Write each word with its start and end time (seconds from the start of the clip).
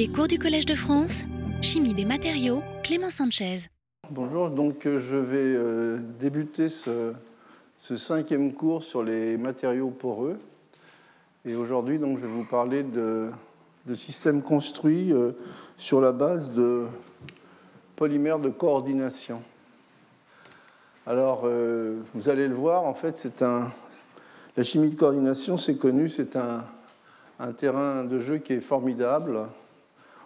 Les 0.00 0.08
cours 0.08 0.28
du 0.28 0.38
Collège 0.38 0.64
de 0.64 0.74
France, 0.74 1.24
Chimie 1.60 1.92
des 1.92 2.06
matériaux, 2.06 2.62
Clément 2.82 3.10
Sanchez. 3.10 3.66
Bonjour, 4.08 4.48
donc 4.48 4.86
euh, 4.86 4.98
je 4.98 5.14
vais 5.14 5.36
euh, 5.36 5.98
débuter 6.18 6.70
ce, 6.70 7.12
cinquième 7.98 8.54
cours 8.54 8.82
sur 8.82 9.02
les 9.02 9.36
matériaux 9.36 9.90
poreux. 9.90 10.38
Et 11.44 11.54
aujourd'hui, 11.54 11.98
donc, 11.98 12.16
je 12.16 12.22
vais 12.22 12.32
vous 12.32 12.46
parler 12.46 12.82
de, 12.82 13.28
systèmes 13.92 14.40
construits 14.40 15.12
euh, 15.12 15.32
sur 15.76 16.00
la 16.00 16.12
base 16.12 16.54
de 16.54 16.86
polymères 17.94 18.38
de 18.38 18.48
coordination. 18.48 19.42
Alors, 21.06 21.46
vous 22.14 22.28
allez 22.30 22.48
le 22.48 22.54
voir, 22.54 22.84
en 22.84 22.94
fait, 22.94 23.18
c'est 23.18 23.42
un. 23.42 23.70
La 24.56 24.64
chimie 24.64 24.88
de 24.88 24.98
coordination, 24.98 25.58
c'est 25.58 25.76
connu, 25.76 26.08
c'est 26.08 26.36
un 26.36 26.64
terrain 27.58 28.04
de 28.04 28.18
jeu 28.20 28.38
qui 28.38 28.54
est 28.54 28.60
formidable. 28.60 29.46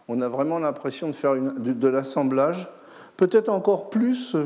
On 0.09 0.21
a 0.21 0.29
vraiment 0.29 0.59
l'impression 0.59 1.09
de 1.09 1.15
faire 1.15 1.35
de, 1.37 1.89
l'assemblage, 1.89 2.69
peut-être 3.17 3.49
encore 3.49 3.89
plus 3.89 4.37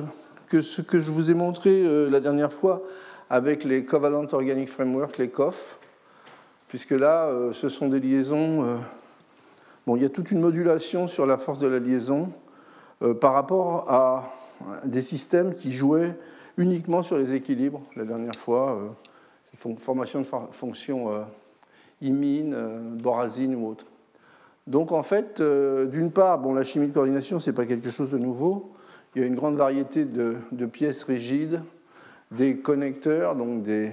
que 0.46 0.60
ce 0.60 0.82
que 0.82 1.00
je 1.00 1.10
vous 1.10 1.30
ai 1.30 1.34
montré 1.34 1.84
euh, 1.84 2.08
la 2.08 2.20
dernière 2.20 2.52
fois 2.52 2.82
avec 3.28 3.64
les 3.64 3.84
Covalent 3.84 4.26
Organic 4.32 4.70
Framework, 4.70 5.18
les 5.18 5.28
COF, 5.28 5.78
puisque 6.68 6.92
là, 6.92 7.26
euh, 7.26 7.52
ce 7.52 7.68
sont 7.68 7.88
des 7.88 8.00
liaisons. 8.00 8.64
euh, 8.64 8.76
bon, 9.86 9.96
il 9.96 10.02
y 10.02 10.06
a 10.06 10.08
toute 10.08 10.30
une 10.30 10.40
modulation 10.40 11.08
sur 11.08 11.26
la 11.26 11.38
force 11.38 11.58
de 11.58 11.66
la 11.66 11.78
liaison 11.80 12.32
euh, 13.02 13.14
par 13.14 13.34
rapport 13.34 13.90
à 13.90 14.32
des 14.84 15.02
systèmes 15.02 15.54
qui 15.54 15.72
jouaient 15.72 16.16
uniquement 16.56 17.02
sur 17.02 17.16
les 17.18 17.32
équilibres 17.32 17.82
la 17.96 18.04
dernière 18.04 18.34
fois, 18.36 18.78
euh, 19.66 19.74
formation 19.78 20.20
de 20.20 20.26
fon- 20.26 20.48
fonctions 20.50 21.12
euh, 21.12 21.22
imine, 22.00 22.54
euh, 22.54 22.78
borazine 22.80 23.54
ou 23.54 23.68
autre. 23.68 23.86
Donc 24.68 24.92
en 24.92 25.02
fait, 25.02 25.40
euh, 25.40 25.86
d'une 25.86 26.12
part, 26.12 26.38
bon, 26.40 26.52
la 26.52 26.62
chimie 26.62 26.88
de 26.88 26.92
coordination, 26.92 27.40
ce 27.40 27.48
n'est 27.48 27.56
pas 27.56 27.64
quelque 27.64 27.88
chose 27.88 28.10
de 28.10 28.18
nouveau. 28.18 28.70
Il 29.14 29.22
y 29.22 29.24
a 29.24 29.26
une 29.26 29.34
grande 29.34 29.56
variété 29.56 30.04
de, 30.04 30.66
pièces 30.66 31.04
rigides, 31.04 31.62
des 32.32 32.58
connecteurs, 32.58 33.34
donc 33.34 33.62
des 33.62 33.92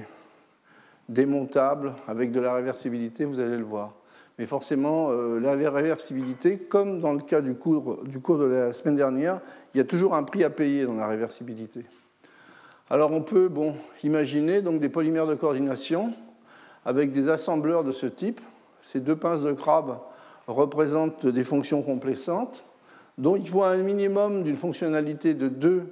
démontables 1.07 1.93
avec 2.09 2.33
de 2.33 2.41
la 2.41 2.53
réversibilité, 2.53 3.23
vous 3.23 3.39
allez 3.39 3.55
le 3.55 3.63
voir. 3.63 3.93
Mais 4.37 4.45
forcément, 4.45 5.11
euh, 5.11 5.39
la 5.39 5.53
réversibilité, 5.71 6.57
comme 6.57 6.99
dans 6.99 7.13
le 7.13 7.21
cas 7.21 7.39
du 7.39 7.53
cours, 7.53 8.03
du 8.03 8.19
cours 8.19 8.37
de 8.37 8.43
la 8.43 8.73
semaine 8.73 8.97
dernière, 8.97 9.39
il 9.73 9.77
y 9.77 9.81
a 9.81 9.85
toujours 9.85 10.13
un 10.13 10.23
prix 10.23 10.43
à 10.43 10.49
payer 10.49 10.85
dans 10.85 10.95
la 10.95 11.07
réversibilité. 11.07 11.85
Alors 12.89 13.13
on 13.13 13.21
peut 13.21 13.47
bon, 13.47 13.75
imaginer 14.03 14.61
donc 14.61 14.81
des 14.81 14.89
polymères 14.89 15.25
de 15.25 15.35
coordination 15.35 16.11
avec 16.83 17.13
des 17.13 17.29
assembleurs 17.29 17.85
de 17.85 17.93
ce 17.93 18.07
type. 18.07 18.41
Ces 18.83 18.99
deux 18.99 19.15
pinces 19.15 19.41
de 19.41 19.53
crabe 19.53 19.97
représentent 20.47 21.25
des 21.25 21.43
fonctions 21.43 21.81
complexantes, 21.81 22.63
dont 23.17 23.35
il 23.35 23.47
faut 23.47 23.63
un 23.63 23.77
minimum 23.77 24.43
d'une 24.43 24.55
fonctionnalité 24.55 25.33
de 25.33 25.47
2 25.47 25.83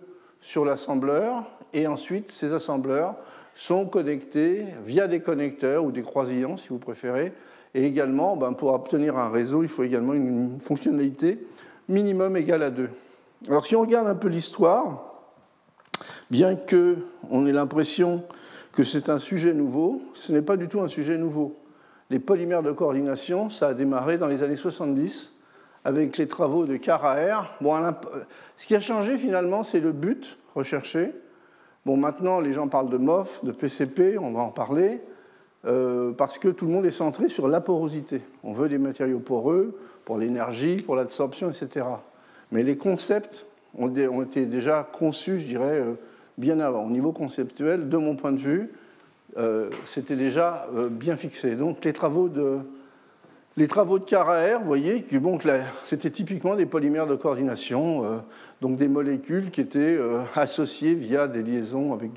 sur 0.42 0.66
l'assembleur, 0.66 1.44
et 1.74 1.88
ensuite 1.88 2.32
ces 2.32 2.54
assembleurs 2.54 3.16
sont 3.56 3.86
connectés 3.86 4.66
via 4.86 5.08
des 5.08 5.22
connecteurs 5.22 5.86
ou 5.86 5.92
des 5.92 6.02
croisillons, 6.02 6.58
si 6.58 6.70
vous 6.70 6.80
préférez, 6.80 7.34
et 7.76 7.86
également, 7.86 8.36
ben, 8.36 8.54
pour 8.54 8.74
obtenir 8.74 9.18
un 9.18 9.30
réseau, 9.30 9.64
il 9.64 9.70
faut 9.70 9.84
également 9.84 10.14
une 10.14 10.60
fonctionnalité 10.60 11.40
minimum 11.90 12.38
égale 12.38 12.64
à 12.64 12.70
2. 12.70 12.90
Alors 13.48 13.66
si 13.66 13.76
on 13.76 13.82
regarde 13.82 14.08
un 14.08 14.16
peu 14.16 14.28
l'histoire, 14.28 15.14
bien 16.30 16.56
qu'on 16.56 17.46
ait 17.46 17.52
l'impression 17.52 18.24
que 18.74 18.84
c'est 18.84 19.10
un 19.10 19.20
sujet 19.20 19.54
nouveau, 19.54 20.02
ce 20.14 20.32
n'est 20.32 20.42
pas 20.42 20.58
du 20.58 20.68
tout 20.68 20.82
un 20.82 20.88
sujet 20.88 21.18
nouveau. 21.18 21.58
Les 22.14 22.20
polymères 22.20 22.62
de 22.62 22.72
coordination, 22.72 23.50
ça 23.50 23.70
a 23.70 23.74
démarré 23.74 24.20
dans 24.20 24.28
les 24.28 24.44
années 24.44 24.56
70 24.56 25.34
avec 25.84 26.16
les 26.20 26.28
travaux 26.28 26.68
de 26.68 26.78
Caraher. 26.78 27.40
Bon, 27.60 27.74
imp- 27.74 28.06
ce 28.56 28.68
qui 28.68 28.76
a 28.76 28.80
changé 28.80 29.18
finalement, 29.18 29.64
c'est 29.64 29.80
le 29.80 29.92
but 29.92 30.38
recherché. 30.54 31.12
Bon, 31.88 31.98
maintenant, 31.98 32.40
les 32.40 32.54
gens 32.54 32.68
parlent 32.68 32.92
de 32.92 32.98
MOF, 33.00 33.44
de 33.44 33.52
PCP, 33.52 34.20
on 34.20 34.32
va 34.32 34.42
en 34.42 34.50
parler, 34.52 35.02
euh, 35.66 36.12
parce 36.12 36.38
que 36.38 36.50
tout 36.50 36.68
le 36.68 36.72
monde 36.72 36.86
est 36.86 36.92
centré 36.92 37.30
sur 37.30 37.48
la 37.48 37.62
porosité. 37.62 38.22
On 38.44 38.54
veut 38.54 38.70
des 38.70 38.78
matériaux 38.78 39.18
poreux 39.18 39.76
pour 40.06 40.20
l'énergie, 40.20 40.76
pour 40.78 40.96
l'absorption, 40.96 41.50
etc. 41.50 41.84
Mais 42.52 42.62
les 42.62 42.78
concepts 42.78 43.48
ont 43.76 43.90
été 44.22 44.46
déjà 44.46 44.88
conçus, 44.94 45.40
je 45.40 45.48
dirais, 45.48 45.80
euh, 45.80 45.94
bien 46.38 46.60
avant. 46.60 46.86
Au 46.86 46.92
niveau 46.92 47.12
conceptuel, 47.12 47.90
de 47.90 47.98
mon 47.98 48.16
point 48.16 48.34
de 48.34 48.38
vue, 48.40 48.72
euh, 49.38 49.70
c'était 49.86 50.16
déjà 50.16 50.68
euh, 50.76 50.90
bien 50.90 51.18
fixé. 51.18 51.56
Donc 51.56 51.84
les 51.86 51.94
travaux 51.94 52.30
de, 52.30 52.60
les 53.58 53.68
travaux 53.68 53.98
de 53.98 54.58
vous 54.60 54.66
voyez, 54.66 55.06
c'était 55.86 56.12
typiquement 56.12 56.56
des 56.56 56.66
polymères 56.66 57.08
de 57.08 57.16
coordination, 57.16 58.06
euh, 58.06 58.18
donc 58.62 58.76
des 58.78 58.88
molécules 58.88 59.50
qui 59.50 59.62
étaient 59.62 59.98
associées 60.36 60.94
via 60.94 61.28
des 61.28 61.42
liaisons 61.42 61.94
avec 61.94 62.12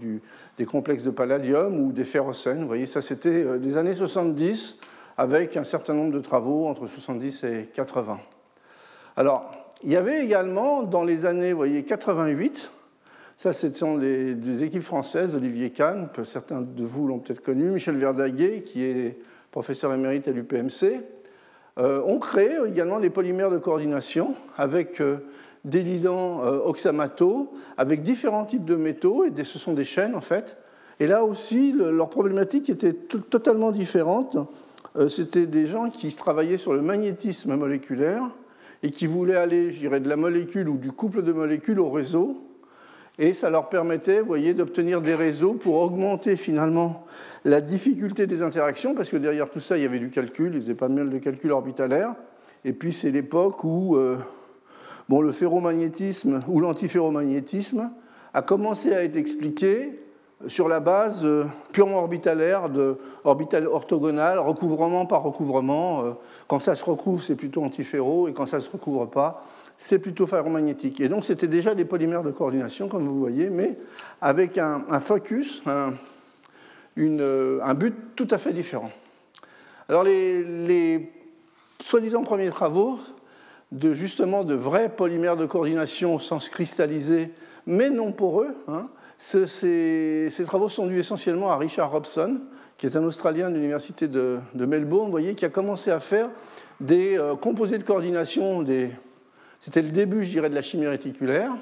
des 0.58 0.64
complexes 0.66 1.04
de 1.04 1.10
palladium 1.10 1.80
ou 1.80 1.92
des 1.92 2.04
ferrocènes. 2.04 2.60
Vous 2.60 2.68
voyez, 2.68 2.86
ça 2.86 3.00
c'était 3.00 3.44
les 3.58 3.76
années 3.76 3.94
70 3.94 4.78
avec 5.16 5.56
un 5.56 5.64
certain 5.64 5.94
nombre 5.94 6.12
de 6.12 6.20
travaux 6.20 6.66
entre 6.66 6.86
70 6.86 7.44
et 7.44 7.70
80. 7.72 8.18
Alors, 9.16 9.50
il 9.82 9.90
y 9.90 9.96
avait 9.96 10.22
également 10.22 10.82
dans 10.82 11.04
les 11.04 11.24
années 11.24 11.54
voyez, 11.54 11.82
88, 11.82 12.70
ça 13.36 13.52
ce 13.52 13.72
sont 13.72 13.98
des, 13.98 14.64
équipes 14.64 14.82
françaises, 14.82 15.34
Olivier 15.36 15.70
Kahn, 15.70 16.08
certains 16.24 16.62
de 16.62 16.84
vous 16.84 17.06
l'ont 17.06 17.18
peut-être 17.18 17.42
connu, 17.42 17.64
Michel 17.70 17.96
Verdaguet, 17.96 18.62
qui 18.62 18.82
est 18.84 19.18
professeur 19.50 19.92
émérite 19.92 20.26
à 20.28 20.32
l'UPMC, 20.32 21.00
euh, 21.78 22.00
ont 22.06 22.18
créé 22.18 22.56
également 22.66 22.98
des 23.00 23.10
polymères 23.10 23.50
de 23.50 23.58
coordination 23.58 24.34
avec 24.56 25.00
euh, 25.00 25.18
des 25.66 25.82
ligands 25.82 26.42
euh, 26.44 26.58
oxamato, 26.64 27.52
avec 27.76 28.02
différents 28.02 28.46
types 28.46 28.64
de 28.64 28.76
métaux, 28.76 29.24
et 29.24 29.30
des- 29.30 29.44
ce 29.44 29.58
sont 29.58 29.74
des 29.74 29.84
chaînes 29.84 30.14
en 30.14 30.20
fait. 30.22 30.56
Et 31.00 31.06
là 31.06 31.24
aussi, 31.24 31.72
le- 31.72 31.90
leur 31.90 32.08
problématique 32.08 32.70
était 32.70 32.94
to- 32.94 33.18
totalement 33.18 33.70
différente. 33.72 34.36
C'était 35.10 35.44
des 35.44 35.66
gens 35.66 35.90
qui 35.90 36.14
travaillaient 36.14 36.56
sur 36.56 36.72
le 36.72 36.80
magnétisme 36.80 37.54
moléculaire 37.54 38.22
et 38.82 38.90
qui 38.90 39.06
voulaient 39.06 39.36
aller, 39.36 39.70
je 39.70 39.78
dirais, 39.78 40.00
de 40.00 40.08
la 40.08 40.16
molécule 40.16 40.70
ou 40.70 40.78
du 40.78 40.90
couple 40.90 41.22
de 41.22 41.32
molécules 41.32 41.78
au 41.80 41.90
réseau. 41.90 42.45
Et 43.18 43.32
ça 43.32 43.48
leur 43.48 43.68
permettait, 43.68 44.20
voyez, 44.20 44.52
d'obtenir 44.52 45.00
des 45.00 45.14
réseaux 45.14 45.54
pour 45.54 45.76
augmenter 45.76 46.36
finalement 46.36 47.06
la 47.44 47.62
difficulté 47.62 48.26
des 48.26 48.42
interactions, 48.42 48.94
parce 48.94 49.08
que 49.08 49.16
derrière 49.16 49.48
tout 49.48 49.60
ça, 49.60 49.78
il 49.78 49.82
y 49.82 49.86
avait 49.86 49.98
du 49.98 50.10
calcul, 50.10 50.54
ils 50.54 50.60
faisaient 50.60 50.74
pas 50.74 50.88
mal 50.88 51.08
de 51.08 51.18
calcul 51.18 51.52
orbitalaire. 51.52 52.14
Et 52.64 52.72
puis 52.72 52.92
c'est 52.92 53.10
l'époque 53.10 53.64
où 53.64 53.96
euh, 53.96 54.18
bon, 55.08 55.20
le 55.22 55.32
ferromagnétisme 55.32 56.42
ou 56.48 56.60
l'antiferromagnétisme 56.60 57.90
a 58.34 58.42
commencé 58.42 58.92
à 58.94 59.02
être 59.02 59.16
expliqué 59.16 59.98
sur 60.48 60.68
la 60.68 60.80
base 60.80 61.24
euh, 61.24 61.44
purement 61.72 62.00
orbitalaire, 62.00 62.68
de 62.68 62.98
orbital 63.24 63.66
orthogonal, 63.66 64.38
recouvrement 64.38 65.06
par 65.06 65.22
recouvrement. 65.22 66.04
Euh, 66.04 66.10
Quand 66.48 66.60
ça 66.60 66.74
se 66.74 66.84
recouvre, 66.84 67.22
c'est 67.22 67.36
plutôt 67.36 67.64
antiferro, 67.64 68.28
et 68.28 68.34
quand 68.34 68.46
ça 68.46 68.58
ne 68.58 68.62
se 68.62 68.70
recouvre 68.70 69.08
pas, 69.08 69.42
c'est 69.78 69.98
plutôt 69.98 70.26
ferromagnétique. 70.26 71.00
Et 71.00 71.08
donc 71.08 71.24
c'était 71.24 71.46
déjà 71.46 71.74
des 71.74 71.84
polymères 71.84 72.22
de 72.22 72.30
coordination, 72.30 72.88
comme 72.88 73.06
vous 73.06 73.18
voyez, 73.18 73.50
mais 73.50 73.76
avec 74.20 74.58
un, 74.58 75.00
focus, 75.00 75.62
un, 75.66 75.92
but 77.74 77.94
tout 78.14 78.28
à 78.30 78.38
fait 78.38 78.52
différent. 78.52 78.90
Alors 79.88 80.04
les, 80.04 81.12
soi-disant 81.80 82.22
premiers 82.22 82.50
travaux 82.50 82.98
de 83.70 83.92
justement 83.92 84.44
de 84.44 84.54
vrais 84.54 84.88
polymères 84.88 85.36
de 85.36 85.46
coordination 85.46 86.14
au 86.14 86.18
sens 86.18 86.48
cristallisé, 86.48 87.30
mais 87.66 87.90
non 87.90 88.12
poreux, 88.12 88.54
hein, 88.68 88.88
ce- 89.18 89.46
ces, 89.46 90.44
travaux 90.46 90.68
sont 90.68 90.86
dus 90.86 91.00
essentiellement 91.00 91.50
à 91.50 91.56
Richard 91.56 91.90
Robson, 91.90 92.40
qui 92.78 92.86
est 92.86 92.96
un 92.96 93.04
Australien 93.04 93.50
de 93.50 93.56
l'université 93.56 94.08
de, 94.08 94.38
Melbourne, 94.54 95.10
voyez, 95.10 95.34
qui 95.34 95.44
a 95.44 95.48
commencé 95.48 95.90
à 95.90 96.00
faire 96.00 96.30
des 96.80 97.18
euh, 97.18 97.34
composés 97.34 97.78
de 97.78 97.82
coordination, 97.82 98.62
des, 98.62 98.90
c'était 99.60 99.82
le 99.82 99.90
début, 99.90 100.24
je 100.24 100.30
dirais, 100.30 100.48
de 100.48 100.54
la 100.54 100.62
chimie 100.62 100.86
réticulaire, 100.86 101.52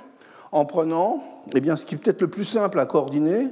en 0.53 0.65
prenant 0.65 1.23
eh 1.55 1.61
bien, 1.61 1.77
ce 1.77 1.87
qui 1.87 1.95
est 1.95 1.99
peut-être 1.99 2.21
le 2.21 2.29
plus 2.29 2.45
simple 2.45 2.79
à 2.79 2.87
coordonner, 2.87 3.49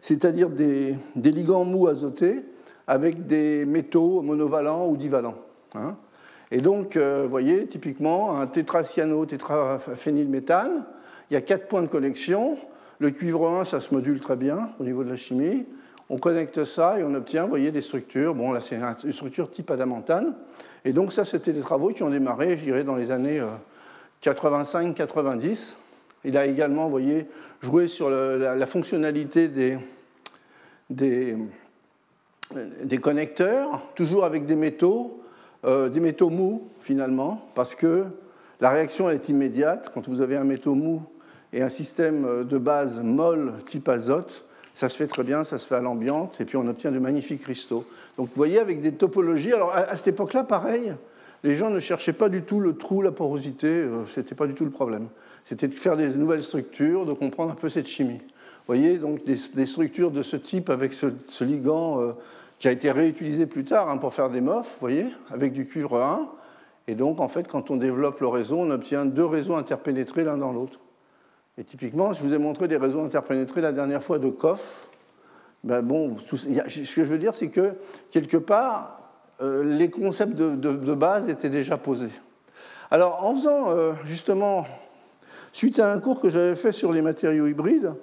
c'est-à-dire 0.00 0.50
des, 0.50 0.96
ligands 1.16 1.64
mous 1.64 1.88
azotés 1.88 2.44
avec 2.86 3.26
des 3.26 3.64
métaux 3.64 4.22
monovalents 4.22 4.88
ou 4.88 4.96
divalents. 4.96 5.34
hein. 5.74 5.96
Et 6.52 6.60
donc, 6.60 6.96
euh, 6.96 7.22
vous 7.24 7.30
voyez, 7.30 7.66
typiquement, 7.66 8.38
un 8.38 8.46
tétracyano, 8.46 9.26
tétraphénylméthane, 9.26 10.84
il 11.30 11.34
y 11.34 11.36
a 11.36 11.40
quatre 11.40 11.66
points 11.66 11.82
de 11.82 11.88
connexion. 11.88 12.56
Le 12.98 13.10
cuivre 13.10 13.48
1, 13.48 13.64
ça 13.64 13.80
se 13.80 13.92
module 13.92 14.20
très 14.20 14.36
bien 14.36 14.70
au 14.78 14.84
niveau 14.84 15.02
de 15.02 15.10
la 15.10 15.16
chimie. 15.16 15.66
On 16.08 16.18
connecte 16.18 16.64
ça 16.64 17.00
et 17.00 17.02
on 17.02 17.12
obtient, 17.14 17.42
vous 17.42 17.48
voyez, 17.48 17.72
des 17.72 17.80
structures. 17.80 18.34
Bon, 18.34 18.52
là, 18.52 18.60
c'est 18.60 18.76
une 18.76 19.12
structure 19.12 19.50
type 19.50 19.70
adamantane. 19.72 20.34
Et 20.84 20.92
donc, 20.92 21.12
ça, 21.12 21.24
c'était 21.24 21.52
des 21.52 21.60
travaux 21.60 21.88
qui 21.88 22.04
ont 22.04 22.10
démarré, 22.10 22.56
je 22.58 22.64
dirais, 22.64 22.84
dans 22.84 22.94
les 22.94 23.10
années 23.10 23.40
euh, 23.40 23.46
85-90. 24.22 25.74
Il 26.24 26.36
a 26.36 26.46
également, 26.46 26.92
joué 27.62 27.88
sur 27.88 28.10
la, 28.10 28.66
fonctionnalité 28.66 29.48
des, 29.48 29.78
des, 30.90 31.38
connecteurs, 32.98 33.82
toujours 33.94 34.24
avec 34.24 34.46
des 34.46 34.56
métaux, 34.56 35.22
euh, 35.64 35.88
des 35.88 36.00
métaux 36.00 36.30
mous, 36.30 36.68
finalement, 36.80 37.48
parce 37.54 37.74
que 37.74 38.04
la 38.60 38.70
réaction 38.70 39.10
est 39.10 39.28
immédiate. 39.28 39.90
Quand 39.94 40.08
vous 40.08 40.20
avez 40.20 40.36
un 40.36 40.44
métaux 40.44 40.74
mou 40.74 41.02
et 41.52 41.62
un 41.62 41.70
système 41.70 42.44
de 42.44 42.58
base 42.58 42.98
molle 43.00 43.52
type 43.66 43.88
azote, 43.88 44.44
ça 44.76 44.90
se 44.90 44.96
fait 44.98 45.06
très 45.06 45.22
bien, 45.22 45.42
ça 45.42 45.58
se 45.58 45.66
fait 45.66 45.76
à 45.76 45.80
l'ambiante, 45.80 46.38
et 46.38 46.44
puis 46.44 46.58
on 46.58 46.66
obtient 46.68 46.92
de 46.92 46.98
magnifiques 46.98 47.42
cristaux. 47.42 47.86
Donc 48.18 48.28
vous 48.28 48.34
voyez, 48.36 48.58
avec 48.58 48.82
des 48.82 48.92
topologies, 48.92 49.54
alors 49.54 49.72
à, 49.74 49.96
cette 49.96 50.08
époque-là, 50.08 50.44
pareil, 50.44 50.92
les 51.44 51.54
gens 51.54 51.70
ne 51.70 51.80
cherchaient 51.80 52.12
pas 52.12 52.28
du 52.28 52.42
tout 52.42 52.60
le 52.60 52.76
trou, 52.76 53.02
la 53.02 53.12
porosité, 53.12 53.68
euh, 53.68 54.04
ce 54.06 54.20
n'était 54.20 54.34
pas 54.34 54.46
du 54.46 54.54
tout 54.54 54.64
le 54.64 54.70
problème. 54.70 55.08
C'était 55.48 55.68
de 55.68 55.74
faire 55.74 55.96
des 55.96 56.08
nouvelles 56.08 56.42
structures, 56.42 57.06
de 57.06 57.12
comprendre 57.12 57.52
un 57.52 57.56
peu 57.56 57.68
cette 57.68 57.86
chimie. 57.86 58.18
Vous 58.18 58.74
voyez, 58.74 58.98
donc 58.98 59.24
des, 59.24 59.66
structures 59.66 60.10
de 60.10 60.22
ce 60.22 60.36
type 60.36 60.70
avec 60.70 60.92
ce, 60.92 61.06
ligand 61.44 62.00
euh, 62.00 62.12
qui 62.58 62.66
a 62.66 62.72
été 62.72 62.90
réutilisé 62.90 63.46
plus 63.46 63.64
tard 63.64 63.88
hein, 63.88 63.96
pour 63.96 64.12
faire 64.12 64.28
des 64.28 64.40
MOF, 64.40 64.66
vous 64.66 64.80
voyez, 64.80 65.06
avec 65.30 65.52
du 65.52 65.66
cuivre 65.66 66.00
1. 66.02 66.28
Et 66.88 66.94
donc, 66.94 67.20
en 67.20 67.28
fait, 67.28 67.46
quand 67.46 67.70
on 67.70 67.76
développe 67.76 68.20
le 68.20 68.28
réseau, 68.28 68.58
on 68.58 68.70
obtient 68.70 69.04
deux 69.04 69.24
réseaux 69.24 69.54
interpénétrés 69.54 70.24
l'un 70.24 70.36
dans 70.36 70.52
l'autre. 70.52 70.80
Et 71.58 71.64
typiquement, 71.64 72.12
je 72.12 72.22
vous 72.22 72.32
ai 72.32 72.38
montré 72.38 72.68
des 72.68 72.76
réseaux 72.76 73.02
interpénétrés 73.02 73.60
la 73.60 73.72
dernière 73.72 74.02
fois 74.02 74.18
de 74.18 74.28
Koff. 74.28 74.88
Ben 75.64 75.82
bon, 75.82 76.16
ce 76.18 76.94
que 76.94 77.04
je 77.04 77.10
veux 77.10 77.18
dire, 77.18 77.34
c'est 77.34 77.48
que 77.48 77.74
quelque 78.10 78.36
part, 78.36 79.05
les 79.40 79.90
concepts 79.90 80.34
de, 80.34 80.94
base 80.94 81.28
étaient 81.28 81.50
déjà 81.50 81.76
posés. 81.76 82.12
Alors, 82.90 83.24
en 83.24 83.34
faisant 83.34 83.70
euh, 83.70 83.92
justement, 84.04 84.66
suite 85.52 85.78
à 85.80 85.92
un 85.92 85.98
cours 85.98 86.20
que 86.20 86.30
j'avais 86.30 86.54
fait 86.54 86.72
sur 86.72 86.92
les 86.92 87.02
matériaux 87.02 87.46
hybrides, 87.46 87.94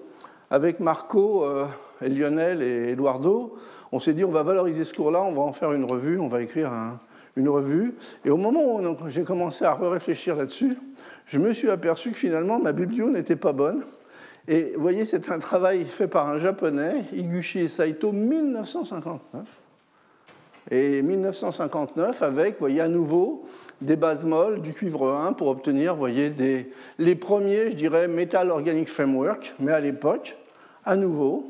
avec 0.51 0.79
Marco, 0.79 1.45
euh, 1.45 1.65
Lionel 2.01 2.61
et 2.61 2.91
Eduardo, 2.91 3.55
on 3.91 3.99
s'est 3.99 4.13
dit 4.13 4.23
on 4.23 4.31
va 4.31 4.43
valoriser 4.43 4.85
ce 4.85 4.93
cours-là, 4.93 5.23
on 5.23 5.33
va 5.33 5.41
en 5.41 5.53
faire 5.53 5.71
une 5.71 5.85
revue, 5.85 6.19
on 6.19 6.27
va 6.27 6.41
écrire 6.41 6.71
une 7.37 7.49
revue. 7.49 7.95
Et 8.25 8.29
au 8.29 8.37
moment 8.37 8.75
où 8.75 9.09
j'ai 9.09 9.23
commencé 9.23 9.63
à 9.65 9.73
réfléchir 9.75 10.35
là-dessus, 10.35 10.77
je 11.27 11.39
me 11.39 11.53
suis 11.53 11.69
aperçu 11.69 12.11
que 12.11 12.17
finalement 12.17 12.59
ma 12.59 12.73
biblio 12.73 13.09
n'était 13.09 13.35
pas 13.35 13.53
bonne. 13.53 13.83
Et 14.47 14.73
vous 14.75 14.81
voyez, 14.81 15.05
c'est 15.05 15.31
un 15.31 15.39
travail 15.39 15.85
fait 15.85 16.07
par 16.07 16.27
un 16.27 16.37
japonais, 16.37 17.05
Iguchi 17.13 17.61
et 17.61 17.67
Saito, 17.69 18.11
1959. 18.11 19.62
Et 20.71 21.01
1959, 21.01 22.21
avec, 22.21 22.59
voyez, 22.59 22.81
à 22.81 22.87
nouveau 22.87 23.45
des 23.81 23.95
bases 23.95 24.25
molles 24.25 24.61
du 24.61 24.73
cuivre 24.73 25.11
1 25.11 25.33
pour 25.33 25.47
obtenir, 25.47 25.95
voyez, 25.95 26.33
les 26.97 27.15
premiers, 27.15 27.71
je 27.71 27.75
dirais, 27.75 28.07
Metal 28.07 28.49
Organic 28.49 28.87
Framework. 28.87 29.53
Mais 29.59 29.73
à 29.73 29.79
l'époque, 29.79 30.37
à 30.85 30.95
nouveau, 30.95 31.49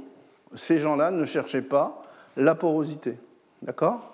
ces 0.56 0.80
gens-là 0.80 1.12
ne 1.12 1.26
cherchaient 1.26 1.62
pas 1.62 2.04
la 2.38 2.56
porosité. 2.56 3.18
D'accord? 3.62 4.10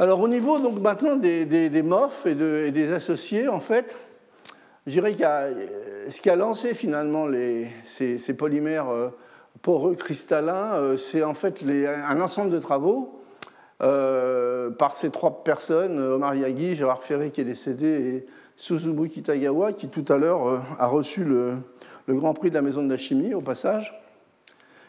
Alors 0.00 0.20
au 0.20 0.28
niveau 0.28 0.60
donc 0.60 0.80
maintenant 0.80 1.16
des, 1.16 1.44
des, 1.44 1.82
MOF 1.82 2.24
et, 2.26 2.36
des 2.70 2.92
associés, 2.92 3.48
en 3.48 3.58
fait, 3.58 3.96
je 4.86 4.92
dirais 4.92 5.12
qu'il 5.12 5.26
ce 6.10 6.20
qui 6.20 6.30
a 6.30 6.36
lancé 6.36 6.72
finalement 6.72 7.26
ces, 7.84 8.34
polymères 8.34 8.88
euh, 8.90 9.08
poreux 9.60 9.96
cristallins, 9.96 10.74
euh, 10.74 10.96
c'est 10.96 11.24
en 11.24 11.34
fait 11.34 11.64
un 11.64 12.20
ensemble 12.20 12.50
de 12.50 12.60
travaux 12.60 13.17
euh, 13.80 14.70
par 14.70 14.96
ces 14.96 15.10
trois 15.10 15.44
personnes, 15.44 15.98
Omar 15.98 16.34
Yagi, 16.34 16.74
Gérard 16.74 17.02
Ferré 17.02 17.30
qui 17.30 17.40
est 17.40 17.44
décédé 17.44 17.86
et 17.86 18.26
Suzubu 18.56 19.08
Kitagawa 19.08 19.72
qui 19.72 19.88
tout 19.88 20.04
à 20.08 20.16
l'heure 20.16 20.62
a 20.78 20.86
reçu 20.86 21.24
le, 21.24 21.54
Grand 22.08 22.34
Prix 22.34 22.50
de 22.50 22.54
la 22.54 22.62
Maison 22.62 22.82
de 22.82 22.90
la 22.90 22.96
Chimie 22.96 23.34
au 23.34 23.40
passage. 23.40 23.94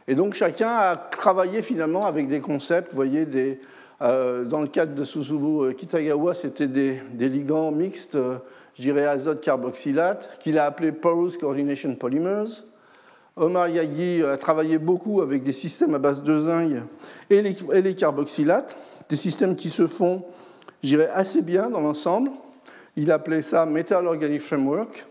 Et 0.08 0.16
donc 0.16 0.34
chacun 0.34 0.70
a 0.70 0.96
travaillé 0.96 1.62
finalement 1.62 2.06
avec 2.06 2.28
des 2.28 2.40
concepts, 2.40 2.90
vous 2.90 2.96
voyez, 2.96 3.26
des, 3.26 3.60
dans 4.00 4.62
le 4.62 4.68
cadre 4.68 4.96
de 4.96 5.04
Suzubu 5.04 5.76
Kitagawa, 5.76 6.34
c'était 6.34 6.68
des, 6.68 7.00
des, 7.14 7.28
ligands 7.30 7.72
mixtes 7.72 8.18
je 8.80 8.84
dirais 8.84 9.06
azote 9.06 9.42
carboxylate, 9.42 10.38
qu'il 10.40 10.58
a 10.58 10.66
appelé 10.66 10.94
Porous 10.94 11.38
Coordination 11.38 11.94
Polymers. 11.96 12.64
Omar 13.40 13.70
Yagi 13.70 14.22
a 14.24 14.36
travaillé 14.36 14.78
beaucoup 14.78 15.22
avec 15.22 15.44
des 15.44 15.54
systèmes 15.54 15.96
à 15.96 16.00
base 16.00 16.22
de 16.22 16.42
zinc 16.42 16.84
et 17.30 17.42
les, 17.42 17.96
carboxylates, 17.96 18.78
des 19.08 19.16
systèmes 19.16 19.56
qui 19.56 19.70
se 19.70 19.88
font, 19.88 20.26
je 20.84 20.90
dirais, 20.90 21.10
assez 21.14 21.42
bien 21.42 21.70
dans 21.70 21.80
l'ensemble. 21.80 22.32
Il 22.98 23.12
appelait 23.12 23.42
ça 23.42 23.66
Metal 23.66 24.06
Organic 24.06 24.42
Framework. 24.42 25.06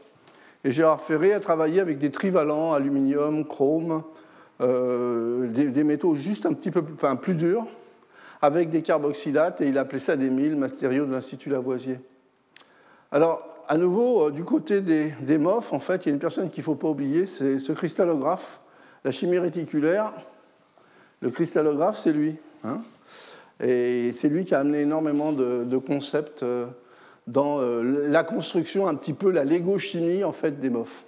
Et 0.62 0.72
Gérard 0.72 1.00
Ferré 1.00 1.32
a 1.32 1.40
travaillé 1.40 1.80
avec 1.80 1.98
des 1.98 2.10
trivalents, 2.10 2.74
aluminium, 2.74 3.46
chrome, 3.46 4.02
euh, 4.60 5.46
des, 5.46 5.84
métaux 5.84 6.14
juste 6.14 6.44
un 6.44 6.52
petit 6.52 6.70
peu 6.70 6.82
plus, 6.82 6.94
enfin, 6.94 7.16
plus 7.16 7.34
durs, 7.34 7.66
avec 8.42 8.68
des 8.68 8.82
carboxylates, 8.82 9.60
et 9.62 9.68
il 9.68 9.78
appelait 9.78 10.00
ça 10.00 10.16
des 10.16 10.28
milles, 10.28 10.56
matériaux 10.56 11.06
de 11.06 11.12
l'Institut 11.12 11.48
Lavoisier. 11.48 11.98
Alors, 13.10 13.57
à 13.68 13.76
nouveau, 13.76 14.26
euh, 14.26 14.30
du 14.30 14.44
côté 14.44 14.80
des, 14.80 15.12
des, 15.20 15.38
MOF, 15.38 15.72
en 15.72 15.78
fait, 15.78 16.06
il 16.06 16.08
y 16.08 16.10
a 16.10 16.14
une 16.14 16.18
personne 16.18 16.50
qu'il 16.50 16.62
ne 16.62 16.64
faut 16.64 16.74
pas 16.74 16.88
oublier, 16.88 17.26
c'est 17.26 17.58
ce 17.58 17.72
cristallographe, 17.72 18.60
la 19.04 19.12
chimie 19.12 19.38
réticulaire. 19.38 20.12
Le 21.20 21.30
cristallographe, 21.30 21.98
c'est 21.98 22.12
lui. 22.12 22.36
Hein. 22.64 22.80
et 23.60 24.10
c'est 24.12 24.28
lui 24.28 24.44
qui 24.44 24.52
a 24.52 24.58
amené 24.60 24.80
énormément 24.80 25.32
de, 25.32 25.76
concepts 25.76 26.42
euh, 26.42 26.66
dans 27.28 27.60
euh, 27.60 28.08
la 28.08 28.24
construction, 28.24 28.88
un 28.88 28.96
petit 28.96 29.12
peu 29.12 29.30
la 29.30 29.44
Lego-chimie 29.44 30.24
en 30.24 30.32
fait, 30.32 30.58
des 30.58 30.70
MOF. 30.70 31.04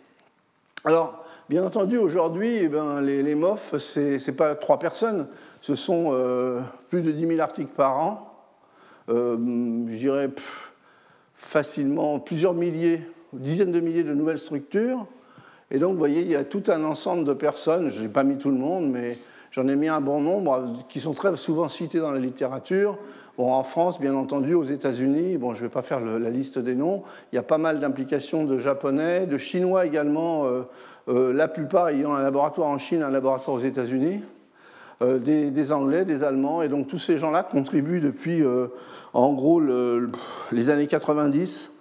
Alors, 0.85 1.25
bien 1.49 1.65
entendu, 1.65 1.97
aujourd'hui, 1.97 2.59
eh 2.63 2.69
ben, 2.69 3.01
les, 3.01 3.23
les, 3.23 3.35
MOF, 3.35 3.77
ce 3.79 4.25
n'est 4.25 4.37
pas 4.37 4.55
trois 4.55 4.79
personnes, 4.79 5.27
ce 5.61 5.75
sont 5.75 6.15
plus 6.89 7.03
de 7.03 7.11
10 7.11 7.27
000 7.27 7.41
articles 7.41 7.73
par 7.75 7.99
an. 7.99 8.35
je 9.09 9.97
dirais 9.97 10.31
facilement 11.41 12.21
plusieurs 12.21 12.55
milliers, 12.55 13.03
dizaines 13.33 13.73
de 13.73 13.81
milliers 13.81 14.05
de 14.05 14.15
nouvelles 14.15 14.39
structures. 14.39 15.07
Et 15.71 15.79
donc, 15.79 15.93
vous 15.93 15.99
voyez, 15.99 16.21
il 16.21 16.31
y 16.31 16.37
a 16.37 16.45
tout 16.45 16.63
un 16.69 16.85
ensemble 16.85 17.25
de 17.25 17.33
personnes, 17.33 17.91
je 17.91 18.03
n'ai 18.03 18.09
pas 18.09 18.25
mis 18.25 18.37
tout 18.37 18.51
le 18.51 18.57
monde, 18.57 18.91
mais 18.91 19.17
j'en 19.51 19.67
ai 19.67 19.75
mis 19.75 19.89
un 19.89 20.01
bon 20.01 20.21
nombre, 20.21 20.85
qui 20.89 21.01
sont 21.01 21.15
très 21.15 21.35
souvent 21.37 21.69
cités 21.69 21.99
dans 21.99 22.13
la 22.13 22.19
littérature. 22.19 22.99
Bon, 23.39 23.53
en 23.53 23.63
France, 23.63 24.01
bien 24.01 24.15
entendu, 24.15 24.55
aux 24.55 24.65
États-Unis, 24.65 25.39
bon, 25.39 25.55
je 25.55 25.63
ne 25.63 25.69
vais 25.69 25.73
pas 25.73 25.83
faire 25.83 26.01
la 26.01 26.31
liste 26.31 26.59
des 26.59 26.75
noms, 26.75 27.03
il 27.33 27.37
y 27.37 27.39
a 27.39 27.43
pas 27.43 27.59
mal 27.59 27.81
d'implications 27.81 28.45
de 28.45 28.59
Japonais, 28.59 29.27
de 29.27 29.39
Chinois 29.39 29.87
également, 29.87 30.45
euh, 30.45 30.63
euh, 31.09 31.33
la 31.33 31.49
plupart 31.49 31.89
ayant 31.89 32.15
un 32.15 32.23
laboratoire 32.23 32.69
en 32.69 32.79
Chine, 32.79 33.03
un 33.03 33.11
laboratoire 33.11 33.57
aux 33.57 33.61
États-Unis. 33.61 34.21
Euh, 35.03 35.19
des, 35.19 35.73
Anglais, 35.73 36.05
des 36.05 36.23
Allemands, 36.23 36.61
et 36.61 36.69
donc 36.69 36.87
tous 36.87 36.99
ces 36.99 37.17
gens-là 37.17 37.43
contribuent 37.43 38.01
depuis, 38.01 38.43
euh, 38.43 38.67
en 39.15 39.33
gros, 39.33 39.59
les 40.53 40.69
années 40.69 40.87
90 40.87 41.73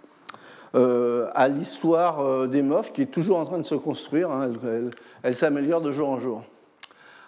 euh, 0.76 1.28
à 1.34 1.50
l'histoire 1.50 2.48
des 2.48 2.62
MOF 2.62 2.94
qui 2.94 3.02
est 3.02 3.08
toujours 3.12 3.40
en 3.40 3.44
train 3.44 3.58
de 3.58 3.64
se 3.64 3.76
construire. 3.76 4.32
Hein. 4.32 4.54
elle, 5.24 5.36
s'améliore 5.36 5.82
de 5.82 5.92
jour 5.92 6.08
en 6.08 6.18
jour. 6.18 6.44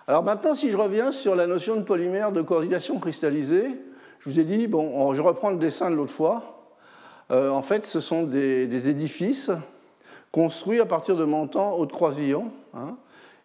Alors 0.07 0.24
maintenant, 0.24 0.53
si 0.53 0.71
je 0.71 0.77
reviens 0.77 1.12
sur 1.12 1.36
la 1.36 1.45
notion 1.45 1.75
de 1.75 1.81
polymère 1.81 2.31
de 2.31 2.41
coordination 2.41 2.98
cristallisée, 2.98 3.67
je 4.19 4.29
vous 4.29 4.39
ai 4.39 4.45
dit, 4.45 4.67
bon, 4.67 5.13
je 5.13 5.21
reprends 5.21 5.50
le 5.50 5.57
dessin 5.57 5.89
de 5.89 5.95
l'autre 5.95 6.13
fois. 6.13 6.69
en 7.29 7.62
fait, 7.63 7.83
ce 7.83 8.00
sont 8.00 8.24
des, 8.24 8.88
édifices 8.88 9.51
construits 10.31 10.79
à 10.79 10.86
partir 10.86 11.17
de 11.17 11.25
montants 11.25 11.74
haut 11.74 11.86
de 11.86 11.91
croisillon. 11.91 12.50
Hein, 12.74 12.95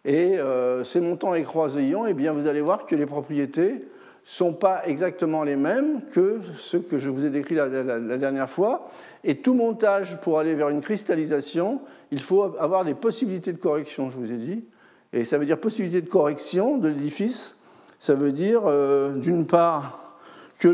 et 0.07 0.39
euh, 0.39 0.85
ces 0.85 1.01
montants 1.01 1.33
et 1.33 1.43
croisillons, 1.43 2.05
eh 2.07 2.13
bien, 2.13 2.31
vous 2.31 2.47
allez 2.47 2.61
voir 2.61 2.85
que 2.85 2.95
les 2.95 3.05
propriétés 3.05 3.73
ne 3.73 3.79
sont 4.23 4.53
pas 4.53 4.87
exactement 4.87 5.43
les 5.43 5.57
mêmes 5.57 6.01
que 6.13 6.39
ceux 6.55 6.79
que 6.79 6.97
je 6.97 7.09
vous 7.09 7.25
ai 7.25 7.29
décrits 7.29 7.55
la, 7.55 8.17
dernière 8.17 8.49
fois. 8.49 8.89
Et 9.25 9.35
tout 9.35 9.53
montage 9.53 10.17
pour 10.21 10.39
aller 10.39 10.55
vers 10.55 10.69
une 10.69 10.79
cristallisation, 10.79 11.81
il 12.11 12.21
faut 12.21 12.55
avoir 12.57 12.85
des 12.85 12.93
possibilités 12.93 13.51
de 13.51 13.57
correction, 13.57 14.09
je 14.09 14.17
vous 14.17 14.31
ai 14.31 14.37
dit. 14.37 14.63
Et 15.11 15.25
ça 15.25 15.37
veut 15.37 15.45
dire 15.45 15.59
possibilité 15.59 16.01
de 16.01 16.09
correction 16.09 16.77
de 16.77 16.87
l'édifice. 16.87 17.57
Ça 17.99 18.15
veut 18.15 18.31
dire, 18.31 18.61
euh, 18.65 19.11
d'une 19.11 19.45
part, 19.45 20.19
que 20.57 20.69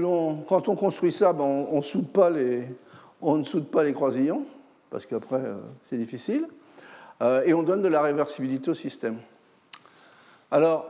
quand 0.48 0.70
on 0.70 0.76
construit 0.76 1.12
ça, 1.12 1.34
ben, 1.34 1.44
on, 1.44 1.68
on 1.72 3.38
ne 3.38 3.44
soude 3.44 3.66
pas 3.66 3.84
les 3.84 3.94
croisillons, 3.94 4.44
parce 4.92 5.08
qu'après, 5.08 5.38
euh, 5.38 5.56
c'est 5.90 5.98
difficile. 5.98 6.46
Euh, 7.24 7.44
et 7.46 7.54
on 7.54 7.64
donne 7.64 7.82
de 7.82 7.88
la 7.88 8.02
réversibilité 8.02 8.70
au 8.72 8.74
système. 8.74 9.18
Alors, 10.52 10.90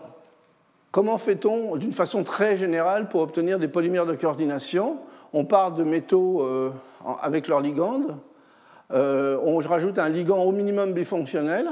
comment 0.91 1.17
fait-on 1.17 1.75
d'une 1.75 1.93
façon 1.93 2.23
très 2.23 2.57
générale 2.57 3.07
pour 3.07 3.21
obtenir 3.21 3.59
des 3.59 3.67
polymères 3.67 4.07
de 4.07 4.15
coordination? 4.15 4.97
On 5.31 5.45
part 5.45 5.73
de 5.73 5.83
métaux 5.83 6.41
euh, 6.41 6.71
avec 7.21 7.47
leur 7.47 7.61
ligande, 7.61 8.17
euh, 8.91 9.39
on 9.43 9.57
rajoute 9.57 9.97
un 9.97 10.09
ligand 10.09 10.43
au 10.43 10.51
minimum 10.51 10.93
bifonctionnel, 10.93 11.69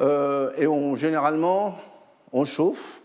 et 0.00 0.66
on, 0.66 0.96
généralement, 0.96 1.76
on 2.32 2.44
chauffe. 2.44 3.00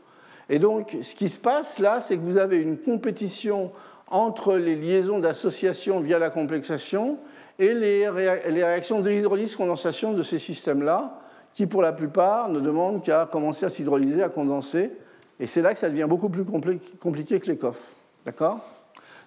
Et 0.50 0.58
donc, 0.58 0.98
ce 1.04 1.14
qui 1.14 1.30
se 1.30 1.38
passe 1.38 1.78
là, 1.78 2.02
c'est 2.02 2.18
que 2.18 2.24
vous 2.24 2.38
avez 2.38 2.58
une 2.58 2.80
compétition 2.80 3.72
entre 4.10 4.56
les 4.56 4.76
liaisons 4.76 5.20
d'association 5.20 6.00
via 6.00 6.20
la 6.20 6.30
complexation 6.30 7.18
et 7.60 7.74
les, 7.74 8.08
réactions 8.10 9.02
d'hydrolyse-condensation 9.02 10.14
de 10.14 10.24
ces 10.24 10.40
systèmes-là, 10.40 11.20
qui 11.54 11.68
pour 11.68 11.82
la 11.82 11.92
plupart 11.92 12.50
ne 12.50 12.60
demandent 12.60 13.04
qu'à 13.04 13.28
commencer 13.30 13.66
à 13.66 13.70
s'hydrolyser, 13.70 14.24
à 14.24 14.30
condenser. 14.30 14.92
Et 15.40 15.48
c'est 15.48 15.62
là 15.62 15.74
que 15.74 15.80
ça 15.80 15.90
devient 15.90 16.08
beaucoup 16.08 16.30
plus 16.30 16.46
compliqué 16.46 17.40
que 17.40 17.48
les 17.48 17.58
coffres. 17.58 17.86
D'accord? 18.26 18.60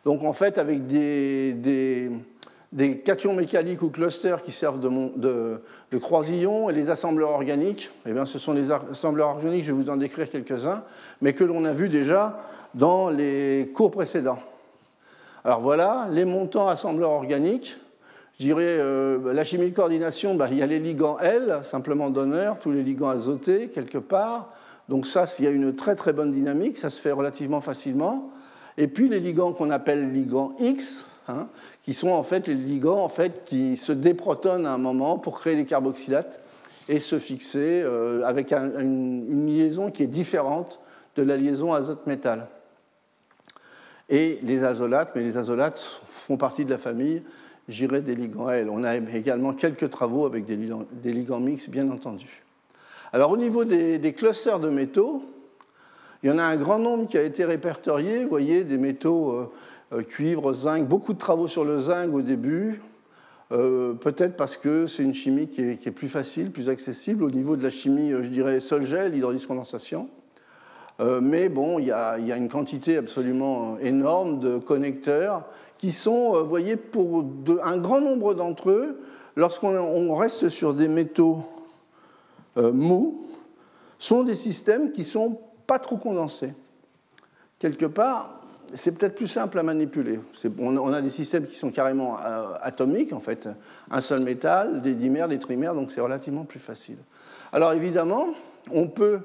Donc 0.05 0.25
en 0.25 0.33
fait, 0.33 0.59
avec 0.59 0.87
des, 0.87 2.11
cations 3.05 3.35
mécaniques 3.35 3.83
ou 3.83 3.91
clusters 3.91 4.43
qui 4.43 4.51
servent 4.51 4.81
de, 4.81 5.61
de, 5.91 5.99
croisillons 5.99 6.71
et 6.71 6.73
les 6.73 6.91
assembleurs 6.91 7.31
organiques, 7.31 7.91
eh 8.07 8.13
bien, 8.13 8.25
ce 8.25 8.39
sont 8.39 8.53
les 8.53 8.71
assembleurs 8.71 9.29
organiques, 9.29 9.65
je 9.65 9.73
vais 9.73 9.83
vous 9.83 9.91
en 9.91 9.97
décrire 9.97 10.31
quelques-uns, 10.31 10.83
mais 11.21 11.35
que 11.35 11.45
l'on 11.45 11.65
a 11.65 11.73
vu 11.73 11.89
déjà 11.89 12.41
dans 12.75 13.11
les 13.11 13.71
cours 13.75 13.91
précédents. 13.91 14.39
Alors 15.45 15.61
voilà, 15.61 16.07
les 16.11 16.25
montants 16.25 16.69
assembleurs 16.69 17.11
organiques. 17.11 17.77
Je 18.39 18.45
dirais, 18.45 18.65
euh, 18.65 19.33
la 19.33 19.45
chimie 19.45 19.71
de 19.71 19.75
coordination, 19.75 20.35
bah, 20.35 20.47
il 20.51 20.59
y 20.59 20.63
a 20.63 20.67
les 20.67 20.79
ligands 20.79 21.19
L, 21.19 21.61
simplement 21.65 22.11
d'honneur, 22.11 22.59
tous 22.59 22.71
les 22.71 22.83
ligands 22.83 23.09
azotés, 23.09 23.69
quelque 23.69 23.99
part. 23.99 24.53
Donc 24.89 25.07
ça, 25.07 25.27
s'il 25.27 25.45
y 25.45 25.49
a 25.49 25.51
une 25.51 25.75
très 25.75 25.95
très 25.97 26.13
bonne 26.13 26.33
dynamique, 26.33 26.79
ça 26.79 26.91
se 26.91 27.01
fait 27.01 27.13
relativement 27.13 27.61
facilement. 27.61 28.31
Et 28.79 28.87
puis 28.89 29.09
les 29.09 29.21
ligands 29.21 29.53
qu'on 29.53 29.71
appelle 29.71 30.13
ligands 30.13 30.55
X, 30.61 31.05
hein, 31.29 31.49
qui 31.83 31.93
sont 31.93 32.11
en 32.11 32.23
fait 32.23 32.47
les 32.47 32.55
ligands 32.55 33.03
en 33.03 33.09
fait, 33.09 33.43
qui 33.45 33.77
se 33.77 33.93
déprotonent 33.93 34.67
à 34.67 34.73
un 34.73 34.79
moment 34.79 35.19
pour 35.19 35.39
créer 35.39 35.57
des 35.57 35.67
carboxylates 35.67 36.41
et 36.89 37.01
se 37.01 37.19
fixer 37.19 37.83
euh, 37.85 38.25
avec 38.25 38.53
une, 38.53 39.27
une, 39.29 39.47
liaison 39.47 39.91
qui 39.91 40.03
est 40.03 40.09
différente 40.09 40.81
de 41.17 41.23
la 41.23 41.37
liaison 41.37 41.73
azote-métal. 41.73 42.49
Et 44.13 44.39
les 44.43 44.63
azolates, 44.63 45.13
mais 45.17 45.23
les 45.23 45.39
azolates 45.39 46.03
font 46.07 46.37
partie 46.37 46.67
de 46.67 46.71
la 46.71 46.77
famille, 46.77 47.23
j'irais 47.67 48.03
des 48.03 48.15
ligands 48.15 48.51
L. 48.51 48.69
On 48.71 48.85
a 48.85 48.95
également 48.95 49.55
quelques 49.55 49.89
travaux 49.89 50.27
avec 50.27 50.45
des 50.45 51.13
ligands, 51.13 51.41
mixtes, 51.41 51.71
bien 51.71 51.91
entendu. 51.91 52.43
Alors 53.15 53.31
au 53.31 53.39
niveau 53.39 53.65
des, 53.65 54.13
clusters 54.13 54.61
de 54.61 54.69
métaux, 54.69 55.25
il 56.23 56.29
y 56.29 56.31
en 56.31 56.37
a 56.37 56.43
un 56.43 56.57
grand 56.57 56.79
nombre 56.79 57.09
qui 57.09 57.17
a 57.17 57.23
été 57.23 57.47
répertorié. 57.47 58.23
Vous 58.25 58.29
voyez, 58.29 58.65
des 58.65 58.77
métaux 58.77 59.31
euh, 59.31 59.51
euh, 59.95 60.03
cuivre, 60.03 60.53
zinc, 60.53 60.87
beaucoup 60.87 61.15
de 61.15 61.19
travaux 61.19 61.49
sur 61.49 61.65
le 61.65 61.79
zinc 61.79 62.13
au 62.13 62.21
début. 62.21 62.83
Euh, 63.51 63.95
peut-être 63.95 64.37
parce 64.37 64.59
que 64.59 64.87
c'est 64.87 65.03
une 65.03 65.15
chimie 65.15 65.49
qui 65.49 65.63
est, 65.63 65.91
plus 65.91 66.09
facile, 66.11 66.51
plus 66.51 66.69
accessible 66.69 67.25
au 67.25 67.31
niveau 67.31 67.57
de 67.57 67.63
la 67.63 67.71
chimie, 67.71 68.11
je 68.11 68.29
dirais, 68.29 68.61
sol-gel, 68.61 69.17
hydrolyse-condensation. 69.17 70.11
Mais 70.99 71.49
bon, 71.49 71.79
il 71.79 71.87
y, 71.87 71.93
a, 71.93 72.17
une 72.19 72.49
quantité 72.49 72.97
absolument 72.97 73.77
énorme 73.79 74.39
de 74.39 74.59
connecteurs 74.59 75.45
qui 75.79 75.91
sont, 75.91 76.41
vous 76.41 76.49
voyez, 76.49 76.77
pour 76.77 77.25
un 77.65 77.77
grand 77.79 78.01
nombre 78.01 78.35
d'entre 78.35 78.71
eux, 78.71 79.01
lorsqu'on 79.37 80.15
reste 80.15 80.49
sur 80.49 80.75
des 80.75 80.89
métaux 80.89 81.45
euh, 82.59 82.73
mous 82.73 83.27
sont 83.99 84.25
des 84.25 84.35
systèmes 84.35 84.93
qui 84.93 85.03
ne 85.03 85.07
sont 85.07 85.41
pas 85.67 85.79
trop 85.79 85.97
condensés. 85.97 86.53
Quelque 87.59 87.87
part, 87.87 88.41
c'est 88.75 88.93
peut-être 88.93 89.15
plus 89.15 89.29
simple 89.29 89.59
à 89.59 89.63
manipuler. 89.63 90.19
On 90.59 90.93
a 90.93 91.01
des 91.01 91.11
systèmes 91.11 91.47
qui 91.47 91.57
sont 91.57 91.71
carrément 91.71 92.19
euh, 92.19 92.55
atomiques, 92.61 93.13
en 93.13 93.21
fait, 93.21 93.49
un 93.91 94.01
seul 94.01 94.23
métal, 94.23 94.83
des 94.83 94.95
dimères, 94.95 95.29
des 95.29 95.39
trimères, 95.39 95.75
donc 95.75 95.93
c'est 95.93 96.01
relativement 96.01 96.45
plus 96.45 96.59
facile. 96.59 96.99
Alors 97.53 97.73
évidemment, 97.73 98.29
on 98.71 98.89
peut 98.89 99.21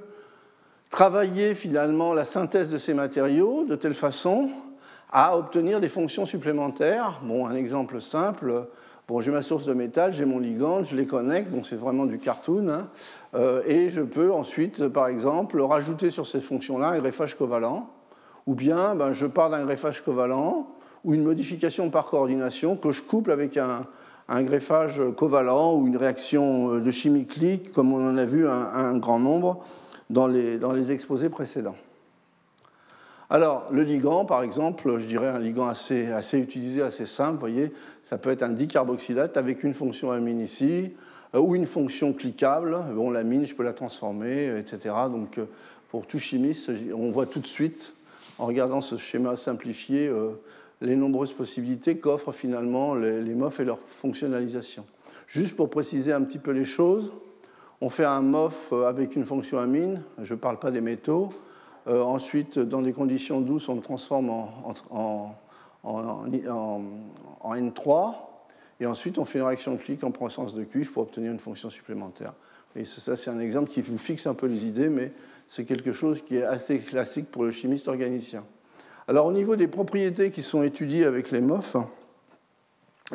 travailler 0.89 1.55
finalement 1.55 2.13
la 2.13 2.25
synthèse 2.25 2.69
de 2.69 2.77
ces 2.77 2.93
matériaux 2.93 3.65
de 3.65 3.75
telle 3.75 3.93
façon 3.93 4.49
à 5.11 5.37
obtenir 5.37 5.79
des 5.79 5.89
fonctions 5.89 6.25
supplémentaires. 6.25 7.21
Bon, 7.23 7.47
un 7.47 7.55
exemple 7.55 8.01
simple, 8.01 8.67
Bon, 9.07 9.21
j'ai 9.21 9.31
ma 9.31 9.41
source 9.41 9.63
de 9.63 9.73
métal, 9.73 10.11
j'ai 10.11 10.25
mon 10.25 10.37
ligand, 10.37 10.83
je 10.83 10.93
les 10.93 11.05
connecte, 11.05 11.49
donc 11.49 11.65
c'est 11.65 11.77
vraiment 11.77 12.05
du 12.05 12.17
cartoon. 12.17 12.67
Hein. 12.67 12.87
Euh, 13.35 13.61
et 13.65 13.89
je 13.89 14.01
peux 14.01 14.33
ensuite, 14.33 14.89
par 14.89 15.07
exemple, 15.07 15.61
rajouter 15.61 16.11
sur 16.11 16.27
ces 16.27 16.41
fonctions-là 16.41 16.89
un 16.89 16.97
greffage 16.97 17.37
covalent. 17.37 17.87
Ou 18.47 18.53
bien 18.53 18.95
ben, 18.95 19.13
je 19.13 19.25
pars 19.25 19.49
d'un 19.49 19.63
greffage 19.63 20.03
covalent 20.03 20.67
ou 21.05 21.13
une 21.13 21.23
modification 21.23 21.89
par 21.89 22.07
coordination 22.07 22.75
que 22.75 22.91
je 22.91 23.01
couple 23.01 23.31
avec 23.31 23.55
un, 23.55 23.85
greffage 24.43 25.01
covalent 25.15 25.75
ou 25.75 25.87
une 25.87 25.95
réaction 25.95 26.79
de 26.79 26.91
chimie 26.91 27.27
clique, 27.27 27.71
comme 27.71 27.93
on 27.93 28.09
en 28.09 28.17
a 28.17 28.25
vu 28.25 28.45
un, 28.45 28.97
grand 28.97 29.19
nombre 29.19 29.63
dans 30.09 30.27
les, 30.27 30.91
exposés 30.91 31.29
précédents. 31.29 31.75
Alors, 33.29 33.67
le 33.71 33.83
ligand, 33.83 34.23
par 34.23 34.41
exemple, 34.41 34.99
je 34.99 35.05
dirais 35.05 35.27
un 35.27 35.39
ligand 35.39 35.67
assez, 35.67 36.07
utilisé, 36.33 36.81
assez 36.81 37.05
simple, 37.05 37.33
vous 37.33 37.39
voyez, 37.39 37.73
ça 38.03 38.17
peut 38.17 38.29
être 38.29 38.43
un 38.43 38.49
dicarboxylate 38.49 39.35
avec 39.35 39.63
une 39.63 39.73
fonction 39.73 40.11
amine 40.11 40.39
ici, 40.39 40.93
euh, 41.35 41.39
ou 41.39 41.55
une 41.55 41.65
fonction 41.65 42.13
cliquable. 42.13 42.77
Bon, 42.93 43.11
l'amine, 43.11 43.45
je 43.45 43.53
peux 43.53 43.63
la 43.63 43.73
transformer, 43.73 44.57
etc. 44.57 44.95
Donc, 45.11 45.39
euh, 45.39 45.45
pour 45.89 46.07
tout 46.07 46.19
chimiste, 46.19 46.71
on 46.95 47.11
voit 47.11 47.25
tout 47.25 47.39
de 47.39 47.47
suite, 47.47 47.93
en 48.39 48.45
regardant 48.45 48.79
ce 48.79 48.95
schéma 48.95 49.35
simplifié, 49.35 50.07
euh, 50.07 50.29
les 50.79 50.95
nombreuses 50.95 51.33
possibilités 51.33 51.97
qu'offrent 51.97 52.31
finalement 52.31 52.95
les 52.95 53.33
MOF 53.33 53.59
et 53.59 53.65
leur 53.65 53.79
fonctionnalisation. 53.79 54.85
Juste 55.27 55.55
pour 55.55 55.69
préciser 55.69 56.13
un 56.13 56.21
petit 56.21 56.37
peu 56.37 56.51
les 56.51 56.65
choses, 56.65 57.11
on 57.81 57.89
fait 57.89 58.05
un 58.05 58.21
MOF 58.21 58.73
avec 58.73 59.15
une 59.15 59.25
fonction 59.25 59.59
amine, 59.59 60.01
je 60.21 60.33
ne 60.33 60.39
parle 60.39 60.59
pas 60.59 60.71
des 60.71 60.81
métaux. 60.81 61.29
ensuite, 61.87 62.59
dans 62.59 62.81
des 62.81 62.93
conditions 62.93 63.41
douces, 63.41 63.69
on 63.69 63.75
le 63.75 63.81
transforme 63.81 64.29
en 64.29 65.35
en, 65.83 66.25
N3, 67.55 68.15
et 68.79 68.85
ensuite 68.85 69.17
on 69.17 69.25
fait 69.25 69.39
une 69.39 69.45
réaction 69.45 69.77
clic 69.77 70.03
en 70.03 70.11
présence 70.11 70.53
de 70.53 70.63
cuivre 70.63 70.91
pour 70.91 71.03
obtenir 71.03 71.31
une 71.31 71.39
fonction 71.39 71.69
supplémentaire. 71.69 72.33
Et 72.75 72.85
ça, 72.85 73.15
c'est 73.15 73.31
un 73.31 73.39
exemple 73.39 73.71
qui 73.71 73.81
vous 73.81 73.97
fixe 73.97 74.27
un 74.27 74.35
peu 74.35 74.45
les 74.45 74.65
idées, 74.65 74.89
mais 74.89 75.11
c'est 75.47 75.65
quelque 75.65 75.91
chose 75.91 76.21
qui 76.23 76.37
est 76.37 76.43
assez 76.43 76.79
classique 76.79 77.31
pour 77.31 77.43
le 77.43 77.51
chimiste 77.51 77.87
organicien. 77.87 78.43
Alors 79.07 79.25
au 79.25 79.31
niveau 79.31 79.55
des 79.55 79.67
propriétés 79.67 80.31
qui 80.31 80.43
sont 80.43 80.61
étudiées 80.63 81.05
avec 81.05 81.31
les 81.31 81.41
MOF, 81.41 81.77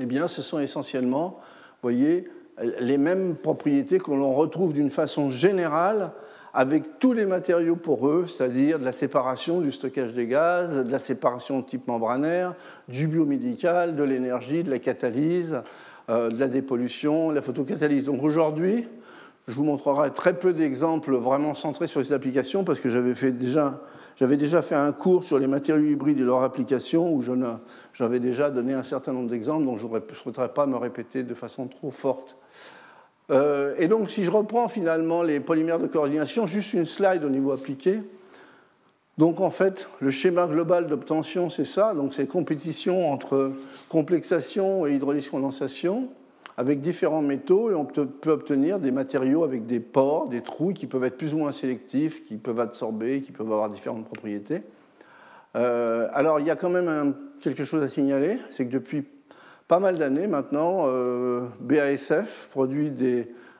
eh 0.00 0.06
bien, 0.06 0.26
ce 0.26 0.40
sont 0.40 0.58
essentiellement, 0.58 1.38
vous 1.38 1.90
voyez, 1.90 2.28
les 2.60 2.98
mêmes 2.98 3.36
propriétés 3.36 3.98
que 3.98 4.10
l'on 4.10 4.34
retrouve 4.34 4.72
d'une 4.72 4.90
façon 4.90 5.30
générale 5.30 6.12
avec 6.54 6.98
tous 6.98 7.14
les 7.14 7.24
matériaux 7.24 7.76
poreux, 7.76 8.26
c'est-à-dire 8.26 8.78
de 8.78 8.84
la 8.84 8.92
séparation 8.92 9.60
du 9.60 9.72
stockage 9.72 10.12
des 10.12 10.26
gaz, 10.26 10.84
de 10.84 10.92
la 10.92 10.98
séparation 10.98 11.62
type 11.62 11.86
membranaire, 11.88 12.54
du 12.88 13.06
biomédical, 13.06 13.96
de 13.96 14.02
l'énergie, 14.02 14.62
de 14.62 14.70
la 14.70 14.78
catalyse, 14.78 15.62
euh, 16.10 16.28
de 16.28 16.38
la 16.38 16.48
dépollution, 16.48 17.30
de 17.30 17.36
la 17.36 17.42
photocatalyse. 17.42 18.04
Donc 18.04 18.22
aujourd'hui, 18.22 18.86
je 19.48 19.54
vous 19.54 19.64
montrerai 19.64 20.10
très 20.10 20.34
peu 20.34 20.52
d'exemples 20.52 21.16
vraiment 21.16 21.54
centrés 21.54 21.88
sur 21.88 22.04
ces 22.04 22.12
applications 22.12 22.64
parce 22.64 22.80
que 22.80 22.90
j'avais 22.90 23.14
déjà, 23.32 23.80
déjà 24.20 24.62
fait 24.62 24.74
un 24.74 24.92
cours 24.92 25.24
sur 25.24 25.38
les 25.38 25.46
matériaux 25.46 25.86
hybrides 25.86 26.20
et 26.20 26.24
leur 26.24 26.42
application 26.42 27.12
où 27.12 27.24
j'avais 27.94 28.20
déjà 28.20 28.50
donné 28.50 28.74
un 28.74 28.82
certain 28.82 29.12
nombre 29.12 29.30
d'exemples, 29.30 29.64
donc 29.64 29.78
je 29.78 29.86
ne 29.86 30.14
souhaiterais 30.14 30.52
pas 30.52 30.66
me 30.66 30.76
répéter 30.76 31.24
de 31.24 31.34
façon 31.34 31.66
trop 31.66 31.90
forte 31.90 32.36
euh, 33.30 33.74
et 33.78 33.88
donc, 33.88 34.10
si 34.10 34.24
je 34.24 34.30
reprends 34.30 34.68
finalement 34.68 35.22
les 35.22 35.40
polymères 35.40 35.78
de 35.78 35.86
coordination, 35.86 36.46
juste 36.46 36.72
une 36.72 36.86
slide 36.86 37.24
au 37.24 37.28
niveau 37.28 37.52
appliqué. 37.52 38.00
Donc, 39.18 39.40
en 39.40 39.50
fait, 39.50 39.88
le 40.00 40.10
schéma 40.10 40.46
global 40.46 40.86
d'obtention, 40.86 41.48
c'est 41.48 41.64
ça. 41.64 41.94
Donc, 41.94 42.14
c'est 42.14 42.26
compétition 42.26 43.12
entre 43.12 43.52
complexation 43.88 44.86
et 44.86 44.94
hydrolyse-condensation 44.94 46.08
avec 46.56 46.80
différents 46.80 47.22
métaux 47.22 47.70
et 47.70 47.74
on 47.74 47.84
peut 47.84 48.30
obtenir 48.30 48.78
des 48.78 48.90
matériaux 48.90 49.42
avec 49.42 49.66
des 49.66 49.80
pores, 49.80 50.28
des 50.28 50.42
trous 50.42 50.72
qui 50.72 50.86
peuvent 50.86 51.04
être 51.04 51.16
plus 51.16 51.32
ou 51.32 51.38
moins 51.38 51.52
sélectifs, 51.52 52.24
qui 52.24 52.36
peuvent 52.36 52.60
absorber, 52.60 53.22
qui 53.22 53.32
peuvent 53.32 53.50
avoir 53.50 53.70
différentes 53.70 54.04
propriétés. 54.04 54.62
Euh, 55.56 56.08
alors, 56.12 56.40
il 56.40 56.46
y 56.46 56.50
a 56.50 56.56
quand 56.56 56.70
même 56.70 57.14
quelque 57.40 57.64
chose 57.64 57.82
à 57.82 57.88
signaler, 57.88 58.38
c'est 58.50 58.66
que 58.66 58.72
depuis 58.72 59.04
pas 59.72 59.80
mal 59.80 59.96
d'années 59.96 60.26
maintenant, 60.26 60.82
euh, 60.84 61.46
BASF 61.60 62.48
produit 62.50 62.92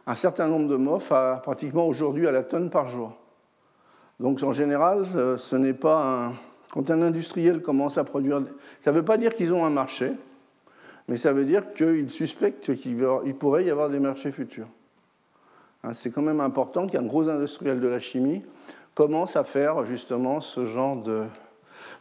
un 0.07 0.15
certain 0.15 0.47
nombre 0.47 0.69
de 0.69 0.77
MOF 0.77 1.11
à, 1.11 1.41
pratiquement 1.43 1.87
aujourd'hui 1.87 2.27
à 2.27 2.33
la 2.33 2.43
tonne 2.43 2.69
par 2.69 2.87
jour. 2.87 3.17
Donc 4.21 4.43
en 4.43 4.53
général, 4.53 5.07
euh, 5.17 5.39
ce 5.39 5.57
n'est 5.57 5.73
pas 5.73 6.27
un... 6.27 6.33
Quand 6.71 6.91
un 6.91 7.01
industriel 7.01 7.63
commence 7.63 7.97
à 7.97 8.05
produire... 8.05 8.43
Ça 8.81 8.93
ne 8.93 8.97
veut 8.97 9.07
pas 9.07 9.17
dire 9.17 9.33
qu'ils 9.33 9.55
ont 9.55 9.65
un 9.65 9.71
marché, 9.71 10.13
mais 11.09 11.17
ça 11.17 11.33
veut 11.33 11.47
dire 11.47 11.73
qu'ils 11.73 12.11
suspectent 12.11 12.77
qu'il 12.77 13.35
pourrait 13.41 13.65
y 13.65 13.71
avoir 13.71 13.89
des 13.89 13.99
marchés 13.99 14.33
futurs. 14.33 14.69
Hein, 15.83 15.95
c'est 15.95 16.11
quand 16.11 16.21
même 16.21 16.43
important 16.43 16.89
qu'un 16.89 17.05
gros 17.05 17.31
industriel 17.31 17.81
de 17.81 17.89
la 17.89 18.01
chimie 18.01 18.43
commence 18.95 19.35
à 19.35 19.45
faire 19.45 19.87
justement 19.87 20.43
ce 20.43 20.67
genre 20.67 20.97
de... 20.97 21.23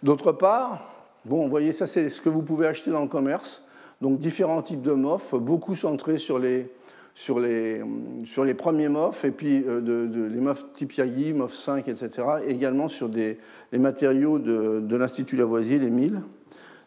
D'autre 0.03 0.33
part, 0.33 0.83
bon, 1.23 1.43
vous 1.43 1.49
voyez, 1.49 1.71
ça 1.71 1.87
c'est 1.87 2.09
ce 2.09 2.19
que 2.19 2.27
vous 2.27 2.41
pouvez 2.41 2.67
acheter 2.67 2.91
dans 2.91 3.03
le 3.03 3.07
commerce. 3.07 3.65
Donc 4.01 4.19
différents 4.19 4.61
types 4.61 4.81
de 4.81 4.93
MOF, 4.93 5.35
beaucoup 5.35 5.75
centrés 5.75 6.17
sur 6.17 6.39
les, 6.39 6.67
sur 7.13 7.39
les, 7.39 7.81
sur 8.25 8.43
les 8.43 8.53
premiers 8.53 8.89
MOF, 8.89 9.25
et 9.25 9.31
puis 9.31 9.63
euh, 9.67 9.81
de, 9.81 10.25
les 10.25 10.39
MOF 10.39 10.65
type 10.73 10.93
Yagi, 10.93 11.33
MOF 11.33 11.53
5, 11.53 11.87
etc. 11.87 12.09
Et 12.47 12.51
également 12.51 12.87
sur 12.87 13.09
des, 13.09 13.37
les 13.71 13.79
matériaux 13.79 14.39
de, 14.39 14.79
de 14.79 14.95
l'Institut 14.95 15.35
Lavoisier, 15.35 15.79
les 15.79 15.89
1000. 15.89 16.21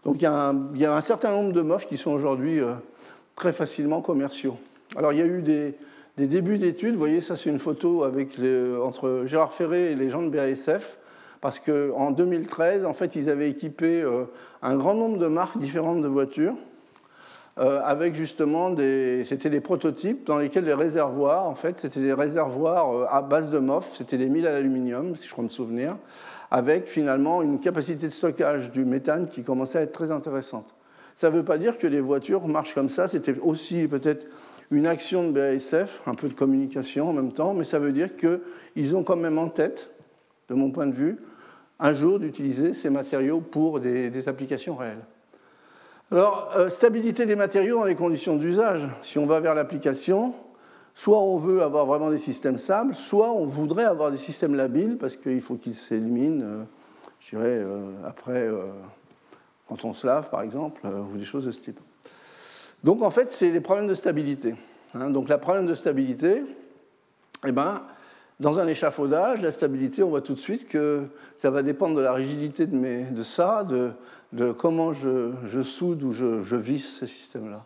Donc 0.04 0.16
il 0.16 0.22
y, 0.22 0.26
a 0.26 0.48
un, 0.48 0.68
il 0.74 0.80
y, 0.80 0.86
a 0.86 0.94
un, 0.94 1.00
certain 1.00 1.30
nombre 1.30 1.52
de 1.52 1.62
MOF 1.62 1.86
qui 1.86 1.96
sont 1.96 2.10
aujourd'hui 2.10 2.60
euh, 2.60 2.74
très 3.36 3.52
facilement 3.52 4.00
commerciaux. 4.00 4.56
Alors 4.96 5.12
il 5.12 5.18
y 5.18 5.22
a 5.22 5.26
eu 5.26 5.40
des, 5.40 5.74
des 6.16 6.26
débuts 6.26 6.58
d'études, 6.58 6.94
vous 6.94 6.98
voyez, 6.98 7.20
ça 7.20 7.36
c'est 7.36 7.50
une 7.50 7.58
photo 7.58 8.04
avec 8.04 8.38
entre 8.82 9.22
Gérard 9.26 9.52
Ferré 9.52 9.92
et 9.92 9.94
les 9.94 10.10
gens 10.10 10.22
de 10.22 10.28
BASF 10.28 10.98
parce 11.44 11.60
qu'en 11.60 12.10
2013, 12.10 12.86
en 12.86 12.94
fait, 12.94 13.16
ils 13.16 13.28
avaient 13.28 13.50
équipé 13.50 14.00
euh, 14.00 14.24
un 14.62 14.76
grand 14.76 14.94
nombre 14.94 15.18
de 15.18 15.26
marques 15.26 15.58
différentes 15.58 16.00
de 16.00 16.08
voitures, 16.08 16.54
avec 17.56 18.14
justement 18.16 18.70
des, 18.70 19.24
c'était 19.24 19.50
des 19.50 19.60
prototypes 19.60 20.26
dans 20.26 20.38
lesquels 20.38 20.64
les 20.64 20.74
réservoirs, 20.74 21.46
en 21.46 21.54
fait, 21.54 21.78
c'était 21.78 22.00
des 22.00 22.12
réservoirs 22.12 22.92
euh, 22.92 23.06
à 23.08 23.22
base 23.22 23.50
de 23.50 23.58
MOF, 23.58 23.94
c'était 23.94 24.18
des 24.18 24.28
milles 24.28 24.46
à 24.46 24.52
l'aluminium, 24.52 25.14
si 25.16 25.28
je 25.28 25.32
crois 25.32 25.44
me 25.44 25.48
souvenir, 25.48 25.96
avec 26.50 26.86
finalement 26.86 27.42
une 27.42 27.60
capacité 27.60 28.06
de 28.06 28.12
stockage 28.12 28.72
du 28.72 28.84
méthane 28.84 29.28
qui 29.28 29.42
commençait 29.42 29.78
à 29.78 29.82
être 29.82 29.92
très 29.92 30.10
intéressante. 30.10 30.74
Ça 31.16 31.30
ne 31.30 31.36
veut 31.36 31.44
pas 31.44 31.58
dire 31.58 31.78
que 31.78 31.86
les 31.86 32.00
voitures 32.00 32.46
marchent 32.48 32.74
comme 32.74 32.88
ça, 32.88 33.06
c'était 33.06 33.38
aussi 33.38 33.86
peut-être 33.86 34.26
une 34.70 34.86
action 34.86 35.30
de 35.30 35.32
BASF, 35.32 36.02
un 36.06 36.14
peu 36.14 36.28
de 36.28 36.34
communication 36.34 37.10
en 37.10 37.12
même 37.12 37.32
temps, 37.32 37.54
mais 37.54 37.64
ça 37.64 37.78
veut 37.78 37.92
dire 37.92 38.10
qu'ils 38.16 38.96
ont 38.96 39.04
quand 39.04 39.16
même 39.16 39.38
en 39.38 39.48
tête, 39.48 39.90
de 40.48 40.54
mon 40.54 40.70
point 40.70 40.86
de 40.86 40.94
vue, 40.94 41.18
un 41.78 41.92
jour 41.92 42.18
d'utiliser 42.18 42.74
ces 42.74 42.90
matériaux 42.90 43.40
pour 43.40 43.80
des, 43.80 44.28
applications 44.28 44.74
réelles. 44.74 45.04
Alors, 46.12 46.52
euh, 46.54 46.68
stabilité 46.68 47.24
des 47.24 47.34
matériaux 47.34 47.78
dans 47.78 47.84
les 47.84 47.94
conditions 47.94 48.36
d'usage. 48.36 48.86
Si 49.02 49.18
on 49.18 49.24
va 49.24 49.40
vers 49.40 49.54
l'application, 49.54 50.34
soit 50.94 51.18
on 51.18 51.38
veut 51.38 51.62
avoir 51.62 51.86
vraiment 51.86 52.10
des 52.10 52.18
systèmes 52.18 52.58
stables, 52.58 52.94
soit 52.94 53.32
on 53.32 53.46
voudrait 53.46 53.84
avoir 53.84 54.10
des 54.10 54.18
systèmes 54.18 54.54
labiles 54.54 54.98
parce 54.98 55.16
qu'il 55.16 55.40
faut 55.40 55.54
qu'ils 55.54 55.74
s'éliminent, 55.74 56.42
euh, 56.44 56.62
je 57.20 57.30
dirais, 57.30 57.48
euh, 57.48 57.90
après, 58.06 58.48
quand 59.66 59.84
on 59.86 59.94
se 59.94 60.06
lave 60.06 60.28
par 60.28 60.42
exemple, 60.42 60.82
ou 60.86 61.16
des 61.16 61.24
choses 61.24 61.46
de 61.46 61.52
ce 61.52 61.60
type. 61.60 61.80
Donc 62.84 63.02
en 63.02 63.10
fait, 63.10 63.32
c'est 63.32 63.50
des 63.50 63.60
problèmes 63.60 63.88
de 63.88 63.94
stabilité. 63.94 64.54
Hein. 64.94 65.08
donc 65.08 65.30
le 65.30 65.38
problème 65.38 65.66
de 65.66 65.74
stabilité, 65.74 66.42
eh 67.46 67.52
ben, 67.52 67.82
dans 68.40 68.58
un 68.58 68.66
échafaudage, 68.66 69.40
la 69.40 69.52
stabilité, 69.52 70.02
on 70.02 70.10
voit 70.10 70.20
tout 70.20 70.34
de 70.34 70.38
suite 70.38 70.68
que 70.68 71.04
ça 71.36 71.50
va 71.50 71.62
dépendre 71.62 71.96
de 71.96 72.00
la 72.02 72.12
rigidité 72.12 72.66
de, 72.66 73.10
de 73.10 73.22
ça, 73.22 73.64
de, 73.64 73.92
de 74.34 74.50
comment 74.52 74.92
je, 74.92 75.62
soude 75.62 76.02
ou 76.02 76.12
je, 76.12 76.56
visse 76.56 76.98
ces 76.98 77.06
systèmes-là. 77.06 77.64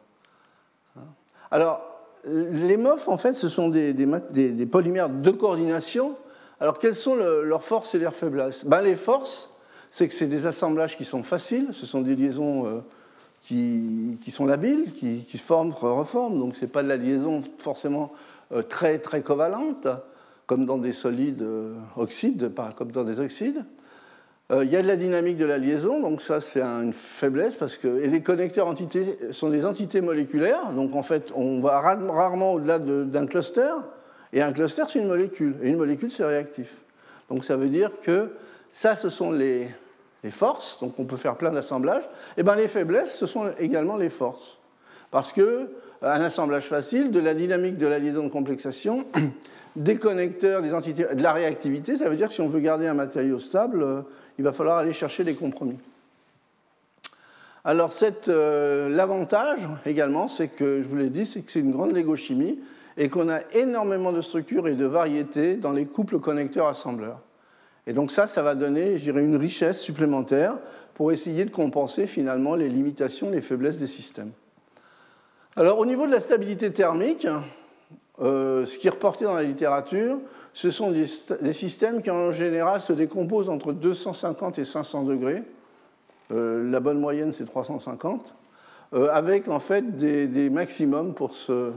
Alors, 1.51 1.81
les 2.25 2.77
MOF, 2.77 3.09
en 3.09 3.17
fait, 3.17 3.35
ce 3.35 3.49
sont 3.49 3.69
des, 3.69 4.67
polymères 4.71 5.09
de 5.09 5.31
coordination. 5.31 6.17
Alors, 6.61 6.79
quelles 6.79 6.95
sont 6.95 7.15
leurs 7.15 7.65
forces 7.65 7.95
et 7.95 7.99
leurs 7.99 8.15
faiblesses? 8.15 8.65
Ben, 8.65 8.83
Les 8.83 8.97
forces, 8.97 9.55
c'est 9.91 10.09
que 10.09 10.15
c'est 10.15 10.27
des 10.27 10.47
assemblages 10.47 10.97
qui 10.97 11.05
sont 11.05 11.23
faciles, 11.23 11.69
ce 11.73 11.87
sont 11.87 12.03
des 12.03 12.15
liaisons 12.15 12.67
euh, 12.67 12.81
qui, 13.41 14.31
sont 14.31 14.45
labiles, 14.45 14.93
qui, 14.93 15.25
qui 15.25 15.39
forment, 15.39 15.73
reforment. 15.73 16.39
Donc 16.39 16.57
ce 16.57 16.65
n'est 16.65 16.71
pas 16.71 16.83
de 16.83 16.89
la 16.89 16.99
liaison 16.99 17.41
forcément 17.57 18.13
euh, 18.53 18.63
très, 18.63 18.99
très 18.99 19.23
covalente, 19.23 19.89
comme 20.47 20.67
dans 20.67 20.77
des 20.77 20.93
solides 20.93 21.41
euh, 21.41 21.75
oxydes, 21.97 22.53
comme 22.77 22.93
dans 22.93 23.05
des 23.05 23.21
oxydes. 23.21 23.65
Euh, 24.50 24.64
il 24.64 24.71
y 24.71 24.76
a 24.76 24.83
de 24.83 24.88
la 24.88 24.97
dynamique 24.97 25.37
de 25.37 25.45
la 25.45 25.59
liaison, 25.59 26.00
donc 26.00 26.23
ça 26.23 26.40
c'est 26.40 26.62
une 26.62 26.95
faiblesse 26.95 27.57
parce 27.57 27.76
que 27.76 28.00
et 28.00 28.07
les 28.07 28.23
connecteurs 28.23 28.75
sont 29.31 29.50
des 29.50 29.67
entités 29.67 30.00
moléculaires, 30.00 30.71
donc 30.73 30.95
en 30.95 31.02
fait 31.02 31.31
on 31.35 31.61
va 31.61 31.81
rarement 31.81 32.55
au-delà 32.55 32.78
d'un 32.78 33.26
cluster, 33.26 33.71
et 34.33 34.40
un 34.40 34.52
cluster 34.55 34.85
c'est 34.88 35.00
une 35.00 35.09
molécule, 35.09 35.57
et 35.62 35.69
une 35.69 35.76
molécule 35.76 36.11
c'est 36.11 36.25
réactif. 36.25 36.76
Donc 37.28 37.45
ça 37.45 37.57
veut 37.57 37.69
dire 37.69 37.90
que 38.02 38.31
ça 38.73 38.97
ce 38.97 39.11
sont 39.11 39.33
les, 39.33 39.69
les 40.25 40.31
forces, 40.31 40.81
donc 40.81 40.99
on 40.99 41.05
peut 41.05 41.19
faire 41.19 41.37
plein 41.37 41.50
d'assemblages, 41.50 42.09
et 42.38 42.43
bien 42.43 42.57
les 42.57 42.69
faiblesses, 42.69 43.19
ce 43.19 43.26
sont 43.26 43.50
également 43.59 43.99
les 43.99 44.09
forces. 44.11 44.57
Parce 45.11 45.31
que 45.31 45.69
un 46.02 46.21
assemblage 46.21 46.67
facile, 46.67 47.11
de 47.11 47.19
la 47.19 47.35
dynamique 47.35 47.76
de 47.76 47.87
la 47.87 47.99
liaison 47.99 48.23
de 48.23 48.28
complexation, 48.28 49.07
des 49.76 49.97
connecteurs, 49.97 50.62
des 50.62 50.73
entités, 50.75 51.07
de 51.14 51.23
la 51.23 51.33
réactivité, 51.33 51.97
ça 51.97 52.09
veut 52.09 52.17
dire 52.17 52.28
que 52.28 52.35
si 52.35 52.40
on 52.40 52.49
veut 52.49 52.61
garder 52.61 52.87
un 52.87 52.95
matériau 52.95 53.38
stable, 53.38 53.83
euh, 53.83 54.02
il 54.38 54.45
va 54.45 54.52
falloir 54.52 54.78
aller 54.78 54.93
chercher 54.93 55.25
des 55.25 55.35
compromis. 55.35 55.78
Alors 57.64 57.93
euh, 58.28 58.88
l'avantage 58.88 59.69
également, 59.85 60.28
c'est 60.28 60.49
que, 60.49 60.83
je 60.83 60.88
vous 60.88 60.97
l'ai 60.97 61.11
dit, 61.11 61.26
c'est 61.26 61.43
que 61.43 61.50
c'est 61.50 61.61
une 61.61 61.73
grande 61.73 61.93
légochimie 61.93 62.59
et 62.97 63.09
qu'on 63.09 63.29
a 63.29 63.40
énormément 63.53 64.12
de 64.12 64.20
structures 64.20 64.68
et 64.68 64.75
de 64.75 64.87
variétés 64.87 65.57
dans 65.57 65.73
les 65.73 65.85
couples 65.85 66.18
connecteurs-assembleurs. 66.18 67.20
Et 67.87 67.92
donc 67.92 68.11
ça, 68.11 68.27
ça 68.27 68.42
va 68.42 68.55
donner, 68.55 68.99
je 68.99 69.11
une 69.11 69.37
richesse 69.37 69.81
supplémentaire 69.81 70.59
pour 70.94 71.12
essayer 71.12 71.44
de 71.44 71.51
compenser 71.51 72.07
finalement 72.07 72.55
les 72.55 72.68
limitations, 72.68 73.31
les 73.31 73.40
faiblesses 73.40 73.79
des 73.79 73.87
systèmes. 73.87 74.33
Alors 75.59 75.81
au 75.81 75.87
niveau 75.87 76.07
de 76.07 76.12
la 76.12 76.21
stabilité 76.21 76.73
thermique, 76.73 77.27
euh, 78.23 78.64
ce 78.64 78.79
qui 78.79 78.87
est 78.87 78.90
reporté 78.90 79.25
dans 79.25 79.35
la 79.35 79.42
littérature, 79.42 80.18
ce 80.53 80.71
sont 80.71 80.92
des, 80.92 81.05
systèmes 81.53 82.01
qui 82.01 82.12
en 82.12 82.31
général 82.31 82.81
se 82.81 82.92
décomposent 82.92 83.49
entre 83.49 83.73
250 83.73 84.61
et 84.61 84.64
500 84.64 85.03
degrés. 85.03 85.42
Euh, 86.31 86.71
la 86.71 86.79
bonne 86.79 87.01
moyenne, 87.01 87.33
c'est 87.33 87.44
350, 87.44 88.35
euh, 88.94 89.09
avec 89.11 89.49
en 89.49 89.59
fait 89.59 89.99
des, 89.99 90.49
maximums 90.49 91.12
pour 91.12 91.35
ce 91.35 91.73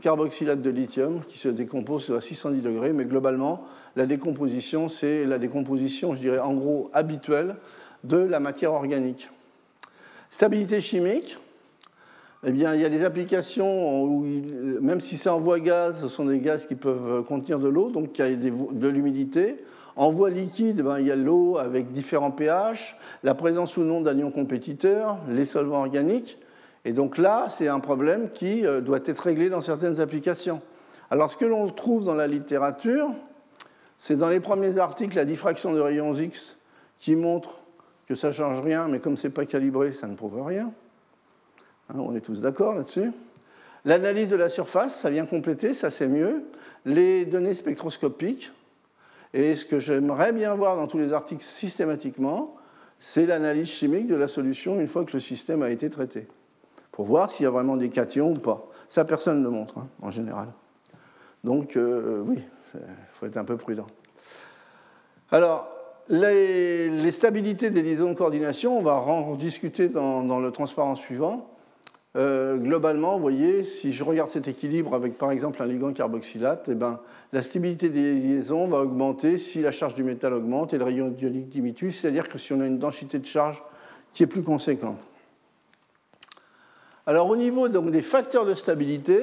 carboxylate 0.00 0.62
de 0.62 0.70
lithium 0.70 1.22
qui 1.26 1.38
se 1.38 1.48
décompose 1.48 2.12
à 2.12 2.20
610 2.20 2.60
degrés, 2.60 2.92
mais 2.92 3.04
globalement, 3.04 3.64
la 3.96 4.06
décomposition, 4.06 4.86
c'est 4.86 5.24
la 5.24 5.40
décomposition, 5.40 6.14
je 6.14 6.20
dirais, 6.20 6.38
en 6.38 6.54
gros, 6.54 6.88
habituelle 6.94 7.56
de 8.04 8.18
la 8.18 8.38
matière 8.38 8.74
organique. 8.74 9.28
Stabilité 10.30 10.80
chimique, 10.80 11.36
eh 12.44 12.52
bien, 12.52 12.74
il 12.74 12.80
y 12.80 12.84
a 12.84 12.88
des 12.88 13.04
applications 13.04 14.02
où, 14.02 14.24
même 14.80 15.00
si 15.00 15.16
c'est 15.16 15.28
en 15.28 15.40
voie 15.40 15.58
gaz, 15.58 16.00
ce 16.00 16.08
sont 16.08 16.26
des 16.26 16.38
gaz 16.38 16.66
qui 16.66 16.74
peuvent 16.74 17.24
contenir 17.24 17.58
de 17.58 17.68
l'eau, 17.68 17.90
donc 17.90 18.18
il 18.18 18.24
y 18.24 18.28
a 18.28 18.36
de 18.36 18.88
l'humidité. 18.88 19.56
En 19.96 20.10
voie 20.10 20.28
liquide, 20.28 20.82
ben, 20.82 20.98
il 20.98 21.06
y 21.06 21.10
a 21.10 21.16
l'eau 21.16 21.56
avec 21.56 21.90
différents 21.90 22.30
pH, 22.30 22.98
la 23.22 23.34
présence 23.34 23.78
ou 23.78 23.82
non 23.82 24.02
d'anions 24.02 24.30
compétiteurs, 24.30 25.18
les 25.30 25.46
solvants 25.46 25.80
organiques. 25.80 26.38
Et 26.84 26.92
donc 26.92 27.16
là, 27.16 27.48
c'est 27.50 27.68
un 27.68 27.80
problème 27.80 28.28
qui 28.32 28.66
euh, 28.66 28.82
doit 28.82 29.00
être 29.06 29.20
réglé 29.20 29.48
dans 29.48 29.62
certaines 29.62 29.98
applications. 29.98 30.60
Alors 31.10 31.30
ce 31.30 31.36
que 31.38 31.46
l'on 31.46 31.68
trouve 31.70 32.04
dans 32.04 32.14
la 32.14 32.26
littérature, 32.26 33.08
c'est 33.96 34.16
dans 34.16 34.28
les 34.28 34.40
premiers 34.40 34.78
articles 34.78 35.16
la 35.16 35.24
diffraction 35.24 35.72
de 35.72 35.80
rayons 35.80 36.14
X 36.14 36.58
qui 36.98 37.16
montre 37.16 37.58
que 38.06 38.14
ça 38.14 38.28
ne 38.28 38.32
change 38.32 38.60
rien, 38.60 38.88
mais 38.88 39.00
comme 39.00 39.16
ce 39.16 39.26
n'est 39.26 39.32
pas 39.32 39.46
calibré, 39.46 39.94
ça 39.94 40.06
ne 40.06 40.14
prouve 40.14 40.42
rien. 40.42 40.70
Hein, 41.90 41.98
on 41.98 42.14
est 42.14 42.20
tous 42.20 42.40
d'accord 42.40 42.74
là-dessus. 42.74 43.12
L'analyse 43.84 44.28
de 44.28 44.36
la 44.36 44.48
surface, 44.48 44.98
ça 44.98 45.10
vient 45.10 45.26
compléter, 45.26 45.74
ça 45.74 45.90
c'est 45.90 46.08
mieux. 46.08 46.44
Les 46.84 47.24
données 47.24 47.54
spectroscopiques. 47.54 48.52
Et 49.34 49.54
ce 49.54 49.64
que 49.64 49.80
j'aimerais 49.80 50.32
bien 50.32 50.54
voir 50.54 50.76
dans 50.76 50.86
tous 50.86 50.98
les 50.98 51.12
articles 51.12 51.44
systématiquement, 51.44 52.56
c'est 53.00 53.26
l'analyse 53.26 53.68
chimique 53.68 54.06
de 54.06 54.14
la 54.14 54.28
solution 54.28 54.80
une 54.80 54.86
fois 54.86 55.04
que 55.04 55.12
le 55.12 55.20
système 55.20 55.62
a 55.62 55.70
été 55.70 55.90
traité 55.90 56.26
pour 56.96 57.04
voir 57.04 57.30
s'il 57.30 57.44
y 57.44 57.46
a 57.46 57.50
vraiment 57.50 57.76
des 57.76 57.90
cations 57.90 58.30
ou 58.30 58.38
pas. 58.38 58.66
Ça, 58.88 59.04
personne 59.04 59.40
ne 59.40 59.44
le 59.44 59.50
montre, 59.50 59.76
hein, 59.76 59.86
en 60.00 60.10
général. 60.10 60.48
Donc, 61.44 61.76
euh, 61.76 62.22
oui, 62.24 62.42
il 62.74 62.80
faut 63.12 63.26
être 63.26 63.36
un 63.36 63.44
peu 63.44 63.58
prudent. 63.58 63.86
Alors, 65.30 65.68
les, 66.08 67.10
stabilités 67.10 67.70
des 67.70 67.82
liaisons 67.82 68.10
de 68.10 68.16
coordination, 68.16 68.78
on 68.78 68.82
va 68.82 68.94
en 68.94 69.34
discuter 69.34 69.88
dans, 69.88 70.40
le 70.40 70.50
transparent 70.52 70.94
suivant. 70.94 71.50
Euh, 72.16 72.56
globalement, 72.56 73.16
vous 73.16 73.22
voyez, 73.22 73.62
si 73.62 73.92
je 73.92 74.02
regarde 74.02 74.30
cet 74.30 74.48
équilibre 74.48 74.94
avec 74.94 75.18
par 75.18 75.30
exemple 75.30 75.62
un 75.62 75.66
ligand 75.66 75.92
carboxylate, 75.92 76.68
eh 76.70 76.74
ben, 76.74 76.98
la 77.32 77.42
stabilité 77.42 77.90
des 77.90 78.14
liaisons 78.14 78.66
va 78.68 78.78
augmenter 78.78 79.36
si 79.36 79.60
la 79.60 79.70
charge 79.70 79.94
du 79.94 80.02
métal 80.02 80.32
augmente 80.32 80.72
et 80.72 80.78
le 80.78 80.84
rayon 80.84 81.14
ionique 81.20 81.50
diminue, 81.50 81.92
c'est-à-dire 81.92 82.30
que 82.30 82.38
si 82.38 82.54
on 82.54 82.60
a 82.60 82.66
une 82.66 82.78
densité 82.78 83.18
de 83.18 83.26
charge 83.26 83.62
qui 84.12 84.22
est 84.22 84.26
plus 84.26 84.42
conséquente. 84.42 84.98
Alors 87.04 87.28
au 87.28 87.36
niveau 87.36 87.68
donc, 87.68 87.90
des 87.90 88.02
facteurs 88.02 88.46
de 88.46 88.54
stabilité, 88.54 89.22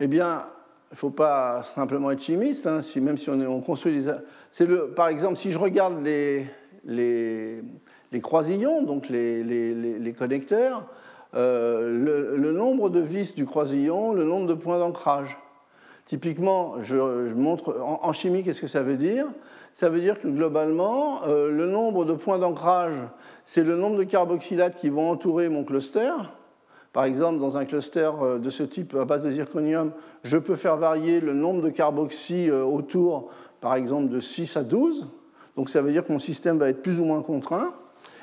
eh 0.00 0.06
bien, 0.06 0.44
il 0.90 0.94
ne 0.94 0.98
faut 0.98 1.10
pas 1.10 1.62
simplement 1.74 2.10
être 2.10 2.22
chimiste, 2.22 2.66
hein, 2.66 2.80
même 3.00 3.18
si 3.18 3.30
on, 3.30 3.60
construit 3.62 3.98
des... 3.98 4.12
C'est 4.50 4.66
le, 4.66 4.88
par 4.88 5.08
exemple, 5.08 5.36
si 5.36 5.50
je 5.50 5.58
regarde 5.58 6.04
les, 6.04 6.46
les, 6.84 8.20
croisillons, 8.20 8.82
donc 8.82 9.08
les, 9.08 10.14
connecteurs, 10.16 10.86
euh, 11.34 12.36
le, 12.36 12.52
nombre 12.52 12.90
de 12.90 13.00
vis 13.00 13.34
du 13.34 13.44
croisillon, 13.44 14.12
le 14.12 14.24
nombre 14.24 14.46
de 14.46 14.54
points 14.54 14.78
d'ancrage. 14.78 15.38
Typiquement, 16.06 16.82
je, 16.82 17.32
montre 17.32 17.80
en, 17.80 18.12
chimie, 18.12 18.44
qu'est-ce 18.44 18.60
que 18.60 18.66
ça 18.66 18.82
veut 18.82 18.96
dire? 18.96 19.26
Ça 19.72 19.88
veut 19.88 20.00
dire 20.00 20.20
que 20.20 20.28
globalement, 20.28 21.24
euh, 21.26 21.50
le 21.50 21.66
nombre 21.66 22.04
de 22.04 22.12
points 22.12 22.38
d'ancrage, 22.38 22.94
c'est 23.44 23.64
le 23.64 23.76
nombre 23.76 23.96
de 23.96 24.04
carboxylates 24.04 24.76
qui 24.76 24.90
vont 24.90 25.10
entourer 25.10 25.48
mon 25.48 25.64
cluster. 25.64 26.12
Par 26.92 27.04
exemple, 27.04 27.40
dans 27.40 27.56
un 27.56 27.64
cluster 27.64 28.10
euh, 28.22 28.38
de 28.38 28.50
ce 28.50 28.62
type 28.62 28.94
à 28.94 29.04
base 29.04 29.24
de 29.24 29.30
zirconium, 29.30 29.90
je 30.22 30.38
peux 30.38 30.56
faire 30.56 30.76
varier 30.76 31.20
le 31.20 31.32
nombre 31.32 31.62
de 31.62 31.70
carboxy 31.70 32.50
autour, 32.50 33.30
par 33.60 33.74
exemple, 33.74 34.08
de 34.08 34.20
6 34.20 34.56
à 34.56 34.62
12. 34.62 35.08
Donc 35.56 35.70
ça 35.70 35.82
veut 35.82 35.90
dire 35.90 36.06
que 36.06 36.12
mon 36.12 36.18
système 36.18 36.58
va 36.58 36.68
être 36.68 36.82
plus 36.82 37.00
ou 37.00 37.04
moins 37.04 37.22
contraint. 37.22 37.72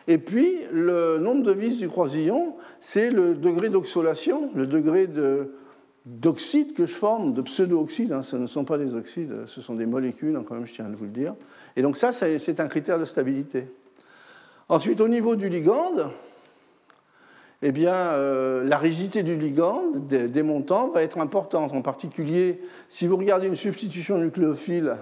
Et 0.08 0.18
puis, 0.18 0.60
le 0.72 1.18
nombre 1.20 1.44
de 1.44 1.52
vis 1.52 1.78
du 1.78 1.88
croisillon, 1.88 2.56
c'est 2.80 3.12
le 3.12 3.36
degré 3.36 3.70
d'oxolation, 3.70 4.50
le 4.56 4.68
degré 4.68 5.08
de, 5.08 5.52
d'oxydes 6.06 6.74
que 6.74 6.86
je 6.86 6.94
forme, 6.94 7.34
de 7.34 7.42
pseudo-oxydes, 7.42 8.12
hein, 8.12 8.24
ce 8.24 8.36
ne 8.36 8.48
sont 8.48 8.66
pas 8.66 8.78
des 8.78 8.96
oxydes, 8.96 9.46
ce 9.46 9.62
sont 9.62 9.76
des 9.76 9.86
molécules, 9.86 10.36
hein, 10.36 10.44
quand 10.48 10.56
même, 10.56 10.66
je 10.66 10.74
tiens 10.74 10.86
à 10.86 10.90
vous 10.90 11.06
le 11.06 11.12
dire. 11.12 11.36
Et 11.76 11.82
donc 11.82 11.98
ça, 11.98 12.12
c'est 12.12 12.60
un 12.60 12.68
critère 12.68 13.00
de 13.00 13.06
stabilité. 13.06 13.68
Ensuite, 14.70 15.02
au 15.02 15.08
niveau 15.08 15.36
du 15.36 15.50
ligand, 15.50 15.92
eh 17.62 17.72
bien, 17.72 17.94
euh, 17.94 18.64
la 18.64 18.78
rigidité 18.78 19.22
du 19.22 19.36
ligand 19.36 19.84
des, 19.94 20.44
montants 20.44 20.90
va 20.90 21.04
être 21.04 21.20
importante. 21.20 21.74
En 21.74 21.82
particulier, 21.82 22.62
si 22.90 23.06
vous 23.06 23.18
regardez 23.18 23.48
une 23.48 23.56
substitution 23.56 24.18
nucléophile, 24.18 24.96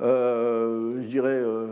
euh, 0.00 0.96
je 1.02 1.08
dirais 1.08 1.28
euh, 1.30 1.68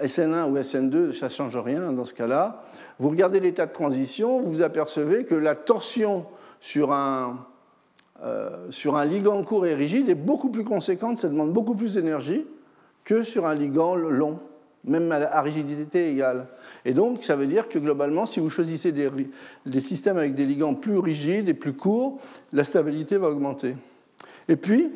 SN1 0.00 0.50
ou 0.50 0.56
SN2, 0.56 1.18
ça 1.18 1.26
ne 1.26 1.30
change 1.30 1.56
rien 1.56 1.92
dans 1.92 2.04
ce 2.04 2.14
cas-là. 2.14 2.62
Vous 2.98 3.10
regardez 3.10 3.40
l'état 3.40 3.66
de 3.66 3.72
transition, 3.72 4.40
vous 4.40 4.62
apercevez 4.62 5.24
que 5.24 5.34
la 5.34 5.54
torsion 5.54 6.26
sur 6.60 6.92
un, 6.92 7.46
sur 8.70 8.96
un 8.96 9.04
ligand 9.04 9.42
court 9.42 9.66
et 9.66 9.74
rigide 9.74 10.08
est 10.08 10.14
beaucoup 10.14 10.50
plus 10.50 10.64
conséquente, 10.64 11.18
ça 11.18 11.28
demande 11.28 11.52
beaucoup 11.52 11.74
plus 11.74 11.94
d'énergie 11.94 12.46
que 13.04 13.22
sur 13.22 13.46
un 13.46 13.54
ligand 13.54 13.94
long 13.94 14.38
même 14.84 15.12
à 15.12 15.42
rigidité 15.42 16.10
égale. 16.10 16.46
Et 16.84 16.94
donc, 16.94 17.24
ça 17.24 17.36
veut 17.36 17.46
dire 17.46 17.68
que 17.68 17.78
globalement, 17.78 18.26
si 18.26 18.40
vous 18.40 18.50
choisissez 18.50 18.92
des, 18.92 19.80
systèmes 19.80 20.16
avec 20.16 20.34
des 20.34 20.46
ligands 20.46 20.74
plus 20.74 20.98
rigides 20.98 21.48
et 21.48 21.54
plus 21.54 21.74
courts, 21.74 22.18
la 22.52 22.64
stabilité 22.64 23.18
va 23.18 23.28
augmenter. 23.28 23.76
Et 24.48 24.56
puis, 24.56 24.90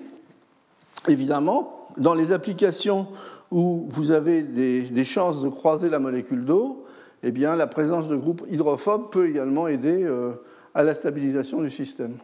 évidemment, 1.07 1.89
dans 1.99 2.15
les 2.15 2.33
applications 2.33 3.09
où 3.55 3.87
vous 3.89 4.11
avez 4.11 4.43
des, 4.43 5.05
chances 5.05 5.41
de 5.41 5.49
croiser 5.49 5.89
la 5.89 6.01
molécule 6.01 6.45
d'eau, 6.45 6.85
eh 7.23 7.31
bien, 7.31 7.55
la 7.55 7.69
présence 7.69 8.09
de 8.09 8.17
groupes 8.17 8.43
hydrophobes 8.51 9.13
peut 9.13 9.29
également 9.29 9.69
aider 9.69 10.03
euh, 10.03 10.33
à 10.75 10.83
la 10.83 10.93
stabilisation 10.97 11.63
du 11.63 11.71
système. 11.71 12.17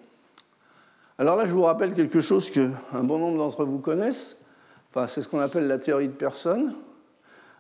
Alors 1.19 1.37
là, 1.37 1.45
je 1.45 1.53
vous 1.53 1.63
rappelle 1.63 1.93
quelque 1.95 2.21
chose 2.21 2.51
qu'un 2.51 3.05
bon 3.05 3.19
nombre 3.19 3.39
d'entre 3.39 3.65
vous 3.65 3.79
connaissent. 3.79 4.41
Enfin, 4.91 5.07
c'est 5.07 5.23
ce 5.23 5.29
qu'on 5.29 5.39
appelle 5.39 5.69
la 5.69 5.79
théorie 5.79 6.09
de 6.09 6.13
personne 6.13 6.75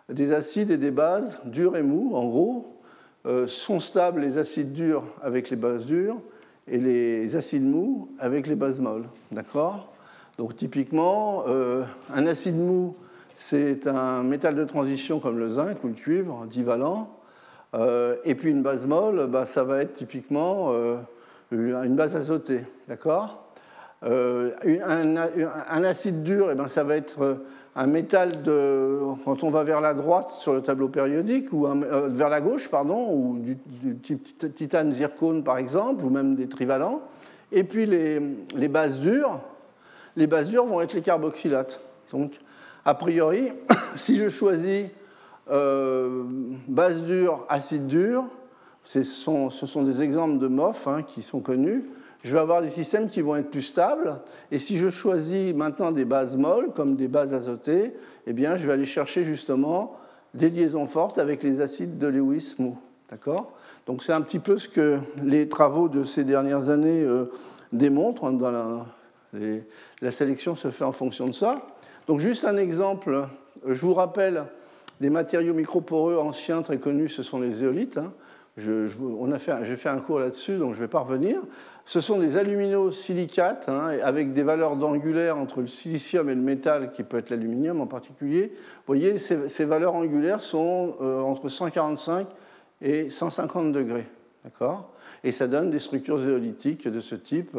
des 0.08 0.32
acides 0.32 0.72
et 0.72 0.76
des 0.76 0.90
bases 0.90 1.38
durs 1.44 1.76
et 1.76 1.84
mous, 1.84 2.16
en 2.16 2.26
gros, 2.26 2.80
euh, 3.24 3.46
sont 3.46 3.78
stables 3.78 4.20
les 4.20 4.36
acides 4.36 4.72
durs 4.72 5.04
avec 5.22 5.48
les 5.48 5.56
bases 5.56 5.86
dures 5.86 6.16
et 6.66 6.78
les 6.78 7.36
acides 7.36 7.64
mous 7.64 8.08
avec 8.18 8.48
les 8.48 8.56
bases 8.56 8.80
molles. 8.80 9.06
D'accord? 9.30 9.92
Donc 10.38 10.56
typiquement, 10.56 11.44
euh, 11.46 11.84
un 12.12 12.26
acide 12.26 12.56
mou, 12.56 12.96
c'est 13.40 13.86
un 13.86 14.22
métal 14.22 14.54
de 14.54 14.64
transition 14.64 15.18
comme 15.18 15.38
le 15.38 15.48
zinc 15.48 15.82
ou 15.82 15.88
le 15.88 15.94
cuivre, 15.94 16.46
divalent. 16.46 17.16
Euh, 17.74 18.16
et 18.24 18.34
puis 18.34 18.50
une 18.50 18.62
base 18.62 18.84
molle, 18.86 19.28
bah, 19.28 19.46
ça 19.46 19.64
va 19.64 19.80
être 19.80 19.94
typiquement 19.94 20.72
une 21.50 21.96
base 21.96 22.16
azotée. 22.16 22.64
D'accord? 22.86 23.52
Un, 24.02 24.50
un, 25.16 25.84
acide 25.84 26.22
dur, 26.22 26.50
eh 26.52 26.54
ben, 26.54 26.68
ça 26.68 26.84
va 26.84 26.96
être 26.96 27.38
un 27.76 27.86
métal 27.86 28.42
de, 28.42 28.98
quand 29.24 29.44
on 29.44 29.50
va 29.50 29.64
vers 29.64 29.80
la 29.80 29.94
droite 29.94 30.30
sur 30.30 30.52
le 30.52 30.60
tableau 30.60 30.88
périodique, 30.88 31.52
ou 31.52 31.66
euh, 31.66 32.08
vers 32.10 32.28
la 32.28 32.40
gauche, 32.40 32.68
pardon, 32.68 33.08
ou 33.10 33.38
du, 33.38 33.56
type 33.96 34.54
titane 34.54 34.92
zircone 34.92 35.44
par 35.44 35.58
exemple, 35.58 36.04
ou 36.04 36.10
même 36.10 36.34
des 36.34 36.48
trivalents. 36.48 37.02
Et 37.52 37.64
puis 37.64 37.86
les, 37.86 38.20
les, 38.54 38.68
bases 38.68 38.98
dures, 39.00 39.40
les 40.16 40.26
bases 40.26 40.48
dures 40.48 40.66
vont 40.66 40.80
être 40.80 40.94
les 40.94 41.00
carboxylates. 41.00 41.80
Donc, 42.12 42.32
a 42.84 42.94
priori, 42.94 43.52
si 43.96 44.16
je 44.16 44.28
choisis 44.28 44.86
euh, 45.50 46.24
base 46.68 47.04
dure, 47.04 47.46
acide 47.48 47.86
dur, 47.86 48.24
ce 48.84 49.02
sont, 49.02 49.50
des 49.82 50.02
exemples 50.02 50.38
de 50.38 50.48
MOF 50.48 50.88
hein, 50.88 51.02
qui 51.02 51.22
sont 51.22 51.40
connus 51.40 51.84
je 52.22 52.32
vais 52.32 52.38
avoir 52.38 52.60
des 52.60 52.70
systèmes 52.70 53.08
qui 53.08 53.22
vont 53.22 53.36
être 53.36 53.50
plus 53.50 53.62
stables. 53.62 54.20
Et 54.50 54.58
si 54.58 54.76
je 54.78 54.90
choisis 54.90 55.54
maintenant 55.54 55.90
des 55.90 56.04
bases 56.04 56.36
molles, 56.36 56.70
comme 56.74 56.96
des 56.96 57.08
bases 57.08 57.32
azotées, 57.32 57.94
eh 58.26 58.32
bien, 58.32 58.56
je 58.56 58.66
vais 58.66 58.74
aller 58.74 58.84
chercher 58.84 59.24
justement 59.24 59.96
des 60.34 60.50
liaisons 60.50 60.86
fortes 60.86 61.18
avec 61.18 61.42
les 61.42 61.60
acides 61.60 61.98
de 61.98 62.06
Lewis 62.06 62.56
mou. 62.58 62.78
D'accord? 63.10 63.52
Donc 63.86 64.02
c'est 64.02 64.12
un 64.12 64.20
petit 64.20 64.38
peu 64.38 64.58
ce 64.58 64.68
que 64.68 64.98
les 65.24 65.48
travaux 65.48 65.88
de 65.88 66.04
ces 66.04 66.24
dernières 66.24 66.68
années 66.68 67.02
euh, 67.02 67.24
démontrent. 67.72 68.24
Hein, 68.24 68.86
la, 70.02 70.12
sélection 70.12 70.54
se 70.56 70.70
fait 70.70 70.84
en 70.84 70.92
fonction 70.92 71.26
de 71.26 71.32
ça. 71.32 71.66
Donc 72.06 72.20
juste 72.20 72.44
un 72.44 72.56
exemple, 72.56 73.28
je 73.66 73.80
vous 73.80 73.94
rappelle 73.94 74.44
des 75.00 75.10
matériaux 75.10 75.54
microporeux 75.54 76.16
anciens 76.18 76.62
très 76.62 76.78
connus, 76.78 77.08
ce 77.08 77.22
sont 77.22 77.40
les 77.40 77.52
zéolites. 77.52 77.98
Hein. 77.98 78.12
Fait, 79.38 79.52
j'ai 79.62 79.76
fait 79.76 79.88
un 79.88 79.98
cours 79.98 80.20
là-dessus, 80.20 80.56
donc 80.56 80.74
je 80.74 80.80
ne 80.80 80.84
vais 80.84 80.90
pas 80.90 81.00
revenir. 81.00 81.40
Ce 81.86 82.00
sont 82.00 82.18
des 82.18 82.36
aluminosilicates 82.36 83.68
hein, 83.68 83.96
avec 84.02 84.32
des 84.32 84.42
valeurs 84.42 84.76
d'angulaire 84.76 85.38
entre 85.38 85.60
le 85.60 85.66
silicium 85.66 86.28
et 86.28 86.34
le 86.34 86.40
métal, 86.40 86.92
qui 86.92 87.02
peut 87.02 87.18
être 87.18 87.30
l'aluminium 87.30 87.80
en 87.80 87.86
particulier. 87.86 88.52
Vous 88.54 88.82
voyez, 88.86 89.18
ces, 89.18 89.64
valeurs 89.64 89.94
angulaires 89.94 90.40
sont 90.40 90.96
euh, 91.00 91.20
entre 91.20 91.48
145 91.48 92.28
et 92.82 93.08
150 93.08 93.72
degrés. 93.72 94.06
D'accord? 94.44 94.92
Et 95.24 95.32
ça 95.32 95.46
donne 95.46 95.70
des 95.70 95.78
structures 95.78 96.18
zéolithiques 96.18 96.88
de 96.88 97.00
ce 97.00 97.14
type. 97.14 97.56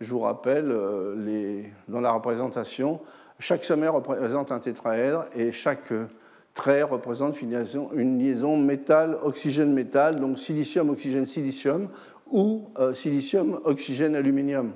Je 0.00 0.10
vous 0.10 0.20
rappelle, 0.20 0.66
euh, 0.68 1.62
dans 1.88 2.00
la 2.00 2.12
représentation, 2.12 3.00
chaque 3.40 3.64
sommaire 3.64 3.94
représente 3.94 4.52
un 4.52 4.60
tétraèdre 4.60 5.24
et 5.34 5.50
chaque 5.50 5.92
trait 6.54 6.82
représente 6.82 7.40
une 7.40 7.52
liaison, 7.52 7.90
une 7.94 8.18
liaison 8.18 8.56
métal, 8.56 9.16
oxygène, 9.22 9.72
métal, 9.72 10.20
donc 10.20 10.38
silicium, 10.38 10.90
oxygène, 10.90 11.26
silicium, 11.26 11.88
ou 12.30 12.68
euh, 12.78 12.94
silicium, 12.94 13.60
oxygène, 13.64 14.14
aluminium. 14.14 14.72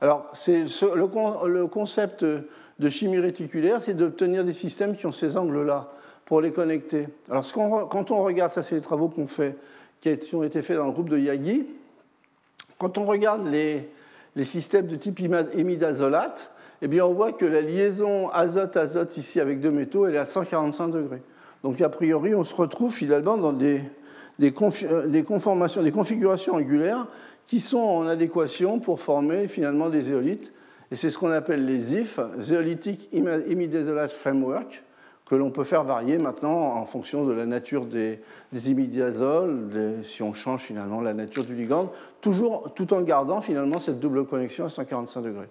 Alors, 0.00 0.30
le, 0.46 1.48
le, 1.48 1.66
concept 1.66 2.24
de 2.24 2.88
chimie 2.88 3.18
réticulaire, 3.18 3.82
c'est 3.82 3.94
d'obtenir 3.94 4.44
des 4.44 4.52
systèmes 4.52 4.94
qui 4.94 5.06
ont 5.06 5.12
ces 5.12 5.36
angles-là 5.36 5.90
pour 6.26 6.40
les 6.40 6.52
connecter. 6.52 7.08
Alors, 7.30 7.44
quand 7.88 8.10
on 8.10 8.22
regarde, 8.22 8.52
ça 8.52 8.62
c'est 8.62 8.74
les 8.74 8.80
travaux 8.80 9.08
qu'on 9.08 9.26
fait, 9.26 9.56
qui 10.00 10.34
ont 10.34 10.42
été 10.42 10.60
faits 10.62 10.76
dans 10.76 10.86
le 10.86 10.92
groupe 10.92 11.08
de 11.08 11.18
Yagi, 11.18 11.66
quand 12.78 12.98
on 12.98 13.04
regarde 13.04 13.46
les, 13.46 13.88
les 14.36 14.44
systèmes 14.44 14.86
de 14.86 14.96
type 14.96 15.20
imidazolate, 15.20 16.50
eh 16.84 16.86
bien, 16.86 17.06
on 17.06 17.14
voit 17.14 17.32
que 17.32 17.46
la 17.46 17.62
liaison 17.62 18.28
azote-azote 18.28 19.16
ici 19.16 19.40
avec 19.40 19.58
deux 19.58 19.70
métaux, 19.70 20.06
elle 20.06 20.16
est 20.16 20.18
à 20.18 20.26
145 20.26 20.88
degrés. 20.88 21.22
Donc, 21.62 21.80
a 21.80 21.88
priori, 21.88 22.34
on 22.34 22.44
se 22.44 22.54
retrouve 22.54 22.92
finalement 22.92 23.38
dans 23.38 23.54
des, 23.54 23.80
euh, 24.42 25.06
des, 25.06 25.22
conformations, 25.22 25.82
des 25.82 25.92
configurations 25.92 26.52
angulaires 26.52 27.06
qui 27.46 27.60
sont 27.60 27.78
en 27.78 28.06
adéquation 28.06 28.80
pour 28.80 29.00
former 29.00 29.48
finalement 29.48 29.88
des 29.88 30.02
zéolites. 30.02 30.52
Et 30.90 30.96
c'est 30.96 31.08
ce 31.08 31.16
qu'on 31.16 31.30
appelle 31.30 31.64
les 31.64 31.94
IF, 31.94 32.20
Zeolitic 32.38 33.08
Imidazolat 33.12 34.08
Framework, 34.08 34.84
que 35.24 35.36
l'on 35.36 35.50
peut 35.50 35.64
faire 35.64 35.84
varier 35.84 36.18
maintenant 36.18 36.74
en 36.74 36.84
fonction 36.84 37.24
de 37.24 37.32
la 37.32 37.46
nature 37.46 37.86
des, 37.86 38.20
des 38.52 38.70
imidazoles, 38.70 39.70
si 40.02 40.22
on 40.22 40.34
change 40.34 40.60
finalement 40.60 41.00
la 41.00 41.14
nature 41.14 41.44
du 41.44 41.54
ligand, 41.54 41.90
toujours 42.20 42.74
tout 42.74 42.92
en 42.92 43.00
gardant 43.00 43.40
finalement 43.40 43.78
cette 43.78 44.00
double 44.00 44.26
connexion 44.26 44.66
à 44.66 44.68
145 44.68 45.22
degrés. 45.22 45.48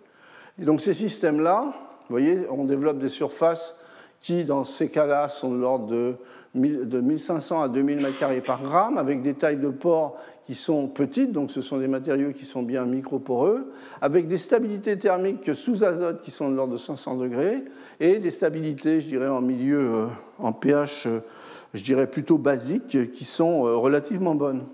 Et 0.62 0.66
donc 0.66 0.82
ces 0.82 0.94
systèmes-là, 0.94 1.66
vous 1.66 2.10
voyez, 2.10 2.46
on 2.50 2.66
développe 2.66 3.00
des 3.00 3.10
surfaces 3.10 3.80
qui, 4.20 4.46
dans 4.46 4.64
ces 4.64 4.90
cas-là, 4.90 5.30
sont 5.30 5.52
de 5.52 5.60
l'ordre 5.60 5.88
de 5.88 6.16
de 6.56 7.02
1500 7.02 7.64
à 7.64 7.70
2000 7.70 8.00
m2 8.00 8.42
par 8.42 8.62
gramme, 8.62 8.98
avec 8.98 9.22
des 9.22 9.34
tailles 9.34 9.58
de 9.58 9.70
pores 9.70 10.18
qui 10.46 10.56
sont 10.56 10.88
petites, 10.88 11.32
donc 11.32 11.52
ce 11.52 11.62
sont 11.62 11.78
des 11.78 11.88
matériaux 11.88 12.32
qui 12.32 12.46
sont 12.46 12.64
bien 12.64 12.86
microporeux, 12.86 13.72
avec 14.02 14.28
des 14.28 14.38
stabilités 14.38 14.98
thermiques 14.98 15.56
sous 15.56 15.84
azote 15.84 16.22
qui 16.22 16.32
sont 16.32 16.50
de 16.50 16.56
l'ordre 16.56 16.74
de 16.74 16.78
500 16.78 17.16
degrés, 17.16 17.64
et 18.00 18.20
des 18.20 18.32
stabilités, 18.32 19.02
je 19.02 19.08
dirais, 19.08 19.28
en 19.28 19.42
milieu, 19.42 19.80
euh, 19.80 20.06
en 20.40 20.52
pH, 20.52 21.08
euh, 21.08 21.20
je 21.74 21.84
dirais 21.84 22.08
plutôt 22.08 22.38
basique, 22.38 23.12
qui 23.12 23.26
sont 23.26 23.66
euh, 23.66 23.76
relativement 23.76 24.36
bonnes. 24.36 24.66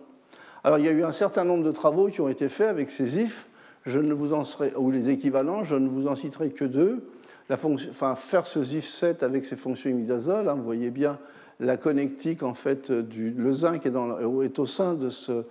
Alors 0.64 0.80
il 0.80 0.86
y 0.86 0.90
a 0.90 0.92
eu 0.92 1.04
un 1.06 1.14
certain 1.14 1.46
nombre 1.46 1.64
de 1.64 1.72
travaux 1.72 2.08
qui 2.08 2.20
ont 2.20 2.28
été 2.28 2.50
faits 2.50 2.68
avec 2.68 2.90
ces 2.90 3.20
IF, 3.20 3.48
je 3.86 4.00
ne 4.00 4.14
vous 4.14 4.34
en 4.34 4.44
serai, 4.44 4.74
ou 4.76 4.92
les 4.92 5.10
équivalents, 5.10 5.64
je 5.64 5.76
ne 5.76 5.88
vous 5.88 6.08
en 6.08 6.16
citerai 6.16 6.50
que 6.50 6.66
deux. 6.66 7.04
La 7.50 7.58
fonction, 7.58 7.90
enfin, 7.90 8.16
faire 8.16 8.46
ce 8.46 8.60
ZIF7 8.60 9.24
avec 9.24 9.46
ses 9.46 9.56
fonctions 9.56 9.90
imidazole, 9.90 10.48
hein, 10.50 10.54
vous 10.54 10.64
voyez 10.64 10.92
bien 10.92 11.18
la 11.60 11.78
connectique, 11.78 12.44
en 12.44 12.54
fait, 12.54 12.92
du, 12.92 13.32
le 13.32 13.52
zinc 13.52 13.86
est, 13.86 14.60
au 14.60 14.66
sein 14.66 14.94
de 14.94 15.10
ce, 15.10 15.44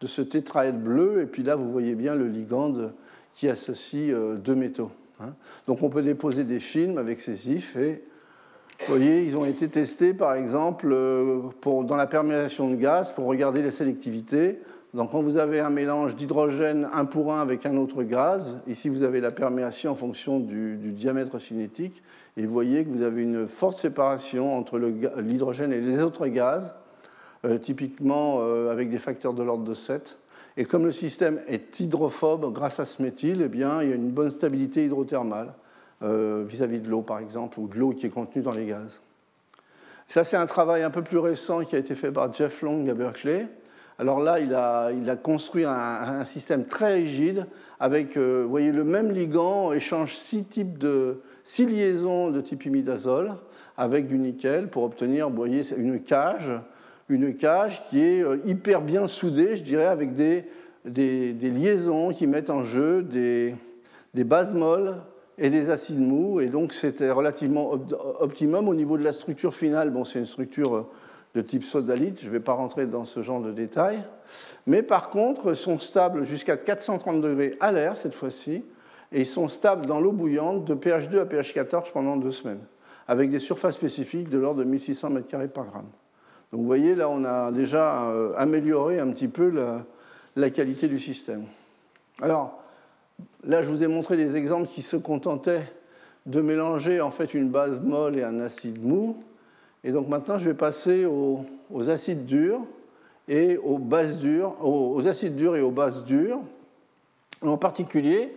de 0.00 0.06
ce, 0.06 0.22
tétraèdre 0.22 0.78
bleu, 0.78 1.22
et 1.22 1.26
puis 1.26 1.42
là, 1.42 1.56
vous 1.56 1.70
voyez 1.70 1.94
bien 1.94 2.14
le 2.14 2.28
ligand 2.28 2.72
qui 3.32 3.48
associe 3.48 4.12
euh, 4.12 4.36
deux 4.36 4.54
métaux. 4.54 4.90
Hein. 5.20 5.34
Donc 5.66 5.82
on 5.82 5.88
peut 5.88 6.02
déposer 6.02 6.44
des 6.44 6.60
films 6.60 6.98
avec 6.98 7.20
ces 7.20 7.50
ifs, 7.50 7.76
et 7.76 8.04
vous 8.80 8.94
voyez, 8.94 9.24
ils 9.24 9.36
ont 9.36 9.44
été 9.44 9.68
testés, 9.68 10.14
par 10.14 10.34
exemple, 10.34 10.88
euh, 10.92 11.40
pour, 11.60 11.84
dans 11.84 11.96
la 11.96 12.06
perméation 12.06 12.70
de 12.70 12.76
gaz, 12.76 13.10
pour 13.10 13.24
regarder 13.26 13.62
la 13.62 13.70
sélectivité. 13.70 14.60
Donc 14.96 15.12
quand 15.12 15.20
vous 15.20 15.36
avez 15.36 15.60
un 15.60 15.68
mélange 15.68 16.16
d'hydrogène 16.16 16.88
un 16.90 17.04
pour 17.04 17.30
un 17.34 17.42
avec 17.42 17.66
un 17.66 17.76
autre 17.76 18.02
gaz, 18.02 18.56
ici 18.66 18.88
vous 18.88 19.02
avez 19.02 19.20
la 19.20 19.30
perméation 19.30 19.92
en 19.92 19.94
fonction 19.94 20.40
du, 20.40 20.78
diamètre 20.92 21.38
cinétique, 21.38 22.02
et 22.38 22.46
vous 22.46 22.52
voyez 22.52 22.82
que 22.82 22.88
vous 22.88 23.02
avez 23.02 23.22
une 23.22 23.46
forte 23.46 23.76
séparation 23.76 24.54
entre 24.56 24.78
l'hydrogène 24.78 25.74
et 25.74 25.82
les 25.82 26.00
autres 26.00 26.26
gaz, 26.28 26.74
euh, 27.44 27.58
typiquement 27.58 28.38
euh, 28.40 28.72
avec 28.72 28.88
des 28.88 28.96
facteurs 28.96 29.34
de 29.34 29.42
l'ordre 29.42 29.64
de 29.64 29.74
7. 29.74 30.16
Et 30.56 30.64
comme 30.64 30.86
le 30.86 30.92
système 30.92 31.40
est 31.46 31.78
hydrophobe 31.78 32.50
grâce 32.54 32.80
à 32.80 32.86
ce 32.86 33.02
méthyle, 33.02 33.42
eh 33.44 33.48
bien, 33.48 33.82
il 33.82 33.90
y 33.90 33.92
a 33.92 33.96
une 33.96 34.10
bonne 34.10 34.30
stabilité 34.30 34.86
hydrothermale 34.86 35.52
euh, 36.02 36.42
vis-à-vis 36.48 36.80
de 36.80 36.88
l'eau, 36.88 37.02
par 37.02 37.18
exemple, 37.18 37.60
ou 37.60 37.68
de 37.68 37.76
l'eau 37.76 37.90
qui 37.90 38.06
est 38.06 38.10
contenue 38.10 38.42
dans 38.42 38.52
les 38.52 38.64
gaz. 38.64 39.02
Ça, 40.08 40.24
c'est 40.24 40.38
un 40.38 40.46
travail 40.46 40.82
un 40.82 40.90
peu 40.90 41.02
plus 41.02 41.18
récent 41.18 41.64
qui 41.64 41.76
a 41.76 41.78
été 41.78 41.94
fait 41.94 42.10
par 42.10 42.32
Jeff 42.32 42.62
Long 42.62 42.88
à 42.88 42.94
Berkeley. 42.94 43.46
Alors 43.98 44.20
là, 44.20 44.40
il 44.40 44.54
a, 44.54 45.16
construit 45.16 45.64
un, 45.64 46.24
système 46.24 46.64
très 46.64 46.94
rigide 46.94 47.46
avec, 47.80 48.16
euh, 48.16 48.44
voyez, 48.48 48.72
le 48.72 48.84
même 48.84 49.10
ligand 49.10 49.72
échange 49.72 50.16
six 50.16 50.44
types 50.44 50.78
de 50.78 51.20
six 51.44 51.66
liaisons 51.66 52.30
de 52.30 52.40
type 52.40 52.64
imidazole 52.66 53.34
avec 53.76 54.06
du 54.06 54.18
nickel 54.18 54.68
pour 54.68 54.84
obtenir, 54.84 55.28
vous 55.28 55.36
voyez, 55.36 55.62
une 55.76 56.00
cage 56.00 56.50
une 57.08 57.36
cage 57.36 57.82
qui 57.88 58.02
est 58.02 58.22
euh, 58.22 58.38
hyper 58.46 58.80
bien 58.82 59.06
soudée, 59.06 59.56
je 59.56 59.62
dirais, 59.62 59.86
avec 59.86 60.14
des, 60.14 60.44
des, 60.84 61.32
liaisons 61.32 62.10
qui 62.10 62.26
mettent 62.26 62.50
en 62.50 62.62
jeu 62.62 63.02
des, 63.02 63.54
des, 64.14 64.24
bases 64.24 64.54
molles 64.54 64.96
et 65.38 65.50
des 65.50 65.70
acides 65.70 66.00
mous. 66.00 66.40
Et 66.40 66.46
donc, 66.46 66.72
c'était 66.72 67.10
relativement 67.10 67.72
optimum 68.20 68.68
au 68.68 68.74
niveau 68.74 68.98
de 68.98 69.04
la 69.04 69.12
structure 69.12 69.54
finale. 69.54 69.90
Bon, 69.90 70.04
c'est 70.04 70.18
une 70.18 70.26
structure 70.26 70.74
euh, 70.74 70.86
de 71.36 71.42
type 71.42 71.64
sodalite, 71.64 72.20
je 72.20 72.26
ne 72.26 72.30
vais 72.30 72.40
pas 72.40 72.54
rentrer 72.54 72.86
dans 72.86 73.04
ce 73.04 73.22
genre 73.22 73.42
de 73.42 73.52
détails. 73.52 74.02
Mais 74.66 74.82
par 74.82 75.10
contre, 75.10 75.52
sont 75.52 75.78
stables 75.78 76.24
jusqu'à 76.24 76.56
430 76.56 77.20
degrés 77.20 77.56
à 77.60 77.72
l'air 77.72 77.96
cette 77.96 78.14
fois-ci, 78.14 78.64
et 79.12 79.20
ils 79.20 79.26
sont 79.26 79.46
stables 79.48 79.86
dans 79.86 80.00
l'eau 80.00 80.12
bouillante 80.12 80.64
de 80.64 80.74
pH 80.74 81.10
2 81.10 81.20
à 81.20 81.26
pH 81.26 81.52
14 81.52 81.90
pendant 81.90 82.16
deux 82.16 82.30
semaines, 82.30 82.64
avec 83.06 83.30
des 83.30 83.38
surfaces 83.38 83.74
spécifiques 83.74 84.30
de 84.30 84.38
l'ordre 84.38 84.60
de 84.60 84.64
1600 84.64 85.10
m2 85.10 85.48
par 85.48 85.66
gramme. 85.66 85.90
Donc 86.52 86.62
vous 86.62 86.66
voyez, 86.66 86.94
là, 86.94 87.08
on 87.10 87.24
a 87.24 87.52
déjà 87.52 88.08
euh, 88.08 88.32
amélioré 88.36 88.98
un 88.98 89.10
petit 89.10 89.28
peu 89.28 89.52
la, 90.34 90.50
qualité 90.50 90.88
du 90.88 90.98
système. 90.98 91.44
Alors, 92.22 92.62
là, 93.44 93.60
je 93.60 93.70
vous 93.70 93.82
ai 93.82 93.88
montré 93.88 94.16
des 94.16 94.36
exemples 94.36 94.68
qui 94.68 94.80
se 94.80 94.96
contentaient 94.96 95.70
de 96.24 96.40
mélanger 96.40 97.02
en 97.02 97.10
fait 97.10 97.34
une 97.34 97.50
base 97.50 97.78
molle 97.80 98.18
et 98.18 98.22
un 98.22 98.40
acide 98.40 98.82
mou. 98.82 99.22
Et 99.86 99.92
donc 99.92 100.08
maintenant, 100.08 100.36
je 100.36 100.48
vais 100.48 100.54
passer 100.54 101.06
aux, 101.06 101.44
acides 101.88 102.26
durs 102.26 102.60
et 103.28 103.56
aux 103.56 103.78
bases 103.78 104.18
dures, 104.18 104.56
aux, 104.60 105.06
acides 105.06 105.36
durs 105.36 105.54
et 105.54 105.60
aux 105.60 105.70
bases 105.70 106.04
dures. 106.04 106.40
En 107.40 107.56
particulier, 107.56 108.32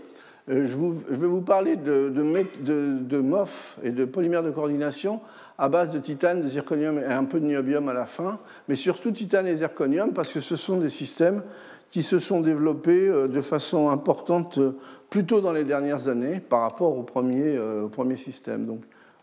euh, 0.51 0.65
je, 0.65 0.77
vais 0.77 1.27
vous 1.27 1.41
parler 1.41 1.75
de, 1.75 2.13
de, 2.13 3.19
MOF 3.19 3.79
et 3.81 3.89
de 3.89 4.05
polymères 4.05 4.43
de 4.43 4.51
coordination 4.51 5.21
à 5.57 5.69
base 5.69 5.89
de 5.89 5.97
titane, 5.97 6.43
de 6.43 6.47
zirconium 6.47 6.99
et 6.99 7.05
un 7.05 7.23
peu 7.23 7.39
de 7.39 7.45
niobium 7.47 7.89
à 7.89 7.93
la 7.93 8.05
fin, 8.05 8.37
mais 8.67 8.75
surtout 8.75 9.09
titane 9.09 9.47
et 9.47 9.57
zirconium 9.57 10.13
parce 10.13 10.31
que 10.31 10.41
ce 10.41 10.55
sont 10.55 10.77
des 10.77 10.89
systèmes 10.89 11.41
qui 11.89 12.03
se 12.03 12.19
sont 12.19 12.41
développés 12.41 13.07
euh, 13.07 13.27
de 13.27 13.41
façon 13.41 13.89
importante 13.89 14.59
euh, 14.59 14.77
plutôt 15.09 15.41
dans 15.41 15.51
les 15.53 15.63
dernières 15.63 16.09
années 16.09 16.41
par 16.41 16.61
rapport 16.61 16.95
au 16.95 17.01
premier, 17.01 17.57
au 17.57 18.15
système. 18.15 18.67
Donc, 18.67 18.81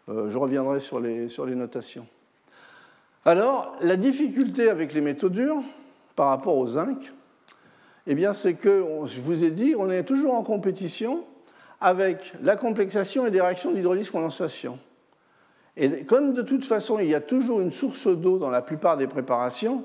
je 0.08 0.36
reviendrai 0.36 0.80
sur 0.80 0.98
les 0.98 1.54
notations. 1.54 2.06
Alors, 3.26 3.74
la 3.80 3.96
difficulté 3.96 4.70
avec 4.70 4.94
les 4.94 5.00
métaux 5.00 5.30
durs 5.30 5.60
par 6.14 6.28
rapport 6.28 6.56
au 6.56 6.68
zinc, 6.68 7.12
eh 8.06 8.16
c'est 8.34 8.54
que, 8.54 8.84
je 9.04 9.20
vous 9.20 9.42
ai 9.42 9.50
dit, 9.50 9.74
on 9.76 9.90
est 9.90 10.04
toujours 10.04 10.34
en 10.34 10.44
compétition 10.44 11.24
avec 11.80 12.34
la 12.40 12.54
complexation 12.54 13.26
et 13.26 13.30
les 13.30 13.40
réactions 13.40 13.72
d'hydrolyse-condensation. 13.72 14.78
Et 15.76 16.04
comme 16.04 16.34
de 16.34 16.42
toute 16.42 16.64
façon, 16.64 17.00
il 17.00 17.08
y 17.08 17.16
a 17.16 17.20
toujours 17.20 17.60
une 17.60 17.72
source 17.72 18.06
d'eau 18.06 18.38
dans 18.38 18.48
la 18.48 18.62
plupart 18.62 18.96
des 18.96 19.08
préparations, 19.08 19.84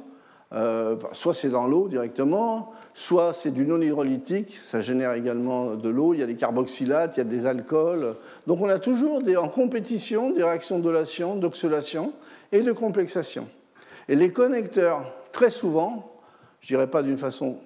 euh, 0.54 0.98
soit 1.14 1.34
c'est 1.34 1.50
dans 1.50 1.66
l'eau 1.66 1.88
directement, 1.88 2.74
soit 2.94 3.32
c'est 3.32 3.52
du 3.52 3.66
non 3.66 3.82
hydrolytique, 3.82 4.60
ça 4.64 4.82
génère 4.82 5.14
également 5.14 5.76
de 5.76 5.90
l'eau, 5.90 6.14
il 6.14 6.20
y 6.20 6.24
a 6.24 6.26
des 6.26 6.36
carboxylates, 6.36 7.16
il 7.16 7.20
y 7.20 7.22
a 7.22 7.26
des 7.26 7.46
alcools. 7.46 8.16
Donc 8.48 8.60
on 8.62 8.70
a 8.70 8.80
toujours 8.80 9.22
en 9.38 9.48
compétition 9.48 10.32
des 10.32 10.44
réactions 10.44 10.80
d'olation, 10.80 11.36
d'oxydation 11.36 12.14
et 12.52 12.64
de 12.64 12.72
complexation. 12.74 13.48
Et 14.10 14.16
les 14.16 14.34
connecteurs, 14.34 15.14
très 15.32 15.52
souvent, 15.52 16.12
je 16.60 16.68
dirais 16.68 16.88
pas 16.88 17.02
d'une 17.02 17.18
façon 17.18 17.58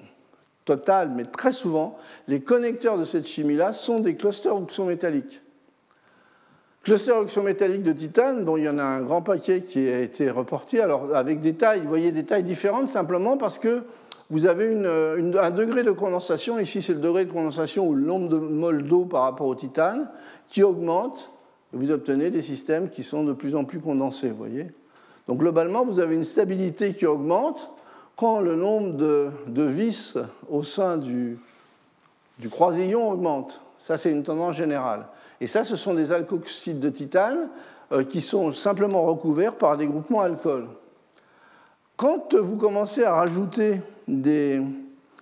totale, 0.63 1.11
mais 1.15 1.25
très 1.25 1.51
souvent, 1.51 1.97
les 2.27 2.41
connecteurs 2.41 2.97
de 2.97 3.03
cette 3.03 3.27
chimie-là 3.27 3.73
sont 3.73 3.99
des 3.99 4.15
clusters 4.15 4.55
oxométalliques. 4.55 5.41
Cluster 6.85 7.13
oxométallique 7.13 7.81
de 7.81 7.93
titane, 7.93 8.45
bon, 8.45 8.57
il 8.57 8.65
y 8.65 8.69
en 8.69 8.77
a 8.77 8.83
un 8.83 9.01
grand 9.01 9.23
paquet 9.23 9.61
qui 9.61 9.89
a 9.89 10.01
été 10.01 10.29
reporté, 10.29 10.81
alors 10.81 11.15
avec 11.15 11.41
des 11.41 11.55
tailles, 11.55 11.81
voyez 11.87 12.11
des 12.11 12.25
tailles 12.25 12.43
différentes 12.43 12.89
simplement 12.89 13.37
parce 13.37 13.57
que 13.57 13.81
vous 14.29 14.45
avez 14.45 14.67
un 14.67 15.49
degré 15.49 15.81
de 15.81 15.89
condensation, 15.89 16.59
ici 16.59 16.83
c'est 16.83 16.93
le 16.93 16.99
degré 16.99 17.25
de 17.25 17.31
condensation 17.31 17.87
ou 17.87 17.95
le 17.95 18.05
nombre 18.05 18.29
de 18.29 18.37
moles 18.37 18.83
d'eau 18.83 19.05
par 19.05 19.23
rapport 19.23 19.47
au 19.47 19.55
titane, 19.55 20.07
qui 20.47 20.61
augmente, 20.61 21.31
et 21.73 21.77
vous 21.77 21.89
obtenez 21.89 22.29
des 22.29 22.43
systèmes 22.43 22.91
qui 22.91 23.01
sont 23.01 23.23
de 23.23 23.33
plus 23.33 23.55
en 23.55 23.63
plus 23.63 23.79
condensés, 23.79 24.29
voyez. 24.29 24.67
Donc 25.27 25.39
globalement, 25.39 25.85
vous 25.85 25.99
avez 25.99 26.13
une 26.13 26.23
stabilité 26.23 26.93
qui 26.93 27.07
augmente 27.07 27.67
quand 28.15 28.41
le 28.41 28.55
nombre 28.55 28.93
de, 28.93 29.63
vis 29.63 30.19
au 30.51 30.61
sein 30.61 30.97
du, 30.97 31.39
du 32.37 32.47
croisillon 32.47 33.11
augmente. 33.11 33.59
Ça, 33.79 33.97
c'est 33.97 34.11
une 34.11 34.21
tendance 34.21 34.55
générale. 34.55 35.07
Et 35.41 35.47
ça, 35.47 35.63
ce 35.63 35.75
sont 35.75 35.93
des 35.93 36.11
alkoxydes 36.11 36.79
de 36.79 36.89
titane 36.89 37.49
euh, 37.91 38.03
qui 38.03 38.21
sont 38.21 38.51
simplement 38.51 39.03
recouverts 39.03 39.55
par 39.55 39.77
des 39.77 39.87
groupements 39.87 40.21
alcool. 40.21 40.67
Quand 41.97 42.33
vous 42.35 42.57
commencez 42.57 43.03
à 43.03 43.13
rajouter 43.13 43.81
des, 44.07 44.61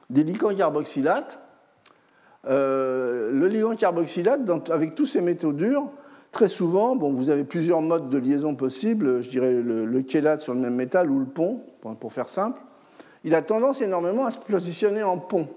des 0.09 0.23
ligands 0.23 0.55
carboxylates, 0.55 1.39
euh, 2.45 3.31
le 3.31 3.47
ligand 3.47 3.75
carboxylate, 3.75 4.41
avec 4.69 4.95
tous 4.95 5.05
ces 5.05 5.21
métaux 5.21 5.53
durs, 5.53 5.85
très 6.31 6.47
souvent, 6.47 6.95
bon, 6.95 7.13
vous 7.13 7.29
avez 7.29 7.43
plusieurs 7.43 7.81
modes 7.81 8.09
de 8.09 8.17
liaison 8.17 8.55
possibles, 8.55 9.21
je 9.21 9.29
dirais 9.29 9.53
le, 9.53 9.85
le 9.85 10.03
chélate 10.07 10.41
sur 10.41 10.53
le 10.53 10.59
même 10.59 10.75
métal 10.75 11.09
ou 11.09 11.19
le 11.19 11.25
pont, 11.25 11.61
pour 11.99 12.11
faire 12.11 12.27
simple, 12.27 12.59
il 13.23 13.35
a 13.35 13.41
tendance 13.41 13.81
énormément 13.81 14.25
à 14.25 14.31
se 14.31 14.39
positionner 14.39 15.03
en 15.03 15.17
pont. 15.17 15.47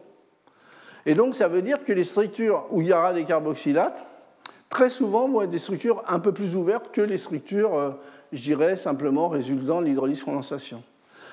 Et 1.06 1.14
donc 1.14 1.34
ça 1.34 1.48
veut 1.48 1.62
dire 1.62 1.82
que 1.82 1.92
les 1.92 2.04
structures 2.04 2.66
où 2.70 2.82
il 2.82 2.88
y 2.88 2.92
aura 2.92 3.12
des 3.12 3.24
carboxylates, 3.24 4.04
très 4.76 4.90
souvent 4.90 5.26
vont 5.26 5.40
être 5.40 5.48
des 5.48 5.58
structures 5.58 6.02
un 6.06 6.18
peu 6.18 6.32
plus 6.32 6.54
ouvertes 6.54 6.90
que 6.92 7.00
les 7.00 7.16
structures, 7.16 7.74
euh, 7.78 7.92
je 8.34 8.42
dirais, 8.42 8.76
simplement 8.76 9.26
résultant 9.26 9.80
de 9.80 9.86
l'hydrolyse-condensation. 9.86 10.82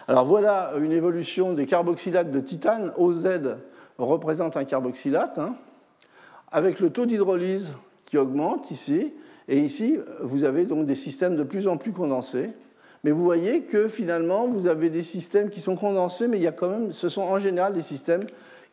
Alors 0.07 0.23
voilà 0.23 0.71
une 0.81 0.93
évolution 0.93 1.51
des 1.51 1.65
carboxylates 1.65 2.31
de 2.31 2.39
titane. 2.39 2.93
OZ 2.95 3.27
représente 3.97 4.55
un 4.55 4.63
carboxylate, 4.63 5.39
hein, 5.39 5.55
avec 6.53 6.79
le 6.79 6.89
taux 6.89 7.05
d'hydrolyse 7.05 7.73
qui 8.05 8.17
augmente 8.17 8.71
ici. 8.71 9.11
Et 9.49 9.59
ici, 9.59 9.99
vous 10.21 10.45
avez 10.45 10.63
donc 10.63 10.85
des 10.85 10.95
systèmes 10.95 11.35
de 11.35 11.43
plus 11.43 11.67
en 11.67 11.75
plus 11.75 11.91
condensés. 11.91 12.51
Mais 13.03 13.11
vous 13.11 13.25
voyez 13.25 13.63
que 13.63 13.89
finalement, 13.89 14.47
vous 14.47 14.67
avez 14.67 14.89
des 14.89 15.03
systèmes 15.03 15.49
qui 15.49 15.59
sont 15.59 15.75
condensés, 15.75 16.29
mais 16.29 16.37
il 16.37 16.43
y 16.43 16.47
a 16.47 16.53
quand 16.53 16.69
même, 16.69 16.93
ce 16.93 17.09
sont 17.09 17.23
en 17.23 17.39
général 17.39 17.73
des 17.73 17.81
systèmes 17.81 18.23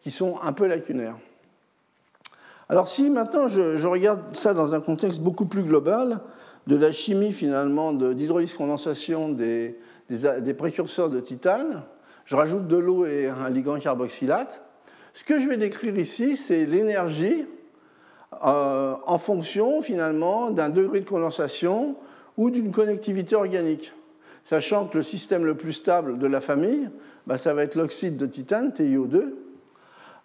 qui 0.00 0.12
sont 0.12 0.36
un 0.44 0.52
peu 0.52 0.68
lacunaires. 0.68 1.16
Alors 2.70 2.86
si 2.86 3.10
maintenant 3.10 3.48
je, 3.48 3.84
regarde 3.84 4.20
ça 4.32 4.54
dans 4.54 4.74
un 4.74 4.80
contexte 4.80 5.20
beaucoup 5.20 5.46
plus 5.46 5.64
global, 5.64 6.20
de 6.68 6.76
la 6.76 6.92
chimie 6.92 7.32
finalement 7.32 7.92
d'hydrolyse-condensation 7.92 9.28
des, 9.30 9.76
des, 10.08 10.54
précurseurs 10.54 11.10
de 11.10 11.18
titane, 11.18 11.82
je 12.26 12.36
rajoute 12.36 12.68
de 12.68 12.76
l'eau 12.76 13.06
et 13.06 13.26
un 13.26 13.50
ligand 13.50 13.76
carboxylate. 13.80 14.62
Ce 15.14 15.24
que 15.24 15.40
je 15.40 15.48
vais 15.48 15.56
décrire 15.56 15.98
ici, 15.98 16.36
c'est 16.36 16.64
l'énergie 16.64 17.44
euh, 18.44 18.94
en 19.04 19.18
fonction 19.18 19.82
finalement 19.82 20.52
d'un 20.52 20.68
degré 20.68 21.00
de 21.00 21.08
condensation 21.08 21.96
ou 22.36 22.50
d'une 22.50 22.70
connectivité 22.70 23.34
organique. 23.34 23.92
Sachant 24.44 24.86
que 24.86 24.98
le 24.98 25.02
système 25.02 25.44
le 25.44 25.56
plus 25.56 25.72
stable 25.72 26.20
de 26.20 26.26
la 26.28 26.40
famille, 26.40 26.88
bah, 27.26 27.36
ça 27.36 27.52
va 27.52 27.64
être 27.64 27.74
l'oxyde 27.74 28.16
de 28.16 28.26
titane, 28.26 28.70
TiO2, 28.70 29.32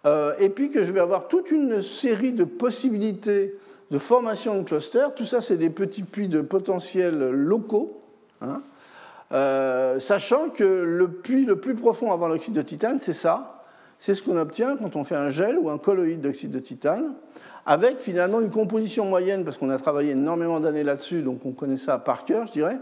euh, 0.06 0.32
et 0.38 0.48
puis 0.48 0.70
que 0.70 0.84
je 0.84 0.92
vais 0.92 1.00
avoir 1.00 1.28
toute 1.28 1.50
une 1.50 1.82
série 1.82 2.32
de 2.32 2.44
possibilités 2.44 3.54
de 3.90 3.98
formation 3.98 4.58
de 4.58 4.64
clusters. 4.64 5.14
Tout 5.14 5.24
ça, 5.24 5.40
c'est 5.40 5.56
des 5.56 5.70
petits 5.70 6.02
puits 6.02 6.28
de 6.28 6.40
potentiel 6.40 7.30
locaux. 7.30 8.00
Hein. 8.40 8.62
Euh, 9.32 9.98
sachant 10.00 10.50
que 10.50 10.64
le 10.64 11.08
puits 11.08 11.44
le 11.44 11.56
plus 11.56 11.74
profond 11.74 12.12
avant 12.12 12.28
l'oxyde 12.28 12.54
de 12.54 12.62
titane, 12.62 12.98
c'est 12.98 13.12
ça. 13.12 13.64
C'est 13.98 14.14
ce 14.14 14.22
qu'on 14.22 14.36
obtient 14.36 14.76
quand 14.76 14.94
on 14.96 15.04
fait 15.04 15.16
un 15.16 15.30
gel 15.30 15.58
ou 15.58 15.70
un 15.70 15.78
colloïde 15.78 16.20
d'oxyde 16.20 16.50
de 16.50 16.58
titane, 16.58 17.14
avec 17.64 17.98
finalement 17.98 18.40
une 18.40 18.50
composition 18.50 19.06
moyenne, 19.06 19.44
parce 19.44 19.58
qu'on 19.58 19.70
a 19.70 19.78
travaillé 19.78 20.12
énormément 20.12 20.60
d'années 20.60 20.84
là-dessus, 20.84 21.22
donc 21.22 21.40
on 21.44 21.52
connaît 21.52 21.78
ça 21.78 21.98
par 21.98 22.24
cœur, 22.24 22.46
je 22.46 22.52
dirais, 22.52 22.78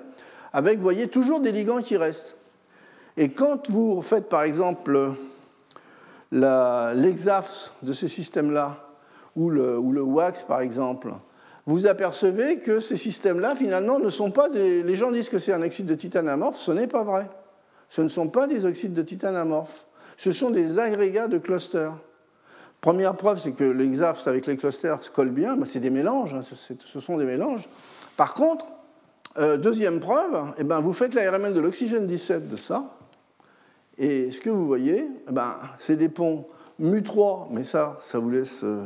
avec, 0.53 0.79
vous 0.79 0.83
voyez, 0.83 1.09
toujours 1.09 1.41
des 1.41 1.53
ligands 1.53 1.81
qui 1.81 1.97
restent. 1.97 2.37
Et 3.17 3.29
quand 3.29 3.71
vous 3.71 4.03
faites, 4.03 4.29
par 4.29 4.43
exemple, 4.43 5.15
l'exAFS 6.35 7.71
de 7.83 7.93
ces 7.93 8.09
systèmes-là, 8.09 8.77
ou 9.37 9.51
le, 9.51 9.79
ou 9.79 9.93
le, 9.93 10.03
WAX 10.03 10.43
par 10.43 10.61
exemple, 10.61 11.13
vous 11.67 11.87
apercevez 11.87 12.59
que 12.59 12.81
ces 12.81 12.97
systèmes-là, 12.97 13.55
finalement, 13.55 13.99
ne 13.99 14.11
sont 14.11 14.31
pas 14.31 14.49
des... 14.49 14.83
Les 14.83 14.97
gens 14.97 15.11
disent 15.11 15.29
que 15.29 15.39
c'est 15.39 15.53
un 15.53 15.63
oxyde 15.63 15.87
de 15.87 15.95
titane 15.95 16.29
amorphe, 16.29 16.59
ce 16.59 16.73
n'est 16.73 16.87
pas 16.87 17.05
vrai. 17.05 17.29
Ce 17.89 18.03
ne 18.03 18.09
sont 18.09 18.29
pas 18.29 18.47
des 18.47 18.67
oxydes 18.67 18.93
de 18.93 19.03
titane 19.03 19.37
amorphes. 19.37 19.87
Ce 20.17 20.33
sont 20.33 20.51
des 20.51 20.79
agrégats 20.79 21.29
de 21.29 21.39
clusters. 21.39 21.95
Première 22.81 23.15
preuve, 23.15 23.41
c'est 23.41 23.53
que 23.53 23.65
les 23.65 23.89
XAFs 23.89 24.27
avec 24.27 24.47
les 24.47 24.57
clusters 24.57 25.03
se 25.03 25.11
collent 25.11 25.31
bien. 25.31 25.57
Ben, 25.57 25.65
c'est 25.65 25.81
des 25.81 25.91
mélanges, 25.91 26.35
hein, 26.35 26.43
ce 26.43 27.01
sont 27.01 27.17
des 27.17 27.25
mélanges. 27.25 27.69
Par 28.17 28.35
contre, 28.35 28.67
euh, 29.39 29.57
deuxième 29.57 30.01
preuve, 30.01 30.53
eh 30.59 30.65
ben, 30.65 30.81
vous 30.81 30.93
faites 30.93 31.15
la 31.15 31.31
RML 31.31 31.55
de 31.55 31.61
l'oxygène 31.61 32.07
17 32.07 32.47
de 32.47 32.57
ça. 32.57 32.85
Et 33.99 34.31
ce 34.31 34.41
que 34.41 34.51
vous 34.51 34.67
voyez, 34.67 35.09
eh 35.29 35.33
ben, 35.33 35.57
c'est 35.79 35.97
des 35.97 36.09
ponts 36.09 36.47
mu3, 36.81 37.47
mais 37.51 37.65
ça, 37.65 37.97
ça 38.01 38.19
vous 38.19 38.31
laisse. 38.31 38.65
Euh, 38.65 38.85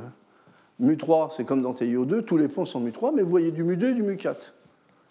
mu3, 0.81 1.33
c'est 1.37 1.45
comme 1.45 1.63
dans 1.63 1.73
TiO2, 1.73 2.23
tous 2.23 2.37
les 2.37 2.49
ponts 2.49 2.65
sont 2.65 2.81
mu3, 2.81 3.13
mais 3.15 3.23
vous 3.23 3.31
voyez 3.31 3.51
du 3.51 3.65
mu2 3.65 3.91
et 3.91 3.95
du 3.95 4.03
mu4. 4.03 4.35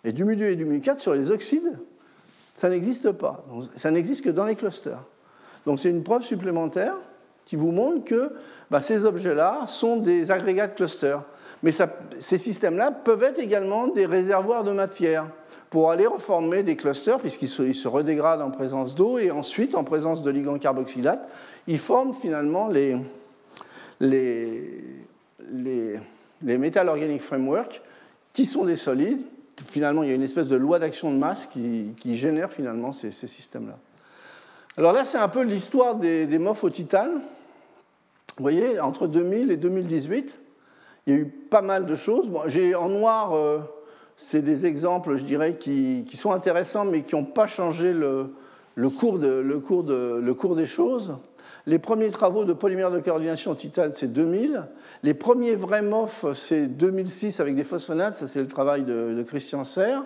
Et 0.03 0.13
du 0.13 0.23
mu2 0.23 0.43
et 0.43 0.55
du 0.55 0.65
mu4 0.65 0.99
sur 0.99 1.13
les 1.13 1.31
oxydes, 1.31 1.77
ça 2.55 2.69
n'existe 2.69 3.11
pas. 3.11 3.45
Ça 3.75 3.91
n'existe 3.91 4.23
que 4.23 4.29
dans 4.29 4.45
les 4.45 4.55
clusters. 4.55 5.03
Donc 5.65 5.79
c'est 5.79 5.89
une 5.89 6.03
preuve 6.03 6.21
supplémentaire 6.21 6.95
qui 7.45 7.55
vous 7.55 7.71
montre 7.71 8.05
que 8.05 8.31
bah, 8.69 8.81
ces 8.81 9.03
objets-là 9.03 9.65
sont 9.67 9.97
des 9.97 10.31
agrégats 10.31 10.67
de 10.67 10.75
clusters. 10.75 11.23
Mais 11.63 11.71
ces 12.19 12.37
systèmes-là 12.37 12.91
peuvent 12.91 13.23
être 13.23 13.39
également 13.39 13.87
des 13.87 14.05
réservoirs 14.05 14.63
de 14.63 14.71
matière 14.71 15.27
pour 15.69 15.91
aller 15.91 16.07
reformer 16.07 16.63
des 16.63 16.75
clusters, 16.75 17.19
puisqu'ils 17.19 17.49
se, 17.49 17.87
redégradent 17.87 18.41
en 18.41 18.51
présence 18.51 18.95
d'eau, 18.95 19.17
et 19.17 19.31
ensuite, 19.31 19.75
en 19.75 19.83
présence 19.83 20.21
de 20.21 20.29
ligands 20.29 20.57
carboxylates, 20.57 21.27
ils 21.67 21.79
forment 21.79 22.13
finalement 22.13 22.67
les, 22.67 22.95
les, 23.99 24.83
les, 25.51 25.99
les 26.41 26.57
Metal 26.57 26.87
Organic 26.87 27.21
Framework, 27.21 27.81
qui 28.33 28.45
sont 28.45 28.65
des 28.65 28.75
solides. 28.75 29.21
Finalement, 29.67 30.03
il 30.03 30.09
y 30.09 30.11
a 30.11 30.15
une 30.15 30.23
espèce 30.23 30.47
de 30.47 30.55
loi 30.55 30.79
d'action 30.79 31.11
de 31.11 31.17
masse 31.17 31.47
qui, 31.47 32.17
génère 32.17 32.51
finalement 32.51 32.91
ces, 32.91 33.11
systèmes-là. 33.11 33.77
Alors 34.77 34.93
là, 34.93 35.03
c'est 35.05 35.17
un 35.17 35.27
peu 35.27 35.41
l'histoire 35.41 35.95
des, 35.95 36.27
des 36.27 36.37
au 36.37 36.69
titane. 36.69 37.21
Vous 38.37 38.43
voyez, 38.43 38.79
entre 38.79 39.07
2000 39.07 39.49
et 39.49 39.57
2018, 39.57 40.39
il 41.07 41.13
y 41.13 41.17
a 41.17 41.19
eu 41.19 41.25
pas 41.25 41.63
mal 41.63 41.87
de 41.87 41.95
choses. 41.95 42.27
Bon, 42.29 42.41
J'ai 42.45 42.75
en 42.75 42.89
noir, 42.89 43.33
euh, 43.33 43.59
c'est 44.17 44.41
des 44.41 44.65
exemples, 44.65 45.15
je 45.15 45.23
dirais, 45.23 45.55
qui, 45.55 46.05
sont 46.17 46.31
intéressants, 46.31 46.85
mais 46.85 47.03
qui 47.03 47.15
n'ont 47.15 47.23
pas 47.23 47.47
changé 47.47 47.93
le, 47.93 48.33
cours 48.89 49.19
le, 49.19 49.59
cours 49.59 49.83
le 49.87 50.33
cours 50.33 50.55
des 50.55 50.65
choses. 50.65 51.15
Les 51.67 51.79
premiers 51.79 52.09
travaux 52.09 52.43
de 52.43 52.53
polymères 52.53 52.91
de 52.91 52.99
coordination 52.99 53.53
titane, 53.53 53.91
c'est 53.93 54.11
2000. 54.11 54.63
Les 55.03 55.13
premiers 55.13 55.53
vrais 55.53 55.81
MOF, 55.81 56.25
c'est 56.33 56.65
2006 56.65 57.39
avec 57.39 57.55
des 57.55 57.63
phosphonates, 57.63 58.15
ça 58.15 58.25
c'est 58.25 58.39
le 58.39 58.47
travail 58.47 58.83
de, 58.83 59.13
de 59.15 59.23
Christian 59.23 59.63
Serre. 59.63 60.03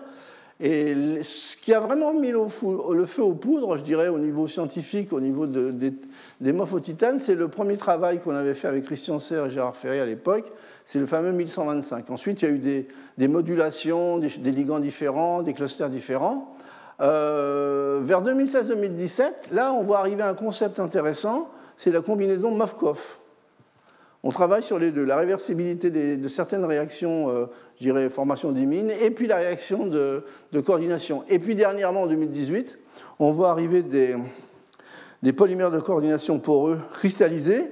Et 0.63 1.23
ce 1.23 1.57
qui 1.57 1.73
a 1.73 1.79
vraiment 1.79 2.13
mis 2.13 2.29
le 2.29 2.47
feu 2.47 3.23
aux 3.23 3.33
poudres, 3.33 3.77
je 3.77 3.83
dirais, 3.83 4.09
au 4.09 4.19
niveau 4.19 4.45
scientifique, 4.47 5.11
au 5.11 5.19
niveau 5.19 5.47
des 5.47 6.53
MOF 6.53 6.73
au 6.73 6.79
titane, 6.79 7.17
c'est 7.17 7.33
le 7.33 7.47
premier 7.47 7.77
travail 7.77 8.19
qu'on 8.19 8.35
avait 8.35 8.53
fait 8.53 8.67
avec 8.67 8.85
Christian 8.85 9.17
Serre 9.17 9.47
et 9.47 9.49
Gérard 9.49 9.75
Ferré 9.75 9.99
à 9.99 10.05
l'époque, 10.05 10.51
c'est 10.85 10.99
le 10.99 11.07
fameux 11.07 11.31
1125. 11.31 12.11
Ensuite, 12.11 12.43
il 12.43 12.45
y 12.45 12.51
a 12.51 12.53
eu 12.53 12.85
des, 13.17 13.27
modulations, 13.27 14.19
des, 14.19 14.51
ligands 14.51 14.79
différents, 14.79 15.41
des 15.41 15.55
clusters 15.55 15.89
différents. 15.89 16.55
Euh, 17.01 18.01
vers 18.03 18.21
2016-2017, 18.21 19.53
là, 19.53 19.73
on 19.73 19.81
voit 19.81 19.97
arriver 19.97 20.21
un 20.21 20.35
concept 20.35 20.79
intéressant, 20.79 21.49
c'est 21.75 21.89
la 21.89 22.01
combinaison 22.01 22.51
MOF-COF. 22.51 23.20
On 24.23 24.29
travaille 24.29 24.61
sur 24.61 24.77
les 24.77 24.91
deux, 24.91 25.03
la 25.03 25.17
réversibilité 25.17 25.89
de 25.89 26.27
certaines 26.27 26.63
réactions, 26.63 27.29
euh, 27.29 27.45
je 27.77 27.83
dirais 27.83 28.09
formation 28.09 28.51
d'imine, 28.51 28.91
et 28.91 29.09
puis 29.09 29.25
la 29.25 29.37
réaction 29.37 29.87
de, 29.87 30.23
coordination. 30.63 31.23
Et 31.27 31.39
puis 31.39 31.55
dernièrement, 31.55 32.03
en 32.03 32.07
2018, 32.07 32.77
on 33.19 33.31
voit 33.31 33.49
arriver 33.49 33.81
des, 33.81 34.15
des 35.23 35.33
polymères 35.33 35.71
de 35.71 35.79
coordination 35.79 36.37
poreux 36.39 36.79
cristallisés. 36.93 37.71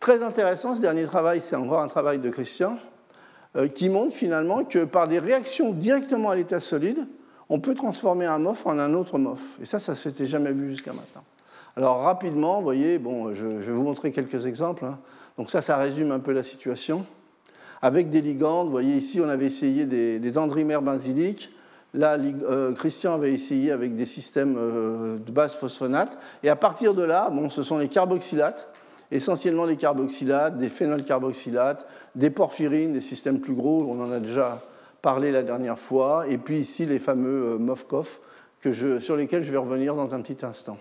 Très 0.00 0.22
intéressant, 0.22 0.74
ce 0.74 0.80
dernier 0.80 1.04
travail, 1.04 1.40
c'est 1.40 1.56
encore 1.56 1.80
un 1.80 1.88
travail 1.88 2.18
de 2.18 2.28
Christian, 2.28 2.76
euh, 3.54 3.68
qui 3.68 3.88
montre 3.88 4.16
finalement 4.16 4.64
que 4.64 4.84
par 4.84 5.06
des 5.06 5.20
réactions 5.20 5.70
directement 5.70 6.30
à 6.30 6.34
l'état 6.34 6.58
solide, 6.58 7.06
on 7.48 7.60
peut 7.60 7.74
transformer 7.74 8.26
un 8.26 8.38
MOF 8.38 8.66
en 8.66 8.80
un 8.80 8.94
autre 8.94 9.16
MOF. 9.16 9.40
Et 9.62 9.64
ça, 9.64 9.78
ça 9.78 9.92
ne 9.92 9.96
s'était 9.96 10.26
jamais 10.26 10.50
vu 10.50 10.70
jusqu'à 10.70 10.92
maintenant. 10.92 11.22
Alors 11.76 12.02
rapidement, 12.02 12.58
vous 12.58 12.64
voyez, 12.64 12.98
bon, 12.98 13.32
je, 13.34 13.46
vais 13.46 13.72
vous 13.72 13.82
montrer 13.82 14.10
quelques 14.12 14.46
exemples. 14.46 14.84
Hein. 14.84 14.98
Donc 15.38 15.50
ça, 15.50 15.62
ça 15.62 15.76
résume 15.76 16.12
un 16.12 16.20
peu 16.20 16.32
la 16.32 16.42
situation. 16.42 17.06
Avec 17.82 18.10
des 18.10 18.20
ligands, 18.20 18.64
vous 18.64 18.70
voyez 18.70 18.96
ici, 18.96 19.20
on 19.20 19.28
avait 19.28 19.46
essayé 19.46 19.84
des, 19.84 20.30
dendrimères 20.30 20.82
benzyliques. 20.82 21.50
Là, 21.92 22.16
euh, 22.18 22.72
Christian 22.72 23.14
avait 23.14 23.32
essayé 23.32 23.70
avec 23.70 23.94
des 23.94 24.06
systèmes 24.06 24.56
euh, 24.56 25.18
de 25.18 25.30
base 25.30 25.54
phosphonate. 25.54 26.18
Et 26.42 26.48
à 26.48 26.56
partir 26.56 26.94
de 26.94 27.02
là, 27.02 27.28
bon, 27.30 27.50
ce 27.50 27.62
sont 27.62 27.78
les 27.78 27.88
carboxylates, 27.88 28.68
essentiellement 29.12 29.66
des 29.66 29.76
carboxylates, 29.76 30.56
des 30.56 30.70
phénolcarboxylates, 30.70 31.86
des 32.14 32.30
porphyrines, 32.30 32.92
des 32.92 33.00
systèmes 33.00 33.40
plus 33.40 33.54
gros, 33.54 33.84
on 33.88 34.02
en 34.02 34.10
a 34.10 34.18
déjà 34.18 34.62
parlé 35.02 35.30
la 35.30 35.42
dernière 35.42 35.78
fois. 35.78 36.26
Et 36.28 36.38
puis 36.38 36.58
ici, 36.58 36.86
les 36.86 36.98
fameux 36.98 37.58
euh, 37.58 39.00
sur 39.00 39.16
lesquels 39.16 39.42
je 39.42 39.52
vais 39.52 39.58
revenir 39.58 39.94
dans 39.94 40.14
un 40.14 40.20
petit 40.20 40.44
instant. 40.44 40.78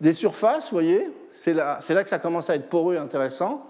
Des 0.00 0.12
surfaces, 0.12 0.70
vous 0.70 0.76
voyez, 0.76 1.08
c'est 1.32 1.54
là, 1.54 1.78
que 1.78 2.08
ça 2.08 2.18
commence 2.18 2.50
à 2.50 2.56
être 2.56 2.68
poreux 2.68 2.94
et 2.94 2.98
intéressant. 2.98 3.66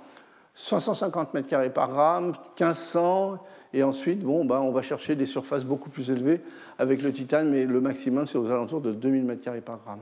550 0.55 1.35
m2 1.35 1.71
par 1.71 1.89
gramme, 1.89 2.33
1500, 2.59 3.39
et 3.73 3.83
ensuite, 3.83 4.21
bon, 4.21 4.45
ben, 4.45 4.59
on 4.59 4.73
va 4.73 4.83
chercher 4.83 5.15
des 5.15 5.27
surfaces 5.27 5.65
beaucoup 5.65 5.91
plus 5.91 6.11
élevées 6.11 6.41
avec 6.79 7.03
le 7.03 7.13
titane, 7.13 7.51
mais 7.51 7.65
le 7.65 7.81
maximum, 7.81 8.27
c'est 8.27 8.37
aux 8.37 8.51
alentours 8.51 8.81
de 8.81 8.93
2000 8.93 9.25
m2 9.27 9.61
par 9.61 9.79
gramme. 9.79 10.01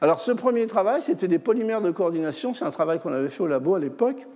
Alors, 0.00 0.18
ce 0.18 0.32
premier 0.32 0.66
travail, 0.66 1.02
c'était 1.02 1.28
des 1.28 1.38
polymères 1.38 1.82
de 1.82 1.90
coordination. 1.90 2.54
C'est 2.54 2.64
un 2.64 2.70
travail 2.70 3.00
qu'on 3.00 3.12
avait 3.12 3.28
fait 3.28 3.42
au 3.42 3.46
labo 3.46 3.74
à 3.74 3.78
l'époque. 3.78 4.26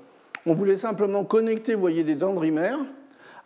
On 0.46 0.52
voulait 0.52 0.76
simplement 0.76 1.24
connecter, 1.24 1.74
vous 1.74 1.80
voyez, 1.80 2.04
des 2.04 2.14
dendrimères 2.14 2.78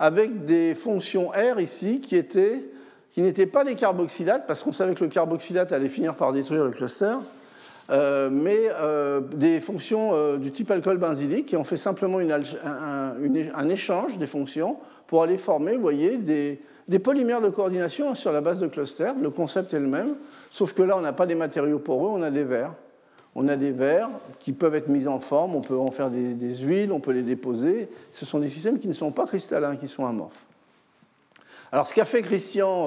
avec 0.00 0.44
des 0.44 0.74
fonctions 0.74 1.30
R 1.30 1.60
ici 1.60 2.00
qui 2.00 2.16
étaient 2.16 2.70
qui 3.12 3.22
n'étaient 3.22 3.46
pas 3.46 3.64
des 3.64 3.74
carboxylates, 3.74 4.46
parce 4.46 4.62
qu'on 4.62 4.70
savait 4.70 4.94
que 4.94 5.02
le 5.02 5.10
carboxylate 5.10 5.72
allait 5.72 5.88
finir 5.88 6.14
par 6.14 6.32
détruire 6.32 6.64
le 6.64 6.70
cluster, 6.70 7.14
euh, 7.90 8.28
mais 8.30 8.70
euh, 8.70 9.20
des 9.20 9.60
fonctions 9.60 10.10
euh, 10.12 10.36
du 10.36 10.52
type 10.52 10.70
alcool 10.70 10.98
benzylique, 10.98 11.54
et 11.54 11.56
on 11.56 11.64
fait 11.64 11.78
simplement 11.78 12.18
un, 12.18 13.68
échange 13.70 14.18
des 14.18 14.26
fonctions 14.26 14.76
pour 15.06 15.22
aller 15.22 15.38
former, 15.38 15.74
vous 15.76 15.80
voyez, 15.80 16.18
des, 16.18 16.98
polymères 16.98 17.40
de 17.40 17.48
coordination 17.48 18.14
sur 18.14 18.30
la 18.30 18.42
base 18.42 18.58
de 18.58 18.66
clusters. 18.66 19.14
Le 19.18 19.30
concept 19.30 19.72
est 19.72 19.80
le 19.80 19.86
même, 19.86 20.16
sauf 20.50 20.74
que 20.74 20.82
là, 20.82 20.98
on 20.98 21.00
n'a 21.00 21.14
pas 21.14 21.24
des 21.24 21.34
matériaux 21.34 21.78
poreux, 21.78 22.10
on 22.10 22.22
a 22.22 22.30
des 22.30 22.44
verres. 22.44 22.74
On 23.34 23.46
a 23.48 23.56
des 23.56 23.70
verres 23.70 24.10
qui 24.38 24.52
peuvent 24.52 24.74
être 24.74 24.88
mis 24.88 25.06
en 25.06 25.20
forme, 25.20 25.54
on 25.54 25.60
peut 25.60 25.76
en 25.76 25.90
faire 25.90 26.10
des, 26.10 26.34
des 26.34 26.56
huiles, 26.56 26.92
on 26.92 27.00
peut 27.00 27.12
les 27.12 27.22
déposer. 27.22 27.88
Ce 28.12 28.26
sont 28.26 28.38
des 28.38 28.48
systèmes 28.48 28.78
qui 28.78 28.88
ne 28.88 28.92
sont 28.92 29.12
pas 29.12 29.26
cristallins, 29.26 29.76
qui 29.76 29.88
sont 29.88 30.04
amorphes. 30.04 30.44
Alors, 31.70 31.86
ce 31.86 31.94
qu'a 31.94 32.04
fait 32.04 32.22
Christian 32.22 32.86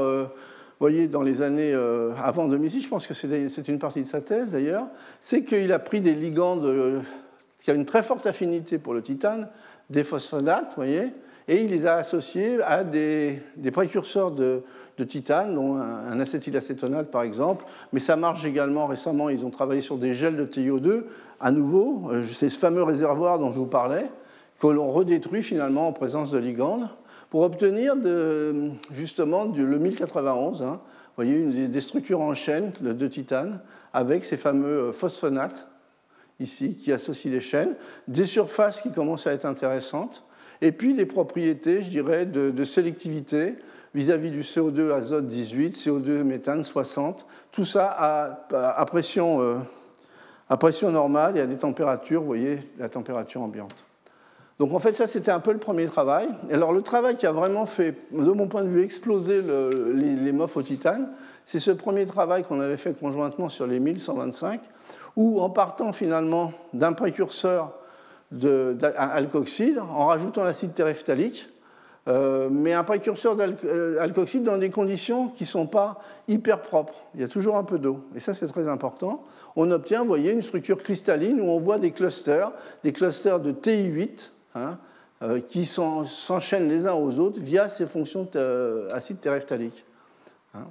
voyez, 0.81 1.07
dans 1.07 1.21
les 1.21 1.41
années 1.41 1.73
euh, 1.73 2.11
avant 2.21 2.47
2006, 2.47 2.81
je 2.81 2.89
pense 2.89 3.05
que 3.05 3.13
c'est 3.13 3.67
une 3.67 3.79
partie 3.79 4.01
de 4.01 4.07
sa 4.07 4.19
thèse 4.19 4.51
d'ailleurs, 4.51 4.87
c'est 5.19 5.43
qu'il 5.43 5.71
a 5.73 5.79
pris 5.79 6.01
des 6.01 6.15
ligands 6.15 6.59
qui 7.59 7.71
ont 7.71 7.75
une 7.75 7.85
très 7.85 8.01
forte 8.01 8.25
affinité 8.25 8.79
pour 8.79 8.93
le 8.93 9.03
titane, 9.03 9.47
des 9.91 10.03
phosphonates, 10.03 10.73
voyez, 10.75 11.13
et 11.47 11.61
il 11.61 11.69
les 11.69 11.85
a 11.85 11.95
associés 11.95 12.59
à 12.63 12.83
des, 12.83 13.41
précurseurs 13.71 14.31
de, 14.31 14.63
titane, 15.07 15.55
dont 15.55 15.77
un, 15.77 16.19
acétylacétonate 16.19 17.09
par 17.09 17.23
exemple, 17.23 17.65
mais 17.93 17.99
ça 17.99 18.15
marche 18.15 18.45
également 18.45 18.87
récemment, 18.87 19.29
ils 19.29 19.45
ont 19.45 19.49
travaillé 19.49 19.81
sur 19.81 19.97
des 19.97 20.13
gels 20.13 20.35
de 20.35 20.45
TiO2, 20.45 21.03
à 21.39 21.51
nouveau, 21.51 22.09
euh, 22.11 22.23
c'est 22.31 22.49
ce 22.49 22.57
fameux 22.57 22.83
réservoir 22.83 23.39
dont 23.39 23.51
je 23.51 23.59
vous 23.59 23.67
parlais, 23.67 24.09
que 24.59 24.67
l'on 24.67 24.91
redétruit 24.91 25.43
finalement 25.43 25.87
en 25.87 25.93
présence 25.93 26.31
de 26.31 26.37
ligandes 26.37 26.87
pour 27.31 27.43
obtenir 27.43 27.95
justement 28.91 29.45
le 29.45 29.79
1091, 29.79 30.63
hein, 30.63 30.81
vous 30.83 31.23
voyez, 31.23 31.67
des 31.67 31.81
structures 31.81 32.19
en 32.19 32.33
chaîne 32.33 32.73
de, 32.81 33.07
titane 33.07 33.61
avec 33.93 34.25
ces 34.25 34.37
fameux 34.37 34.89
euh, 34.89 34.91
phosphonates 34.91 35.65
ici 36.41 36.75
qui 36.75 36.91
associent 36.91 37.31
les 37.31 37.39
chaînes, 37.39 37.75
des 38.07 38.25
surfaces 38.25 38.81
qui 38.81 38.91
commencent 38.91 39.27
à 39.27 39.33
être 39.33 39.45
intéressantes, 39.45 40.25
et 40.61 40.71
puis 40.73 40.93
des 40.93 41.05
propriétés, 41.05 41.81
je 41.81 41.89
dirais, 41.89 42.25
de, 42.25 42.63
sélectivité 42.63 43.55
vis-à-vis 43.95 44.31
du 44.31 44.41
CO2 44.41 44.91
azote 44.91 45.27
18, 45.27 45.73
CO2 45.73 46.23
méthane 46.23 46.63
60, 46.63 47.25
tout 47.51 47.65
ça 47.65 47.87
à, 48.51 48.85
pression, 48.85 49.41
euh, 49.41 49.55
à 50.49 50.57
pression 50.57 50.91
normale 50.91 51.37
et 51.37 51.41
à 51.41 51.47
des 51.47 51.57
températures, 51.57 52.21
vous 52.21 52.27
voyez, 52.27 52.59
la 52.77 52.89
température 52.89 53.41
ambiante. 53.41 53.85
Donc 54.61 54.75
en 54.75 54.79
fait, 54.79 54.93
ça, 54.93 55.07
c'était 55.07 55.31
un 55.31 55.39
peu 55.39 55.53
le 55.53 55.57
premier 55.57 55.87
travail. 55.87 56.29
Alors 56.51 56.71
le 56.71 56.83
travail 56.83 57.17
qui 57.17 57.25
a 57.25 57.31
vraiment 57.31 57.65
fait, 57.65 57.95
de 58.11 58.31
mon 58.31 58.45
point 58.45 58.61
de 58.61 58.67
vue, 58.67 58.83
exploser 58.83 59.41
les, 59.41 60.13
les 60.13 60.39
au 60.39 60.61
titane, 60.61 61.09
c'est 61.45 61.57
ce 61.57 61.71
premier 61.71 62.05
travail 62.05 62.43
qu'on 62.43 62.61
avait 62.61 62.77
fait 62.77 62.93
conjointement 62.93 63.49
sur 63.49 63.65
les 63.65 63.79
1125, 63.79 64.61
où 65.15 65.41
en 65.41 65.49
partant 65.49 65.93
finalement 65.93 66.53
d'un 66.73 66.93
précurseur 66.93 67.73
d'alcoxyde, 68.29 69.79
en 69.79 70.05
rajoutant 70.05 70.43
l'acide 70.43 70.75
terephthalique, 70.75 71.49
euh, 72.07 72.47
mais 72.51 72.73
un 72.73 72.83
précurseur 72.83 73.35
d'alcoxyde 73.35 74.43
dans 74.43 74.57
des 74.57 74.69
conditions 74.69 75.29
qui 75.29 75.45
ne 75.45 75.49
sont 75.49 75.65
pas 75.65 76.01
hyper 76.27 76.61
propres. 76.61 77.07
Il 77.15 77.21
y 77.21 77.23
a 77.23 77.27
toujours 77.27 77.57
un 77.57 77.63
peu 77.63 77.79
d'eau, 77.79 78.01
et 78.15 78.19
ça 78.19 78.35
c'est 78.35 78.45
très 78.45 78.67
important. 78.67 79.23
On 79.55 79.71
obtient, 79.71 80.01
vous 80.01 80.07
voyez, 80.07 80.31
une 80.31 80.43
structure 80.43 80.77
cristalline 80.77 81.41
où 81.41 81.45
on 81.45 81.59
voit 81.59 81.79
des 81.79 81.89
clusters, 81.89 82.51
des 82.83 82.93
clusters 82.93 83.39
de 83.39 83.51
TI8, 83.51 84.29
hein, 84.55 84.77
qui 85.47 85.65
s'enchaînent 85.65 86.67
les 86.67 86.87
uns 86.87 86.93
aux 86.93 87.19
autres 87.19 87.39
via 87.39 87.69
ces 87.69 87.85
fonctions 87.85 88.27
acides 88.91 89.19
terephthaliques. 89.19 89.85
Hein. 90.55 90.65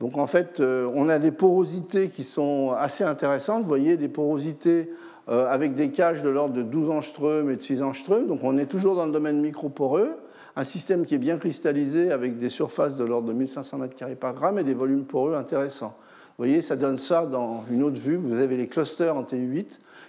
Donc 0.00 0.16
en 0.16 0.26
fait, 0.26 0.60
on 0.60 1.08
a 1.08 1.18
des 1.18 1.32
porosités 1.32 2.08
qui 2.08 2.24
sont 2.24 2.72
assez 2.78 3.04
intéressantes. 3.04 3.62
Vous 3.62 3.68
voyez, 3.68 3.96
des 3.96 4.08
porosités 4.08 4.90
euh, 5.28 5.46
avec 5.46 5.74
des 5.74 5.90
cages 5.90 6.22
de 6.22 6.30
l'ordre 6.30 6.54
de 6.54 6.62
12 6.62 6.88
angstroms 6.88 7.50
et 7.50 7.56
de 7.56 7.60
6 7.60 7.82
angstroms. 7.82 8.26
Donc 8.26 8.40
on 8.44 8.56
est 8.56 8.64
toujours 8.64 8.96
dans 8.96 9.04
le 9.04 9.12
domaine 9.12 9.42
microporeux, 9.42 10.12
un 10.56 10.64
système 10.64 11.04
qui 11.04 11.14
est 11.14 11.18
bien 11.18 11.36
cristallisé 11.36 12.10
avec 12.10 12.38
des 12.38 12.48
surfaces 12.48 12.96
de 12.96 13.04
l'ordre 13.04 13.28
de 13.28 13.34
1500 13.34 13.78
m2 13.78 14.16
par 14.16 14.32
gramme 14.32 14.58
et 14.58 14.64
des 14.64 14.72
volumes 14.72 15.04
poreux 15.04 15.34
intéressants. 15.34 15.94
Vous 16.38 16.44
voyez, 16.44 16.62
ça 16.62 16.76
donne 16.76 16.96
ça 16.96 17.26
dans 17.26 17.62
une 17.70 17.82
autre 17.82 18.00
vue. 18.00 18.16
Vous 18.16 18.38
avez 18.38 18.56
les 18.56 18.68
clusters 18.68 19.14
en 19.14 19.22
TU8 19.22 19.66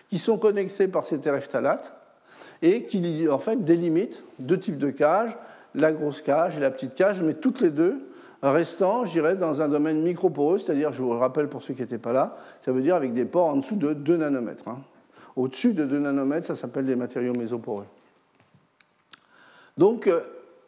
qui 0.10 0.20
sont 0.20 0.38
connectés 0.38 0.88
par 0.88 1.06
ces 1.06 1.20
terephthalates 1.20 1.99
et 2.62 2.84
qui 2.84 3.28
en 3.30 3.40
fait 3.40 3.64
délimitent 3.64 4.24
deux 4.40 4.60
types 4.60 4.78
de 4.78 4.90
cages, 4.90 5.38
la 5.76 5.92
grosse 5.92 6.22
cage 6.22 6.58
et 6.58 6.60
la 6.60 6.72
petite 6.72 6.96
cage, 6.96 7.22
mais 7.22 7.34
toutes 7.34 7.62
les 7.62 7.70
deux 7.70 8.10
restant, 8.42 9.06
je 9.06 9.12
dirais, 9.12 9.36
dans 9.36 9.62
un 9.62 9.68
domaine 9.68 10.02
microporeux, 10.02 10.60
c'est-à-dire, 10.60 10.94
je 10.94 11.02
vous 11.02 11.12
le 11.12 11.20
rappelle 11.20 11.50
pour 11.50 11.62
ceux 11.62 11.74
qui 11.74 11.82
n'étaient 11.82 11.98
pas 11.98 12.14
là, 12.14 12.36
ça 12.62 12.72
veut 12.72 12.82
dire 12.82 12.96
avec 12.96 13.14
des 13.14 13.26
pores 13.26 13.48
en 13.48 13.58
dessous 13.58 13.76
de 13.76 13.94
2 13.94 14.18
nanomètres. 14.18 14.68
Hein. 14.68 14.80
Au-dessus 15.36 15.74
de 15.74 15.86
2 15.86 16.00
nanomètres, 16.00 16.48
ça 16.48 16.56
s'appelle 16.56 16.86
des 16.86 16.96
matériaux 16.96 17.34
mésoporeux. 17.34 17.86
Donc, 19.78 20.08
euh, 20.08 20.22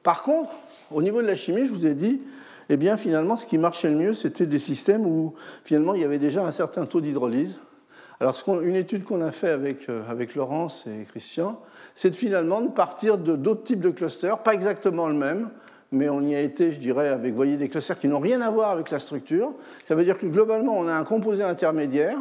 par 0.03 0.23
contre, 0.23 0.51
au 0.91 1.01
niveau 1.01 1.21
de 1.21 1.27
la 1.27 1.35
chimie, 1.35 1.65
je 1.65 1.71
vous 1.71 1.85
ai 1.85 1.93
dit, 1.93 2.21
eh 2.69 2.77
bien, 2.77 2.97
finalement, 2.97 3.37
ce 3.37 3.45
qui 3.45 3.57
marchait 3.57 3.89
le 3.89 3.97
mieux, 3.97 4.13
c'était 4.13 4.47
des 4.47 4.59
systèmes 4.59 5.05
où, 5.05 5.33
finalement, 5.63 5.93
il 5.93 6.01
y 6.01 6.05
avait 6.05 6.19
déjà 6.19 6.45
un 6.45 6.51
certain 6.51 6.85
taux 6.85 7.01
d'hydrolyse. 7.01 7.57
Alors, 8.19 8.35
une 8.61 8.75
étude 8.75 9.03
qu'on 9.03 9.21
a 9.21 9.31
fait 9.31 9.49
avec, 9.49 9.89
euh, 9.89 10.03
avec 10.07 10.35
Laurence 10.35 10.87
et 10.87 11.05
Christian, 11.05 11.59
c'est 11.95 12.15
finalement 12.15 12.61
de 12.61 12.69
partir 12.69 13.17
de 13.17 13.35
d'autres 13.35 13.63
types 13.63 13.81
de 13.81 13.89
clusters, 13.89 14.39
pas 14.39 14.53
exactement 14.53 15.07
le 15.07 15.13
même, 15.13 15.49
mais 15.91 16.09
on 16.09 16.21
y 16.21 16.35
a 16.35 16.39
été, 16.39 16.71
je 16.71 16.79
dirais, 16.79 17.09
avec 17.09 17.33
voyez, 17.33 17.57
des 17.57 17.69
clusters 17.69 17.99
qui 17.99 18.07
n'ont 18.07 18.19
rien 18.19 18.41
à 18.41 18.49
voir 18.49 18.69
avec 18.69 18.91
la 18.91 18.99
structure. 18.99 19.53
Ça 19.85 19.95
veut 19.95 20.03
dire 20.03 20.17
que 20.17 20.25
globalement, 20.25 20.77
on 20.77 20.87
a 20.87 20.93
un 20.93 21.03
composé 21.03 21.43
intermédiaire 21.43 22.17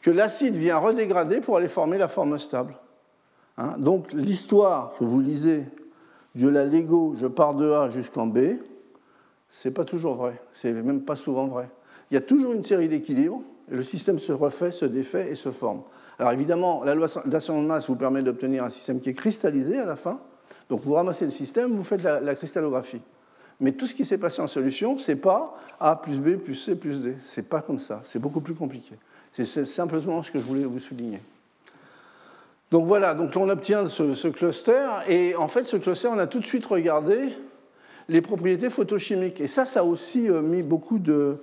que 0.00 0.10
l'acide 0.10 0.56
vient 0.56 0.78
redégrader 0.78 1.40
pour 1.40 1.56
aller 1.56 1.68
former 1.68 1.98
la 1.98 2.08
forme 2.08 2.38
stable. 2.38 2.76
Hein, 3.58 3.76
donc 3.78 4.12
l'histoire 4.12 4.94
que 4.98 5.04
vous 5.04 5.20
lisez 5.20 5.64
de 6.34 6.48
la 6.48 6.64
Lego, 6.64 7.14
je 7.16 7.26
pars 7.26 7.54
de 7.54 7.70
A 7.70 7.90
jusqu'en 7.90 8.26
B, 8.26 8.38
c'est 9.50 9.70
pas 9.70 9.84
toujours 9.84 10.16
vrai, 10.16 10.40
c'est 10.54 10.72
même 10.72 11.02
pas 11.02 11.16
souvent 11.16 11.46
vrai. 11.46 11.68
Il 12.10 12.14
y 12.14 12.16
a 12.18 12.20
toujours 12.20 12.52
une 12.52 12.64
série 12.64 12.88
d'équilibres, 12.88 13.42
et 13.70 13.76
le 13.76 13.82
système 13.82 14.18
se 14.18 14.32
refait, 14.32 14.72
se 14.72 14.84
défait 14.84 15.30
et 15.30 15.36
se 15.36 15.50
forme. 15.50 15.82
Alors 16.18 16.32
évidemment, 16.32 16.84
la 16.84 16.94
loi 16.94 17.08
d'ascension 17.24 17.62
de 17.62 17.66
masse 17.66 17.88
vous 17.88 17.96
permet 17.96 18.22
d'obtenir 18.22 18.64
un 18.64 18.70
système 18.70 19.00
qui 19.00 19.10
est 19.10 19.14
cristallisé 19.14 19.78
à 19.78 19.84
la 19.84 19.96
fin. 19.96 20.20
Donc 20.68 20.80
vous 20.82 20.94
ramassez 20.94 21.24
le 21.24 21.30
système, 21.30 21.72
vous 21.72 21.84
faites 21.84 22.02
la, 22.02 22.20
la 22.20 22.34
cristallographie. 22.34 23.00
Mais 23.60 23.72
tout 23.72 23.86
ce 23.86 23.94
qui 23.94 24.04
s'est 24.04 24.18
passé 24.18 24.42
en 24.42 24.46
solution, 24.46 24.98
c'est 24.98 25.16
pas 25.16 25.56
A 25.80 25.96
plus 25.96 26.18
B 26.18 26.36
plus 26.36 26.54
C 26.54 26.74
plus 26.74 27.00
D. 27.00 27.16
C'est 27.24 27.48
pas 27.48 27.60
comme 27.60 27.78
ça. 27.78 28.00
C'est 28.04 28.18
beaucoup 28.18 28.40
plus 28.40 28.54
compliqué. 28.54 28.94
C'est 29.32 29.64
simplement 29.64 30.22
ce 30.22 30.30
que 30.30 30.38
je 30.38 30.44
voulais 30.44 30.64
vous 30.64 30.78
souligner. 30.78 31.20
Donc 32.70 32.86
voilà, 32.86 33.14
donc 33.14 33.30
on 33.36 33.48
obtient 33.48 33.86
ce, 33.88 34.28
cluster, 34.28 34.86
et 35.08 35.36
en 35.36 35.48
fait, 35.48 35.64
ce 35.64 35.76
cluster, 35.76 36.08
on 36.08 36.18
a 36.18 36.26
tout 36.26 36.40
de 36.40 36.46
suite 36.46 36.66
regardé 36.66 37.32
les 38.08 38.20
propriétés 38.20 38.70
photochimiques. 38.70 39.40
Et 39.40 39.46
ça, 39.46 39.64
ça 39.64 39.80
a 39.80 39.82
aussi 39.84 40.28
euh, 40.28 40.40
mis 40.40 40.62
beaucoup 40.62 40.98
de, 40.98 41.36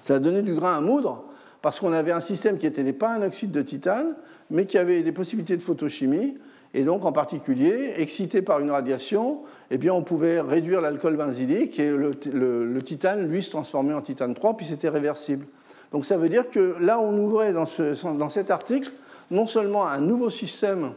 Ça 0.00 0.16
a 0.16 0.18
donné 0.18 0.42
du 0.42 0.54
grain 0.54 0.76
à 0.76 0.80
moudre, 0.80 1.24
parce 1.66 1.80
qu'on 1.80 1.92
avait 1.92 2.12
un 2.12 2.20
système 2.20 2.58
qui 2.58 2.66
n'était 2.66 2.92
pas 2.92 3.12
un 3.12 3.22
oxyde 3.22 3.50
de 3.50 3.60
titane, 3.60 4.14
mais 4.50 4.66
qui 4.66 4.78
avait 4.78 5.02
des 5.02 5.10
possibilités 5.10 5.56
de 5.56 5.62
photochimie, 5.64 6.38
et 6.74 6.84
donc 6.84 7.04
en 7.04 7.10
particulier, 7.10 7.94
excité 7.96 8.40
par 8.40 8.60
une 8.60 8.70
radiation, 8.70 9.40
eh 9.72 9.90
on 9.90 10.02
pouvait 10.02 10.40
réduire 10.40 10.80
l'alcool 10.80 11.16
benzylique 11.16 11.80
et 11.80 11.90
le, 11.90 12.78
titane, 12.84 13.28
lui, 13.28 13.42
se 13.42 13.50
transformait 13.50 13.94
en 13.94 14.00
titane 14.00 14.34
3, 14.34 14.56
puis 14.56 14.64
c'était 14.64 14.88
réversible. 14.88 15.44
Donc 15.90 16.04
ça 16.04 16.16
veut 16.16 16.28
dire 16.28 16.48
que 16.48 16.76
là, 16.80 17.00
on 17.00 17.18
ouvrait 17.18 17.52
dans, 17.52 17.66
cet 17.66 18.52
article 18.52 18.92
non 19.32 19.48
seulement 19.48 19.88
un 19.88 19.98
nouveau 19.98 20.30
système 20.30 20.92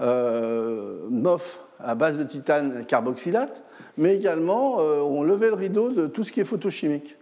euh, 0.00 1.10
MOF 1.10 1.60
à 1.78 1.94
base 1.94 2.16
de 2.16 2.24
titane 2.24 2.86
carboxylate, 2.86 3.62
mais 3.98 4.16
également 4.16 4.80
euh, 4.80 5.00
on 5.00 5.22
levait 5.22 5.48
le 5.48 5.56
rideau 5.56 5.90
de 5.90 6.06
tout 6.06 6.24
ce 6.24 6.32
qui 6.32 6.40
est 6.40 6.44
photochimique. 6.44 7.17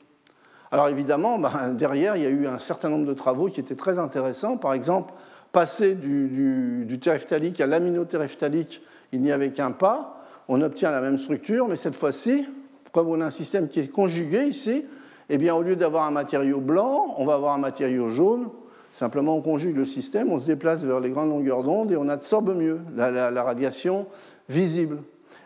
Alors 0.72 0.88
évidemment, 0.88 1.38
ben, 1.38 1.70
derrière, 1.72 2.16
il 2.16 2.22
y 2.22 2.26
a 2.26 2.30
eu 2.30 2.46
un 2.46 2.58
certain 2.58 2.88
nombre 2.88 3.06
de 3.06 3.14
travaux 3.14 3.46
qui 3.48 3.60
étaient 3.60 3.76
très 3.76 3.98
intéressants. 3.98 4.56
Par 4.56 4.74
exemple, 4.74 5.12
passer 5.52 5.94
du, 5.94 6.84
du, 6.86 6.98
terephthalique 6.98 7.60
à 7.60 7.66
l'aminoterephthalique, 7.66 8.82
il 9.12 9.22
n'y 9.22 9.32
avait 9.32 9.50
qu'un 9.50 9.70
pas 9.70 10.16
on 10.48 10.60
obtient 10.62 10.90
la 10.90 11.00
même 11.00 11.18
structure, 11.18 11.68
mais 11.68 11.76
cette 11.76 11.94
fois-ci, 11.94 12.46
comme 12.92 13.08
on 13.08 13.20
a 13.20 13.26
un 13.26 13.30
système 13.30 13.68
qui 13.68 13.80
est 13.80 13.88
conjugué 13.88 14.44
ici, 14.44 14.84
eh 15.28 15.38
bien, 15.38 15.54
au 15.54 15.62
lieu 15.62 15.76
d'avoir 15.76 16.04
un 16.04 16.12
matériau 16.12 16.60
blanc, 16.60 17.14
on 17.18 17.24
va 17.24 17.34
avoir 17.34 17.54
un 17.54 17.58
matériau 17.58 18.10
jaune. 18.10 18.48
Simplement, 18.92 19.36
on 19.36 19.42
conjugue 19.42 19.76
le 19.76 19.86
système, 19.86 20.30
on 20.30 20.38
se 20.38 20.46
déplace 20.46 20.80
vers 20.80 21.00
les 21.00 21.10
grandes 21.10 21.30
longueurs 21.30 21.64
d'onde 21.64 21.92
et 21.92 21.96
on 21.96 22.08
absorbe 22.08 22.56
mieux 22.56 22.80
la, 22.94 23.42
radiation 23.42 24.06
visible. 24.48 24.98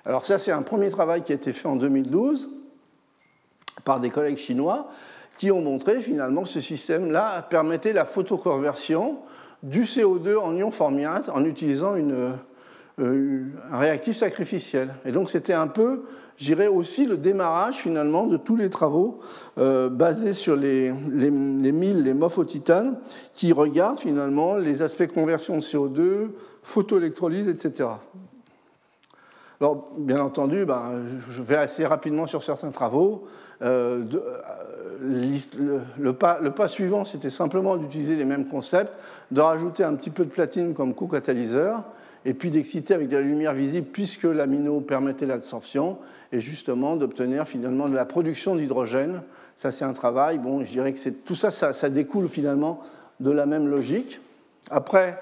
Alors 0.05 0.25
ça, 0.25 0.39
c'est 0.39 0.53
un 0.53 0.62
premier 0.62 0.91
travail 0.91 1.23
qui 1.23 1.33
a 1.33 1.35
été 1.35 1.53
fait 1.53 1.66
en 1.66 1.77
2012 1.77 2.49
par 3.85 3.99
des 3.99 4.11
collègues 4.11 4.37
chinois 4.37 4.89
qui 5.41 5.51
ont 5.51 5.62
montré 5.62 6.03
finalement 6.03 6.43
que 6.43 6.51
ce 6.51 6.61
système-là 6.61 7.41
permettait 7.49 7.95
la 7.95 8.05
photoconversion 8.05 9.20
du 9.62 9.84
CO2 9.84 10.36
en 10.36 10.55
ion 10.55 10.70
formiate 10.70 11.30
en 11.30 11.47
utilisant 11.47 11.95
euh, 11.97 13.45
un 13.72 13.78
réactif 13.78 14.18
sacrificiel. 14.18 14.93
Et 15.07 15.12
donc 15.12 15.30
c'était 15.30 15.55
un 15.55 15.66
peu, 15.66 16.03
j'irais 16.36 16.66
aussi 16.66 17.07
le 17.07 17.16
démarrage 17.16 17.76
finalement 17.76 18.26
de 18.26 18.36
tous 18.36 18.55
les 18.55 18.68
travaux 18.68 19.20
euh, 19.57 19.88
basés 19.88 20.34
sur 20.34 20.57
les, 20.57 20.93
les, 21.11 21.30
les 21.30 21.72
milles, 21.72 22.03
les 22.03 22.12
MOF 22.12 22.36
au 22.36 22.45
titane, 22.45 22.99
qui 23.32 23.55
regardent 23.55 24.01
finalement 24.01 24.57
les 24.57 24.82
aspects 24.82 25.07
conversion 25.07 25.57
de 25.57 25.62
CO2, 25.62 26.32
photoélectrolyse, 26.62 27.49
etc. 27.49 27.88
Alors, 29.61 29.91
bien 29.99 30.20
entendu, 30.20 30.64
ben, 30.64 31.03
je 31.28 31.43
vais 31.43 31.57
assez 31.57 31.84
rapidement 31.84 32.26
sur 32.26 32.43
certains 32.43 32.70
travaux. 32.70 33.26
Euh, 33.61 34.05
le, 35.01 36.13
pas, 36.13 36.69
suivant, 36.69 37.05
c'était 37.05 37.31
simplement 37.31 37.77
d'utiliser 37.77 38.17
les 38.17 38.25
mêmes 38.25 38.47
concepts, 38.47 38.95
de 39.31 39.41
rajouter 39.41 39.85
un 39.85 39.95
petit 39.95 40.11
peu 40.11 40.25
de 40.25 40.31
platine 40.31 40.75
comme 40.75 40.95
co-catalyseur, 40.95 41.85
et 42.25 42.35
puis 42.35 42.51
d'exciter 42.51 42.93
avec 42.93 43.09
de 43.09 43.17
la 43.17 43.23
lumière 43.23 43.55
visible 43.55 43.87
puisque 43.91 44.25
l'amino 44.25 44.81
permettait 44.81 45.27
l'absorption, 45.27 45.99
et 46.33 46.41
justement 46.41 46.97
d'obtenir 46.97 47.47
finalement 47.49 47.89
de 47.89 47.95
la 47.95 48.05
production 48.05 48.57
d'hydrogène. 48.57 49.23
Ça, 49.57 49.73
c'est 49.73 49.85
un 49.85 49.93
travail. 49.93 50.39
Bon, 50.39 50.65
je 50.65 50.71
dirais 50.71 50.93
que 50.93 51.09
tout 51.09 51.35
ça, 51.35 51.51
ça, 51.51 51.89
découle 51.89 52.29
finalement 52.29 52.81
de 53.21 53.31
la 53.31 53.47
même 53.47 53.69
logique. 53.69 54.21
Après, 54.71 55.21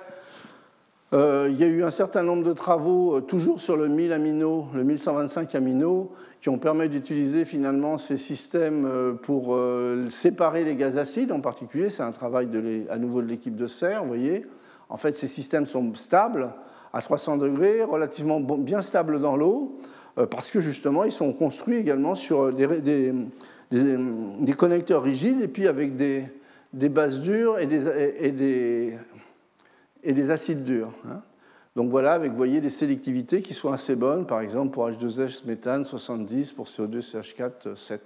euh, 1.14 1.48
il 1.50 1.58
y 1.58 1.64
a 1.64 1.66
eu 1.66 1.82
un 1.84 1.90
certain 1.90 2.22
nombre 2.22 2.44
de 2.44 2.52
travaux, 2.52 3.16
euh, 3.16 3.20
toujours 3.22 3.62
sur 3.62 3.78
le 3.78 3.88
1000 3.88 4.12
amino, 4.12 4.66
le 4.74 4.84
1125 4.84 5.54
amino, 5.54 6.12
qui 6.42 6.50
ont 6.50 6.58
permis 6.58 6.86
d'utiliser 6.88 7.46
finalement 7.46 7.96
ces 7.96 8.18
systèmes 8.18 8.84
euh, 8.84 9.14
pour 9.14 9.58
séparer 10.10 10.64
les 10.64 10.76
gaz 10.76 10.98
acides 10.98 11.32
en 11.32 11.40
particulier. 11.40 11.88
C'est 11.88 12.02
un 12.02 12.12
travail 12.12 12.48
à 12.90 12.98
nouveau 12.98 13.22
de 13.22 13.26
l'équipe 13.26 13.56
de 13.56 13.66
Serre, 13.66 14.02
vous 14.02 14.08
voyez. 14.08 14.44
En 14.90 14.98
fait, 14.98 15.16
ces 15.16 15.26
systèmes 15.26 15.66
sont 15.66 15.94
stables, 15.94 16.50
à 16.92 17.00
300 17.00 17.38
degrés, 17.38 17.82
relativement 17.82 18.40
bien 18.40 18.82
stables 18.82 19.20
dans 19.20 19.36
l'eau, 19.36 19.78
parce 20.30 20.50
que 20.50 20.60
justement, 20.60 21.04
ils 21.04 21.12
sont 21.12 21.32
construits 21.34 21.76
également 21.76 22.14
sur 22.14 22.50
des, 22.52 23.12
connecteurs 24.56 25.02
rigides 25.02 25.42
et 25.42 25.48
puis 25.48 25.68
avec 25.68 25.96
des, 25.96 26.24
bases 26.72 27.20
dures 27.20 27.58
et 27.58 27.66
des, 27.66 28.96
des, 30.12 30.30
acides 30.30 30.64
durs. 30.64 30.92
Hein. 31.08 31.20
Donc 31.76 31.90
voilà, 31.90 32.12
avec, 32.12 32.32
vous 32.32 32.36
voyez, 32.36 32.60
des 32.60 32.70
sélectivités 32.70 33.42
qui 33.42 33.54
sont 33.54 33.72
assez 33.72 33.94
bonnes, 33.94 34.26
par 34.26 34.40
exemple 34.40 34.72
pour 34.72 34.88
H2S 34.88 35.46
méthane 35.46 35.84
70, 35.84 36.52
pour 36.52 36.66
CO2 36.66 37.00
CH4 37.00 37.76
7. 37.76 38.02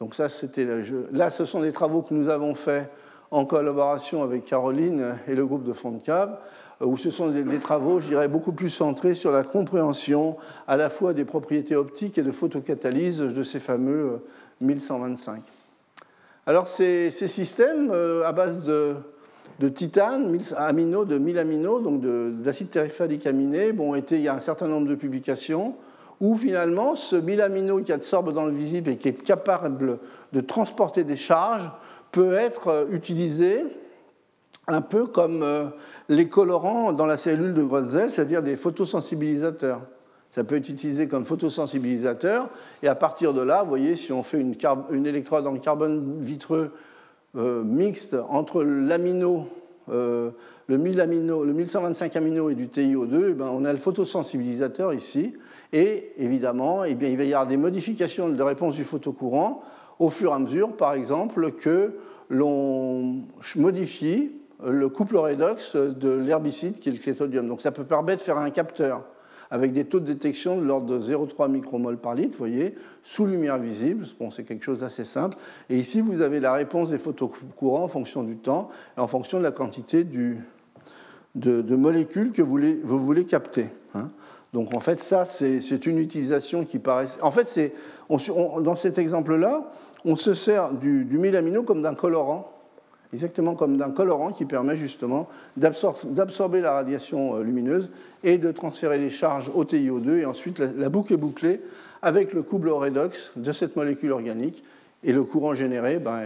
Donc 0.00 0.14
ça, 0.14 0.28
c'était 0.28 0.66
là, 1.12 1.30
ce 1.30 1.44
sont 1.44 1.60
des 1.60 1.72
travaux 1.72 2.02
que 2.02 2.14
nous 2.14 2.28
avons 2.28 2.54
faits 2.54 2.90
en 3.30 3.44
collaboration 3.44 4.22
avec 4.22 4.44
Caroline 4.44 5.16
et 5.26 5.34
le 5.34 5.46
groupe 5.46 5.64
de 5.64 5.72
Cave 6.04 6.38
où 6.80 6.96
ce 6.96 7.10
sont 7.10 7.28
des, 7.28 7.58
travaux, 7.58 7.98
je 8.00 8.08
dirais, 8.08 8.28
beaucoup 8.28 8.52
plus 8.52 8.70
centrés 8.70 9.14
sur 9.14 9.32
la 9.32 9.42
compréhension 9.42 10.36
à 10.66 10.76
la 10.76 10.90
fois 10.90 11.12
des 11.12 11.24
propriétés 11.24 11.74
optiques 11.74 12.18
et 12.18 12.22
de 12.22 12.30
photocatalyse 12.30 13.18
de 13.18 13.42
ces 13.42 13.58
fameux 13.58 14.20
1125. 14.60 15.36
Euh, 15.36 15.40
Alors 16.46 16.68
ces, 16.68 17.10
systèmes, 17.10 17.90
euh, 17.92 18.24
à 18.24 18.32
base 18.32 18.62
de, 18.62 18.94
de 19.58 19.68
titane, 19.68 20.28
1000 20.30 20.54
aminos, 20.56 21.04
de 21.04 21.18
1000 21.18 21.38
aminos, 21.38 21.80
donc 21.80 22.00
d'acide 22.42 22.70
téréphthalique 22.70 23.26
aminé. 23.26 23.72
Bon, 23.72 23.94
été, 23.94 24.16
il 24.16 24.22
y 24.22 24.28
a 24.28 24.34
un 24.34 24.40
certain 24.40 24.68
nombre 24.68 24.88
de 24.88 24.94
publications 24.94 25.74
où 26.20 26.36
finalement 26.36 26.94
ce 26.94 27.16
1000 27.16 27.40
aminos 27.40 27.82
qui 27.82 27.92
absorbe 27.92 28.32
dans 28.32 28.46
le 28.46 28.52
visible 28.52 28.90
et 28.90 28.96
qui 28.96 29.08
est 29.08 29.22
capable 29.22 29.98
de 30.32 30.40
transporter 30.40 31.04
des 31.04 31.16
charges 31.16 31.70
peut 32.12 32.34
être 32.34 32.68
euh, 32.68 32.84
utilisé 32.90 33.64
un 34.66 34.82
peu 34.82 35.06
comme 35.06 35.42
euh, 35.42 35.66
les 36.08 36.28
colorants 36.28 36.92
dans 36.92 37.06
la 37.06 37.16
cellule 37.16 37.54
de 37.54 37.62
Grotzel, 37.62 38.10
c'est-à-dire 38.10 38.42
des 38.42 38.56
photosensibilisateurs. 38.56 39.80
Ça 40.30 40.44
peut 40.44 40.56
être 40.56 40.68
utilisé 40.68 41.08
comme 41.08 41.24
photosensibilisateur, 41.24 42.50
et 42.82 42.88
à 42.88 42.94
partir 42.94 43.32
de 43.32 43.40
là, 43.40 43.62
vous 43.62 43.70
voyez, 43.70 43.96
si 43.96 44.12
on 44.12 44.22
fait 44.22 44.38
une, 44.38 44.54
une 44.90 45.06
électrode 45.06 45.46
en 45.46 45.56
carbone 45.56 46.18
vitreux 46.20 46.70
euh, 47.38 47.62
mixte 47.62 48.16
entre 48.28 48.64
l'amino, 48.64 49.46
euh, 49.90 50.30
le, 50.66 50.76
1000 50.76 51.00
amino, 51.00 51.44
le 51.44 51.52
1125 51.52 52.16
amino 52.16 52.50
et 52.50 52.54
du 52.54 52.66
TiO2, 52.66 53.30
eh 53.30 53.32
ben, 53.34 53.48
on 53.52 53.64
a 53.64 53.72
le 53.72 53.78
photosensibilisateur 53.78 54.92
ici, 54.92 55.34
et 55.72 56.12
évidemment, 56.18 56.84
eh 56.84 56.94
bien, 56.94 57.08
il 57.08 57.16
va 57.16 57.24
y 57.24 57.32
avoir 57.32 57.46
des 57.46 57.56
modifications 57.56 58.28
de 58.28 58.42
réponse 58.42 58.74
du 58.74 58.84
photocourant 58.84 59.62
au 59.98 60.10
fur 60.10 60.32
et 60.32 60.34
à 60.34 60.38
mesure, 60.38 60.72
par 60.76 60.94
exemple, 60.94 61.52
que 61.52 61.94
l'on 62.28 63.22
modifie 63.56 64.32
le 64.66 64.88
couple 64.88 65.16
redox 65.16 65.76
de 65.76 66.10
l'herbicide 66.10 66.78
qui 66.78 66.88
est 66.88 66.92
le 66.92 66.98
clétodium. 66.98 67.46
Donc 67.46 67.60
ça 67.60 67.70
peut 67.70 67.84
permettre 67.84 68.18
de 68.18 68.24
faire 68.24 68.38
un 68.38 68.50
capteur 68.50 69.04
avec 69.50 69.72
des 69.72 69.84
taux 69.84 70.00
de 70.00 70.06
détection 70.06 70.58
de 70.60 70.64
l'ordre 70.64 70.86
de 70.86 71.00
0,3 71.00 71.50
micromol 71.50 71.96
par 71.96 72.14
litre, 72.14 72.32
vous 72.32 72.38
voyez, 72.38 72.74
sous 73.02 73.26
lumière 73.26 73.58
visible. 73.58 74.06
Bon, 74.20 74.30
c'est 74.30 74.44
quelque 74.44 74.64
chose 74.64 74.80
d'assez 74.80 75.04
simple. 75.04 75.36
Et 75.70 75.78
ici, 75.78 76.00
vous 76.00 76.20
avez 76.20 76.40
la 76.40 76.52
réponse 76.52 76.90
des 76.90 76.98
photocourants 76.98 77.84
en 77.84 77.88
fonction 77.88 78.22
du 78.22 78.36
temps 78.36 78.68
et 78.96 79.00
en 79.00 79.06
fonction 79.06 79.38
de 79.38 79.44
la 79.44 79.52
quantité 79.52 80.04
de, 80.04 81.76
molécules 81.76 82.32
que 82.32 82.42
vous 82.42 82.50
voulez, 82.50 82.80
vous 82.82 83.24
capter. 83.24 83.66
Hein. 83.94 84.10
Donc 84.52 84.74
en 84.74 84.80
fait, 84.80 84.98
ça, 84.98 85.24
c'est 85.24 85.86
une 85.86 85.98
utilisation 85.98 86.64
qui 86.64 86.78
paraît... 86.78 87.06
En 87.22 87.30
fait, 87.30 87.48
c'est 87.48 87.72
dans 88.08 88.76
cet 88.76 88.98
exemple-là, 88.98 89.70
on 90.04 90.16
se 90.16 90.34
sert 90.34 90.72
du, 90.72 91.04
du 91.04 91.18
mélamino 91.18 91.62
comme 91.62 91.82
d'un 91.82 91.94
colorant 91.94 92.57
exactement 93.12 93.54
comme 93.54 93.76
d'un 93.76 93.90
colorant 93.90 94.32
qui 94.32 94.44
permet 94.44 94.76
justement 94.76 95.28
d'absorber 95.56 96.60
la 96.60 96.72
radiation 96.72 97.36
euh, 97.36 97.42
lumineuse 97.42 97.90
et 98.22 98.38
de 98.38 98.52
transférer 98.52 98.98
les 98.98 99.10
charges 99.10 99.50
au 99.54 99.64
TiO2. 99.64 100.18
Et 100.18 100.24
ensuite, 100.24 100.58
la, 100.58 100.88
boucle 100.88 101.14
est 101.14 101.18
bouclée 101.18 101.60
avec 102.02 102.32
le 102.32 102.42
couple 102.42 102.68
redox 102.68 103.32
de 103.36 103.52
cette 103.52 103.76
molécule 103.76 104.12
organique. 104.12 104.62
Et 105.04 105.12
le 105.12 105.24
courant 105.24 105.54
généré 105.54 105.98
ben, 105.98 106.22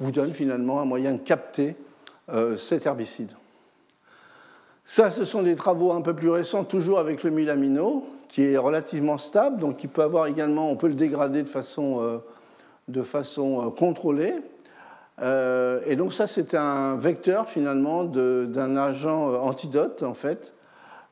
vous 0.00 0.10
donne 0.10 0.32
finalement 0.32 0.80
un 0.80 0.84
moyen 0.84 1.12
de 1.12 1.18
capter 1.18 1.76
euh, 2.30 2.56
cet 2.56 2.86
herbicide. 2.86 3.30
Ça, 4.84 5.10
ce 5.10 5.24
sont 5.24 5.42
des 5.42 5.54
travaux 5.54 5.92
un 5.92 6.00
peu 6.00 6.14
plus 6.14 6.30
récents, 6.30 6.64
toujours 6.64 6.98
avec 6.98 7.22
le 7.22 7.30
mylamino, 7.30 8.04
qui 8.28 8.42
est 8.42 8.56
relativement 8.56 9.18
stable, 9.18 9.58
donc 9.58 9.76
qui 9.76 9.86
peut 9.86 10.02
avoir 10.02 10.26
également, 10.26 10.70
on 10.70 10.76
peut 10.76 10.88
le 10.88 10.94
dégrader 10.94 11.42
de 11.42 11.48
façon, 11.48 12.00
euh, 12.00 12.18
de 12.88 13.02
façon 13.02 13.70
contrôlée. 13.76 14.34
Euh, 15.20 15.80
et 15.86 15.96
donc 15.96 16.12
ça, 16.12 16.26
c'est 16.26 16.54
un 16.54 16.96
vecteur 16.96 17.48
finalement 17.48 18.04
d'un 18.04 18.76
agent 18.76 19.30
euh, 19.30 19.36
antidote, 19.36 20.02
en 20.02 20.14
fait, 20.14 20.54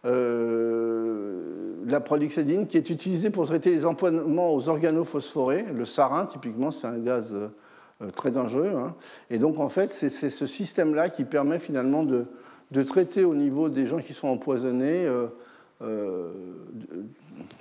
euh, 0.07 1.74
la 1.86 2.01
prolixédine, 2.01 2.66
qui 2.66 2.76
est 2.76 2.90
utilisé 2.90 3.30
pour 3.30 3.46
traiter 3.46 3.70
les 3.70 3.84
empoisonnements 3.84 4.55
aux 4.55 4.68
organophosphorés. 4.68 5.66
Le 5.74 5.84
sarin, 5.84 6.26
typiquement, 6.26 6.70
c'est 6.70 6.86
un 6.86 6.98
gaz 6.98 7.34
très 8.14 8.30
dangereux. 8.30 8.72
Hein. 8.76 8.94
Et 9.28 9.38
donc, 9.38 9.59
en 9.59 9.68
fait, 9.68 9.90
c'est 9.90 10.09
ce 10.09 10.46
système-là 10.46 11.11
qui 11.11 11.24
permet 11.24 11.59
finalement 11.59 12.03
de, 12.03 12.24
traiter 12.84 13.24
au 13.24 13.34
niveau 13.34 13.68
des 13.68 13.86
gens 13.86 13.98
qui 13.98 14.14
sont 14.14 14.28
empoisonnés, 14.28 15.07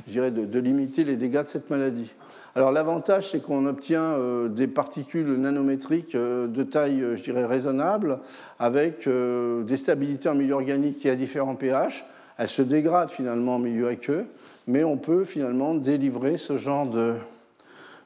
dirais, 0.08 0.32
de 0.32 0.60
limiter 0.60 1.04
les 1.04 1.16
dégâts 1.16 1.44
de 1.44 1.48
cette 1.48 1.70
maladie. 1.70 2.12
Alors 2.56 2.72
l'avantage, 2.72 3.32
c'est 3.32 3.42
qu'on 3.42 3.66
obtient 3.66 4.02
euh, 4.02 4.48
des 4.48 4.68
particules 4.68 5.36
nanométriques 5.36 6.16
euh, 6.16 6.48
de 6.48 6.64
taille, 6.64 7.02
euh, 7.02 7.16
je 7.16 7.24
dirais, 7.24 7.46
raisonnable, 7.46 8.20
avec 8.58 9.08
des 9.08 9.78
stabilités 9.78 10.28
en 10.28 10.36
milieu 10.36 10.56
organique 10.56 11.06
et 11.06 11.10
à 11.10 11.16
différents 11.16 11.56
pH. 11.56 12.06
Elles 12.38 12.50
se 12.50 12.62
dégradent 12.62 13.12
finalement 13.12 13.56
en 13.56 13.60
milieu 13.60 13.88
aqueux, 13.88 14.26
mais 14.68 14.84
on 14.84 14.98
peut 14.98 15.24
finalement 15.24 15.76
délivrer 15.76 16.38
ce 16.38 16.58
genre 16.58 16.86
de, 16.86 17.16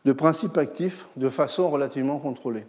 de 0.06 0.14
principe 0.14 0.58
actif 0.58 1.08
de 1.16 1.30
façon 1.30 1.70
relativement 1.70 2.20
contrôlée. 2.20 2.66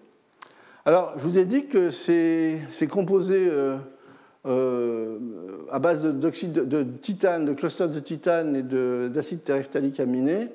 Alors, 0.87 1.13
je 1.19 1.25
vous 1.25 1.39
ai 1.39 1.45
dit 1.45 1.67
que 1.67 1.91
ces, 1.91 2.61
composés 2.91 3.51
à 4.47 5.79
base 5.79 6.03
d'oxyde 6.03 6.53
de, 6.53 6.83
titane, 6.83 7.47
de 7.47 7.53
clusters 7.55 7.89
de 7.89 8.01
titane 8.01 8.57
et 8.57 8.63
d'acide 9.11 9.43
téréphthalique 9.43 10.01
aminé 10.01 10.49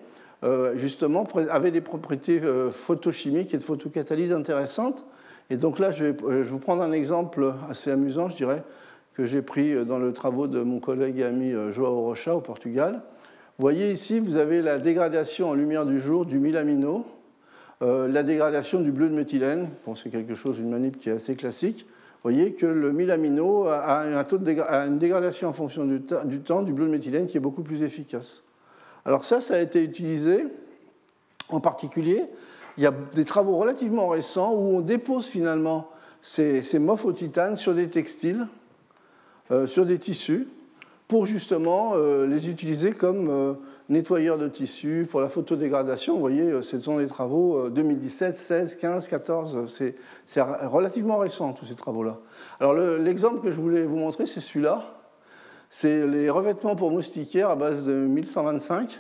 euh, 0.44 0.78
justement, 0.78 1.28
avait 1.50 1.72
des 1.72 1.82
propriétés 1.82 2.40
euh, 2.42 2.72
photochimiques 2.72 3.54
et 3.54 3.58
de 3.58 3.64
photocatalyse 3.64 4.32
intéressantes. 4.32 5.06
Et 5.50 5.58
donc 5.58 5.80
là, 5.80 5.92
je 5.92 6.06
vais, 6.06 6.24
euh, 6.24 6.46
je 6.46 6.50
vous 6.50 6.60
prendre 6.60 6.82
un 6.82 6.94
exemple 6.94 7.54
assez 7.70 7.92
amusant, 7.92 8.30
je 8.30 8.38
dirais, 8.38 8.64
que 9.16 9.26
j'ai 9.26 9.42
pris 9.42 9.86
dans 9.86 10.00
le 10.00 10.14
travaux 10.14 10.48
de 10.48 10.62
mon 10.62 10.80
collègue 10.80 11.20
et 11.20 11.26
ami 11.26 11.54
Joao 11.72 12.04
Rocha 12.04 12.36
au 12.36 12.40
Portugal. 12.40 13.02
Vous 13.58 13.64
voyez 13.64 13.92
ici, 13.92 14.22
vous 14.22 14.38
avez 14.38 14.62
la 14.62 14.78
dégradation 14.78 15.50
en 15.50 15.54
lumière 15.54 15.86
du 15.86 16.00
jour 16.00 16.26
du 16.26 16.40
mélamino, 16.40 17.06
la 17.82 18.24
dégradation 18.24 18.80
du 18.80 18.94
bleu 18.94 19.10
de 19.10 19.16
méthylène. 19.16 19.68
Bon, 19.86 19.94
c'est 19.94 20.10
quelque 20.10 20.36
chose, 20.36 20.58
une 20.60 20.70
manip 20.70 20.98
qui 20.98 21.10
est 21.10 21.14
assez 21.14 21.36
classique. 21.36 21.86
Vous 22.22 22.32
voyez 22.32 22.52
que 22.54 22.66
le 22.66 22.92
mélamino 22.92 23.68
a, 23.68 24.04
une 24.86 25.00
dégradation 25.00 25.48
en 25.48 25.54
fonction 25.54 25.86
du, 25.86 26.02
temps 26.02 26.62
du 26.62 26.74
bleu 26.74 26.86
de 26.86 26.92
méthylène 26.92 27.28
qui 27.28 27.38
est 27.38 27.40
beaucoup 27.40 27.64
plus 27.64 27.82
efficace. 27.82 28.44
Alors 29.06 29.24
ça, 29.24 29.40
ça 29.40 29.56
a 29.56 29.60
été 29.60 29.82
utilisé 29.82 30.46
en 31.48 31.62
particulier. 31.62 32.26
Il 32.78 32.84
y 32.84 32.88
a 32.88 32.94
des 33.14 33.24
travaux 33.24 33.56
relativement 33.56 34.10
récents 34.10 34.54
où 34.54 34.76
on 34.76 34.82
dépose 34.82 35.28
finalement 35.28 35.90
ces, 36.22 36.62
ces 36.62 36.80
au 36.80 37.14
titane 37.14 37.56
sur 37.56 37.74
des 37.74 37.88
textiles, 37.88 38.48
euh, 39.52 39.66
sur 39.66 39.86
des 39.86 39.98
tissus, 39.98 40.46
pour 41.08 41.26
justement 41.26 41.94
euh, 41.96 42.28
les 42.28 42.50
utiliser 42.50 42.92
comme 42.92 43.58
euh, 43.90 43.94
nettoyeurs 43.94 44.38
de 44.38 44.48
tissus 44.48 45.08
pour 45.10 45.22
la 45.22 45.30
photodégradation. 45.30 46.14
Vous 46.14 46.20
voyez, 46.20 46.62
ce 46.62 46.80
sont 46.80 46.98
des 46.98 47.08
travaux 47.08 47.70
2017, 47.70 48.38
16, 48.38 48.76
15, 48.76 49.08
14. 49.08 49.66
C'est 50.28 50.42
relativement 50.42 51.18
récent, 51.18 51.54
tous 51.54 51.66
ces 51.66 51.76
travaux-là. 51.76 52.18
Alors 52.60 52.74
l'exemple 52.74 53.42
que 53.42 53.52
je 53.52 53.60
voulais 53.60 53.84
vous 53.84 53.98
montrer, 53.98 54.26
c'est 54.26 54.42
celui-là 54.42 55.00
c'est 55.70 56.08
les 56.08 56.30
revêtements 56.30 56.76
pour 56.76 56.92
moustiquaires 56.92 57.50
à 57.50 57.56
base 57.56 57.86
de 57.86 57.94
1125. 57.94 59.00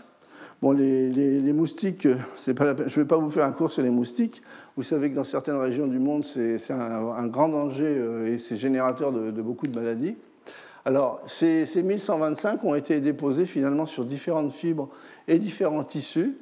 Bon, 0.61 0.71
les, 0.71 1.53
moustiques, 1.53 2.07
pas 2.55 2.75
je 2.75 2.83
ne 2.83 2.89
vais 2.89 3.05
pas 3.05 3.17
vous 3.17 3.29
faire 3.29 3.45
un 3.45 3.51
cours 3.51 3.71
sur 3.71 3.81
les 3.81 3.89
moustiques. 3.89 4.41
Vous 4.75 4.83
savez 4.83 5.09
que 5.09 5.15
dans 5.15 5.23
certaines 5.23 5.55
régions 5.55 5.87
du 5.87 5.99
monde, 5.99 6.23
c'est 6.25 6.71
un, 6.71 7.27
grand 7.27 7.49
danger 7.49 7.85
euh, 7.85 8.33
et 8.33 8.39
c'est 8.39 8.55
générateur 8.55 9.11
de, 9.11 9.41
beaucoup 9.41 9.67
de 9.67 9.77
maladies. 9.77 10.15
Alors, 10.85 11.21
ces, 11.27 11.65
ces 11.65 11.83
1125 11.83 12.63
ont 12.63 12.75
été 12.75 12.99
déposés 12.99 13.45
finalement 13.45 13.85
sur 13.85 14.05
différentes 14.05 14.51
fibres 14.51 14.89
et 15.27 15.37
différents 15.39 15.83
tissus. 15.83 16.37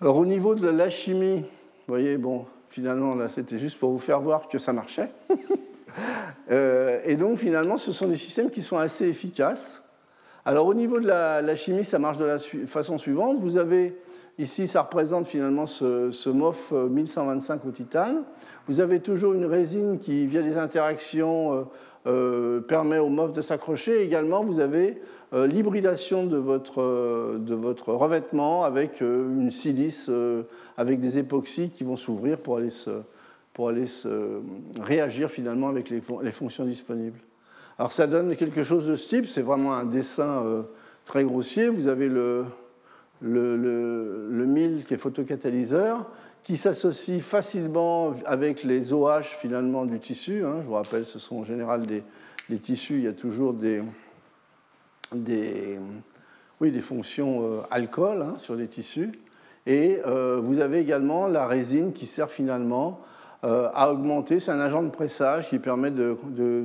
Alors, 0.00 0.16
au 0.16 0.26
niveau 0.26 0.54
de 0.54 0.68
la 0.68 0.90
chimie, 0.90 1.44
vous 1.86 1.94
voyez, 1.94 2.16
bon, 2.16 2.46
finalement, 2.68 3.14
là, 3.14 3.28
c'était 3.28 3.58
juste 3.58 3.78
pour 3.78 3.90
vous 3.92 3.98
faire 3.98 4.20
voir 4.20 4.48
que 4.48 4.58
ça 4.58 4.72
marchait. 4.72 5.10
Euh, 6.50 7.00
et 7.04 7.14
donc 7.14 7.38
finalement, 7.38 7.76
ce 7.76 7.92
sont 7.92 8.08
des 8.08 8.16
systèmes 8.16 8.50
qui 8.50 8.62
sont 8.62 8.76
assez 8.76 9.06
efficaces. 9.08 9.80
Alors 10.44 10.66
au 10.66 10.74
niveau 10.74 11.00
de 11.00 11.06
la, 11.06 11.56
chimie, 11.56 11.84
ça 11.84 11.98
marche 11.98 12.18
de 12.18 12.24
la 12.24 12.38
façon 12.66 12.98
suivante. 12.98 13.38
Vous 13.38 13.56
avez 13.56 13.96
ici, 14.38 14.66
ça 14.66 14.82
représente 14.82 15.26
finalement 15.26 15.66
ce, 15.66 16.28
MOF 16.28 16.72
1125 16.72 17.60
euh, 17.64 17.68
au 17.68 17.70
titane. 17.70 18.24
Vous 18.66 18.80
avez 18.80 19.00
toujours 19.00 19.32
une 19.32 19.46
résine 19.46 19.98
qui, 19.98 20.26
via 20.26 20.42
des 20.42 20.58
interactions, 20.58 21.54
euh, 21.54 21.62
permet 22.04 22.98
au 22.98 23.08
MOF 23.08 23.32
de 23.32 23.40
s'accrocher. 23.40 24.02
Également, 24.02 24.44
vous 24.44 24.60
avez 24.60 25.00
l'hybridation 25.32 26.26
de 26.26 26.36
votre, 26.36 27.38
de 27.38 27.54
votre 27.54 27.92
revêtement 27.92 28.64
avec 28.64 29.00
une 29.00 29.50
silice, 29.50 30.10
avec 30.76 31.00
des 31.00 31.18
époxys 31.18 31.70
qui 31.70 31.82
vont 31.82 31.96
s'ouvrir 31.96 32.38
pour 32.38 32.58
aller 32.58 32.70
se, 32.70 32.90
réagir 34.80 35.30
finalement 35.30 35.68
avec 35.68 35.90
les, 35.90 36.00
fonctions 36.32 36.64
disponibles. 36.64 37.18
Alors 37.78 37.92
ça 37.92 38.06
donne 38.06 38.36
quelque 38.36 38.62
chose 38.62 38.86
de 38.86 38.96
ce 38.96 39.08
type, 39.08 39.26
c'est 39.26 39.42
vraiment 39.42 39.74
un 39.74 39.84
dessin 39.84 40.44
euh, 40.44 40.62
très 41.04 41.24
grossier. 41.24 41.68
Vous 41.68 41.88
avez 41.88 42.08
le, 42.08 42.44
le, 43.20 43.56
le, 43.56 44.46
mil 44.46 44.84
qui 44.84 44.94
est 44.94 44.98
photocatalyseur, 44.98 46.08
qui 46.44 46.58
s'associe 46.58 47.22
facilement 47.22 48.12
avec 48.26 48.62
les 48.62 48.92
OH 48.92 49.22
finalement 49.22 49.86
du 49.86 49.98
tissu. 49.98 50.44
Hein. 50.44 50.58
Je 50.60 50.66
vous 50.66 50.74
rappelle, 50.74 51.04
ce 51.04 51.18
sont 51.18 51.36
en 51.36 51.44
général 51.44 51.86
des, 51.86 52.02
tissus, 52.58 52.98
il 52.98 53.04
y 53.04 53.08
a 53.08 53.14
toujours 53.14 53.54
des, 53.54 53.82
des, 55.12 55.78
oui, 56.60 56.70
des 56.70 56.82
fonctions 56.82 57.42
euh, 57.42 57.60
alcool 57.70 58.22
hein, 58.22 58.34
sur 58.36 58.54
les 58.54 58.68
tissus. 58.68 59.12
Et 59.66 60.00
euh, 60.06 60.38
vous 60.42 60.60
avez 60.60 60.80
également 60.80 61.26
la 61.26 61.46
résine 61.46 61.94
qui 61.94 62.06
sert 62.06 62.30
finalement 62.30 63.00
euh, 63.44 63.70
à 63.72 63.90
augmenter. 63.90 64.38
C'est 64.38 64.50
un 64.50 64.60
agent 64.60 64.82
de 64.82 64.90
pressage 64.90 65.48
qui 65.48 65.58
permet 65.58 65.90
de, 65.90 66.16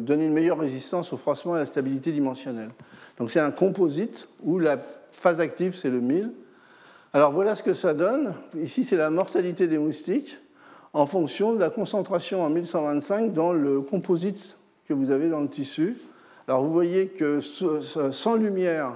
donner 0.02 0.26
une 0.26 0.34
meilleure 0.34 0.60
résistance 0.60 1.14
au 1.14 1.18
froissement 1.18 1.54
et 1.54 1.58
à 1.58 1.62
la 1.62 1.66
stabilité 1.66 2.12
dimensionnelle. 2.12 2.72
Donc 3.18 3.32
c'est 3.32 3.40
un 3.40 3.52
composite 3.52 4.28
où 4.44 4.60
la 4.60 4.78
phase 5.12 5.40
active, 5.40 5.74
c'est 5.74 5.90
le 5.90 6.02
1000. 6.02 6.34
Alors 7.12 7.32
voilà 7.32 7.56
ce 7.56 7.64
que 7.64 7.74
ça 7.74 7.96
donne. 7.96 8.36
Ici, 8.62 8.84
c'est 8.84 8.96
la 8.96 9.10
mortalité 9.10 9.66
des 9.66 9.80
moustiques 9.80 10.38
en 10.94 11.08
fonction 11.08 11.54
de 11.54 11.60
la 11.60 11.72
concentration 11.72 12.44
en 12.44 12.52
1125 12.52 13.34
dans 13.34 13.52
le 13.52 13.82
composite 13.82 14.58
que 14.88 14.94
vous 14.94 15.10
avez 15.10 15.30
dans 15.30 15.42
le 15.42 15.48
tissu. 15.48 15.98
Alors 16.48 16.64
vous 16.64 16.72
voyez 16.72 17.08
que 17.08 17.40
sans 17.42 18.36
lumière, 18.36 18.94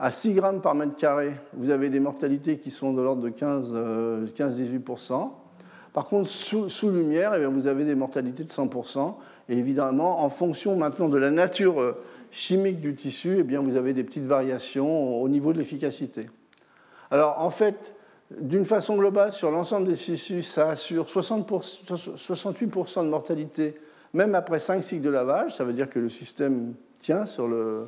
à 0.00 0.10
6 0.10 0.34
grammes 0.34 0.60
par 0.60 0.74
mètre 0.74 0.96
carré, 0.96 1.36
vous 1.52 1.70
avez 1.70 1.88
des 1.88 2.00
mortalités 2.00 2.58
qui 2.58 2.72
sont 2.72 2.92
de 2.92 3.00
l'ordre 3.00 3.22
de 3.22 3.30
15-18%. 3.30 5.30
Par 5.92 6.06
contre, 6.06 6.28
sous, 6.28 6.90
lumière, 6.90 7.34
eh 7.34 7.46
vous 7.46 7.68
avez 7.68 7.84
des 7.84 7.94
mortalités 7.94 8.42
de 8.42 8.48
100%. 8.48 9.14
Et 9.48 9.56
évidemment, 9.56 10.24
en 10.24 10.30
fonction 10.30 10.74
maintenant 10.74 11.08
de 11.08 11.18
la 11.18 11.30
nature 11.30 11.80
euh, 11.80 12.02
chimique 12.32 12.80
du 12.80 12.96
tissu, 12.96 13.36
eh 13.38 13.56
vous 13.56 13.76
avez 13.76 13.92
des 13.92 14.02
petites 14.02 14.24
variations 14.24 15.20
au 15.20 15.28
niveau 15.28 15.52
de 15.52 15.58
l'efficacité. 15.58 16.26
Alors, 17.12 17.36
en 17.40 17.50
fait, 17.50 17.92
d'une 18.40 18.64
façon 18.64 18.96
globale, 18.96 19.32
sur 19.32 19.50
l'ensemble 19.50 19.86
des 19.86 19.96
tissus, 19.96 20.40
ça 20.40 20.70
assure 20.70 21.04
68% 21.04 23.04
de 23.04 23.10
mortalité, 23.10 23.74
même 24.14 24.34
après 24.34 24.58
5 24.58 24.82
cycles 24.82 25.02
de 25.02 25.10
lavage. 25.10 25.54
Ça 25.54 25.64
veut 25.64 25.74
dire 25.74 25.90
que 25.90 25.98
le 25.98 26.08
système 26.08 26.72
tient 27.00 27.26
sur 27.26 27.46
le, 27.46 27.86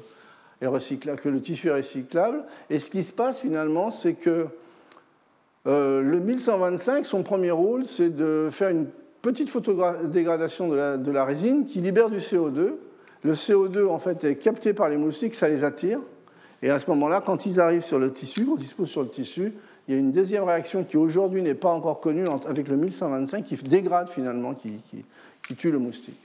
que 0.61 1.29
le 1.31 1.41
tissu 1.41 1.69
est 1.69 1.73
recyclable. 1.73 2.45
Et 2.69 2.79
ce 2.79 2.91
qui 2.91 3.03
se 3.03 3.15
passe 3.15 3.41
finalement, 3.41 3.91
c'est 3.91 4.13
que 4.13 4.47
euh, 5.67 6.03
le 6.03 6.21
1125, 6.21 7.07
son 7.07 7.23
premier 7.23 7.51
rôle, 7.51 7.87
c'est 7.87 8.15
de 8.15 8.51
faire 8.53 8.69
une 8.69 8.89
petite 9.23 9.49
photodégradation 9.49 10.69
de 10.69 10.77
la, 10.77 10.99
de 10.99 11.11
la 11.11 11.25
résine 11.25 11.65
qui 11.65 11.81
libère 11.81 12.11
du 12.11 12.19
CO2. 12.19 12.75
Le 13.23 13.33
CO2, 13.33 13.89
en 13.89 13.99
fait, 13.99 14.23
est 14.25 14.37
capté 14.37 14.75
par 14.75 14.91
les 14.91 14.99
moustiques, 14.99 15.35
ça 15.35 15.49
les 15.49 15.65
attire. 15.65 16.01
Et 16.65 16.71
à 16.71 16.79
ce 16.79 16.89
moment-là, 16.89 17.21
quand 17.21 17.45
ils 17.45 17.61
arrivent 17.61 17.85
sur 17.85 17.99
le 17.99 18.11
tissu, 18.11 18.47
quand 18.47 18.57
ils 18.57 18.67
se 18.67 18.75
posent 18.75 18.89
sur 18.89 19.03
le 19.03 19.11
tissu, 19.11 19.53
il 19.87 19.95
y 19.95 19.97
a 19.99 20.01
une 20.01 20.13
deuxième 20.13 20.45
réaction 20.45 20.83
qui 20.83 20.97
aujourd'hui 20.97 21.43
n'est 21.43 21.53
pas 21.53 21.69
encore 21.69 22.01
connue 22.01 22.25
avec 22.49 22.69
le 22.69 22.77
1125 22.77 23.45
qui 23.45 23.57
dégrade 23.57 24.09
finalement, 24.09 24.55
qui, 24.55 24.81
tue 25.59 25.71
le 25.71 25.79
moustique. 25.79 26.19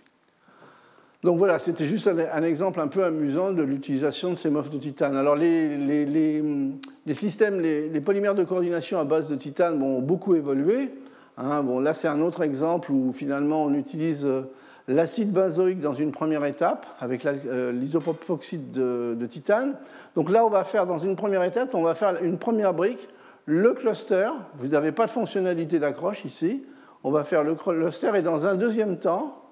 Donc 1.26 1.38
voilà, 1.40 1.60
c'était 1.60 1.84
juste 1.84 2.08
un, 2.08 2.44
exemple 2.44 2.80
un 2.80 2.88
peu 2.88 3.04
amusant 3.04 3.52
de 3.52 3.64
l'utilisation 3.64 4.30
de 4.30 4.36
ces 4.36 4.50
mofs 4.50 4.70
de 4.70 4.78
titane. 4.78 5.18
Alors 5.18 5.36
les, 5.36 5.76
les, 5.76 7.14
systèmes, 7.14 7.60
les, 7.60 8.00
polymères 8.00 8.34
de 8.34 8.46
coordination 8.46 8.98
à 8.98 9.04
base 9.04 9.28
de 9.28 9.36
titane 9.36 9.84
ont 9.84 10.00
beaucoup 10.00 10.36
évolué. 10.36 10.90
Hein. 11.38 11.64
bon, 11.64 11.82
là, 11.82 11.94
c'est 11.94 12.08
un 12.08 12.22
autre 12.22 12.44
exemple 12.44 12.94
où 12.94 13.12
finalement 13.12 13.66
on 13.66 13.74
utilise 13.74 14.26
euh, 14.26 14.44
l'acide 14.90 15.32
benzoïque 15.32 15.80
dans 15.80 15.94
une 15.94 16.12
première 16.12 16.44
étape 16.44 16.86
avec 17.00 17.26
euh, 17.26 17.72
l'isopropoxyde 17.72 18.72
de, 18.72 19.26
titane. 19.28 19.76
Donc 20.16 20.30
là, 20.30 20.46
on 20.46 20.50
va 20.50 20.64
faire 20.64 20.86
dans 20.86 20.98
une 20.98 21.16
première 21.16 21.44
étape, 21.44 21.76
on 21.76 21.84
va 21.84 21.96
faire 21.96 22.22
une 22.24 22.38
première 22.38 22.74
brique, 22.74 23.08
le 23.46 23.74
cluster. 23.74 24.28
Vous 24.56 24.68
n'avez 24.68 24.92
pas 24.92 25.06
de 25.06 25.12
fonctionnalité 25.12 25.80
d'accroche 25.80 26.26
ici. 26.26 26.66
On 27.04 27.12
va 27.12 27.24
faire 27.24 27.44
le 27.44 27.56
cluster 27.56 28.12
et 28.16 28.22
dans 28.22 28.46
un 28.48 28.56
deuxième 28.56 28.98
temps, 28.98 29.44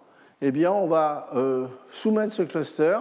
eh 0.42 0.52
bien, 0.52 0.72
on 0.72 0.88
va 0.88 1.30
euh, 1.36 1.68
soumettre 1.90 2.34
ce 2.34 2.44
cluster 2.44 2.98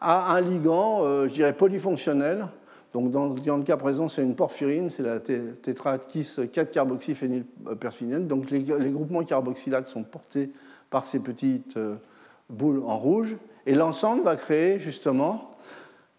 à 0.00 0.34
un 0.34 0.40
ligand, 0.40 1.00
euh, 1.02 1.28
je 1.28 1.32
dirais, 1.34 1.52
polyfonctionnel. 1.52 2.46
Donc, 2.92 3.10
dans, 3.10 3.28
le 3.28 3.62
cas 3.62 3.76
présent, 3.76 4.08
c'est 4.08 4.22
une 4.22 4.34
porphyrine, 4.34 4.90
c'est 4.90 5.02
la 5.02 5.20
tétrakis 5.20 6.36
4-carboxyphénylperphénène. 6.38 8.26
Donc, 8.26 8.50
les, 8.50 8.62
groupements 8.62 9.22
carboxylates 9.22 9.84
sont 9.84 10.04
portés 10.04 10.50
par 10.90 11.06
ces 11.06 11.20
petites 11.20 11.76
euh, 11.76 11.96
boules 12.48 12.82
en 12.86 12.98
rouge. 12.98 13.36
Et 13.66 13.74
l'ensemble 13.74 14.22
va 14.22 14.36
créer, 14.36 14.78
justement, 14.78 15.56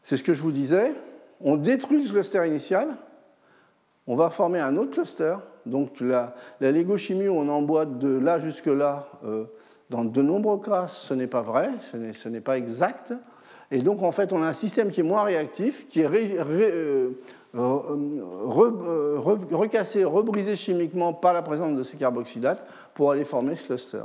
c'est 0.02 0.18
ce 0.18 0.24
que 0.24 0.34
je 0.34 0.42
vous 0.42 0.52
disais, 0.52 0.94
on 1.42 1.56
détruit 1.56 2.04
le 2.04 2.10
cluster 2.10 2.46
initial, 2.48 2.90
on 4.08 4.16
va 4.16 4.30
former 4.30 4.60
un 4.60 4.78
autre 4.78 4.92
cluster. 4.92 5.36
Donc, 5.66 6.00
la, 6.00 6.36
la 6.62 6.72
légochimie 6.72 7.30
on 7.30 7.48
emboîte 7.50 8.00
de 8.00 8.18
là 8.18 8.40
jusque 8.40 8.66
là 8.68 9.08
dans 9.90 10.06
de 10.06 10.22
nombreux 10.22 10.60
cas, 10.60 10.88
ce 10.88 11.14
n'est 11.14 11.28
pas 11.28 11.42
vrai, 11.42 11.72
ce 12.14 12.30
n'est 12.30 12.42
pas 12.42 12.58
exact. 12.58 13.14
Et 13.72 13.80
donc, 13.80 14.02
en 14.04 14.12
fait, 14.12 14.34
on 14.34 14.44
a 14.44 14.48
un 14.48 14.54
système 14.54 14.90
qui 14.90 15.00
est 15.02 15.04
moins 15.04 15.24
réactif, 15.24 15.88
qui 15.88 16.02
est 16.02 16.08
euh, 16.08 17.12
euh, 17.56 18.00
euh, 18.56 19.20
recassé, 19.20 20.04
rebrisé 20.04 20.56
chimiquement 20.56 21.14
par 21.14 21.34
la 21.34 21.42
présence 21.42 21.78
de 21.78 21.84
ces 21.84 21.98
carboxylates 21.98 22.66
pour 22.94 23.12
aller 23.12 23.26
former 23.26 23.56
ce 23.56 23.66
cluster. 23.66 24.04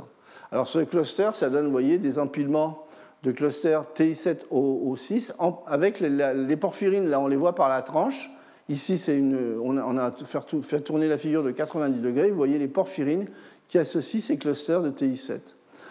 Alors, 0.55 0.69
ce 0.69 0.79
cluster, 0.79 1.31
ça 1.33 1.49
donne, 1.49 1.65
vous 1.65 1.71
voyez, 1.71 1.97
des 1.97 2.17
empilements 2.17 2.85
de 3.23 3.33
clusters 3.33 3.83
TI7O6 3.93 5.33
avec 5.67 5.99
les, 5.99 6.55
porphyrines, 6.55 7.09
là, 7.09 7.19
on 7.19 7.27
les 7.27 7.35
voit 7.35 7.55
par 7.55 7.67
la 7.67 7.81
tranche. 7.81 8.31
Ici, 8.69 8.95
une, 9.11 9.59
on 9.61 9.97
a, 9.97 10.13
fait 10.61 10.79
tourner 10.79 11.09
la 11.09 11.17
figure 11.17 11.43
de 11.43 11.51
90 11.51 11.99
degrés. 11.99 12.29
Vous 12.29 12.37
voyez 12.37 12.57
les 12.57 12.69
porphyrines 12.69 13.27
qui 13.67 13.77
associent 13.77 14.21
ces 14.21 14.37
clusters 14.37 14.81
de 14.81 14.91
TI7 14.91 15.39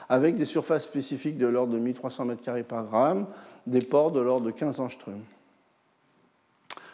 avec 0.09 0.39
des 0.39 0.47
surfaces 0.47 0.85
spécifiques 0.85 1.37
de 1.37 1.47
l'ordre 1.47 1.75
de 1.75 1.79
1300 1.79 2.29
m2 2.29 2.63
par 2.63 2.87
gramme, 2.87 3.27
des 3.67 3.83
pores 3.83 4.13
de 4.13 4.21
l'ordre 4.21 4.47
de 4.47 4.51
15 4.51 4.81
angstroms. 4.81 5.21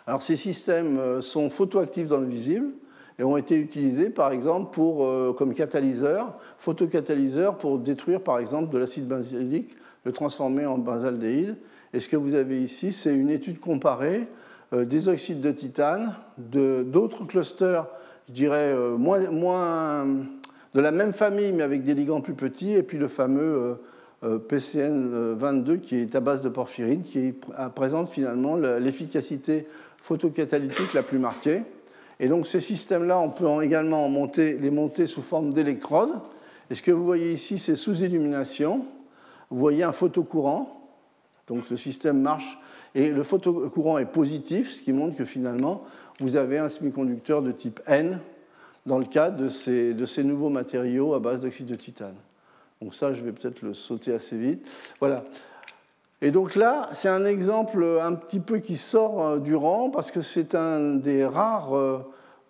Alors 0.09 0.23
ces 0.23 0.35
systèmes 0.35 0.99
euh, 0.99 1.21
sont 1.21 1.49
photoactifs 1.49 2.09
dans 2.09 2.18
le 2.18 2.27
visible 2.27 2.73
et 3.21 3.23
ont 3.23 3.37
été 3.37 3.55
utilisés 3.55 4.11
par 4.11 4.33
exemple 4.33 4.73
pour, 4.73 5.05
euh, 5.05 5.33
comme 5.33 5.55
catalyseur, 5.55 6.35
photocatalyseur 6.59 7.57
pour 7.57 7.79
détruire 7.79 8.21
par 8.21 8.41
exemple 8.41 8.73
de 8.73 8.79
l'acide 8.79 9.07
benzylique, 9.07 9.77
le 10.05 10.11
transformer 10.11 10.66
en 10.66 10.79
benzaldéhyde. 10.79 11.57
Et 11.93 12.01
ce 12.01 12.09
que 12.09 12.16
vous 12.16 12.35
avez 12.35 12.61
ici, 12.61 12.91
c'est 12.91 13.14
une 13.14 13.31
étude 13.31 13.61
comparée 13.61 14.27
euh, 14.73 14.85
des 14.85 15.09
oxydes 15.09 15.41
de 15.41 15.53
titane, 15.53 16.14
d'autres 16.39 17.25
clusters, 17.25 17.87
je 18.29 18.33
dirais, 18.33 18.75
moins, 18.97 19.31
moins 19.31 20.07
de 20.75 20.81
la 20.81 20.91
même 20.91 21.12
famille 21.12 21.53
mais 21.53 21.62
avec 21.62 21.85
des 21.85 21.95
ligands 21.95 22.21
plus 22.21 22.35
petits, 22.35 22.73
et 22.73 22.83
puis 22.83 22.99
le 22.99 23.09
fameux 23.09 23.43
euh, 23.43 23.75
euh, 24.25 24.39
PCN22 24.39 25.81
qui 25.81 25.97
est 25.97 26.14
à 26.14 26.21
base 26.21 26.43
de 26.43 26.49
porphyrine, 26.49 27.03
qui 27.03 27.35
présente 27.75 28.09
finalement 28.09 28.57
l'efficacité 28.57 29.66
photocatalytique 30.03 30.95
la 30.95 31.03
plus 31.03 31.18
marquée. 31.18 31.62
Et 32.21 32.29
donc 32.29 32.47
ces 32.47 32.61
systèmes-là, 32.61 33.18
on 33.18 33.31
peut 33.31 33.47
également 33.62 34.09
les 34.37 34.71
monter 34.71 35.07
sous 35.07 35.23
forme 35.23 35.53
d'électrodes. 35.53 36.21
Et 36.71 36.75
ce 36.75 36.83
que 36.83 36.93
vous 36.93 37.05
voyez 37.05 37.33
ici, 37.33 37.59
c'est 37.59 37.75
sous 37.75 38.03
illumination. 38.03 38.85
Vous 39.49 39.59
voyez 39.59 39.83
un 39.83 39.93
photocourant. 39.93 40.89
Donc 41.49 41.68
le 41.71 41.77
système 41.77 42.21
marche 42.21 42.59
et 42.95 43.09
le 43.11 43.23
photocourant 43.23 43.99
est 43.99 44.07
positif, 44.07 44.71
ce 44.71 44.83
qui 44.83 44.93
montre 44.93 45.16
que 45.16 45.25
finalement, 45.25 45.83
vous 46.21 46.37
avez 46.37 46.59
un 46.59 46.68
semi-conducteur 46.68 47.43
de 47.43 47.53
type 47.53 47.81
N 47.87 48.21
dans 48.87 48.99
le 48.99 49.05
cadre 49.05 49.37
de 49.37 49.49
ces, 49.49 49.95
de 49.95 50.07
ces 50.07 50.23
nouveaux 50.23 50.49
matériaux 50.49 51.14
à 51.14 51.21
base 51.21 51.43
d'oxyde 51.43 51.66
de 51.66 51.75
titane. 51.75 52.14
Donc 52.83 52.95
ça, 52.95 53.12
je 53.12 53.23
vais 53.25 53.33
peut-être 53.33 53.62
le 53.62 53.75
sauter 53.75 54.12
assez 54.12 54.37
vite. 54.37 54.66
Voilà. 55.01 55.25
Et 56.23 56.31
donc 56.31 56.55
là, 56.55 56.91
c'est 56.93 57.09
un 57.09 57.25
exemple 57.25 57.83
un 58.03 58.12
petit 58.12 58.41
peu 58.41 58.59
qui 58.59 58.77
sort 58.77 59.23
euh, 59.23 59.39
du 59.39 59.55
rang 59.55 59.91
parce 59.91 60.11
que 60.11 60.21
c'est 60.21 60.55
un 60.55 60.97
des 60.97 61.25
rares 61.25 61.75
euh, 61.75 61.99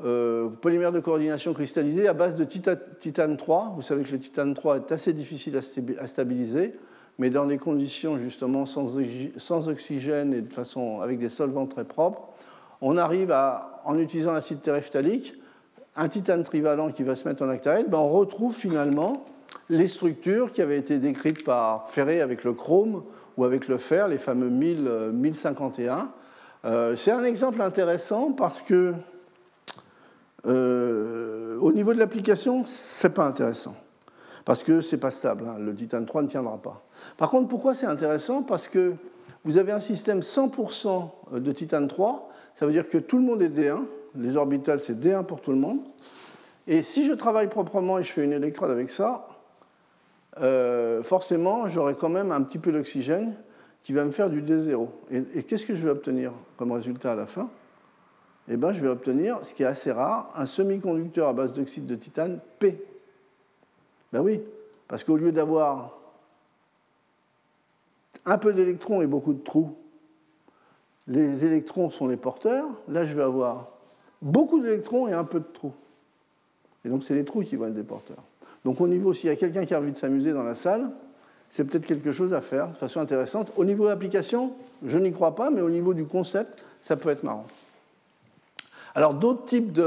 euh, 0.05 0.49
polymères 0.49 0.91
de 0.91 0.99
coordination 0.99 1.55
cristallisés 1.55 2.09
à 2.09 2.13
base 2.13 2.35
de 2.35 2.45
titane 2.45 3.37
3. 3.37 3.75
Vous 3.77 3.83
savez 3.83 4.03
que 4.03 4.11
le 4.11 4.19
titane 4.19 4.55
3 4.55 4.77
est 4.77 4.93
assez 4.93 5.13
difficile 5.13 5.57
à 6.01 6.07
stabiliser, 6.09 6.73
mais 7.21 7.31
dans 7.31 7.47
des 7.47 7.59
conditions 7.59 8.19
justement 8.19 8.67
sans, 8.67 9.69
oxygène 9.69 10.35
et 10.35 10.41
de 10.41 10.53
façon 10.53 11.01
avec 11.01 11.21
des 11.21 11.29
solvants 11.29 11.67
très 11.67 11.85
propres, 11.85 12.29
on 12.81 12.97
arrive 12.97 13.31
à, 13.31 13.83
en 13.85 13.99
utilisant 13.99 14.33
l'acide 14.33 14.63
terephtalique, 14.63 15.35
un 15.95 16.09
titane 16.09 16.43
trivalent 16.43 16.91
qui 16.91 17.05
va 17.05 17.15
se 17.15 17.29
mettre 17.29 17.45
en 17.45 17.51
octaèdre, 17.51 17.89
ben 17.89 17.99
on 17.99 18.09
retrouve 18.09 18.55
finalement 18.55 19.25
les 19.69 19.87
structures 19.87 20.51
qui 20.51 20.63
avaient 20.63 20.79
été 20.79 20.99
décrites 20.99 21.45
par 21.45 21.89
Ferré 21.91 22.21
avec 22.21 22.43
le 22.43 22.53
chrome 22.53 23.05
ou 23.37 23.45
avec 23.45 23.69
le 23.69 23.79
fer, 23.79 24.09
les 24.09 24.19
fameux 24.19 24.49
1000, 24.49 25.11
1051. 25.13 25.97
Euh, 25.97 26.05
euh, 26.65 26.97
c'est 26.97 27.11
un 27.11 27.25
exemple 27.25 27.63
intéressant 27.63 28.33
parce 28.33 28.61
que 28.61 28.93
euh, 30.47 31.57
au 31.59 31.73
niveau 31.73 31.93
de 31.95 31.99
l'application, 31.99 32.65
c'est 32.67 33.15
pas 33.15 33.27
intéressant. 33.27 33.75
Parce 34.45 34.63
que 34.63 34.81
c'est 34.81 34.99
pas 34.99 35.11
stable, 35.11 35.45
hein. 35.47 35.57
le 35.59 35.75
titane 35.75 36.07
3 36.07 36.23
ne 36.23 36.29
tiendra 36.29 36.59
pas. 36.59 36.83
Par 37.17 37.31
contre, 37.31 37.49
pourquoi 37.49 37.75
c'est 37.75 37.87
intéressant? 37.87 38.43
Parce 38.43 38.69
que 38.69 38.95
vous 39.45 39.59
avez 39.59 39.73
un 39.73 39.81
système 39.81 40.21
100% 40.21 41.39
de 41.39 41.53
titane 41.53 41.89
3, 41.89 42.29
ça 42.55 42.67
veut 42.67 42.73
dire 42.73 42.89
que 42.89 42.99
tout 42.99 43.19
le 43.19 43.25
monde 43.25 43.43
est 43.43 43.49
D1, 43.49 43.83
les 44.17 44.37
orbitales, 44.37 44.81
c'est 44.81 44.99
D1 44.99 45.25
pour 45.25 45.41
tout 45.41 45.53
le 45.53 45.59
monde. 45.59 45.79
Et 46.67 46.83
si 46.83 47.07
je 47.07 47.13
travaille 47.13 47.49
proprement 47.49 47.99
et 47.99 48.03
je 48.03 48.13
fais 48.13 48.25
une 48.25 48.33
électrode 48.33 48.71
avec 48.71 48.91
ça, 48.91 49.29
euh, 50.41 51.03
forcément, 51.03 51.69
j'aurai 51.69 51.95
quand 51.95 52.09
même 52.09 52.33
un 52.33 52.43
petit 52.43 52.59
peu 52.59 52.73
d'oxygène 52.73 53.35
qui 53.83 53.93
va 53.93 54.05
me 54.05 54.11
faire 54.11 54.31
du 54.31 54.43
D0. 54.43 54.89
Et, 55.11 55.43
qu'est-ce 55.43 55.67
que 55.67 55.75
je 55.75 55.85
vais 55.85 55.91
obtenir 55.91 56.33
comme 56.57 56.73
résultat 56.73 57.13
à 57.13 57.15
la 57.17 57.27
fin? 57.27 57.49
Eh 58.49 58.57
bien, 58.57 58.73
je 58.73 58.81
vais 58.81 58.89
obtenir, 58.89 59.39
ce 59.43 59.55
qui 59.55 59.63
est 59.63 59.67
assez 59.67 59.93
rare, 59.93 60.33
un 60.35 60.47
semi-conducteur 60.47 61.29
à 61.29 61.33
base 61.33 61.53
d'oxyde 61.55 61.87
de 61.87 61.95
titane 61.95 62.41
P. 62.59 62.83
Ben 64.13 64.21
oui, 64.21 64.43
parce 64.89 65.05
qu'au 65.05 65.17
lieu 65.17 65.31
d'avoir 65.31 65.99
un 68.27 68.39
peu 68.39 68.53
d'électrons 68.53 69.03
et 69.03 69.07
beaucoup 69.07 69.35
de 69.35 69.43
trous, 69.43 69.77
les 71.07 71.45
électrons 71.45 71.91
sont 71.91 72.09
les 72.09 72.17
porteurs. 72.17 72.67
Là, 72.89 73.05
je 73.05 73.15
vais 73.15 73.23
avoir 73.23 73.69
beaucoup 74.21 74.61
d'électrons 74.61 75.09
et 75.09 75.13
un 75.13 75.25
peu 75.25 75.41
de 75.41 75.47
trous. 75.53 75.75
Et 76.85 76.89
donc, 76.89 77.03
c'est 77.03 77.15
les 77.15 77.25
trous 77.25 77.43
qui 77.43 77.57
vont 77.57 77.67
être 77.67 77.75
des 77.75 77.83
porteurs. 77.83 78.23
Donc, 78.65 78.81
au 78.81 78.89
niveau, 78.89 79.15
s'il 79.15 79.31
y 79.31 79.33
a 79.33 79.37
quelqu'un 79.37 79.65
qui 79.65 79.75
a 79.75 79.79
envie 79.79 79.93
de 79.93 79.97
s'amuser 79.97 80.33
dans 80.33 80.43
la 80.43 80.55
salle, 80.55 80.91
c'est 81.49 81.65
peut-être 81.65 81.87
quelque 81.87 82.13
chose 82.13 82.33
à 82.33 82.41
faire 82.41 82.69
de 82.69 82.77
façon 82.77 83.01
intéressante. 83.01 83.53
Au 83.57 83.65
niveau 83.65 83.85
de 83.85 83.89
l'application, 83.89 84.53
je 84.85 84.99
n'y 84.99 85.13
crois 85.13 85.35
pas, 85.35 85.51
mais 85.51 85.61
au 85.61 85.71
niveau 85.71 85.95
du 85.95 86.05
concept, 86.05 86.63
ça 86.81 86.97
peut 86.97 87.11
être 87.11 87.23
marrant. 87.23 87.45
Alors, 88.95 89.15
d'autres 89.15 89.45
types 89.45 89.79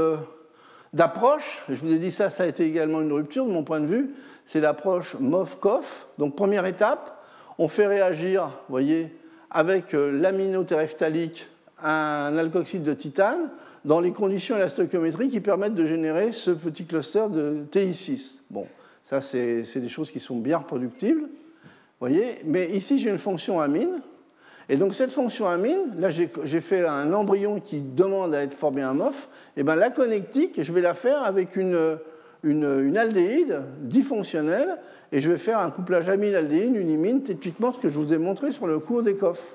d'approches, 0.92 1.64
je 1.68 1.80
vous 1.80 1.92
ai 1.92 1.98
dit 1.98 2.10
ça, 2.10 2.30
ça 2.30 2.44
a 2.44 2.46
été 2.46 2.64
également 2.64 3.00
une 3.00 3.12
rupture 3.12 3.46
de 3.46 3.50
mon 3.50 3.62
point 3.62 3.80
de 3.80 3.86
vue, 3.86 4.14
c'est 4.44 4.60
l'approche 4.60 5.16
MOV-COF. 5.20 6.06
Donc, 6.18 6.36
première 6.36 6.66
étape, 6.66 7.22
on 7.58 7.68
fait 7.68 7.86
réagir, 7.86 8.46
vous 8.46 8.72
voyez, 8.72 9.16
avec 9.50 9.94
euh, 9.94 10.10
l'aminotéréphthalique 10.10 11.48
un 11.82 12.36
alkoxyde 12.36 12.82
de 12.82 12.94
titane 12.94 13.50
dans 13.84 14.00
les 14.00 14.12
conditions 14.12 14.56
élastochiométriques 14.56 15.30
qui 15.30 15.40
permettent 15.40 15.74
de 15.74 15.86
générer 15.86 16.32
ce 16.32 16.50
petit 16.50 16.84
cluster 16.84 17.26
de 17.30 17.64
TI6. 17.70 18.40
Bon, 18.50 18.66
ça, 19.02 19.20
c'est 19.20 19.76
des 19.76 19.88
choses 19.88 20.10
qui 20.10 20.20
sont 20.20 20.36
bien 20.36 20.58
reproductibles. 20.58 21.28
Voyez 22.00 22.38
Mais 22.44 22.70
ici, 22.70 22.98
j'ai 22.98 23.10
une 23.10 23.18
fonction 23.18 23.60
amine. 23.60 24.00
Et 24.70 24.76
donc, 24.76 24.94
cette 24.94 25.12
fonction 25.12 25.46
amine, 25.46 25.92
là, 25.98 26.08
j'ai 26.08 26.60
fait 26.60 26.86
un 26.86 27.12
embryon 27.12 27.60
qui 27.60 27.82
demande 27.82 28.34
à 28.34 28.42
être 28.42 28.54
formé 28.54 28.80
un 28.80 28.94
MOF. 28.94 29.28
Et 29.58 29.62
bien, 29.62 29.74
la 29.74 29.90
connectique, 29.90 30.62
je 30.62 30.72
vais 30.72 30.80
la 30.80 30.94
faire 30.94 31.22
avec 31.22 31.56
une, 31.56 31.98
une, 32.42 32.64
une 32.86 32.96
aldéhyde 32.96 33.60
difonctionnelle 33.80 34.78
et 35.12 35.20
je 35.20 35.30
vais 35.30 35.36
faire 35.36 35.58
un 35.58 35.70
couplage 35.70 36.08
amine-aldéhyde, 36.08 36.74
une 36.74 36.90
imine, 36.90 37.22
typiquement 37.22 37.74
ce 37.74 37.78
que 37.78 37.90
je 37.90 37.98
vous 37.98 38.14
ai 38.14 38.18
montré 38.18 38.52
sur 38.52 38.66
le 38.66 38.78
cours 38.78 39.02
des 39.02 39.16
coffres. 39.16 39.54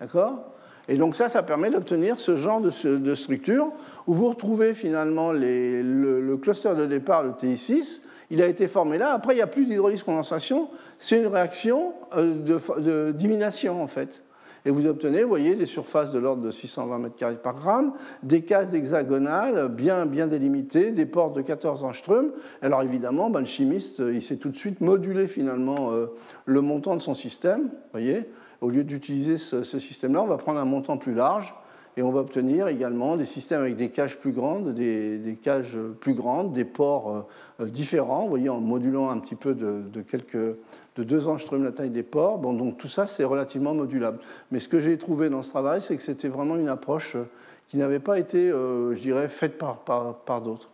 D'accord? 0.00 0.52
Et 0.88 0.96
donc 0.96 1.16
ça, 1.16 1.28
ça 1.28 1.42
permet 1.42 1.70
d'obtenir 1.70 2.18
ce 2.18 2.36
genre 2.36 2.62
de, 2.62 3.14
structure 3.14 3.70
où 4.06 4.14
vous 4.14 4.30
retrouvez 4.30 4.72
finalement 4.72 5.32
le, 5.32 6.36
cluster 6.36 6.74
de 6.74 6.86
départ, 6.86 7.22
le 7.22 7.30
TI6, 7.32 8.02
il 8.30 8.42
a 8.42 8.46
été 8.46 8.68
formé 8.68 8.96
là. 8.96 9.12
Après, 9.12 9.34
il 9.34 9.36
n'y 9.36 9.42
a 9.42 9.46
plus 9.46 9.66
d'hydrolyse 9.66 10.02
condensation, 10.02 10.68
c'est 10.98 11.18
une 11.18 11.26
réaction 11.26 11.92
euh, 12.16 12.34
de, 12.34 13.12
de, 13.12 13.68
en 13.68 13.86
fait. 13.86 14.22
Et 14.64 14.70
vous 14.70 14.86
obtenez, 14.86 15.22
vous 15.22 15.28
voyez, 15.28 15.54
des 15.54 15.66
surfaces 15.66 16.10
de 16.10 16.18
l'ordre 16.18 16.42
de 16.42 16.50
620 16.50 17.08
m2 17.08 17.36
par 17.36 17.54
gramme, 17.54 17.92
des 18.22 18.42
cases 18.42 18.74
hexagonales 18.74 19.68
bien, 19.68 20.04
bien 20.04 20.26
délimitées, 20.26 20.90
des 20.90 21.06
portes 21.06 21.34
de 21.36 21.42
14 21.42 21.84
angstroms. 21.84 22.32
Alors 22.60 22.82
évidemment, 22.82 23.30
ben, 23.30 23.40
le 23.40 23.46
chimiste, 23.46 24.00
il 24.00 24.22
sait 24.22 24.36
tout 24.36 24.50
de 24.50 24.56
suite 24.56 24.80
moduler 24.80 25.26
finalement 25.26 25.92
euh, 25.92 26.06
le 26.44 26.60
montant 26.60 26.96
de 26.96 27.00
son 27.00 27.14
système. 27.14 27.70
voyez 27.92 28.28
Au 28.60 28.70
lieu 28.70 28.84
d'utiliser 28.84 29.38
ce, 29.38 29.62
système-là, 29.62 30.22
on 30.22 30.26
va 30.26 30.36
prendre 30.36 30.58
un 30.58 30.64
montant 30.64 30.96
plus 30.96 31.14
large 31.14 31.54
et 31.96 32.02
on 32.02 32.10
va 32.10 32.20
obtenir 32.20 32.68
également 32.68 33.16
des 33.16 33.24
systèmes 33.24 33.60
avec 33.60 33.76
des 33.76 33.90
cages 33.90 34.18
plus 34.18 34.32
grandes, 34.32 34.74
des, 34.74 35.38
cages 35.42 35.78
plus 36.00 36.14
grandes, 36.14 36.52
des 36.52 36.64
ports 36.64 37.26
euh, 37.60 37.66
différents, 37.66 38.22
vous 38.22 38.28
voyez, 38.28 38.48
en 38.48 38.60
modulant 38.60 39.10
un 39.10 39.18
petit 39.18 39.34
peu 39.34 39.54
de, 39.54 40.00
quelques 40.02 40.56
de 40.98 41.04
2 41.04 41.28
angstroms 41.28 41.62
la 41.62 41.72
taille 41.72 41.90
des 41.90 42.02
pores. 42.02 42.38
Bon, 42.38 42.52
donc 42.52 42.76
tout 42.76 42.88
ça, 42.88 43.06
c'est 43.06 43.24
relativement 43.24 43.72
modulable. 43.72 44.18
Mais 44.50 44.58
ce 44.58 44.68
que 44.68 44.80
j'ai 44.80 44.98
trouvé 44.98 45.30
dans 45.30 45.42
ce 45.42 45.50
travail, 45.50 45.80
c'est 45.80 45.96
que 45.96 46.02
c'était 46.02 46.28
vraiment 46.28 46.56
une 46.56 46.68
approche 46.68 47.14
euh, 47.14 47.24
qui 47.68 47.76
n'avait 47.76 48.00
pas 48.00 48.18
été, 48.18 48.50
euh, 48.50 48.94
je 48.94 49.00
dirais, 49.00 49.28
faite 49.28 49.58
par, 49.58 49.78
par, 49.78 50.42
d'autres. 50.42 50.70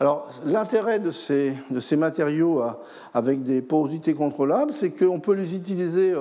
Alors, 0.00 0.28
l'intérêt 0.44 0.98
de 0.98 1.10
ces, 1.10 1.54
de 1.70 1.78
ces 1.78 1.96
matériaux 1.96 2.62
euh, 2.62 2.70
avec 3.14 3.42
des 3.42 3.62
porosités 3.62 4.14
contrôlables, 4.14 4.72
c'est 4.72 4.90
qu'on 4.90 5.20
peut 5.20 5.34
les 5.34 5.54
utiliser 5.54 6.14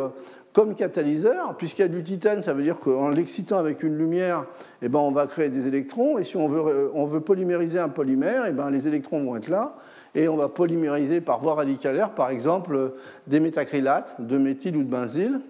comme 0.57 0.73
catalyseur, 0.73 1.55
puisqu'il 1.55 1.83
y 1.83 1.85
a 1.85 1.87
du 1.87 2.01
titane, 2.01 2.41
ça 2.41 2.51
veut 2.51 2.63
dire 2.63 2.79
qu'en 2.79 3.09
l'excitant 3.09 3.59
avec 3.59 3.83
une 3.83 3.95
lumière, 3.95 4.45
eh 4.81 4.89
ben, 4.89 4.97
on 4.97 5.11
va 5.11 5.27
créer 5.27 5.49
des 5.49 5.67
électrons, 5.67 6.17
et 6.17 6.23
si 6.23 6.35
on 6.35 6.47
veut, 6.47 6.89
on 6.95 7.05
veut 7.05 7.21
polymériser 7.21 7.77
un 7.77 7.89
polymère, 7.89 8.45
eh 8.47 8.53
ben, 8.53 8.71
les 8.71 8.87
électrons 8.87 9.23
vont 9.23 9.37
être 9.37 9.49
là, 9.49 9.75
et 10.15 10.27
on 10.27 10.35
va 10.35 10.49
polymériser 10.49 11.21
par 11.21 11.41
voie 11.41 11.53
radicalaire, 11.53 12.09
par 12.09 12.31
exemple, 12.31 12.93
des 13.27 13.39
métacrylates 13.39 14.15
de 14.17 14.39
méthyle 14.39 14.77
ou 14.77 14.83
de 14.83 14.89
benzyle, 14.89 15.41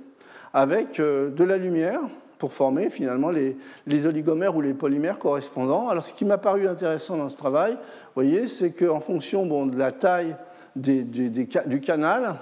avec 0.54 1.00
euh, 1.00 1.30
de 1.30 1.46
la 1.46 1.56
lumière 1.56 2.02
pour 2.38 2.52
former 2.52 2.90
finalement 2.90 3.32
les, 3.32 4.06
oligomères 4.06 4.58
ou 4.58 4.62
les 4.62 4.74
polymères 4.74 5.20
correspondants. 5.20 5.88
Alors 5.88 6.04
ce 6.04 6.12
qui 6.12 6.26
m'a 6.26 6.38
paru 6.38 6.68
intéressant 6.68 7.16
dans 7.16 7.30
ce 7.30 7.38
travail, 7.38 7.76
vous 7.76 8.14
voyez, 8.14 8.48
c'est 8.48 8.72
qu'en 8.72 9.00
fonction 9.00 9.46
de 9.68 9.78
la 9.78 9.94
taille 9.94 10.36
du 10.76 11.82
canal, 11.82 12.36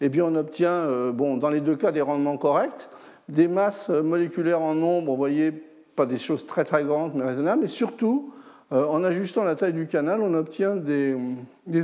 eh 0.00 0.08
bien, 0.08 0.24
on 0.24 0.34
obtient, 0.34 0.70
euh, 0.70 1.12
bon, 1.12 1.36
dans 1.36 1.50
les 1.50 1.60
deux 1.60 1.76
cas, 1.76 1.92
des 1.92 2.00
rendements 2.00 2.36
corrects, 2.36 2.88
des 3.28 3.48
masses 3.48 3.88
moléculaires 3.88 4.60
en 4.60 4.74
nombre, 4.74 5.12
vous 5.12 5.16
voyez, 5.16 5.52
pas 5.96 6.06
des 6.06 6.18
choses 6.18 6.46
très 6.46 6.64
très 6.64 6.84
grandes 6.84 7.12
mais 7.14 7.24
raisonnables, 7.24 7.62
mais 7.62 7.68
surtout 7.68 8.32
euh, 8.72 8.86
en 8.86 9.02
ajustant 9.02 9.42
la 9.42 9.56
taille 9.56 9.72
du 9.72 9.88
canal, 9.88 10.20
on 10.22 10.32
obtient 10.34 10.76
des, 10.76 11.16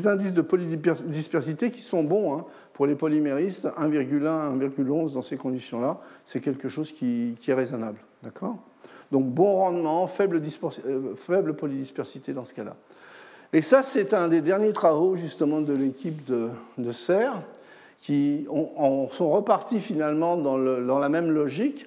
indices 0.06 0.34
de 0.34 0.40
polydispersité 0.40 1.72
qui 1.72 1.82
sont 1.82 2.04
bons 2.04 2.38
hein. 2.38 2.44
pour 2.74 2.86
les 2.86 2.94
polyméristes, 2.94 3.66
1,1, 3.66 4.58
1,11 4.58 5.14
dans 5.14 5.22
ces 5.22 5.36
conditions-là. 5.36 5.98
C'est 6.24 6.40
quelque 6.40 6.68
chose 6.68 6.92
qui, 6.92 7.36
est 7.46 7.54
raisonnable. 7.54 7.98
D'accord? 8.22 8.56
Donc 9.10 9.26
bon 9.26 9.56
rendement, 9.56 10.06
faible, 10.06 10.40
euh, 10.40 11.52
polydispersité 11.52 12.32
dans 12.32 12.44
ce 12.44 12.54
cas-là. 12.54 12.76
Et 13.52 13.62
ça, 13.62 13.82
c'est 13.82 14.14
un 14.14 14.28
des 14.28 14.40
derniers 14.40 14.72
travaux 14.72 15.16
justement 15.16 15.60
de 15.60 15.74
l'équipe 15.74 16.24
de, 16.24 16.48
de 16.78 16.92
Serre 16.92 17.42
qui 18.00 18.46
sont 19.12 19.30
repartis 19.30 19.80
finalement 19.80 20.36
dans 20.36 20.98
la 20.98 21.08
même 21.08 21.30
logique 21.30 21.86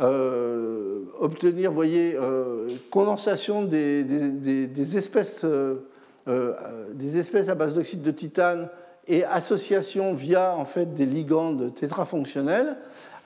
euh, 0.00 1.02
obtenir, 1.18 1.72
voyez, 1.72 2.16
euh, 2.18 2.68
condensation 2.90 3.64
des, 3.64 4.96
espèces, 4.96 5.44
euh, 5.44 6.54
des 6.94 7.18
espèces 7.18 7.50
à 7.50 7.54
base 7.54 7.74
d'oxyde 7.74 8.00
de 8.00 8.10
titane 8.10 8.70
et 9.06 9.24
association 9.24 10.14
via 10.14 10.54
en 10.56 10.64
fait 10.64 10.94
des 10.94 11.04
ligandes 11.04 11.74
tétrafonctionnels, 11.74 12.76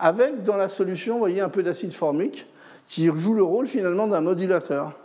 avec 0.00 0.42
dans 0.42 0.56
la 0.56 0.68
solution, 0.68 1.18
voyez, 1.18 1.40
un 1.40 1.48
peu 1.48 1.62
d'acide 1.62 1.92
formique 1.92 2.46
qui 2.84 3.06
joue 3.06 3.34
le 3.34 3.44
rôle 3.44 3.66
finalement 3.66 4.08
d'un 4.08 4.20
modulateur, 4.20 4.98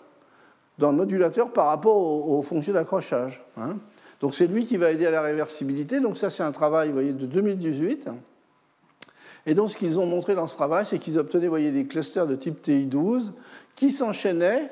d'un 0.79 0.91
modulateur 0.91 1.53
par 1.53 1.67
rapport 1.67 1.97
aux, 1.97 2.41
fonctions 2.41 2.73
d'accrochage. 2.73 3.43
Hein. 3.57 3.77
Donc 4.21 4.35
c'est 4.35 4.47
lui 4.47 4.65
qui 4.65 4.77
va 4.77 4.91
aider 4.91 5.05
à 5.05 5.11
la 5.11 5.21
réversibilité. 5.21 5.99
Donc 5.99 6.17
ça 6.17 6.29
c'est 6.29 6.43
un 6.43 6.51
travail, 6.51 6.91
voyez, 6.91 7.13
de 7.13 7.25
2018. 7.25 8.09
Et 9.45 9.53
donc, 9.53 9.69
ce 9.69 9.77
qu'ils 9.77 9.99
ont 9.99 10.05
montré 10.05 10.35
dans 10.35 10.47
ce 10.47 10.55
travail, 10.55 10.85
c'est 10.85 10.99
qu'ils 10.99 11.17
obtenaient 11.17 11.47
voyez, 11.47 11.71
des 11.71 11.85
clusters 11.85 12.27
de 12.27 12.35
type 12.35 12.63
TI12 12.63 13.31
qui 13.75 13.91
s'enchaînaient 13.91 14.69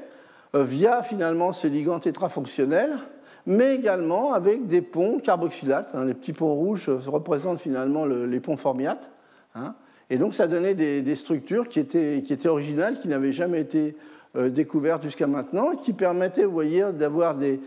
euh, 0.56 0.64
via 0.64 1.04
finalement 1.04 1.52
ces 1.52 1.70
ligands 1.70 2.00
tétrafonctionnels, 2.00 2.98
mais 3.46 3.76
également 3.76 4.34
avec 4.34 4.68
des 4.68 4.82
ponts 4.82 5.20
carboxylates. 5.20 5.96
Hein. 5.96 6.06
les 6.06 6.14
petits 6.14 6.34
ponts 6.34 6.54
rouges 6.54 6.90
euh, 6.90 7.00
représentent 7.08 7.60
finalement 7.60 8.06
les 8.06 8.40
ponts 8.40 8.58
formiates. 8.58 9.10
Hein. 9.56 9.74
et 10.10 10.18
donc, 10.18 10.36
ça 10.36 10.48
donnait 10.48 10.76
des, 10.76 11.16
structures 11.16 11.68
qui 11.68 11.80
étaient, 11.80 12.22
qui 12.24 12.34
étaient, 12.34 12.50
originales, 12.50 13.00
qui 13.00 13.08
n'avaient 13.08 13.32
jamais 13.32 13.62
été 13.62 13.96
découvertes 14.38 15.04
jusqu'à 15.04 15.28
maintenant, 15.28 15.76
qui 15.76 15.94
permettaient, 15.94 16.46
voyez, 16.46 16.86
d'avoir 16.94 17.36
des, 17.36 17.60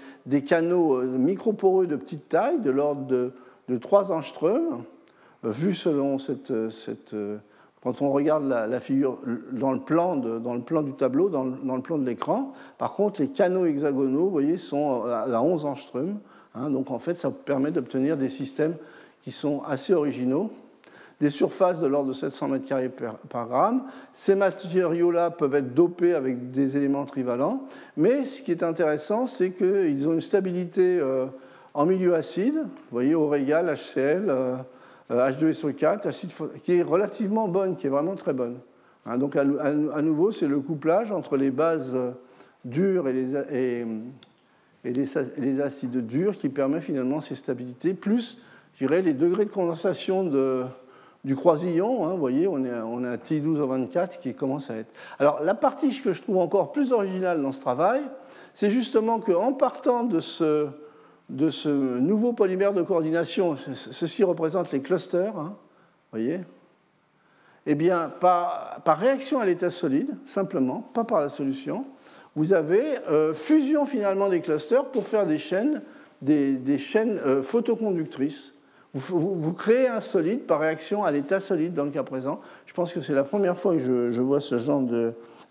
canaux 0.43 1.03
microporeux 1.03 1.87
de 1.87 1.97
petite 1.97 2.29
taille, 2.29 2.61
de 2.61 2.71
l'ordre 2.71 3.07
de, 3.07 3.33
de 3.69 3.77
3 3.77 4.13
angstroms, 4.13 4.85
vu 5.43 5.75
selon 5.75 6.19
cette, 6.19 6.53
quand 7.83 8.03
on 8.03 8.11
regarde 8.11 8.47
la, 8.47 8.81
figure 8.81 9.19
dans 9.53 9.73
le, 9.73 9.81
plan 9.81 10.17
dans 10.17 10.55
le 10.55 10.61
plan 10.61 10.83
du 10.83 10.93
tableau, 10.93 11.31
dans 11.31 11.45
le, 11.45 11.83
plan 11.83 11.97
de 11.97 12.05
l'écran, 12.05 12.53
par 12.77 12.93
contre, 12.93 13.23
les 13.23 13.29
canaux 13.29 13.65
hexagonaux, 13.65 14.25
vous 14.25 14.31
voyez, 14.31 14.59
sont 14.59 15.05
à 15.07 15.43
11 15.43 15.65
angstroms. 15.65 16.19
Hein, 16.55 16.71
donc 16.71 16.91
en 16.91 16.99
fait, 16.99 17.17
ça 17.17 17.31
permet 17.31 17.71
d'obtenir 17.71 18.19
des 18.19 18.29
systèmes 18.29 18.75
qui 19.23 19.33
sont 19.33 19.63
assez 19.63 19.95
originaux, 19.95 20.51
des 21.21 21.31
surfaces 21.31 21.81
de 21.81 21.87
l'ordre 21.87 22.09
de 22.09 22.13
700 22.15 22.49
m2 22.57 22.91
par, 23.29 23.47
gramme. 23.47 23.83
Ces 24.13 24.35
matériaux-là 24.35 25.31
peuvent 25.31 25.55
être 25.55 25.75
dopés 25.75 26.15
avec 26.15 26.51
des 26.51 26.77
éléments 26.77 27.05
trivalents, 27.05 27.65
mais 27.97 28.25
ce 28.25 28.43
qui 28.43 28.51
est 28.51 28.63
intéressant, 28.63 29.27
c'est 29.27 29.51
qu'ils 29.51 30.09
ont 30.09 30.15
une 30.15 30.21
stabilité 30.21 30.99
euh, 30.99 31.27
en 31.75 31.87
milieu 31.87 32.15
acide, 32.15 32.55
vous 32.55 32.93
voyez, 32.93 33.15
au 33.15 33.29
régal, 33.29 33.75
HCl. 33.75 34.33
H2SO4, 35.11 36.07
euh, 36.07 36.49
qui 36.63 36.75
est 36.75 36.83
relativement 36.83 37.49
bonne, 37.49 37.77
qui 37.77 37.87
est 37.87 37.91
vraiment 37.91 38.15
très 38.15 38.33
bonne. 38.33 38.59
Hein, 39.07 39.19
donc 39.19 39.37
à, 39.37 39.45
nouveau, 39.45 40.31
c'est 40.31 40.47
le 40.47 40.61
couplage 40.61 41.11
entre 41.11 41.37
les 41.37 41.51
bases 41.51 41.93
euh, 41.95 42.11
dures 42.65 43.09
et 43.09 43.13
les, 43.13 43.85
et, 44.85 44.93
les, 44.93 45.61
acides 45.61 46.07
durs 46.07 46.37
qui 46.37 46.49
permet 46.49 46.81
finalement 46.81 47.21
ces 47.21 47.35
stabilités, 47.35 47.95
plus, 47.95 48.43
je 48.75 48.87
dirais, 48.87 49.03
les 49.03 49.15
degrés 49.15 49.45
de 49.45 49.51
condensation 49.51 50.25
de, 50.25 50.65
du 51.25 51.37
croisillon. 51.37 52.07
Hein, 52.07 52.13
vous 52.13 52.19
voyez, 52.19 52.49
on 52.49 52.65
est, 52.65 52.81
on 52.85 53.05
à 53.05 53.17
T12 53.17 53.59
au 53.59 53.67
24 53.67 54.21
qui 54.21 54.35
commence 54.35 54.71
à 54.71 54.77
être. 54.77 54.93
Alors 55.19 55.43
la 55.43 55.55
partie 55.55 56.01
que 56.01 56.13
je 56.13 56.23
trouve 56.23 56.39
encore 56.39 56.73
plus 56.73 56.93
originale 56.93 57.43
dans 57.43 57.53
ce 57.53 57.61
travail, 57.61 58.03
c'est 58.55 58.71
justement 58.71 59.21
qu'en 59.21 59.53
partant 59.53 60.05
de 60.05 60.21
ce 60.21 60.69
de 61.31 61.49
ce 61.49 61.69
nouveau 61.69 62.33
polymère 62.33 62.73
de 62.73 62.83
coordination, 62.83 63.57
ceci 63.57 64.25
représente 64.25 64.73
les 64.73 64.81
clusters, 64.81 65.39
hein, 65.39 65.57
voyez 66.11 66.41
Eh 67.67 67.75
bien, 67.77 68.13
par, 68.21 68.83
réaction 68.85 69.41
à 69.41 69.47
l'état 69.47 69.71
solide, 69.71 70.11
simplement, 70.27 70.81
pas 70.93 71.05
par 71.05 71.21
la 71.21 71.29
solution, 71.29 71.87
vous 72.35 72.53
avez 72.53 72.83
euh, 73.09 73.33
fusion 73.33 73.87
finalement 73.87 74.29
des 74.29 74.41
clusters 74.41 74.87
pour 74.87 75.07
faire 75.07 75.25
des 75.27 75.39
chaînes, 75.39 75.83
des, 76.21 76.79
chaînes 76.79 77.19
euh, 77.19 77.43
photoconductrices. 77.43 78.55
Vous, 78.93 79.53
créez 79.53 79.87
un 79.87 80.01
solide 80.01 80.41
par 80.41 80.61
réaction 80.61 81.05
à 81.05 81.13
l'état 81.13 81.39
solide 81.39 81.75
dans 81.75 81.85
le 81.85 81.91
cas 81.91 82.03
présent. 82.03 82.41
Je 82.67 82.75
pense 82.75 82.93
que 82.93 83.01
c'est 83.01 83.13
la 83.13 83.23
première 83.23 83.57
fois 83.57 83.75
que 83.75 84.11
je, 84.11 84.21
vois 84.21 84.41
ce 84.41 84.59
genre 84.59 84.83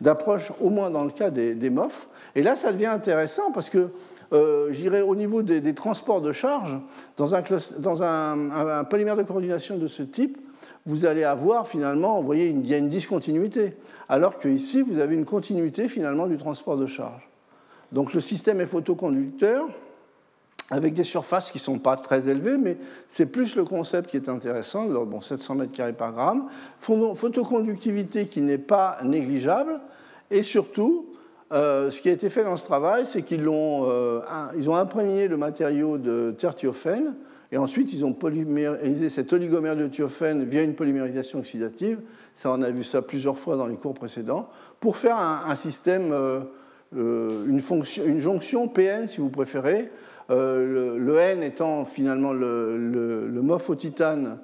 d'approche, 0.02 0.52
au 0.60 0.70
moins 0.70 0.90
dans 0.90 1.06
le 1.06 1.12
cas 1.12 1.30
des, 1.30 1.56
des 1.56 1.70
MOF. 1.70 2.10
Et 2.36 2.44
là, 2.44 2.58
ça 2.58 2.74
devient 2.74 2.88
intéressant 2.88 3.52
parce 3.54 3.70
que 3.70 3.90
euh, 4.32 4.72
j'irai 4.72 5.02
au 5.02 5.16
niveau 5.16 5.42
des, 5.42 5.74
transports 5.74 6.22
de 6.22 6.32
charge, 6.32 6.78
dans, 7.18 7.34
un, 7.34 8.84
polymère 8.84 9.16
de 9.16 9.24
coordination 9.24 9.78
de 9.78 9.88
ce 9.88 10.04
type, 10.04 10.38
vous 10.86 11.06
allez 11.06 11.24
avoir 11.24 11.68
finalement, 11.68 12.20
vous 12.20 12.26
voyez, 12.26 12.50
il 12.50 12.68
y 12.68 12.74
a 12.74 12.78
une 12.78 12.90
discontinuité, 12.90 13.74
alors 14.08 14.38
qu'ici, 14.38 14.82
vous 14.82 15.00
avez 15.00 15.16
une 15.16 15.26
continuité 15.26 15.88
finalement 15.88 16.28
du 16.28 16.38
transport 16.38 16.78
de 16.78 16.86
charge. 16.86 17.28
Donc 17.92 18.14
le 18.14 18.22
système 18.22 18.62
est 18.62 18.68
photoconducteur, 18.68 19.68
avec 20.72 20.94
des 20.94 21.04
surfaces 21.04 21.52
qui 21.52 21.58
ne 21.58 21.64
sont 21.64 21.80
pas 21.80 21.98
très 21.98 22.28
élevées, 22.28 22.58
mais 22.58 22.78
c'est 23.08 23.26
plus 23.26 23.56
le 23.56 23.64
concept 23.64 24.10
qui 24.10 24.18
est 24.18 24.30
intéressant, 24.30 24.86
bon, 24.86 25.22
700 25.22 25.58
m2 25.58 25.94
par 25.94 26.14
gramme, 26.14 26.48
photoconductivité 26.80 28.28
qui 28.28 28.42
n'est 28.42 28.58
pas 28.58 29.00
négligeable, 29.04 29.80
et 30.32 30.44
surtout, 30.44 31.08
euh, 31.52 31.90
ce 31.90 32.02
qui 32.02 32.10
a 32.10 32.12
été 32.12 32.30
fait 32.30 32.44
dans 32.44 32.58
ce 32.58 32.66
travail, 32.66 33.06
c'est 33.06 33.24
qu'ils 33.24 33.50
ont, 33.50 33.88
euh, 33.90 34.22
ont 34.68 34.76
imprégné 34.76 35.28
le 35.28 35.38
matériau 35.38 35.98
de 35.98 36.36
tertiophène 36.38 37.16
et 37.52 37.58
ensuite 37.58 37.92
ils 37.94 38.06
ont 38.06 38.14
polymérisé 38.14 39.10
cet 39.10 39.34
oligomère 39.34 39.76
de 39.76 39.88
thiophène 39.88 40.44
via 40.46 40.62
une 40.62 40.76
polymérisation 40.76 41.40
oxydative. 41.40 42.00
Ça, 42.36 42.52
on 42.52 42.62
a 42.62 42.70
vu 42.70 42.84
ça 42.84 43.02
plusieurs 43.02 43.38
fois 43.38 43.58
dans 43.58 43.66
les 43.68 43.76
cours 43.76 43.96
précédents, 43.96 44.50
pour 44.80 44.98
faire 44.98 45.18
un, 45.18 45.56
système, 45.56 46.12
euh, 46.14 46.42
une, 46.94 48.20
jonction 48.20 48.68
PN 48.68 49.08
si 49.08 49.20
vous 49.20 49.30
préférez. 49.30 49.92
Le, 50.30 51.18
N 51.18 51.44
étant 51.44 51.86
finalement 51.86 52.34
le, 52.34 52.78
le, 52.78 53.42
MOF 53.42 53.70
au 53.70 53.76
titane 53.76 54.38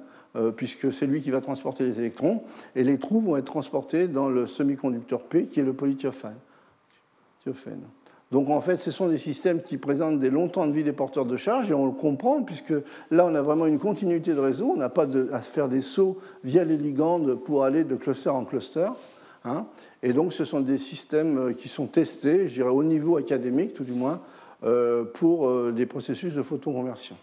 puisque 0.58 0.92
c'est 0.92 1.06
lui 1.06 1.22
qui 1.22 1.32
va 1.32 1.40
transporter 1.40 1.86
les 1.86 1.98
électrons, 1.98 2.42
et 2.76 2.84
les 2.84 2.98
trous 2.98 3.22
vont 3.22 3.38
être 3.38 3.46
transportés 3.46 4.10
dans 4.10 4.28
le 4.28 4.46
semi-conducteur 4.46 5.22
P, 5.22 5.46
qui 5.46 5.62
est 5.62 5.64
le 5.64 5.72
polythiophane. 5.72 6.36
Donc 8.32 8.50
en 8.50 8.60
fait, 8.60 8.78
ce 8.78 8.92
sont 8.92 9.08
des 9.08 9.18
systèmes 9.18 9.62
qui 9.62 9.78
présentent 9.78 10.20
des 10.20 10.30
longs 10.30 10.48
temps 10.48 10.68
de 10.68 10.72
vie 10.72 10.84
des 10.84 10.92
porteurs 10.92 11.26
de 11.26 11.38
charge, 11.38 11.70
et 11.70 11.74
on 11.74 11.86
le 11.86 11.92
comprend, 11.92 12.42
puisque 12.42 12.74
là, 13.12 13.26
on 13.26 13.36
a 13.36 13.42
vraiment 13.42 13.66
une 13.66 13.80
continuité 13.80 14.34
de 14.34 14.40
réseau, 14.40 14.72
on 14.74 14.78
n'a 14.78 14.90
pas 14.90 15.08
à 15.32 15.42
se 15.42 15.52
faire 15.52 15.70
des 15.70 15.82
sauts 15.82 16.18
via 16.44 16.64
les 16.64 16.78
ligandes 16.78 17.36
pour 17.36 17.64
aller 17.64 17.84
de 17.84 17.96
cluster 17.96 18.30
en 18.30 18.44
cluster. 18.44 18.90
Hein. 19.46 19.66
Et 20.02 20.12
donc 20.12 20.34
ce 20.34 20.44
sont 20.44 20.60
des 20.60 20.80
systèmes 20.80 21.38
euh, 21.38 21.54
qui 21.54 21.70
sont 21.70 21.86
testés, 21.86 22.48
je 22.48 22.56
dirais 22.56 22.70
au 22.70 22.84
niveau 22.84 23.18
académique 23.18 23.76
tout 23.76 23.84
du 23.84 23.92
moins, 23.92 24.14
euh, 24.14 24.35
pour 25.14 25.48
euh, 25.48 25.72
des 25.72 25.86
processus 25.86 26.34
de 26.34 26.42
photoconversion. 26.42 27.16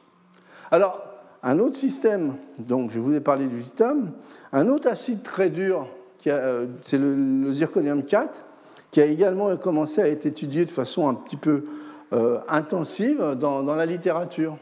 Alors, 0.70 1.03
un 1.43 1.59
autre 1.59 1.74
système, 1.74 2.34
donc 2.59 2.93
je 2.93 3.01
vous 3.01 3.14
ai 3.14 3.20
parlé 3.20 3.47
du 3.47 3.57
lithium, 3.57 4.12
un 4.53 4.68
autre 4.68 4.88
acide 4.88 5.22
très 5.24 5.51
dur, 5.51 5.88
c'est 6.22 6.99
le, 6.99 7.53
zirconium 7.53 8.05
4, 8.05 8.45
qui 8.93 9.01
a 9.01 9.07
également 9.07 9.57
commencé 9.57 10.01
à 10.01 10.09
être 10.09 10.24
étudié 10.24 10.64
de 10.64 10.70
façon 10.70 11.09
un 11.09 11.14
petit 11.14 11.36
peu 11.36 11.64
euh, 12.12 12.38
intensive 12.49 13.36
dans, 13.40 13.62
la 13.62 13.86
littérature. 13.86 14.57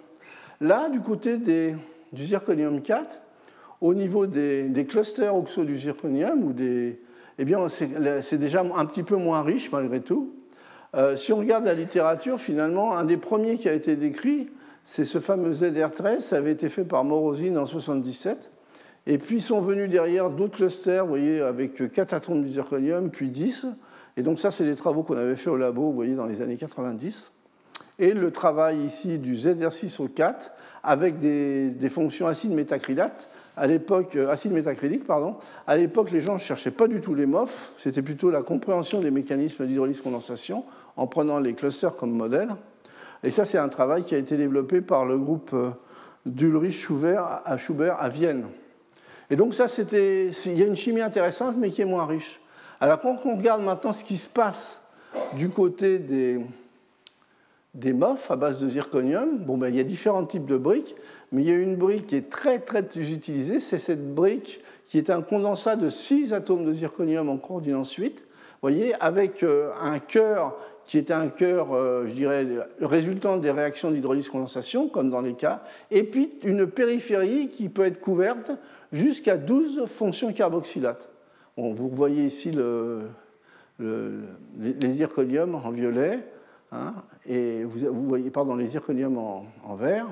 Là, 0.63 0.89
du 0.89 1.01
côté 1.01 1.37
du 1.37 2.25
zirconium 2.25 2.81
4, 2.81 3.21
au 3.83 3.93
niveau 3.93 4.27
des, 4.27 4.87
clusters 4.89 5.35
oxo 5.35 5.65
du 5.65 5.77
zirconium, 5.77 6.45
ou 6.45 6.55
des, 6.55 6.99
eh 7.39 7.45
bien, 7.45 7.69
c'est 7.69 8.39
déjà 8.39 8.63
un 8.63 8.87
petit 8.87 9.03
peu 9.03 9.17
moins 9.17 9.43
riche 9.43 9.71
malgré 9.71 10.01
tout. 10.01 10.33
Euh, 10.95 11.17
si 11.17 11.33
on 11.33 11.39
regarde 11.39 11.65
la 11.65 11.75
littérature, 11.75 12.41
finalement, 12.41 12.97
un 12.97 13.05
des 13.05 13.17
premiers 13.17 13.57
qui 13.57 13.69
a 13.69 13.73
été 13.73 13.97
décrit, 13.97 14.49
c'est 14.85 15.05
ce 15.05 15.21
fameux 15.21 15.53
ZR13, 15.53 16.21
ça 16.21 16.37
avait 16.37 16.53
été 16.53 16.69
fait 16.69 16.85
par 16.85 17.05
Morozine 17.05 17.57
en 17.59 17.65
1977. 17.65 18.51
Et 19.07 19.19
puis 19.19 19.41
sont 19.41 19.61
venus 19.61 19.89
derrière 19.89 20.31
d'autres 20.31 20.57
clusters, 20.57 21.05
vous 21.05 21.11
voyez, 21.11 21.41
avec 21.41 21.91
4 21.93 22.13
atomes 22.13 22.43
de 22.43 22.49
zirconium, 22.49 23.11
puis 23.11 23.29
10. 23.29 23.67
Et 24.17 24.23
donc 24.23 24.39
ça, 24.39 24.51
c'est 24.51 24.65
des 24.65 24.77
travaux 24.77 25.03
qu'on 25.03 25.17
avait 25.17 25.37
fait 25.37 25.51
au 25.51 25.57
labo, 25.57 25.83
vous 25.83 25.93
voyez, 25.93 26.15
dans 26.15 26.27
les 26.27 26.43
années 26.43 26.57
90. 26.57 27.33
Et 27.99 28.13
le 28.13 28.31
travail 28.31 28.79
ici 28.79 29.19
du 29.19 29.35
ZR6 29.35 30.03
au 30.03 30.09
4 30.09 30.53
avec 30.83 31.21
des, 31.21 31.91
fonctions 31.91 32.27
acide 32.27 32.53
métacrylate. 32.53 33.29
À 33.57 33.67
l'époque, 33.67 34.17
euh, 34.17 34.31
acide 34.31 34.53
métacrylique, 34.53 35.07
pardon. 35.07 35.37
À 35.67 35.77
l'époque, 35.77 36.11
les 36.11 36.21
gens 36.21 36.35
ne 36.35 36.39
cherchaient 36.39 36.71
pas 36.71 36.89
du 36.89 37.01
tout 37.01 37.15
les 37.15 37.27
MOF, 37.27 37.73
c'était 37.77 38.01
plutôt 38.01 38.31
la 38.31 38.43
compréhension 38.43 39.01
des 39.01 39.11
mécanismes 39.11 39.67
d'hydrolyse-condensation 39.67 40.65
en 40.97 41.07
prenant 41.07 41.41
les 41.41 41.55
clusters 41.55 41.97
comme 41.97 42.13
modèle. 42.13 42.51
Et 43.23 43.31
ça, 43.31 43.45
c'est 43.45 43.59
un 43.59 43.69
travail 43.69 44.03
qui 44.03 44.15
a 44.15 44.19
été 44.19 44.37
développé 44.37 44.81
par 44.81 45.05
le 45.05 45.19
groupe 45.19 45.51
euh, 45.53 45.71
d'Ulrich 46.27 46.73
Schubert 46.73 47.43
à 47.99 48.09
Vienne. 48.09 48.47
Et 49.31 49.37
donc 49.37 49.55
ça, 49.55 49.69
c'était, 49.69 50.29
il 50.47 50.59
y 50.59 50.63
a 50.63 50.67
une 50.67 50.77
chimie 50.77 51.01
intéressante, 51.01 51.57
mais 51.57 51.71
qui 51.71 51.83
est 51.83 51.87
moins 51.87 52.07
riche. 52.07 52.41
Alors 52.81 53.01
quand 53.01 53.17
on 53.25 53.37
regarde 53.37 53.63
maintenant 53.63 53.93
ce 53.93 54.03
qui 54.03 54.17
se 54.17 54.29
passe 54.29 54.81
du 55.35 55.51
côté 55.51 55.99
des, 55.99 56.41
des 57.75 57.93
MOF 57.93 58.31
à 58.31 58.37
base 58.37 58.59
de 58.59 58.69
zirconium, 58.69 59.39
bon, 59.39 59.57
ben, 59.57 59.69
il 59.69 59.77
y 59.77 59.81
a 59.81 59.85
différents 59.85 60.25
types 60.25 60.47
de 60.47 60.57
briques, 60.57 60.97
mais 61.31 61.43
il 61.43 61.49
y 61.49 61.53
a 61.53 61.57
une 61.57 61.77
brique 61.77 62.09
qui 62.09 62.17
est 62.17 62.29
très 62.31 62.59
très 62.59 62.83
utilisée, 62.97 63.61
c'est 63.61 63.79
cette 63.79 64.15
brique 64.15 64.61
qui 64.87 64.99
est 64.99 65.11
un 65.11 65.23
condensat 65.23 65.77
de 65.77 65.89
6 65.89 66.33
atomes 66.33 66.65
de 66.65 66.73
zirconium 66.73 67.29
en 67.29 67.37
coordinance 67.37 67.93
8, 67.93 68.27
voyez, 68.63 68.95
avec 69.01 69.45
euh, 69.45 69.71
un 69.81 70.01
cœur 70.01 70.57
qui 70.91 70.99
est 70.99 71.13
un 71.13 71.29
cœur, 71.29 71.73
euh, 71.73 72.09
je 72.09 72.15
dirais, 72.15 72.45
résultant 72.81 73.37
des 73.37 73.53
réactions 73.53 73.93
d'hydrolyse-condensation, 73.93 74.89
comme 74.89 75.09
dans 75.09 75.21
les 75.21 75.35
cas, 75.35 75.63
et 75.93 76.03
puis 76.03 76.33
une 76.43 76.67
périphérie 76.67 77.47
qui 77.49 77.69
peut 77.69 77.85
être 77.85 78.01
couverte 78.01 78.51
jusqu'à 78.91 79.37
12 79.37 79.85
fonctions 79.87 80.33
carboxylates 80.33 81.09
vous 81.57 81.89
voyez 81.89 82.25
ici 82.25 82.53
les 83.79 84.93
zirconiums 84.93 85.55
en 85.55 85.71
violet, 85.71 86.27
hein, 86.73 86.95
et 87.25 87.63
vous, 87.63 88.09
voyez, 88.09 88.31
pardon, 88.31 88.57
les 88.57 88.67
zirconiums 88.67 89.19
en, 89.19 89.75
vert, 89.77 90.09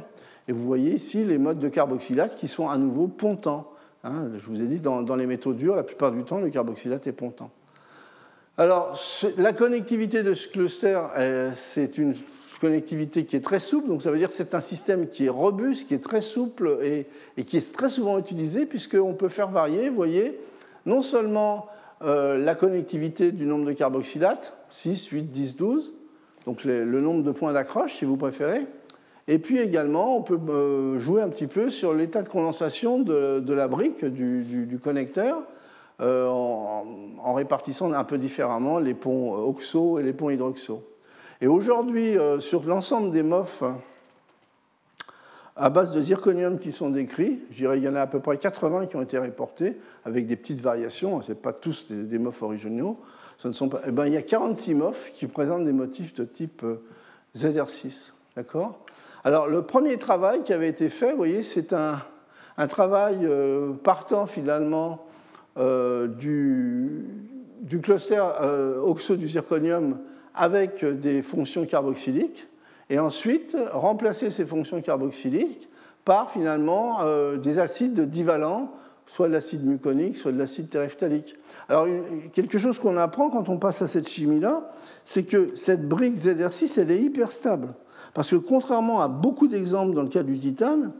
et 0.47 0.53
vous 0.53 0.65
voyez 0.65 0.93
ici 0.93 1.25
les 1.25 1.39
modes 1.39 1.59
de 1.59 1.69
carboxylate 1.69 2.37
qui 2.37 2.47
sont 2.47 2.69
à 2.69 2.77
nouveau 2.77 3.09
pontants. 3.09 3.73
Hein. 4.05 4.29
je 4.37 4.47
vous 4.47 4.63
ai 4.63 4.67
dit, 4.67 4.79
dans, 4.79 5.17
les 5.17 5.27
métaux 5.27 5.55
durs, 5.55 5.75
la 5.75 5.83
plupart 5.83 6.13
du 6.13 6.23
temps, 6.23 6.39
le 6.39 6.51
carboxylate 6.51 7.05
est 7.09 7.13
pontant. 7.13 7.51
Alors, 8.59 8.99
la 9.37 9.53
connectivité 9.53 10.25
de 10.25 10.35
ce 10.35 10.49
cluster, 10.49 11.01
euh, 11.17 11.53
c'est 11.55 11.97
une 11.97 12.13
connectivité 12.61 13.25
qui 13.25 13.37
est 13.37 13.41
très 13.41 13.61
souple, 13.61 13.89
donc 13.89 14.03
ça 14.03 14.11
veut 14.11 14.19
dire 14.19 14.29
que 14.29 14.35
c'est 14.35 14.53
un 14.53 14.61
système 14.61 15.09
qui 15.09 15.27
est 15.27 15.31
robuste, 15.31 15.87
qui 15.87 15.95
est 15.95 16.03
très 16.03 16.21
souple 16.21 16.79
et, 16.83 17.45
qui 17.45 17.57
est 17.57 17.73
très 17.73 17.89
souvent 17.89 18.19
utilisé, 18.19 18.67
puisqu'on 18.67 19.15
peut 19.15 19.29
faire 19.29 19.49
varier, 19.49 19.89
vous 19.89 19.95
voyez, 19.95 20.41
non 20.87 21.03
seulement 21.03 21.69
euh, 22.03 22.37
la 22.37 22.57
connectivité 22.57 23.31
du 23.31 23.47
nombre 23.47 23.65
de 23.65 23.73
carboxylates, 23.73 24.57
6, 24.71 25.07
8, 25.07 25.23
10, 25.23 25.57
12, 25.57 25.95
donc 26.45 26.65
le 26.65 27.01
nombre 27.01 27.23
de 27.23 27.31
points 27.31 27.53
d'accroche 27.53 27.95
si 27.95 28.05
vous 28.05 28.17
préférez, 28.17 28.67
et 29.29 29.39
puis 29.39 29.59
également 29.59 30.17
on 30.17 30.23
peut 30.23 30.41
euh, 30.49 30.99
jouer 30.99 31.21
un 31.21 31.29
petit 31.29 31.47
peu 31.47 31.69
sur 31.69 31.93
l'état 31.93 32.23
de 32.23 32.29
condensation 32.29 32.99
de, 32.99 33.53
la 33.53 33.69
brique, 33.69 34.05
du, 34.05 34.81
connecteur, 34.83 35.43
euh, 36.01 36.29
en, 36.29 37.35
répartissant 37.35 37.93
un 37.93 38.05
peu 38.05 38.19
différemment 38.19 38.79
les 38.79 38.95
ponts 38.95 39.35
oxo 39.35 39.99
et 39.99 40.03
les 40.03 40.13
ponts 40.13 40.31
hydroxo. 40.31 40.83
Et 41.41 41.47
aujourd'hui, 41.47 42.17
sur 42.41 42.65
l'ensemble 42.65 43.13
des 43.13 43.23
MOF 43.23 43.63
à 45.59 45.71
base 45.71 45.93
de 45.93 46.01
zirconium 46.01 46.59
qui 46.59 46.73
sont 46.73 46.89
décrits. 46.89 47.41
Je 47.51 47.57
dirais 47.57 47.77
qu'il 47.77 47.85
y 47.85 47.89
en 47.89 47.97
a 47.97 48.03
à 48.03 48.07
peu 48.07 48.21
près 48.21 48.39
80 48.39 48.87
qui 48.87 48.97
ont 48.97 49.03
été 49.03 49.19
reportés, 49.19 49.77
avec 50.05 50.27
des 50.27 50.37
petites 50.37 50.61
variations. 50.61 51.21
Ce 51.21 51.33
pas 51.33 51.53
tous 51.53 51.89
des, 51.89 52.05
des 52.05 52.19
MOF 52.19 52.43
originaux. 52.43 52.99
Ce 53.39 53.49
ne 53.49 53.53
sont 53.53 53.69
pas, 53.69 53.81
eh 53.87 53.91
ben, 53.91 54.07
il 54.07 54.15
y 54.15 54.17
a 54.17 54.23
46 54.23 54.75
MOF 54.75 55.13
qui 55.13 55.27
présentent 55.27 55.65
des 55.65 55.73
motifs 55.73 56.15
de 56.15 56.25
type 56.25 56.63
euh, 56.65 56.81
ZR6. 57.37 58.13
D'accord? 58.37 58.79
Alors, 59.25 59.49
le 59.49 59.63
premier 59.63 59.99
travail 59.99 60.43
qui 60.43 60.53
avait 60.53 60.69
été 60.69 60.89
fait, 60.89 61.11
vous 61.11 61.17
voyez, 61.17 61.43
c'est 61.43 61.73
un, 61.73 61.99
travail 62.69 63.19
euh, 63.23 63.73
partant 63.73 64.27
finalement 64.27 64.93
euh, 64.93 65.08
du, 65.59 67.05
du, 67.63 67.81
cluster 67.81 68.23
oxo 68.83 69.17
du 69.17 69.29
zirconium 69.29 69.99
avec 70.35 70.85
des 70.85 71.23
fonctions 71.23 71.67
carboxyliques 71.67 72.47
et 72.91 72.99
ensuite 72.99 73.57
remplacer 73.73 74.31
ces 74.31 74.47
fonctions 74.47 74.81
carboxyliques 74.81 75.69
par 76.05 76.31
finalement 76.31 77.03
euh, 77.03 77.37
des 77.37 77.59
acides 77.59 78.01
divalents 78.09 78.73
soit 79.07 79.29
de 79.29 79.33
l'acide 79.33 79.65
muconique, 79.65 80.19
soit 80.19 80.33
de 80.33 80.39
l'acide 80.39 80.69
terephthalique. 80.69 81.37
Alors, 81.69 81.87
quelque 82.33 82.59
chose 82.59 82.79
qu'on 82.79 82.99
apprend 82.99 83.31
quand 83.31 83.49
on 83.49 83.57
passe 83.57 83.81
à 83.81 83.87
cette 83.87 84.09
chimie-là, 84.09 84.71
c'est 85.05 85.25
que 85.25 85.57
cette 85.57 85.89
brique 85.89 86.17
ZR6, 86.17 86.81
elle 86.81 86.91
est 86.91 87.01
hyper 87.01 87.33
stable. 87.33 87.69
Parce 88.13 88.31
que 88.31 88.37
contrairement 88.37 89.01
à 89.01 89.09
beaucoup 89.09 89.49
d'exemples 89.49 89.95
dans 89.95 90.03
le 90.03 90.09
cas 90.09 90.23
du 90.23 90.39
titane, 90.39 90.93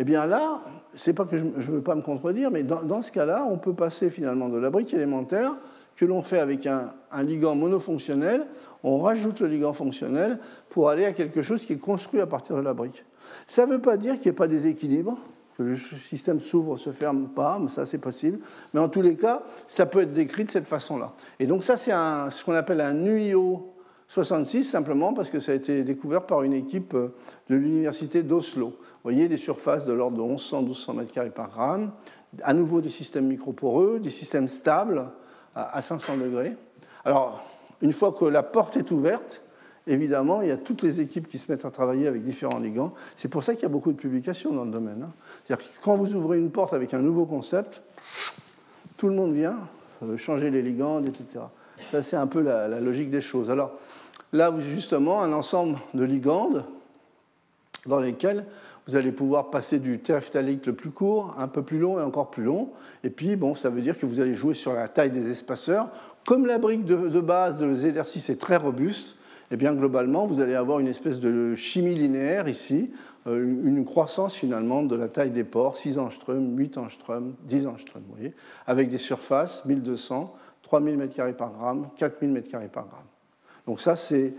eh 0.00 0.04
bien 0.04 0.24
là, 0.24 0.62
c'est 0.96 1.12
pas 1.12 1.26
que 1.26 1.36
je 1.36 1.44
ne 1.44 1.76
veux 1.76 1.82
pas 1.82 1.94
me 1.94 2.00
contredire, 2.00 2.50
mais 2.50 2.62
dans, 2.62 3.02
ce 3.02 3.12
cas-là, 3.12 3.46
on 3.50 3.58
peut 3.58 3.74
passer 3.74 4.08
finalement 4.08 4.48
de 4.48 4.56
la 4.56 4.70
brique 4.70 4.94
élémentaire 4.94 5.52
que 5.94 6.06
l'on 6.06 6.22
fait 6.22 6.38
avec 6.38 6.66
un, 6.66 6.94
ligand 7.22 7.54
monofonctionnel, 7.54 8.46
on 8.82 9.00
rajoute 9.00 9.40
le 9.40 9.48
ligand 9.48 9.74
fonctionnel 9.74 10.38
pour 10.70 10.88
aller 10.88 11.04
à 11.04 11.12
quelque 11.12 11.42
chose 11.42 11.66
qui 11.66 11.74
est 11.74 11.78
construit 11.78 12.22
à 12.22 12.26
partir 12.26 12.56
de 12.56 12.62
la 12.62 12.72
brique. 12.72 13.04
Ça 13.46 13.66
ne 13.66 13.72
veut 13.72 13.80
pas 13.82 13.98
dire 13.98 14.14
qu'il 14.14 14.22
n'y 14.22 14.28
ait 14.28 14.32
pas 14.32 14.48
d'équilibre, 14.48 15.18
que 15.58 15.64
le 15.64 15.76
système 15.76 16.40
s'ouvre, 16.40 16.78
se 16.78 16.92
ferme 16.92 17.28
pas, 17.28 17.58
mais 17.60 17.68
ça 17.68 17.84
c'est 17.84 17.98
possible. 17.98 18.38
Mais 18.72 18.80
en 18.80 18.88
tous 18.88 19.02
les 19.02 19.16
cas, 19.16 19.42
ça 19.68 19.84
peut 19.84 20.00
être 20.00 20.14
décrit 20.14 20.46
de 20.46 20.50
cette 20.50 20.66
façon-là. 20.66 21.12
Et 21.38 21.46
donc 21.46 21.62
ça 21.62 21.76
c'est 21.76 21.90
ce 21.90 22.42
qu'on 22.42 22.54
appelle 22.54 22.80
un 22.80 23.04
UIO 23.04 23.70
66 24.10 24.64
simplement 24.64 25.14
parce 25.14 25.30
que 25.30 25.38
ça 25.38 25.52
a 25.52 25.54
été 25.54 25.84
découvert 25.84 26.22
par 26.22 26.42
une 26.42 26.52
équipe 26.52 26.94
euh, 26.94 27.14
de 27.48 27.54
l'université 27.54 28.24
d'Oslo. 28.24 28.72
Vous 29.02 29.10
voyez 29.10 29.28
des 29.28 29.38
surfaces 29.38 29.86
de 29.86 29.94
l'ordre 29.94 30.18
de 30.18 30.34
1100-1200 30.34 31.06
m2 31.06 31.30
par 31.30 31.48
gramme, 31.48 31.90
à 32.42 32.52
nouveau 32.52 32.80
des 32.80 32.90
systèmes 32.90 33.26
microporeux, 33.26 33.98
des 33.98 34.10
systèmes 34.10 34.46
stables 34.46 35.06
à 35.54 35.80
500 35.80 36.18
degrés. 36.18 36.54
Alors, 37.04 37.42
une 37.80 37.92
fois 37.92 38.12
que 38.12 38.26
la 38.26 38.42
porte 38.42 38.76
est 38.76 38.90
ouverte, 38.90 39.42
évidemment, 39.86 40.42
il 40.42 40.48
y 40.48 40.52
a 40.52 40.56
toutes 40.56 40.82
les 40.82 41.00
équipes 41.00 41.28
qui 41.28 41.38
se 41.38 41.50
mettent 41.50 41.64
à 41.64 41.70
travailler 41.70 42.06
avec 42.06 42.24
différents 42.24 42.58
ligands. 42.58 42.92
C'est 43.16 43.28
pour 43.28 43.42
ça 43.42 43.54
qu'il 43.54 43.62
y 43.62 43.66
a 43.66 43.70
beaucoup 43.70 43.92
de 43.92 43.96
publications 43.96 44.52
dans 44.52 44.64
le 44.64 44.70
domaine. 44.70 45.02
Hein. 45.04 45.12
C'est-à-dire 45.44 45.66
que 45.66 45.72
quand 45.82 45.96
vous 45.96 46.14
ouvrez 46.14 46.38
une 46.38 46.50
porte 46.50 46.74
avec 46.74 46.92
un 46.94 47.00
nouveau 47.00 47.24
concept, 47.24 47.80
tout 48.96 49.08
le 49.08 49.14
monde 49.14 49.32
vient 49.32 49.56
euh, 50.02 50.16
changer 50.16 50.50
les 50.50 50.62
ligands, 50.62 51.02
etc. 51.02 51.24
Ça, 51.90 52.02
c'est 52.02 52.16
un 52.16 52.26
peu 52.26 52.42
la, 52.42 52.68
logique 52.80 53.10
des 53.10 53.22
choses. 53.22 53.50
Alors, 53.50 53.72
là, 54.32 54.52
justement, 54.60 55.22
un 55.22 55.32
ensemble 55.32 55.78
de 55.94 56.04
ligandes 56.04 56.64
dans 57.86 57.98
lesquels 57.98 58.44
vous 58.90 58.96
allez 58.96 59.12
pouvoir 59.12 59.50
passer 59.50 59.78
du 59.78 60.00
terephthalique 60.00 60.66
le 60.66 60.72
plus 60.72 60.90
court, 60.90 61.36
un 61.38 61.46
peu 61.46 61.62
plus 61.62 61.78
long 61.78 62.00
et 62.00 62.02
encore 62.02 62.30
plus 62.30 62.42
long. 62.42 62.70
Et 63.04 63.10
puis, 63.10 63.36
bon, 63.36 63.54
ça 63.54 63.70
veut 63.70 63.82
dire 63.82 63.96
que 63.96 64.04
vous 64.04 64.18
allez 64.18 64.34
jouer 64.34 64.54
sur 64.54 64.72
la 64.72 64.88
taille 64.88 65.12
des 65.12 65.30
espaceurs. 65.30 65.90
Comme 66.26 66.44
la 66.44 66.58
brique 66.58 66.84
de, 66.84 67.08
de 67.08 67.20
base, 67.20 67.62
le 67.62 67.74
ZR6 67.74 68.32
est 68.32 68.40
très 68.40 68.56
robuste, 68.56 69.16
eh 69.52 69.56
bien, 69.56 69.74
globalement, 69.74 70.26
vous 70.26 70.40
allez 70.40 70.56
avoir 70.56 70.80
une 70.80 70.88
espèce 70.88 71.20
de 71.20 71.54
chimie 71.54 71.94
linéaire 71.94 72.48
ici, 72.48 72.90
euh, 73.28 73.44
une 73.64 73.84
croissance 73.84 74.34
finalement 74.34 74.82
de 74.82 74.96
la 74.96 75.06
taille 75.06 75.30
des 75.30 75.44
pores, 75.44 75.76
6 75.76 75.98
angstroms, 75.98 76.56
8 76.56 76.78
angstroms, 76.78 77.34
10 77.44 77.68
angstroms, 77.68 78.02
vous 78.08 78.14
voyez, 78.16 78.34
avec 78.66 78.90
des 78.90 78.98
surfaces 78.98 79.64
1200, 79.66 80.34
3000 80.62 80.96
m2 80.96 81.32
par 81.34 81.52
gramme, 81.52 81.88
4000 81.96 82.32
m2 82.32 82.68
par 82.68 82.86
gramme. 82.86 83.04
Donc 83.66 83.80
ça, 83.80 83.94
c'est 83.94 84.34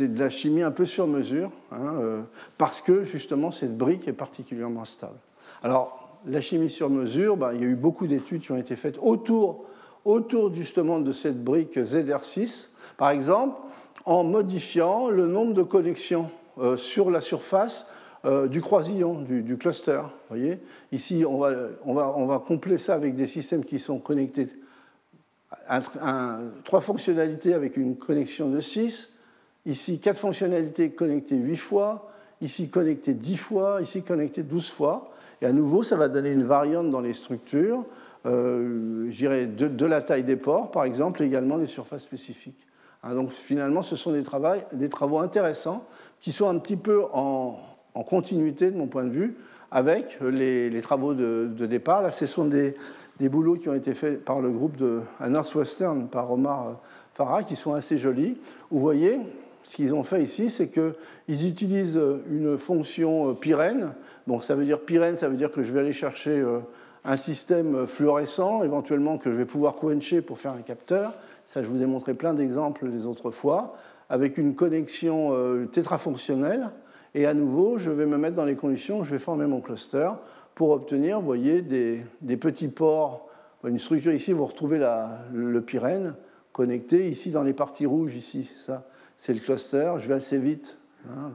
de 0.00 0.18
la 0.18 0.30
chimie 0.30 0.62
un 0.62 0.70
peu 0.70 0.86
sur 0.86 1.06
mesure, 1.06 1.50
hein, 1.70 1.94
euh, 2.00 2.22
parce 2.58 2.80
que 2.80 3.04
justement 3.04 3.50
cette 3.50 3.76
brique 3.76 4.08
est 4.08 4.12
particulièrement 4.12 4.84
stable. 4.84 5.18
Alors, 5.62 6.18
la 6.26 6.40
chimie 6.40 6.70
sur 6.70 6.90
mesure, 6.90 7.36
ben, 7.36 7.52
il 7.52 7.60
y 7.60 7.64
a 7.64 7.68
eu 7.68 7.76
beaucoup 7.76 8.06
d'études 8.06 8.42
qui 8.42 8.52
ont 8.52 8.56
été 8.56 8.76
faites 8.76 8.98
autour, 9.00 9.66
autour 10.04 10.54
justement 10.54 11.00
de 11.00 11.12
cette 11.12 11.42
brique 11.42 11.76
ZR6. 11.76 12.70
Par 12.96 13.10
exemple, 13.10 13.60
en 14.06 14.24
modifiant 14.24 15.10
le 15.10 15.26
nombre 15.26 15.54
de 15.54 15.62
connexions 15.62 16.30
euh, 16.58 16.76
sur 16.76 17.10
la 17.10 17.20
surface 17.20 17.88
euh, 18.24 18.46
du 18.46 18.60
croisillon, 18.62 19.20
du, 19.20 19.56
cluster. 19.58 20.00
Voyez 20.28 20.60
Ici, 20.92 21.24
on 21.28 21.38
va, 21.38 21.52
on, 21.84 21.94
va, 21.94 22.14
on 22.16 22.26
va 22.26 22.38
coupler 22.38 22.78
ça 22.78 22.94
avec 22.94 23.16
des 23.16 23.26
systèmes 23.26 23.64
qui 23.64 23.78
sont 23.78 23.98
connectés, 23.98 24.48
trois 26.64 26.80
fonctionnalités 26.80 27.54
avec 27.54 27.76
une 27.76 27.96
connexion 27.96 28.48
de 28.48 28.60
6, 28.60 29.13
ici 29.66 29.98
quatre 29.98 30.18
fonctionnalités 30.18 30.90
connectées 30.90 31.36
8 31.36 31.56
fois, 31.56 32.10
ici 32.40 32.68
connectées 32.68 33.14
10 33.14 33.36
fois, 33.36 33.82
ici 33.82 34.02
connectées 34.02 34.42
12 34.42 34.70
fois. 34.70 35.10
Et 35.42 35.46
à 35.46 35.52
nouveau, 35.52 35.82
ça 35.82 35.96
va 35.96 36.08
donner 36.08 36.32
une 36.32 36.44
variante 36.44 36.90
dans 36.90 37.00
les 37.00 37.12
structures, 37.12 37.84
euh, 38.26 39.10
de, 39.10 39.68
de, 39.68 39.86
la 39.86 40.00
taille 40.00 40.24
des 40.24 40.36
pores, 40.36 40.70
par 40.70 40.84
exemple, 40.84 41.22
et 41.22 41.26
également 41.26 41.58
des 41.58 41.66
surfaces 41.66 42.02
spécifiques. 42.02 42.66
Hein, 43.04 43.14
donc 43.14 43.30
finalement, 43.30 43.82
ce 43.82 43.96
sont 43.96 44.12
des, 44.12 44.88
travaux 44.88 45.18
intéressants 45.18 45.84
qui 46.20 46.32
sont 46.32 46.48
un 46.48 46.58
petit 46.58 46.76
peu 46.76 47.02
en, 47.12 47.58
continuité, 48.06 48.70
de 48.70 48.76
mon 48.76 48.86
point 48.86 49.04
de 49.04 49.10
vue, 49.10 49.36
avec 49.70 50.18
les, 50.20 50.80
travaux 50.80 51.14
de, 51.14 51.66
départ. 51.66 52.02
Là, 52.02 52.10
ce 52.10 52.26
sont 52.26 52.46
des, 52.46 52.74
boulots 53.20 53.56
qui 53.56 53.68
ont 53.68 53.74
été 53.74 53.94
faits 53.94 54.24
par 54.24 54.40
le 54.40 54.50
groupe 54.50 54.76
de, 54.76 55.00
Northwestern, 55.26 56.08
par 56.08 56.32
Omar 56.32 56.80
Farah, 57.12 57.42
qui 57.42 57.56
sont 57.56 57.74
assez 57.74 57.98
jolis. 57.98 58.38
Vous 58.70 58.80
voyez, 58.80 59.20
ce 59.64 59.76
qu'ils 59.76 59.94
ont 59.94 60.04
fait 60.04 60.22
ici, 60.22 60.50
c'est 60.50 60.68
qu'ils 60.68 61.46
utilisent 61.48 62.00
une 62.30 62.58
fonction 62.58 63.30
euh, 63.30 63.32
pyrène. 63.32 63.92
Bon, 64.26 64.40
ça 64.40 64.54
veut 64.54 64.64
dire 64.64 64.78
pyrène, 64.78 65.16
ça 65.16 65.28
veut 65.28 65.36
dire 65.36 65.50
que 65.50 65.62
je 65.62 65.72
vais 65.72 65.80
aller 65.80 65.94
chercher 65.94 66.38
euh, 66.38 66.60
un 67.04 67.16
système 67.16 67.86
fluorescent, 67.86 68.62
éventuellement 68.62 69.16
que 69.16 69.32
je 69.32 69.38
vais 69.38 69.46
pouvoir 69.46 69.76
quencher 69.76 70.20
pour 70.20 70.38
faire 70.38 70.52
un 70.52 70.60
capteur. 70.60 71.12
Ça, 71.46 71.62
je 71.62 71.68
vous 71.68 71.82
ai 71.82 71.86
montré 71.86 72.12
plein 72.12 72.34
d'exemples 72.34 72.86
les 72.86 73.06
autres 73.06 73.30
fois, 73.30 73.74
avec 74.10 74.36
une 74.36 74.54
connexion 74.54 75.30
euh, 75.32 75.64
tétrafonctionnelle. 75.64 76.70
Et 77.14 77.26
à 77.26 77.32
nouveau, 77.32 77.78
je 77.78 77.90
vais 77.90 78.06
me 78.06 78.18
mettre 78.18 78.36
dans 78.36 78.44
les 78.44 78.56
conditions 78.56 79.00
où 79.00 79.04
je 79.04 79.12
vais 79.12 79.18
former 79.18 79.46
mon 79.46 79.60
cluster 79.60 80.10
pour 80.54 80.70
obtenir, 80.70 81.20
vous 81.20 81.26
voyez, 81.26 81.62
des, 81.62 82.36
petits 82.36 82.68
ports. 82.68 83.28
Une 83.64 83.78
structure 83.78 84.12
ici, 84.12 84.32
vous 84.32 84.44
retrouvez 84.44 84.78
le 85.32 85.60
pyrène 85.62 86.14
connecté. 86.52 87.08
Ici, 87.08 87.30
dans 87.30 87.42
les 87.42 87.54
parties 87.54 87.86
rouges, 87.86 88.14
ici, 88.14 88.50
ça, 88.64 88.84
c'est 89.24 89.32
le 89.32 89.40
cluster. 89.40 89.94
Je 89.96 90.06
vais 90.06 90.14
assez 90.14 90.36
vite. 90.36 90.76
Hein. 91.08 91.30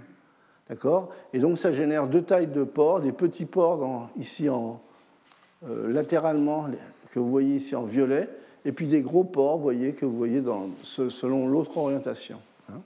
D'accord 0.69 1.11
Et 1.33 1.39
donc, 1.39 1.57
ça 1.57 1.71
génère 1.71 2.05
deux 2.05 2.21
tailles 2.21 2.45
de 2.45 2.63
ports, 2.63 2.99
des 2.99 3.11
petits 3.11 3.47
ports 3.47 4.07
ici 4.15 4.47
en, 4.47 4.79
euh, 5.67 5.91
latéralement, 5.91 6.67
que 7.11 7.17
vous 7.17 7.31
voyez 7.31 7.55
ici 7.55 7.75
en 7.75 7.85
violet, 7.85 8.29
et 8.63 8.73
puis 8.73 8.87
des 8.87 9.01
gros 9.01 9.23
ports, 9.23 9.57
vous 9.57 9.63
voyez, 9.63 9.93
que 9.93 10.05
vous 10.05 10.15
voyez 10.15 10.41
dans, 10.41 10.69
selon 10.83 11.47
l'autre 11.47 11.79
orientation. 11.79 12.39
Hein. 12.71 12.79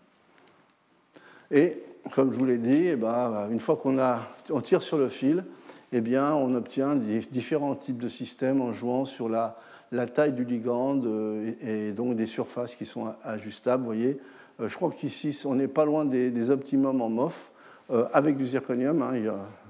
Et 1.51 1.84
comme 2.14 2.32
je 2.32 2.39
vous 2.39 2.45
l'ai 2.45 2.58
dit, 2.58 2.88
eh 2.88 2.95
ben, 2.95 3.49
une 3.51 3.60
fois 3.60 3.76
qu'on 3.76 3.99
on 4.51 4.62
tire 4.62 4.82
sur 4.82 4.97
le 4.97 5.10
fil, 5.10 5.43
eh 5.91 5.99
bien, 5.99 6.34
on 6.34 6.56
obtient 6.56 6.95
différents 6.95 7.76
types 7.76 8.01
de 8.01 8.08
systèmes 8.08 8.62
en 8.62 8.72
jouant 8.72 9.04
sur 9.04 9.28
la, 9.28 9.58
taille 10.16 10.32
du 10.32 10.45
ligand 10.45 11.01
euh, 11.04 11.51
et, 11.62 11.91
donc 11.91 12.16
des 12.16 12.26
surfaces 12.26 12.78
qui 12.78 12.86
sont 12.86 13.14
ajustables. 13.26 13.84
Vous 13.84 13.89
voyez, 13.89 14.18
je 14.68 14.76
crois 14.76 14.91
qu'ici, 14.91 15.38
on 15.45 15.55
n'est 15.55 15.68
pas 15.68 15.86
loin 15.86 16.05
des, 16.05 16.49
optimums 16.49 17.01
en 17.01 17.09
MOF 17.09 17.51
euh, 17.91 18.05
avec 18.14 18.38
du 18.38 18.45
zirconium. 18.45 19.01
Hein. 19.01 19.14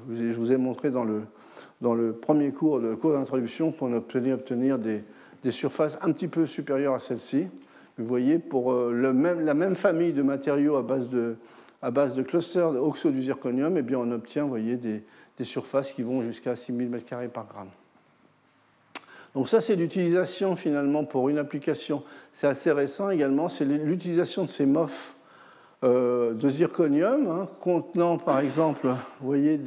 je 0.10 0.34
vous 0.34 0.52
ai 0.52 0.58
montré 0.58 0.92
dans 0.92 1.04
le, 1.04 2.14
premier 2.14 2.52
cours, 2.52 2.80
le 2.80 2.96
cours 2.96 3.14
d'introduction, 3.14 3.72
qu'on 3.72 3.94
obtenait 3.94 4.34
obtenir 4.34 4.80
des, 4.80 5.04
surfaces 5.52 5.98
un 6.02 6.12
petit 6.12 6.28
peu 6.28 6.46
supérieures 6.46 6.94
à 6.94 7.00
celle-ci. 7.00 7.48
Vous 7.98 8.06
voyez, 8.06 8.40
pour 8.40 8.72
euh, 8.72 8.92
la 8.94 9.54
même 9.54 9.76
famille 9.76 10.14
de 10.14 10.22
matériaux 10.22 10.78
à 10.78 10.82
base 10.82 11.10
de, 11.10 11.36
à 11.82 11.92
base 11.92 12.16
clusters 12.24 12.82
oxo 12.82 13.12
du 13.12 13.22
zirconium, 13.22 13.78
eh 13.78 13.82
bien, 13.82 14.00
on 14.00 14.10
obtient 14.12 14.48
des 14.48 15.44
surfaces 15.44 15.94
qui 15.94 16.02
vont 16.02 16.22
jusqu'à 16.24 16.56
6000 16.56 16.90
m2 16.90 17.30
par 17.30 17.46
gramme. 17.46 17.70
Donc 19.36 19.50
ça, 19.50 19.62
c'est 19.62 19.76
l'utilisation 19.76 20.56
finalement 20.56 21.06
pour 21.06 21.30
une 21.30 21.38
application. 21.38 22.04
C'est 22.32 22.48
assez 22.48 22.72
récent 22.72 23.10
également, 23.10 23.50
c'est 23.50 23.66
l'utilisation 23.66 24.44
de 24.44 24.50
ces 24.50 24.66
MOF 24.66 25.16
euh, 25.84 26.34
de 26.34 26.48
zirconium 26.48 27.28
hein, 27.28 27.48
contenant 27.60 28.18
par 28.18 28.40
exemple, 28.40 28.88
voyez, 29.20 29.58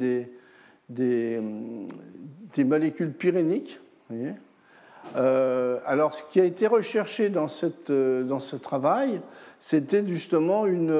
des, 0.89 1.39
molécules 2.57 3.11
pyréniques. 3.11 3.79
Euh, 5.15 5.77
alors, 5.85 6.13
ce 6.13 6.23
qui 6.31 6.41
a 6.41 6.43
été 6.43 6.65
recherché 6.65 7.29
dans, 7.29 7.45
euh, 7.89 8.39
ce 8.39 8.55
travail, 8.55 9.21
c'était 9.59 10.03
justement 10.07 10.65
une, 10.65 10.95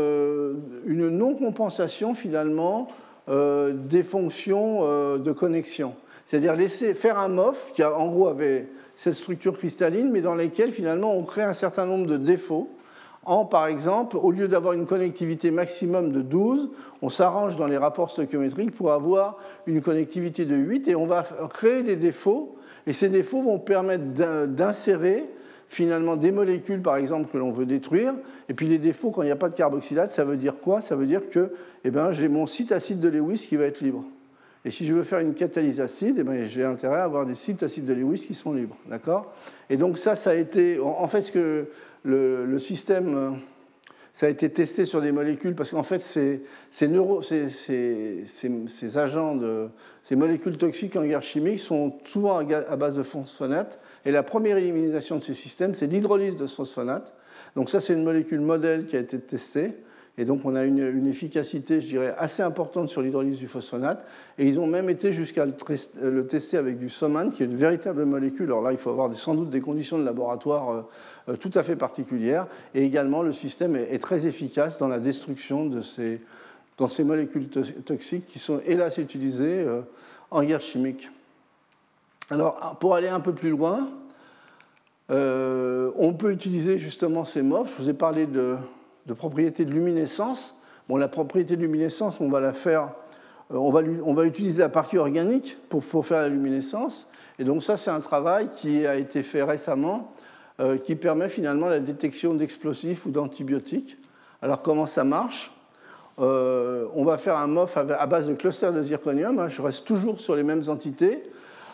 une 0.86 1.09
non-compensation 1.09 2.13
finalement 2.13 2.88
des 3.28 4.03
fonctions 4.03 5.18
de 5.18 5.32
connexion. 5.34 5.95
C'est-à-dire 6.28 6.57
laisser 6.57 6.93
faire 6.93 7.17
un 7.19 7.30
MOF 7.30 7.71
qui, 7.73 7.82
en 7.86 8.07
gros, 8.09 8.28
avait 8.28 8.67
cette 8.97 9.13
structure 9.13 9.57
cristalline, 9.57 10.11
mais 10.11 10.19
dans 10.19 10.36
laquelle 10.36 10.71
finalement 10.71 11.15
on 11.15 11.23
crée 11.23 11.43
un 11.43 11.53
certain 11.53 11.86
nombre 11.86 12.05
de 12.05 12.17
défauts. 12.17 12.69
En, 13.23 13.45
par 13.45 13.67
exemple, 13.67 14.17
au 14.17 14.32
lieu 14.32 14.49
d'avoir 14.49 14.73
une 14.73 14.86
connectivité 14.86 15.51
maximum 15.51 16.11
de 16.11 16.21
12, 16.21 16.69
on 17.01 17.09
s'arrange 17.09 17.55
dans 17.55 17.67
les 17.67 17.78
rapports 17.78 18.11
stoichiométriques 18.11 18.75
pour 18.75 18.91
avoir 18.91 19.38
une 19.67 19.82
connectivité 19.82 20.43
de 20.43 20.57
8 20.57 20.89
et 20.89 20.95
on 20.95 21.05
va 21.05 21.23
créer 21.49 21.82
des 21.82 21.95
défauts 21.95 22.57
et 22.88 22.91
ces 22.91 23.07
défauts 23.07 23.41
vont 23.41 23.59
permettre 23.59 24.03
d'insérer 24.47 25.30
finalement 25.69 26.17
des 26.17 26.34
molécules, 26.34 26.82
par 26.82 26.97
exemple, 26.97 27.32
que 27.32 27.38
l'on 27.38 27.51
veut 27.51 27.65
détruire. 27.65 28.13
Et 28.49 28.53
puis 28.53 28.67
les 28.67 28.80
défauts, 28.80 29.11
quand 29.11 29.21
il 29.21 29.28
n'y 29.28 29.32
a 29.32 29.38
pas 29.38 29.49
de 29.49 29.55
carboxylate, 29.55 30.11
ça 30.11 30.25
veut 30.25 30.38
dire 30.38 30.55
quoi? 30.61 30.82
Ça 30.82 30.97
veut 30.97 31.05
dire 31.05 31.30
que 31.30 31.53
eh 31.86 31.89
ben, 31.89 32.11
j'ai 32.11 32.28
mon 32.28 32.47
site 32.47 32.73
acide 32.73 32.99
de 32.99 33.07
Lewis 33.07 33.45
qui 33.47 33.55
va 33.55 33.63
être 33.63 33.80
libre. 33.80 34.03
Et 34.68 34.72
si 34.72 34.86
je 34.86 34.93
veux 34.93 35.03
faire 35.03 35.20
une 35.20 35.34
catalyse 35.34 35.80
acide, 35.80 36.18
eh 36.20 36.24
ben, 36.24 36.45
j'ai 36.45 36.65
intérêt 36.65 36.97
à 36.97 37.05
avoir 37.05 37.26
des 37.26 37.36
sites 37.36 37.63
acides 37.63 37.86
de 37.86 37.93
Lewis 37.93 38.26
qui 38.28 38.36
sont 38.36 38.51
libres. 38.51 38.76
D'accord? 38.89 39.34
Et 39.70 39.78
donc 39.78 39.97
ça, 39.97 40.18
ça 40.18 40.32
a 40.32 40.34
été... 40.34 40.78
En 40.78 41.07
fait, 41.07 41.32
que 41.32 41.68
le, 42.03 42.59
système... 42.59 43.38
Ça 44.11 44.26
a 44.26 44.30
été 44.30 44.49
testé 44.49 44.84
sur 44.86 45.01
des 45.01 45.13
molécules 45.13 45.55
parce 45.55 45.72
qu'en 45.72 45.84
fait, 45.84 46.01
ces, 46.01 46.41
ces, 46.70 46.89
ces, 48.26 48.97
agents, 48.97 49.39
ces 50.03 50.18
molécules 50.18 50.57
toxiques 50.57 50.97
en 50.97 51.05
guerre 51.05 51.22
chimique 51.22 51.61
sont 51.61 51.93
souvent 52.03 52.39
à 52.39 52.76
base 52.76 52.97
de 52.97 53.03
phosphonate. 53.03 53.80
Et 54.03 54.11
la 54.11 54.24
première 54.24 54.57
élimination 54.57 55.15
de 55.15 55.24
ces 55.24 55.36
systèmes, 55.36 55.76
c'est 55.76 55.88
l'hydrolyse 55.88 56.36
de 56.36 56.45
ce 56.45 56.55
phosphonate. 56.55 57.13
Donc 57.55 57.70
ça, 57.70 57.80
c'est 57.80 57.93
une 57.93 58.03
molécule 58.03 58.41
modèle 58.41 58.86
qui 58.88 58.97
a 58.97 58.99
été 58.99 59.18
testée. 59.18 59.76
Et 60.20 60.26
donc 60.26 60.41
on 60.45 60.55
a 60.55 60.65
une, 60.65 61.07
efficacité, 61.07 61.80
je 61.80 61.88
dirais, 61.88 62.13
assez 62.18 62.41
importante 62.41 62.89
sur 62.89 63.01
l'hydrolyse 63.03 63.38
du 63.38 63.47
phosphonate. 63.47 64.03
Et 64.39 64.45
ils 64.45 64.59
ont 64.59 64.65
même 64.65 64.89
été 64.89 65.13
jusqu'à 65.13 65.45
le, 65.45 66.26
tester 66.26 66.57
avec 66.57 66.80
du 66.80 66.89
SOMAN, 66.89 67.30
qui 67.30 67.43
est 67.43 67.45
une 67.45 67.55
véritable 67.55 68.03
molécule. 68.03 68.45
Alors 68.45 68.63
là, 68.63 68.72
il 68.72 68.80
faut 68.80 68.89
avoir 68.89 69.13
sans 69.13 69.36
doute 69.36 69.51
des 69.51 69.61
conditions 69.61 69.99
de 69.99 70.03
laboratoire 70.03 70.72
euh, 70.72 70.82
euh, 71.30 71.36
tout 71.36 71.51
à 71.53 71.61
fait 71.61 71.76
particulières. 71.76 72.47
Et 72.74 72.84
également, 72.84 73.22
le 73.22 73.32
système 73.32 73.76
est, 73.76 74.01
très 74.01 74.26
efficace 74.26 74.80
dans 74.80 74.88
la 74.88 74.97
destruction 74.97 75.68
de 75.68 75.82
ces, 75.82 76.20
molécules 77.03 77.47
toxiques 77.86 78.26
qui 78.26 78.39
sont, 78.39 78.59
hélas, 78.65 78.97
utilisées 78.97 79.59
euh, 79.59 79.82
en 80.32 80.43
guerre 80.43 80.61
chimique. 80.61 81.11
Alors, 82.32 82.78
pour 82.80 82.95
aller 82.95 83.07
un 83.07 83.20
peu 83.20 83.34
plus 83.34 83.51
loin, 83.51 83.88
on 85.09 86.13
peut 86.13 86.32
utiliser 86.32 86.80
justement 86.80 87.24
ces 87.24 87.41
MOF. 87.41 87.78
Je 87.78 87.84
vous 87.84 87.89
ai 87.89 87.93
parlé 87.93 88.26
de, 88.26 88.57
de 89.08 89.14
propriété 89.14 89.66
de 89.66 89.72
luminescence. 89.72 90.60
Bon, 90.89 90.97
la 90.97 91.08
propriété 91.08 91.55
de 91.55 91.62
luminescence, 91.62 92.16
on 92.20 92.30
va 92.30 92.39
la 92.39 92.53
faire, 92.53 92.91
euh, 93.53 93.58
on 93.58 94.14
va, 94.14 94.26
utiliser 94.26 94.60
la 94.60 94.70
partie 94.70 94.97
organique 94.97 95.58
pour, 95.70 95.84
faire 96.05 96.22
la 96.22 96.30
luminescence. 96.30 97.10
Et 97.39 97.43
donc 97.43 97.64
ça, 97.64 97.78
c'est 97.78 97.89
un 97.89 98.01
travail 98.01 98.49
qui 98.49 98.86
a 98.86 98.95
été 98.95 99.24
fait 99.24 99.43
récemment, 99.43 100.14
euh, 100.60 100.78
qui 100.78 100.95
permet 100.95 101.30
finalement 101.30 101.68
la 101.68 101.80
détection 101.80 102.34
d'explosifs 102.34 103.05
ou 103.05 103.10
d'antibiotiques. 103.10 103.97
Alors 104.41 104.62
comment 104.62 104.86
ça 104.86 105.03
marche? 105.03 105.51
Euh, 106.20 106.86
On 106.95 107.05
va 107.05 107.18
faire 107.18 107.38
un 107.38 107.47
MOF 107.47 107.78
à 107.78 108.05
base 108.08 108.28
de 108.28 108.34
clusters 108.34 108.74
de 108.74 108.84
zirconium. 108.84 109.39
Hein. 109.39 109.49
je 109.49 109.62
reste 109.62 109.86
toujours 109.86 110.20
sur 110.20 110.36
les 110.36 110.43
mêmes 110.43 110.64
entités. 110.68 111.24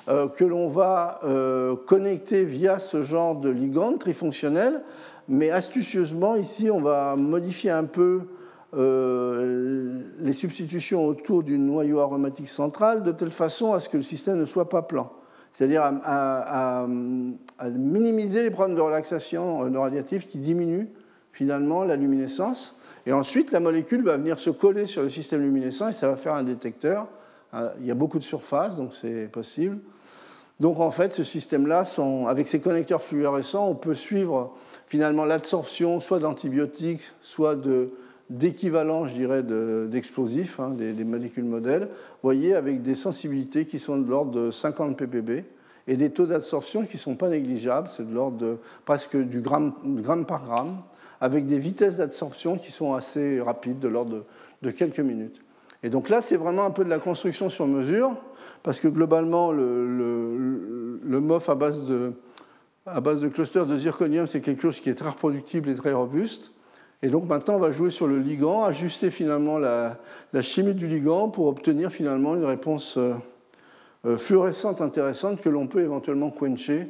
que 0.05 0.43
l'on 0.43 0.67
va 0.67 1.21
connecter 1.85 2.43
via 2.43 2.79
ce 2.79 3.03
genre 3.03 3.35
de 3.35 3.49
ligand 3.49 3.97
trifonctionnel 3.97 4.81
mais 5.27 5.51
astucieusement, 5.51 6.35
ici, 6.35 6.69
on 6.69 6.81
va 6.81 7.15
modifier 7.15 7.71
un 7.71 7.85
peu 7.85 8.21
euh, 8.75 10.01
les 10.19 10.33
substitutions 10.33 11.05
autour 11.05 11.43
du 11.43 11.57
noyau 11.57 11.99
aromatique 11.99 12.49
central 12.49 13.03
de 13.03 13.11
telle 13.11 13.31
façon 13.31 13.73
à 13.73 13.79
ce 13.79 13.87
que 13.87 13.97
le 13.97 14.03
système 14.03 14.37
ne 14.37 14.45
soit 14.45 14.69
pas 14.69 14.81
plan. 14.81 15.11
C'est-à-dire 15.51 15.83
à, 15.83 16.87
minimiser 17.69 18.41
les 18.41 18.49
problèmes 18.49 18.75
de 18.75 18.81
relaxation 18.81 19.69
neuroradiative 19.69 20.27
qui 20.27 20.39
diminuent 20.39 20.87
finalement 21.31 21.83
la 21.83 21.95
luminescence. 21.95 22.79
Et 23.05 23.13
ensuite, 23.13 23.51
la 23.51 23.59
molécule 23.59 24.03
va 24.03 24.17
venir 24.17 24.39
se 24.39 24.49
coller 24.49 24.87
sur 24.87 25.03
le 25.03 25.09
système 25.09 25.41
luminescent 25.41 25.89
et 25.89 25.93
ça 25.93 26.09
va 26.09 26.15
faire 26.15 26.33
un 26.33 26.43
détecteur. 26.43 27.07
Euh, 27.53 27.69
il 27.79 27.85
y 27.85 27.91
a 27.91 27.95
beaucoup 27.95 28.17
de 28.17 28.23
surface, 28.23 28.77
donc 28.77 28.95
c'est 28.95 29.29
possible. 29.31 29.77
Donc 30.59 30.79
en 30.79 30.91
fait, 30.91 31.11
ce 31.11 31.23
système-là, 31.23 31.83
avec 32.27 32.47
ces 32.47 32.59
connecteurs 32.59 33.01
fluorescents, 33.01 33.67
on 33.67 33.75
peut 33.75 33.93
suivre 33.93 34.55
finalement 34.87 35.25
l'absorption 35.25 35.99
soit 35.99 36.19
d'antibiotiques, 36.19 37.01
soit 37.21 37.57
d'équivalents, 38.29 39.05
je 39.05 39.13
dirais, 39.13 39.43
d'explosifs, 39.43 40.59
hein, 40.59 40.69
des, 40.69 41.03
molécules 41.03 41.45
modèles, 41.45 41.89
voyez, 42.21 42.55
avec 42.55 42.81
des 42.81 42.95
sensibilités 42.95 43.65
qui 43.65 43.79
sont 43.79 43.97
de 43.97 44.09
l'ordre 44.09 44.31
de 44.31 44.51
50 44.51 44.97
ppb 44.97 45.43
et 45.87 45.97
des 45.97 46.09
taux 46.11 46.25
d'absorption 46.25 46.85
qui 46.85 46.95
ne 46.95 46.99
sont 46.99 47.15
pas 47.15 47.29
négligeables, 47.29 47.89
c'est 47.89 48.07
de 48.07 48.13
l'ordre 48.13 48.37
de 48.37 48.57
presque 48.85 49.17
du 49.17 49.41
gramme, 49.41 49.73
par 50.25 50.43
gramme, 50.43 50.77
avec 51.19 51.45
des 51.47 51.59
vitesses 51.59 51.97
d'absorption 51.97 52.57
qui 52.57 52.71
sont 52.71 52.93
assez 52.93 53.41
rapides, 53.41 53.79
de 53.79 53.87
l'ordre 53.87 54.23
de, 54.61 54.71
quelques 54.71 54.99
minutes. 54.99 55.41
Et 55.81 55.89
donc 55.89 56.07
là, 56.07 56.21
c'est 56.21 56.37
vraiment 56.37 56.63
un 56.63 56.71
peu 56.71 56.85
de 56.85 56.89
la 56.89 56.99
construction 56.99 57.49
sur 57.49 57.67
mesure, 57.67 58.15
parce 58.63 58.79
que 58.79 58.87
globalement, 58.87 59.51
le, 59.51 60.99
le 61.03 61.19
MOF 61.19 61.49
à 61.49 61.55
base 61.55 61.83
de, 61.83 62.13
à 62.85 62.99
base 62.99 63.21
de 63.21 63.29
clusters 63.29 63.65
de 63.65 63.77
zirconium, 63.77 64.27
c'est 64.27 64.41
quelque 64.41 64.61
chose 64.61 64.79
qui 64.79 64.89
est 64.89 64.95
très 64.95 65.09
reproductible 65.09 65.69
et 65.69 65.75
très 65.75 65.93
robuste. 65.93 66.51
Et 67.01 67.09
donc 67.09 67.27
maintenant, 67.27 67.55
on 67.55 67.59
va 67.59 67.71
jouer 67.71 67.91
sur 67.91 68.07
le 68.07 68.19
ligand, 68.19 68.63
ajuster 68.63 69.11
finalement 69.11 69.57
la, 69.57 69.97
chimie 70.41 70.73
du 70.73 70.87
ligand 70.87 71.29
pour 71.29 71.47
obtenir 71.47 71.91
finalement 71.91 72.35
une 72.35 72.45
réponse 72.45 72.97
euh, 72.97 73.13
euh, 74.05 74.17
fluorescente 74.17 74.81
intéressante 74.81 75.41
que 75.41 75.49
l'on 75.49 75.67
peut 75.67 75.81
éventuellement 75.81 76.29
quencher 76.29 76.87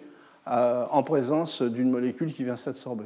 euh, 0.48 0.86
en 0.90 1.04
présence 1.04 1.62
d'une 1.62 1.90
molécule 1.90 2.34
qui 2.34 2.44
vient 2.44 2.58
s'absorber. 2.58 3.06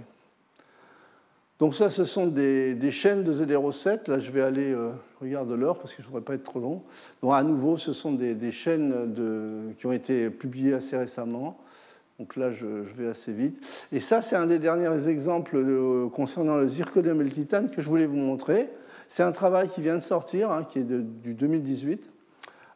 Donc 1.60 1.76
ça, 1.76 1.90
ce 1.90 2.06
sont 2.06 2.28
des, 2.28 2.92
chaînes 2.92 3.24
de 3.24 3.34
Z07. 3.34 4.10
Là, 4.10 4.20
je 4.20 4.32
vais 4.32 4.42
aller, 4.42 4.76
regarde 5.20 5.50
l'heure 5.52 5.80
parce 5.80 5.92
que 5.92 6.04
je 6.04 6.08
ne 6.08 6.12
voudrais 6.12 6.24
pas 6.24 6.36
être 6.36 6.44
trop 6.44 6.60
long. 6.60 6.84
Donc 7.24 7.34
à 7.34 7.42
nouveau, 7.42 7.78
ce 7.78 7.94
sont 7.94 8.12
des, 8.12 8.52
chaînes 8.52 9.74
qui 9.80 9.88
ont 9.88 9.92
été 9.92 10.30
publiées 10.30 10.76
assez 10.76 10.96
récemment. 10.96 11.58
Donc 12.20 12.36
là, 12.36 12.52
je, 12.52 12.66
vais 12.66 13.08
assez 13.08 13.32
vite. 13.32 13.86
Et 13.92 14.00
ça, 14.00 14.22
c'est 14.22 14.36
un 14.36 14.48
des 14.48 14.58
derniers 14.58 15.08
exemples 15.08 15.64
concernant 16.12 16.58
le 16.58 16.68
zirconium 16.68 17.22
et 17.22 17.24
le 17.24 17.30
titane 17.30 17.70
que 17.70 17.80
je 17.80 17.88
voulais 17.88 18.08
vous 18.08 18.18
montrer. 18.18 18.70
C'est 19.08 19.22
un 19.22 19.32
travail 19.32 19.70
qui 19.70 19.82
vient 19.82 19.96
de 19.96 20.02
sortir, 20.02 20.50
hein, 20.50 20.66
qui 20.68 20.80
est 20.80 20.84
du 20.84 21.36
2018, 21.36 22.10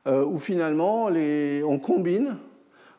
euh, 0.06 0.24
où 0.24 0.38
finalement, 0.38 1.06
on 1.06 1.80
combine 1.80 2.38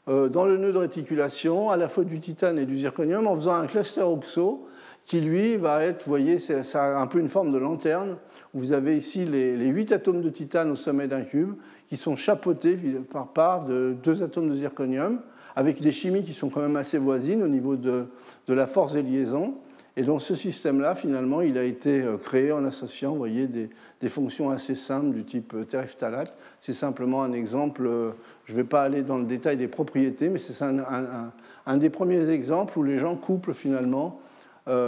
euh, 0.08 0.28
dans 0.28 0.44
le 0.44 0.56
nœud 0.56 0.72
de 0.72 0.78
réticulation 0.78 1.70
à 1.70 1.76
la 1.76 1.86
fois 1.86 2.02
du 2.02 2.18
titane 2.18 2.58
et 2.58 2.66
du 2.66 2.76
zirconium 2.76 3.28
en 3.28 3.36
faisant 3.36 3.54
un 3.54 3.68
cluster 3.68 4.02
OPSO 4.02 4.66
qui, 5.04 5.20
lui, 5.20 5.56
va 5.56 5.84
être, 5.84 6.04
vous 6.04 6.10
voyez, 6.10 6.38
a 6.74 7.00
un 7.00 7.06
peu 7.06 7.20
une 7.20 7.28
forme 7.28 7.52
de 7.52 7.58
lanterne. 7.58 8.16
Vous 8.52 8.72
avez 8.72 8.96
ici 8.96 9.24
les, 9.24 9.56
les 9.56 9.68
8 9.68 9.92
atomes 9.92 10.22
de 10.22 10.30
titane 10.30 10.72
au 10.72 10.76
sommet 10.76 11.06
d'un 11.06 11.22
cube 11.22 11.54
qui 11.88 11.96
sont 11.96 12.16
chapeautés 12.16 12.76
par 13.12 13.28
part 13.28 13.64
de 13.64 13.94
deux 14.02 14.24
atomes 14.24 14.48
de 14.48 14.56
zirconium 14.56 15.20
avec 15.56 15.80
des 15.80 15.92
chimies 15.92 16.22
qui 16.22 16.32
sont 16.32 16.48
quand 16.48 16.60
même 16.60 16.76
assez 16.76 16.98
voisines 16.98 17.42
au 17.42 17.48
niveau 17.48 17.76
de, 17.76 18.06
la 18.48 18.66
force 18.66 18.94
des 18.94 19.02
liaisons. 19.02 19.54
Et 19.96 20.04
donc 20.04 20.22
ce 20.22 20.34
système-là, 20.34 20.94
finalement, 20.94 21.42
il 21.42 21.58
a 21.58 21.64
été 21.64 22.00
euh, 22.00 22.16
créé 22.16 22.50
en 22.50 22.64
associant 22.64 23.14
voyez, 23.14 23.46
des, 23.46 24.08
fonctions 24.08 24.50
assez 24.50 24.74
simples 24.74 25.10
du 25.10 25.24
type 25.24 25.52
euh, 25.54 25.64
terephthalate. 25.64 26.34
C'est 26.62 26.72
simplement 26.72 27.22
un 27.22 27.32
exemple, 27.32 27.86
euh, 27.86 28.12
je 28.46 28.52
ne 28.52 28.58
vais 28.58 28.64
pas 28.64 28.82
aller 28.82 29.02
dans 29.02 29.18
le 29.18 29.24
détail 29.24 29.58
des 29.58 29.68
propriétés, 29.68 30.30
mais 30.30 30.38
c'est 30.38 30.54
un, 30.64 31.76
des 31.76 31.90
premiers 31.90 32.30
exemples 32.30 32.78
où 32.78 32.82
les 32.82 32.96
gens 32.96 33.16
couplent 33.16 33.54
finalement 33.54 34.18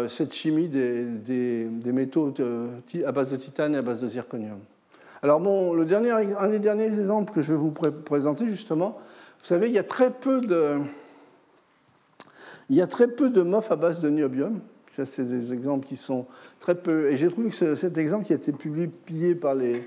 cette 0.09 0.33
chimie 0.33 0.69
des, 0.69 1.69
métaux 1.87 2.33
à 3.05 3.13
base 3.13 3.31
de 3.31 3.37
titane 3.37 3.75
et 3.75 3.79
à 3.79 3.83
base 3.83 4.01
de 4.01 4.09
zirconium. 4.09 4.61
Alors 5.23 5.41
bon, 5.41 5.73
le 5.73 5.85
dernier, 5.85 6.11
un 6.11 6.49
des 6.49 6.59
derniers 6.59 6.87
exemples 6.99 7.33
que 7.33 7.41
je 7.41 7.53
vais 7.53 7.59
vous 7.59 7.71
présenter 7.71 8.47
justement, 8.47 8.99
vous 9.45 9.49
savez, 9.49 9.69
il 9.69 9.75
y 9.75 9.79
a 9.79 9.85
très 9.85 10.11
peu 10.11 10.41
de, 10.41 10.81
il 12.71 12.77
y 12.77 12.81
a 12.81 12.87
très 12.87 13.09
peu 13.09 13.29
de 13.29 13.43
MOF 13.43 13.71
à 13.71 13.77
base 13.77 14.01
de 14.01 14.09
niobium. 14.09 14.61
Ça, 14.97 15.05
c'est 15.05 15.29
des 15.29 15.53
exemples 15.53 15.87
qui 15.87 15.99
sont 15.99 16.25
très 16.61 16.75
peu. 16.75 17.11
Et 17.11 17.19
j'ai 17.19 17.29
trouvé 17.29 17.51
que 17.51 17.75
cet 17.75 17.99
exemple 17.99 18.25
qui 18.25 18.33
a 18.33 18.37
été 18.37 18.53
publié 18.53 19.35
par 19.35 19.55
les, 19.55 19.87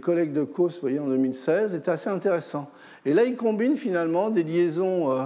collègues 0.00 0.32
de 0.32 0.44
COS 0.44 0.80
voyez, 0.80 1.00
en 1.00 1.06
2016 1.06 1.74
était 1.74 1.90
assez 1.90 2.08
intéressant. 2.08 2.70
Et 3.04 3.12
là, 3.12 3.24
il 3.24 3.36
combine 3.36 3.76
finalement 3.76 4.30
des 4.30 4.42
liaisons 4.42 5.12
euh, 5.12 5.24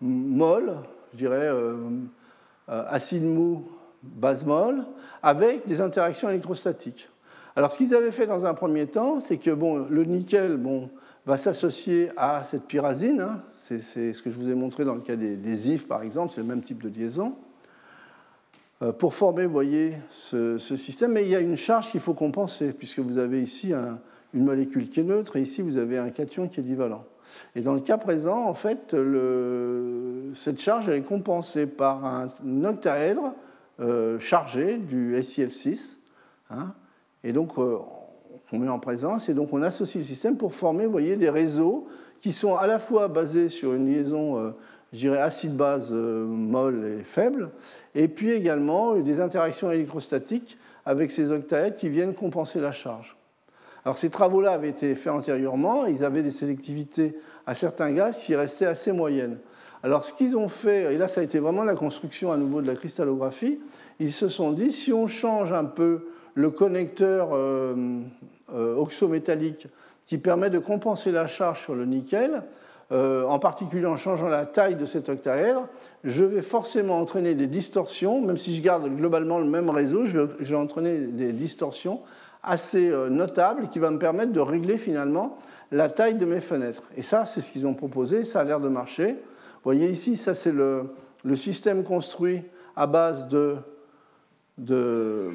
molles, 0.00 0.76
je 1.12 1.18
dirais 1.18 1.48
euh, 1.48 1.74
euh, 2.68 2.84
acide 2.88 3.24
mou, 3.24 3.66
base 4.04 4.44
molle, 4.44 4.84
avec 5.24 5.66
des 5.66 5.80
interactions 5.80 6.30
électrostatiques. 6.30 7.08
Alors, 7.56 7.72
ce 7.72 7.78
qu'ils 7.78 7.96
avaient 7.96 8.12
fait 8.12 8.28
dans 8.28 8.46
un 8.46 8.54
premier 8.54 8.86
temps, 8.86 9.18
c'est 9.18 9.38
que 9.38 9.50
bon, 9.50 9.88
le 9.90 10.04
nickel, 10.04 10.56
bon, 10.56 10.88
va 11.26 11.36
s'associer 11.36 12.10
à 12.16 12.44
cette 12.44 12.64
pyrazine. 12.64 13.20
Hein. 13.20 13.42
C'est 13.50 14.12
ce 14.12 14.22
que 14.22 14.30
je 14.30 14.38
vous 14.38 14.50
ai 14.50 14.54
montré 14.54 14.84
dans 14.84 14.94
le 14.94 15.00
cas 15.00 15.16
des, 15.16 15.70
IF, 15.70 15.86
par 15.86 16.02
exemple, 16.02 16.32
c'est 16.34 16.40
le 16.40 16.46
même 16.46 16.62
type 16.62 16.82
de 16.82 16.88
liaison. 16.88 17.34
Euh, 18.82 18.92
pour 18.92 19.14
former, 19.14 19.46
voyez, 19.46 19.94
ce, 20.08 20.58
système, 20.58 21.12
mais 21.12 21.22
il 21.22 21.28
y 21.28 21.36
a 21.36 21.40
une 21.40 21.56
charge 21.56 21.90
qu'il 21.90 22.00
faut 22.00 22.14
compenser, 22.14 22.72
puisque 22.72 22.98
vous 22.98 23.18
avez 23.18 23.40
ici 23.40 23.72
une 24.34 24.44
molécule 24.44 24.88
qui 24.88 25.00
est 25.00 25.04
neutre 25.04 25.36
et 25.36 25.42
ici 25.42 25.62
vous 25.62 25.76
avez 25.76 25.98
un 25.98 26.10
cation 26.10 26.48
qui 26.48 26.60
est 26.60 26.64
divalent. 26.64 27.04
Et 27.54 27.60
dans 27.60 27.74
le 27.74 27.80
cas 27.80 27.98
présent, 27.98 28.44
en 28.44 28.54
fait, 28.54 28.94
cette 30.34 30.60
charge 30.60 30.88
est 30.88 31.02
compensée 31.02 31.66
par 31.66 32.04
un 32.04 32.30
octaèdre 32.64 33.34
euh, 33.80 34.20
chargé 34.20 34.76
du 34.76 35.16
SIF6. 35.16 35.96
Hein. 36.50 36.74
et 37.24 37.32
donc, 37.32 37.58
euh, 37.58 37.78
on 38.52 38.58
met 38.58 38.68
en 38.68 38.78
présence 38.78 39.28
et 39.28 39.34
donc 39.34 39.52
on 39.52 39.62
associe 39.62 40.02
le 40.02 40.06
système 40.06 40.36
pour 40.36 40.54
former 40.54 40.86
voyez, 40.86 41.16
des 41.16 41.30
réseaux 41.30 41.86
qui 42.20 42.32
sont 42.32 42.54
à 42.54 42.66
la 42.66 42.78
fois 42.78 43.08
basés 43.08 43.48
sur 43.48 43.72
une 43.72 43.92
liaison, 43.92 44.38
euh, 44.38 44.50
je 44.92 44.98
dirais, 44.98 45.18
acide-base 45.18 45.90
euh, 45.92 46.24
molle 46.26 46.98
et 47.00 47.02
faible, 47.02 47.50
et 47.94 48.08
puis 48.08 48.30
également 48.30 48.94
des 48.96 49.20
interactions 49.20 49.72
électrostatiques 49.72 50.58
avec 50.84 51.10
ces 51.10 51.30
octaèdres 51.30 51.76
qui 51.76 51.88
viennent 51.88 52.14
compenser 52.14 52.60
la 52.60 52.72
charge. 52.72 53.16
Alors 53.84 53.98
ces 53.98 54.10
travaux-là 54.10 54.52
avaient 54.52 54.68
été 54.68 54.94
faits 54.94 55.12
antérieurement, 55.12 55.86
ils 55.86 56.04
avaient 56.04 56.22
des 56.22 56.30
sélectivités 56.30 57.16
à 57.46 57.54
certains 57.54 57.90
gaz 57.90 58.18
qui 58.18 58.36
restaient 58.36 58.66
assez 58.66 58.92
moyennes. 58.92 59.38
Alors 59.82 60.04
ce 60.04 60.12
qu'ils 60.12 60.36
ont 60.36 60.48
fait, 60.48 60.94
et 60.94 60.98
là 60.98 61.08
ça 61.08 61.20
a 61.20 61.24
été 61.24 61.40
vraiment 61.40 61.64
la 61.64 61.74
construction 61.74 62.30
à 62.30 62.36
nouveau 62.36 62.62
de 62.62 62.68
la 62.68 62.76
cristallographie, 62.76 63.58
ils 63.98 64.12
se 64.12 64.28
sont 64.28 64.52
dit 64.52 64.70
si 64.70 64.92
on 64.92 65.08
change 65.08 65.52
un 65.52 65.64
peu 65.64 66.06
le 66.34 66.50
connecteur 66.50 67.30
euh, 67.32 68.00
oxométallique 68.48 69.68
qui 70.06 70.18
permet 70.18 70.50
de 70.50 70.58
compenser 70.58 71.12
la 71.12 71.26
charge 71.26 71.62
sur 71.62 71.74
le 71.74 71.86
nickel, 71.86 72.42
euh, 72.90 73.24
en 73.24 73.38
particulier 73.38 73.86
en 73.86 73.96
changeant 73.96 74.28
la 74.28 74.44
taille 74.44 74.74
de 74.74 74.84
cet 74.84 75.08
octaèdre, 75.08 75.68
je 76.04 76.24
vais 76.24 76.42
forcément 76.42 76.98
entraîner 76.98 77.34
des 77.34 77.46
distorsions, 77.46 78.20
même 78.20 78.36
si 78.36 78.54
je 78.54 78.62
garde 78.62 78.88
globalement 78.94 79.38
le 79.38 79.46
même 79.46 79.70
réseau, 79.70 80.04
je 80.04 80.18
vais, 80.18 80.54
entraîner 80.54 80.98
des 80.98 81.32
distorsions 81.32 82.00
assez 82.42 82.92
notables 83.08 83.68
qui 83.68 83.78
vont 83.78 83.92
me 83.92 83.98
permettre 83.98 84.32
de 84.32 84.40
régler 84.40 84.76
finalement 84.76 85.38
la 85.70 85.88
taille 85.88 86.16
de 86.16 86.26
mes 86.26 86.40
fenêtres. 86.40 86.82
Et 86.96 87.02
ça, 87.02 87.24
c'est 87.24 87.40
ce 87.40 87.50
qu'ils 87.50 87.66
ont 87.66 87.74
proposé, 87.74 88.24
ça 88.24 88.40
a 88.40 88.44
l'air 88.44 88.60
de 88.60 88.68
marcher. 88.68 89.12
Vous 89.12 89.70
voyez 89.70 89.88
ici, 89.88 90.16
ça 90.16 90.34
c'est 90.34 90.52
le, 90.52 90.90
système 91.34 91.84
construit 91.84 92.42
à 92.76 92.86
base 92.86 93.28
de, 93.28 93.56
de, 94.58 95.30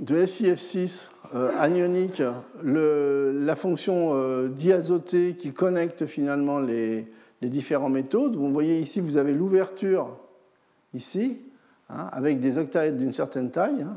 SIF6 0.00 1.08
euh, 1.34 1.50
anionique, 1.58 2.22
la 2.62 3.56
fonction 3.56 4.12
euh, 4.14 4.48
diazotée 4.48 5.34
qui 5.34 5.52
connecte 5.52 6.06
finalement 6.06 6.60
les, 6.60 7.06
différents 7.42 7.88
métaux. 7.88 8.30
Vous 8.32 8.52
voyez 8.52 8.78
ici, 8.80 9.00
vous 9.00 9.16
avez 9.16 9.32
l'ouverture 9.32 10.16
ici, 10.94 11.38
hein, 11.90 12.08
avec 12.12 12.40
des 12.40 12.58
octaèdres 12.58 12.98
d'une 12.98 13.12
certaine 13.12 13.50
taille. 13.50 13.82
Hein. 13.82 13.96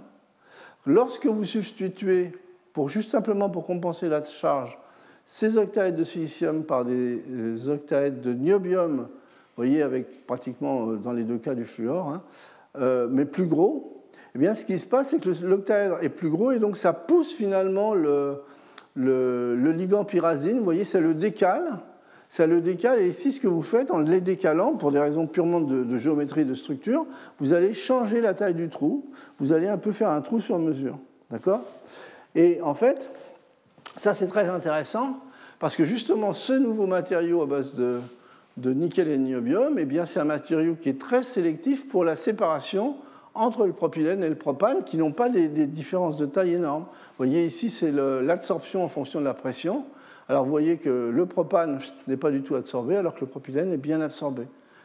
Lorsque 0.85 1.26
vous 1.26 1.43
substituez, 1.43 2.31
pour, 2.73 2.89
juste 2.89 3.11
simplement 3.11 3.49
pour 3.49 3.65
compenser 3.65 4.07
la 4.07 4.23
charge, 4.23 4.77
ces 5.26 5.57
octaèdres 5.57 5.97
de 5.97 6.03
silicium 6.03 6.64
par 6.64 6.85
des 6.85 7.23
euh, 7.30 7.69
octaèdres 7.69 8.22
de 8.22 8.34
niobium 8.34 9.07
voyez, 9.57 9.81
avec 9.81 10.26
pratiquement 10.26 10.93
dans 10.93 11.11
les 11.11 11.23
deux 11.23 11.38
cas 11.38 11.53
du 11.53 11.65
fluor, 11.65 12.07
hein, 12.07 12.23
mais 13.10 13.26
plus 13.26 13.45
gros, 13.45 13.99
eh 14.35 14.39
bien, 14.39 14.53
ce 14.53 14.65
qui 14.65 14.77
se 14.77 14.85
passe, 14.85 15.10
c'est 15.10 15.19
que 15.19 15.30
l'octaèdre 15.43 15.97
est 16.01 16.10
plus 16.10 16.30
gros 16.30 16.51
et 16.51 16.60
donc 16.60 16.77
ça 16.77 16.93
pousse 16.93 17.34
finalement 17.34 17.93
le, 17.93 18.43
ligand 18.95 20.06
pyrazine. 20.06 20.60
Vous 20.60 20.64
voyez, 20.64 20.85
ça 20.85 20.99
le 20.99 21.14
décale. 21.14 21.80
Ça 22.31 22.45
le 22.45 22.61
décale 22.61 23.01
et 23.01 23.10
ici, 23.10 23.31
ce 23.31 23.39
que 23.39 23.47
vous 23.47 23.64
faites 23.64 23.89
en 23.89 23.97
les 23.97 24.22
décalant, 24.22 24.73
pour 24.73 24.91
des 24.91 24.99
raisons 24.99 25.26
purement 25.26 25.61
de, 25.61 25.97
géométrie 25.97 26.45
de 26.45 26.53
structure, 26.53 27.07
vous 27.39 27.53
allez 27.53 27.73
changer 27.73 28.22
la 28.22 28.35
taille 28.35 28.53
du 28.53 28.69
trou. 28.69 29.10
Vous 29.39 29.51
allez 29.51 29.68
un 29.68 29.80
peu 29.80 29.91
faire 29.91 30.10
un 30.10 30.22
trou 30.22 30.39
sur 30.39 30.60
mesure. 30.60 30.99
D'accord? 31.31 31.64
Et 32.35 32.60
en 32.61 32.76
fait, 32.76 33.11
ça 33.97 34.14
c'est 34.14 34.27
très 34.27 34.47
intéressant 34.47 35.19
parce 35.57 35.76
que 35.76 35.85
justement, 35.85 36.34
ce 36.34 36.53
nouveau 36.53 36.85
matériau 36.85 37.41
à 37.41 37.47
base 37.47 37.76
de, 37.76 37.99
de 38.57 38.73
nickel 38.73 39.07
et 39.07 39.18
de 39.18 39.23
niobium, 39.23 39.80
eh 39.80 39.85
bien, 39.85 40.06
c'est 40.06 40.19
un 40.19 40.26
matériau 40.26 40.76
qui 40.76 40.89
est 40.89 41.01
très 41.01 41.23
sélectif 41.23 41.88
pour 41.88 42.03
la 42.03 42.15
séparation 42.15 42.95
entre 43.34 43.65
le 43.65 43.73
propylène 43.73 44.23
et 44.23 44.30
le 44.30 44.35
propane, 44.35 44.84
qui 44.84 44.97
n'ont 44.97 45.11
pas 45.11 45.30
des, 45.30 45.47
différences 45.47 46.18
de 46.18 46.26
taille 46.26 46.53
énormes. 46.53 46.84
Vous 46.84 47.26
voyez 47.26 47.45
ici, 47.45 47.69
c'est 47.69 47.91
l'absorption 47.91 48.84
en 48.84 48.89
fonction 48.89 49.19
de 49.19 49.26
la 49.26 49.34
pression. 49.34 49.85
Alors 50.27 50.43
vous 50.43 50.51
voyez 50.51 50.77
que 50.77 51.10
le 51.10 51.26
propane 51.26 51.80
n'est 52.07 52.18
pas 52.18 52.31
du 52.31 52.41
tout 52.41 52.56
absorbé, 52.56 52.97
alors 52.97 53.15
que 53.15 53.22
le 53.22 53.27
propylène 53.27 53.73
est 53.73 53.77
bien 53.77 54.01
absorbé. 54.01 54.43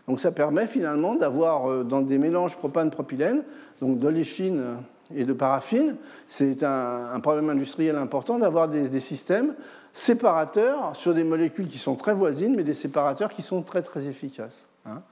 Donc 0.08 0.20
ça 0.20 0.32
permet 0.32 0.66
finalement 0.66 1.14
d'avoir 1.14 1.70
euh, 1.70 1.82
dans 1.82 2.02
des 2.02 2.18
mélanges 2.18 2.56
propane-propylène, 2.56 3.42
donc 3.80 3.98
d'oléfine 3.98 4.76
et 5.14 5.24
de 5.24 5.32
paraffine, 5.32 5.96
c'est 6.28 6.62
un, 6.62 7.20
problème 7.20 7.50
industriel 7.50 7.96
important 7.96 8.38
d'avoir 8.38 8.68
des 8.68 9.00
systèmes 9.00 9.54
séparateurs 9.94 10.96
sur 10.96 11.14
des 11.14 11.24
molécules 11.24 11.68
qui 11.68 11.78
sont 11.78 11.94
très 11.94 12.12
voisines, 12.12 12.54
mais 12.56 12.64
des 12.64 12.74
séparateurs 12.74 13.30
qui 13.30 13.42
sont 13.42 13.62
très 13.62 13.80
très 13.80 14.06
efficaces. 14.06 14.66
Hein. 14.84 15.02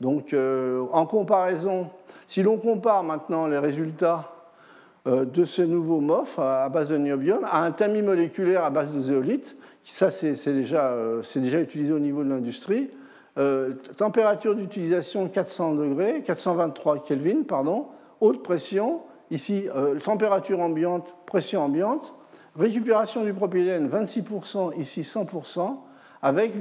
Donc 0.00 0.32
euh, 0.32 0.86
en 0.92 1.06
comparaison, 1.06 1.88
si 2.26 2.42
l'on 2.42 2.56
compare 2.56 3.04
maintenant 3.04 3.46
les 3.46 3.58
résultats 3.58 4.32
euh, 5.06 5.24
de 5.24 5.44
ce 5.44 5.62
nouveau 5.62 6.00
MOF 6.00 6.38
à, 6.38 6.68
base 6.68 6.88
de 6.88 6.96
niobium 6.96 7.44
à 7.44 7.62
un 7.64 7.70
tamis 7.70 8.02
moléculaire 8.02 8.64
à 8.64 8.70
base 8.70 8.94
de 8.94 9.00
zéolite, 9.00 9.56
ça 9.82 10.10
c'est 10.10 10.34
déjà, 10.52 10.88
euh, 10.88 11.22
déjà, 11.36 11.60
utilisé 11.60 11.92
au 11.92 11.98
niveau 11.98 12.24
de 12.24 12.30
l'industrie, 12.30 12.90
température 13.96 14.54
d'utilisation 14.54 15.26
400 15.28 15.74
degrés, 15.76 16.22
423 16.22 16.98
Kelvin, 16.98 17.42
pardon, 17.48 17.86
haute 18.20 18.42
pression, 18.42 19.00
ici 19.30 19.66
température 20.04 20.60
ambiante, 20.60 21.14
pression 21.24 21.62
ambiante, 21.62 22.12
Récupération 22.58 23.24
du 23.24 23.32
propylène, 23.32 23.88
26%, 23.88 24.78
ici 24.78 25.02
100%, 25.02 25.76
avec 26.22 26.52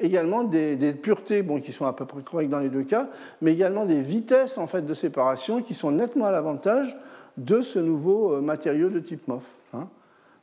également 0.00 0.44
des, 0.44 0.76
puretés 0.92 1.44
qui 1.64 1.72
sont 1.72 1.86
à 1.86 1.92
peu 1.92 2.04
près 2.04 2.22
correctes 2.22 2.50
dans 2.50 2.60
les 2.60 2.68
deux 2.68 2.84
cas, 2.84 3.08
mais 3.40 3.52
également 3.52 3.84
des 3.84 4.00
vitesses 4.00 4.58
en 4.58 4.66
fait, 4.66 4.82
de 4.82 4.94
séparation 4.94 5.60
qui 5.60 5.74
sont 5.74 5.90
nettement 5.90 6.26
à 6.26 6.30
l'avantage 6.30 6.96
de 7.36 7.62
ce 7.62 7.78
nouveau 7.78 8.34
euh, 8.34 8.40
matériau 8.40 8.88
de 8.88 9.00
type 9.00 9.26
MOF. 9.28 9.42
Hein. 9.74 9.88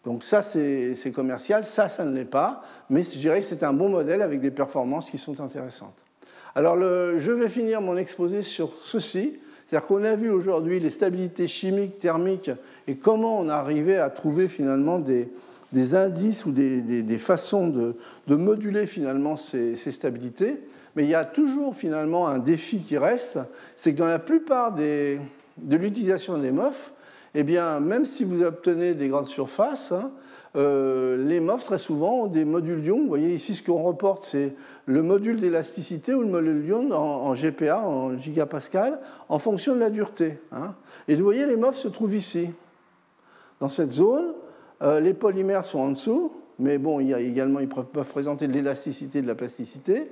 Donc 0.03 0.23
ça, 0.23 0.41
c'est 0.41 1.11
commercial, 1.13 1.63
ça, 1.63 1.89
ça 1.89 2.05
ne 2.05 2.13
l'est 2.13 2.25
pas, 2.25 2.61
mais 2.89 3.01
je 3.01 3.17
dirais 3.17 3.41
que 3.41 3.45
c'est 3.45 3.63
un 3.63 3.73
bon 3.73 3.89
modèle 3.89 4.21
avec 4.21 4.39
des 4.39 4.51
performances 4.51 5.09
qui 5.09 5.17
sont 5.17 5.41
intéressantes. 5.41 6.05
Alors 6.53 6.77
je 6.77 7.31
vais 7.31 7.49
finir 7.49 7.81
mon 7.81 7.97
exposé 7.97 8.41
sur 8.41 8.71
ceci. 8.81 9.39
C'est-à-dire 9.67 9.87
qu'on 9.87 10.03
a 10.03 10.15
vu 10.15 10.29
aujourd'hui 10.29 10.79
les 10.79 10.91
stabilités 10.91 11.47
chimiques, 11.47 11.97
thermiques, 11.97 12.51
et 12.87 12.97
comment 12.97 13.39
on 13.39 13.49
arrivait 13.49 13.97
à 13.97 14.11
trouver 14.11 14.47
finalement 14.47 14.99
des, 14.99 15.27
indices 15.95 16.45
ou 16.45 16.51
des, 16.51 17.17
façons 17.17 17.67
de, 17.67 18.35
moduler 18.35 18.85
finalement 18.85 19.35
ces, 19.35 19.75
stabilités. 19.75 20.57
Mais 20.95 21.03
il 21.03 21.09
y 21.09 21.15
a 21.15 21.25
toujours 21.25 21.75
finalement 21.75 22.27
un 22.27 22.39
défi 22.39 22.79
qui 22.79 22.97
reste, 22.97 23.39
c'est 23.75 23.93
que 23.93 23.97
dans 23.97 24.07
la 24.07 24.19
plupart 24.19 24.73
de 24.73 25.17
l'utilisation 25.69 26.37
des 26.37 26.51
MOF, 26.51 26.93
eh 27.33 27.43
bien, 27.43 27.81
même 27.81 28.05
si 28.05 28.23
vous 28.23 28.43
obtenez 28.43 28.93
des 28.93 29.09
grandes 29.09 29.25
surfaces, 29.25 29.91
hein, 29.91 30.11
euh, 30.55 31.17
les 31.17 31.41
MOF, 31.41 31.63
très 31.63 31.77
souvent, 31.77 32.23
ont 32.23 32.27
des 32.27 32.45
modules 32.45 32.83
Young. 32.85 33.01
Vous 33.01 33.09
voyez 33.09 33.33
ici, 33.33 33.55
ce 33.55 33.63
qu'on 33.63 33.83
reporte, 33.83 34.23
c'est 34.23 34.53
le 34.85 35.03
module 35.03 35.41
d'élasticité 35.41 36.13
ou 36.13 36.21
le 36.21 36.27
module 36.27 36.65
Young 36.65 36.93
en, 36.93 37.33
GPA, 37.33 37.85
en 37.85 38.17
gigapascal, 38.17 38.99
en 39.27 39.37
fonction 39.37 39.75
de 39.75 39.81
la 39.81 39.89
dureté. 39.89 40.39
Hein. 40.53 40.75
Et 41.09 41.15
vous 41.15 41.25
voyez, 41.25 41.45
les 41.45 41.57
MOF 41.57 41.75
se 41.75 41.89
trouvent 41.89 42.15
ici, 42.15 42.49
dans 43.59 43.67
cette 43.67 43.91
zone. 43.91 44.33
Euh, 44.85 44.99
les 44.99 45.13
polymères 45.13 45.65
sont 45.65 45.79
en 45.79 45.89
dessous, 45.89 46.31
mais 46.59 46.77
bon, 46.77 46.99
il 46.99 47.09
y 47.09 47.13
a 47.13 47.19
également, 47.19 47.59
ils 47.59 47.67
peuvent 47.67 48.07
présenter 48.07 48.47
de 48.47 48.53
l'élasticité 48.53 49.21
de 49.21 49.27
la 49.27 49.35
plasticité. 49.35 50.11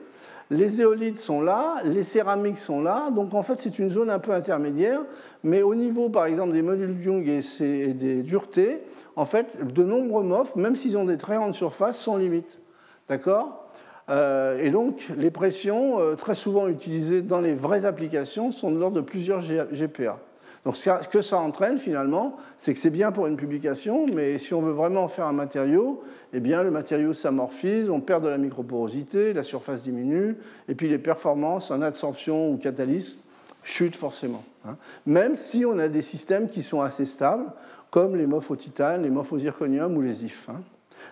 Les 0.49 0.81
éolites 0.81 1.17
sont 1.17 1.41
là, 1.41 1.75
les 1.85 2.03
céramiques 2.03 2.57
sont 2.57 2.81
là, 2.81 3.11
donc 3.11 3.33
en 3.33 3.43
fait 3.43 3.55
c'est 3.55 3.79
une 3.79 3.89
zone 3.89 4.09
un 4.09 4.19
peu 4.19 4.33
intermédiaire, 4.33 5.01
mais 5.43 5.61
au 5.61 5.73
niveau 5.73 6.09
par 6.09 6.25
exemple 6.25 6.51
des 6.51 6.61
modules 6.61 7.01
Young 7.01 7.27
et 7.27 7.93
des 7.93 8.23
duretés, 8.23 8.81
en 9.15 9.25
fait, 9.25 9.47
de 9.73 9.83
nombreux 9.83 10.23
MOF, 10.23 10.55
même 10.55 10.75
s'ils 10.75 10.97
ont 10.97 11.05
des 11.05 11.17
très 11.17 11.37
grandes 11.37 11.53
surfaces, 11.53 11.99
sont 11.99 12.17
limites. 12.17 12.59
D'accord? 13.07 13.67
Euh, 14.09 14.59
Et 14.59 14.69
donc, 14.69 15.07
les 15.17 15.31
pressions, 15.31 15.99
euh, 15.99 16.15
très 16.15 16.35
souvent 16.35 16.67
utilisées 16.67 17.21
dans 17.21 17.39
les 17.39 17.53
vraies 17.53 17.85
applications, 17.85 18.51
sont 18.51 18.71
de 18.71 18.77
l'ordre 18.77 18.97
de 18.97 19.01
plusieurs 19.01 19.41
GPA. 19.41 20.19
Donc, 20.65 20.77
ce 20.77 21.07
que 21.09 21.21
ça 21.21 21.39
entraîne 21.39 21.77
finalement, 21.77 22.37
c'est 22.57 22.73
que 22.73 22.79
c'est 22.79 22.89
bien 22.89 23.11
pour 23.11 23.27
une 23.27 23.35
publication, 23.35 24.05
mais 24.13 24.39
si 24.39 24.53
on 24.53 24.61
veut 24.61 24.71
vraiment 24.71 25.09
faire 25.09 25.25
un 25.25 25.33
matériau, 25.33 26.01
eh 26.31 26.39
bien, 26.39 26.63
le 26.63 26.71
matériau 26.71 27.13
s'amorphise, 27.13 27.89
on 27.89 27.99
perd 27.99 28.23
de 28.23 28.29
la 28.29 28.37
microporosité, 28.37 29.33
la 29.33 29.43
surface 29.43 29.83
diminue, 29.83 30.37
et 30.69 30.75
puis 30.75 30.87
les 30.87 30.99
performances 30.99 31.69
en 31.69 31.81
absorption 31.81 32.49
ou 32.49 32.57
catalyse 32.57 33.17
chutent 33.61 33.97
forcément. 33.97 34.43
Hein. 34.65 34.77
Même 35.05 35.35
si 35.35 35.65
on 35.65 35.77
a 35.79 35.89
des 35.89 36.01
systèmes 36.01 36.47
qui 36.47 36.63
sont 36.63 36.81
assez 36.81 37.05
stables, 37.05 37.45
comme 37.91 38.15
les 38.15 38.25
MOF 38.25 38.49
au 38.49 38.55
titane, 38.55 39.03
les 39.03 39.09
MOF 39.09 39.33
au 39.33 39.39
zirconium 39.39 39.95
ou 39.97 40.01
les 40.01 40.23
IF. 40.25 40.49
Hein. 40.49 40.61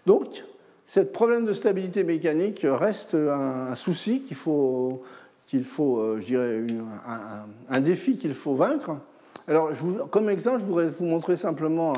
Donc, 0.06 0.46
ce 0.86 1.00
problème 1.02 1.46
de 1.46 1.54
stabilité 1.54 2.04
mécanique 2.04 2.66
reste 2.70 3.16
un, 3.16 3.76
souci 3.76 4.22
qu'il 4.22 4.36
faut, 4.36 5.04
qu'il 5.48 5.64
faut 5.64 6.00
euh, 6.00 6.20
je 6.20 6.26
dirais, 6.26 6.62
un, 7.70 7.80
défi 7.80 8.18
qu'il 8.18 8.34
faut 8.34 8.56
vaincre. 8.56 8.98
Alors, 9.48 9.72
comme 10.10 10.30
exemple, 10.30 10.60
je 10.60 10.66
voudrais 10.66 10.88
vous 10.88 11.06
montrer 11.06 11.36
simplement 11.36 11.94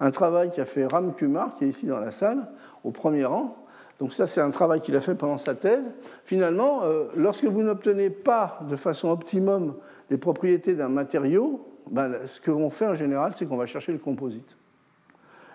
un, 0.00 0.10
travail 0.10 0.50
qu'a 0.50 0.64
fait 0.64 0.86
Ram 0.86 1.14
Kumar, 1.14 1.54
qui 1.54 1.64
est 1.64 1.68
ici 1.68 1.86
dans 1.86 1.98
la 1.98 2.10
salle, 2.10 2.46
au 2.84 2.90
premier 2.90 3.24
rang. 3.24 3.56
Donc 3.98 4.12
ça, 4.12 4.26
c'est 4.26 4.40
un 4.40 4.50
travail 4.50 4.80
qu'il 4.80 4.94
a 4.94 5.00
fait 5.00 5.14
pendant 5.14 5.38
sa 5.38 5.54
thèse. 5.54 5.90
Finalement, 6.24 6.82
euh, 6.84 7.04
lorsque 7.16 7.44
vous 7.44 7.62
n'obtenez 7.62 8.10
pas 8.10 8.60
de 8.68 8.76
façon 8.76 9.08
optimum 9.10 9.74
les 10.10 10.18
propriétés 10.18 10.74
d'un 10.74 10.88
matériau, 10.88 11.66
ben, 11.90 12.12
ce 12.26 12.40
qu'on 12.40 12.70
fait 12.70 12.86
en 12.86 12.94
général, 12.94 13.32
c'est 13.34 13.46
qu'on 13.46 13.56
va 13.56 13.66
chercher 13.66 13.92
le 13.92 13.98
composite. 13.98 14.56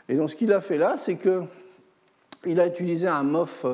Et 0.10 0.15
donc 0.15 0.30
ce 0.30 0.35
qu'il 0.35 0.52
a 0.53 0.60
fait 0.60 0.77
là, 0.77 0.98
c'est 0.98 1.18
qu'il 1.18 2.60
a 2.60 2.68
utilisé 2.68 3.07
un 3.07 3.23
MOF 3.23 3.65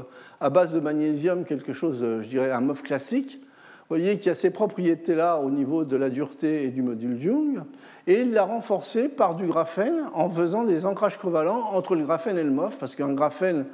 à 0.41 0.49
base 0.49 0.73
de 0.73 0.79
magnésium, 0.79 1.45
quelque 1.45 1.73
chose, 1.73 1.99
je 2.01 2.27
dirais, 2.27 2.51
un 2.51 2.61
MOF 2.61 2.83
classique. 2.83 3.41
Voyez 3.89 4.17
qu'il 4.17 4.27
y 4.27 4.29
a 4.29 4.35
ces 4.35 4.49
propriétés-là 4.49 5.37
au 5.37 5.49
niveau 5.49 5.85
de 5.85 5.95
la 5.95 6.09
dureté 6.09 6.65
et 6.65 6.67
du 6.69 6.81
module 6.81 7.21
Young, 7.23 7.61
et 8.05 8.21
il 8.21 8.31
l'a 8.31 8.43
renforcé 8.43 9.09
par 9.09 9.35
du 9.35 9.47
graphène 9.47 10.05
en 10.13 10.29
faisant 10.29 10.63
des 10.63 10.85
ancrages 10.85 11.17
covalents 11.17 11.71
entre 11.73 11.95
le 11.95 12.03
graphène 12.03 12.37
et 12.37 12.43
le 12.43 12.51
MOF, 12.51 12.77
parce 12.77 12.95
qu'un 12.95 13.13
graphène, 13.13 13.65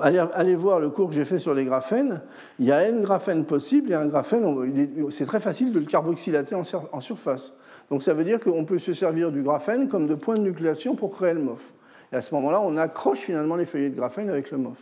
allez, 0.00 0.56
voir 0.56 0.80
le 0.80 0.90
cours 0.90 1.08
que 1.08 1.14
j'ai 1.14 1.24
fait 1.24 1.38
sur 1.38 1.54
les 1.54 1.64
graphènes, 1.64 2.22
il 2.58 2.66
y 2.66 2.72
a 2.72 2.82
n 2.88 3.02
graphènes 3.02 3.44
possibles, 3.44 3.92
et 3.92 3.94
un 3.94 4.06
graphène, 4.06 5.08
c'est 5.10 5.26
très 5.26 5.40
facile 5.40 5.72
de 5.72 5.78
le 5.78 5.86
carboxylater 5.86 6.56
en 6.56 7.00
surface. 7.00 7.56
Donc 7.90 8.02
ça 8.02 8.14
veut 8.14 8.24
dire 8.24 8.40
qu'on 8.40 8.64
peut 8.64 8.78
se 8.78 8.94
servir 8.94 9.30
du 9.30 9.42
graphène 9.42 9.88
comme 9.88 10.06
de 10.06 10.14
point 10.14 10.36
de 10.36 10.42
nucléation 10.42 10.96
pour 10.96 11.12
créer 11.12 11.34
le 11.34 11.40
MOF. 11.40 11.72
Et 12.12 12.16
à 12.16 12.22
ce 12.22 12.34
moment-là, 12.34 12.60
on 12.60 12.76
accroche 12.76 13.18
finalement 13.18 13.56
les 13.56 13.66
feuillets 13.66 13.90
de 13.90 13.96
graphène 13.96 14.28
avec 14.28 14.50
le 14.50 14.58
MOF. 14.58 14.78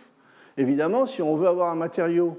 Évidemment, 0.56 1.06
si 1.06 1.22
on 1.22 1.36
veut 1.36 1.48
avoir 1.48 1.70
un 1.70 1.74
matériau 1.74 2.38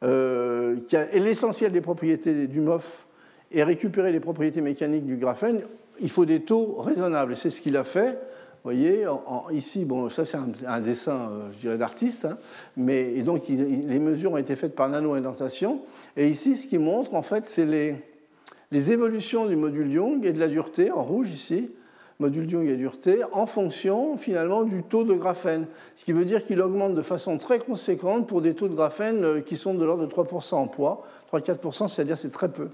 qui 0.00 0.96
a 0.96 1.06
l'essentiel 1.14 1.72
des 1.72 1.80
propriétés 1.80 2.46
du 2.46 2.60
MOF 2.60 3.06
et 3.50 3.62
récupérer 3.62 4.12
les 4.12 4.20
propriétés 4.20 4.60
mécaniques 4.60 5.06
du 5.06 5.16
graphène, 5.16 5.60
il 6.00 6.10
faut 6.10 6.24
des 6.24 6.40
taux 6.40 6.76
raisonnables. 6.80 7.36
C'est 7.36 7.50
ce 7.50 7.62
qu'il 7.62 7.76
a 7.76 7.84
fait. 7.84 8.18
Vous 8.64 8.74
voyez, 8.74 9.06
ici, 9.52 9.84
bon, 9.84 10.10
ça 10.10 10.24
c'est 10.24 10.36
un, 10.66 10.80
dessin, 10.80 11.30
euh, 11.30 11.48
je 11.54 11.58
dirais, 11.60 11.78
d'artiste, 11.78 12.24
hein, 12.24 12.36
mais 12.76 13.22
donc 13.22 13.48
les 13.48 13.98
mesures 13.98 14.32
ont 14.32 14.36
été 14.36 14.56
faites 14.56 14.74
par 14.74 14.88
nano-indentation. 14.88 15.80
Et 16.16 16.28
ici, 16.28 16.56
ce 16.56 16.66
qui 16.66 16.76
montre, 16.76 17.14
en 17.14 17.22
fait, 17.22 17.46
c'est 17.46 17.64
les 17.64 18.92
évolutions 18.92 19.46
du 19.46 19.54
module 19.54 19.90
Young 19.90 20.26
et 20.26 20.32
de 20.32 20.40
la 20.40 20.48
dureté, 20.48 20.90
en 20.90 21.04
rouge 21.04 21.30
ici, 21.30 21.70
module 22.18 22.50
Young 22.50 22.68
et 22.68 22.76
dureté, 22.76 23.20
en 23.32 23.46
fonction 23.46 24.16
finalement 24.16 24.64
du 24.64 24.82
taux 24.82 25.04
de 25.04 25.14
graphène. 25.14 25.66
Ce 25.96 26.04
qui 26.04 26.12
veut 26.12 26.24
dire 26.24 26.44
qu'il 26.44 26.60
augmente 26.60 26.94
de 26.94 27.02
façon 27.02 27.38
très 27.38 27.58
conséquente 27.58 28.26
pour 28.26 28.42
des 28.42 28.54
taux 28.54 28.68
de 28.68 28.74
graphène 28.74 29.24
euh, 29.24 29.40
qui 29.40 29.56
sont 29.56 29.74
de 29.74 29.84
l'ordre 29.84 30.06
de 30.06 30.12
3% 30.12 30.54
en 30.54 30.66
poids. 30.66 31.02
3-4%, 31.32 31.88
c'est-à-dire 31.88 32.18
c'est 32.18 32.32
très 32.32 32.48
peu. 32.48 32.68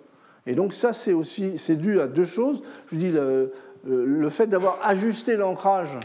Et 0.47 0.55
donc 0.55 0.75
ça, 0.75 0.93
c'est 0.93 1.13
aussi 1.13 1.59
c'est 1.59 1.77
dû 1.77 2.01
à 2.01 2.07
deux 2.07 2.25
choses. 2.25 2.63
Je 2.87 2.95
vous 2.95 3.01
dis, 3.01 3.11
le, 3.11 3.53
le 3.87 4.29
fait 4.29 4.47
d'avoir 4.47 4.79
ajusté 4.83 5.37
l'ancrage 5.37 5.99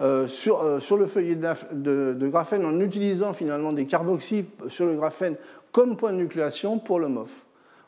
euh, 0.00 0.26
sur, 0.26 0.60
euh, 0.60 0.80
sur, 0.80 0.96
le 0.96 1.06
feuillet 1.06 1.36
de, 1.36 2.28
graphène 2.28 2.64
en 2.64 2.80
utilisant 2.80 3.32
finalement 3.32 3.72
des 3.72 3.86
carboxyles 3.86 4.46
sur 4.68 4.86
le 4.86 4.94
graphène 4.94 5.36
comme 5.70 5.96
point 5.96 6.12
de 6.12 6.16
nucléation 6.16 6.80
pour 6.80 6.98
le 6.98 7.06
MOF. 7.06 7.30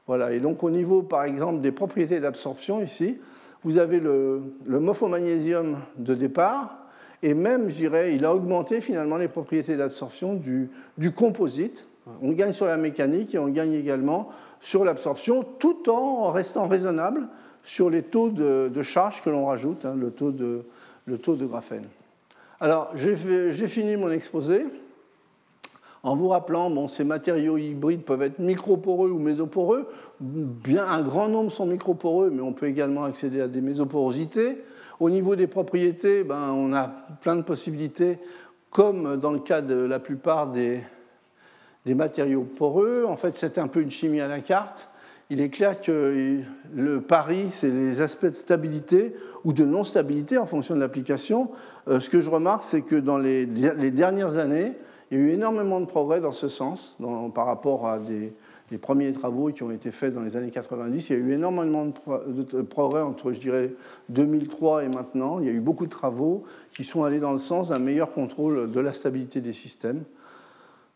Voilà. 0.06 0.32
Et 0.32 0.38
donc 0.38 0.62
au 0.62 0.70
niveau, 0.70 1.02
par 1.02 1.24
exemple, 1.24 1.60
des 1.60 1.72
propriétés 1.72 2.20
d'absorption 2.20 2.80
ici, 2.80 3.18
vous 3.66 3.78
avez 3.78 3.98
le, 3.98 4.43
le 4.64 4.78
magnésium 4.78 5.78
de 5.98 6.14
départ, 6.14 6.78
et 7.20 7.34
même, 7.34 7.68
je 7.68 7.74
dirais, 7.74 8.14
il 8.14 8.24
a 8.24 8.32
augmenté 8.32 8.80
finalement 8.80 9.16
les 9.16 9.26
propriétés 9.26 9.76
d'absorption 9.76 10.34
du, 10.34 10.70
du, 10.97 11.10
composite. 11.10 11.84
On 12.22 12.30
gagne 12.30 12.52
sur 12.52 12.66
la 12.66 12.76
mécanique 12.76 13.34
et 13.34 13.38
on 13.40 13.48
gagne 13.48 13.72
également 13.72 14.28
sur 14.60 14.84
l'absorption, 14.84 15.44
tout 15.59 15.90
en 15.90 16.30
restant 16.30 16.68
raisonnable 16.68 17.26
sur 17.64 17.90
les 17.90 18.05
taux 18.05 18.28
de, 18.28 18.82
charge 18.82 19.20
que 19.20 19.30
l'on 19.30 19.47
rajoute, 19.47 19.84
hein, 19.84 19.97
le, 19.98 20.12
taux 20.12 20.30
de, 20.30 20.62
le 21.06 21.18
taux 21.18 21.34
de 21.34 21.44
graphène. 21.44 21.86
Alors, 22.60 22.93
j'ai 22.94 23.16
fini 23.66 23.97
mon 23.97 24.12
exposé 24.12 24.64
en 26.06 26.14
vous 26.14 26.28
rappelant, 26.28 26.86
ces 26.86 27.02
matériaux 27.02 27.58
hybrides 27.58 28.02
peuvent 28.02 28.22
être 28.22 28.38
microporeux 28.38 29.10
ou 29.10 29.18
mésoporeux. 29.18 29.88
Bien, 30.20 30.86
un 30.86 31.02
grand 31.02 31.26
nombre 31.26 31.50
sont 31.50 31.66
microporeux, 31.66 32.30
mais 32.32 32.42
on 32.42 32.52
peut 32.52 32.66
également 32.66 33.02
accéder 33.02 33.40
à 33.40 33.48
des 33.48 33.60
mésoporosités. 33.60 34.62
Au 35.00 35.10
niveau 35.10 35.34
des 35.34 35.48
propriétés, 35.48 36.22
ben, 36.22 36.52
on 36.52 36.72
a 36.72 36.86
plein 37.22 37.34
de 37.34 37.42
possibilités, 37.42 38.20
comme 38.70 39.16
dans 39.16 39.32
le 39.32 39.40
cas 39.40 39.62
de 39.62 39.74
la 39.74 39.98
plupart 39.98 40.52
des, 40.52 40.80
matériaux 41.84 42.46
poreux. 42.56 43.04
En 43.04 43.16
fait, 43.16 43.34
c'est 43.34 43.58
un 43.58 43.66
peu 43.66 43.80
une 43.80 43.90
chimie 43.90 44.20
à 44.20 44.28
la 44.28 44.38
carte. 44.38 44.88
Il 45.28 45.40
est 45.40 45.50
clair 45.50 45.80
que 45.80 46.38
le 46.72 47.00
pari, 47.00 47.48
c'est 47.50 47.70
les 47.70 48.00
aspects 48.00 48.26
de 48.26 48.30
stabilité 48.30 49.16
ou 49.42 49.52
de 49.52 49.64
non-stabilité 49.64 50.38
en 50.38 50.46
fonction 50.46 50.76
de 50.76 50.80
l'application. 50.80 51.50
Euh, 51.88 51.98
ce 51.98 52.08
que 52.08 52.20
je 52.20 52.30
remarque, 52.30 52.62
c'est 52.62 52.82
que 52.82 52.94
dans 52.94 53.18
les 53.18 53.46
dernières 53.90 54.36
années, 54.36 54.74
il 55.10 55.18
y 55.18 55.20
a 55.20 55.24
eu 55.24 55.30
énormément 55.30 55.80
de 55.80 55.86
progrès 55.86 56.20
dans 56.20 56.32
ce 56.32 56.48
sens 56.48 56.96
par 57.34 57.46
rapport 57.46 57.86
à 57.86 57.98
des, 57.98 58.32
premiers 58.78 59.12
travaux 59.12 59.52
qui 59.52 59.62
ont 59.62 59.70
été 59.70 59.92
faits 59.92 60.12
dans 60.12 60.22
les 60.22 60.36
années 60.36 60.50
90. 60.50 61.08
Il 61.08 61.12
y 61.12 61.16
a 61.16 61.18
eu 61.18 61.32
énormément 61.32 61.86
de, 61.86 62.62
progrès 62.62 63.02
entre, 63.02 63.32
je 63.32 63.38
dirais, 63.38 63.72
2003 64.08 64.84
et 64.84 64.88
maintenant. 64.88 65.38
Il 65.38 65.46
y 65.46 65.48
a 65.48 65.52
eu 65.52 65.60
beaucoup 65.60 65.86
de 65.86 65.90
travaux 65.90 66.42
qui 66.74 66.82
sont 66.82 67.04
allés 67.04 67.20
dans 67.20 67.32
le 67.32 67.38
sens 67.38 67.68
d'un 67.68 67.78
meilleur 67.78 68.10
contrôle 68.10 68.70
de 68.70 68.80
la 68.80 68.92
stabilité 68.92 69.40
des 69.40 69.52
systèmes. 69.52 70.02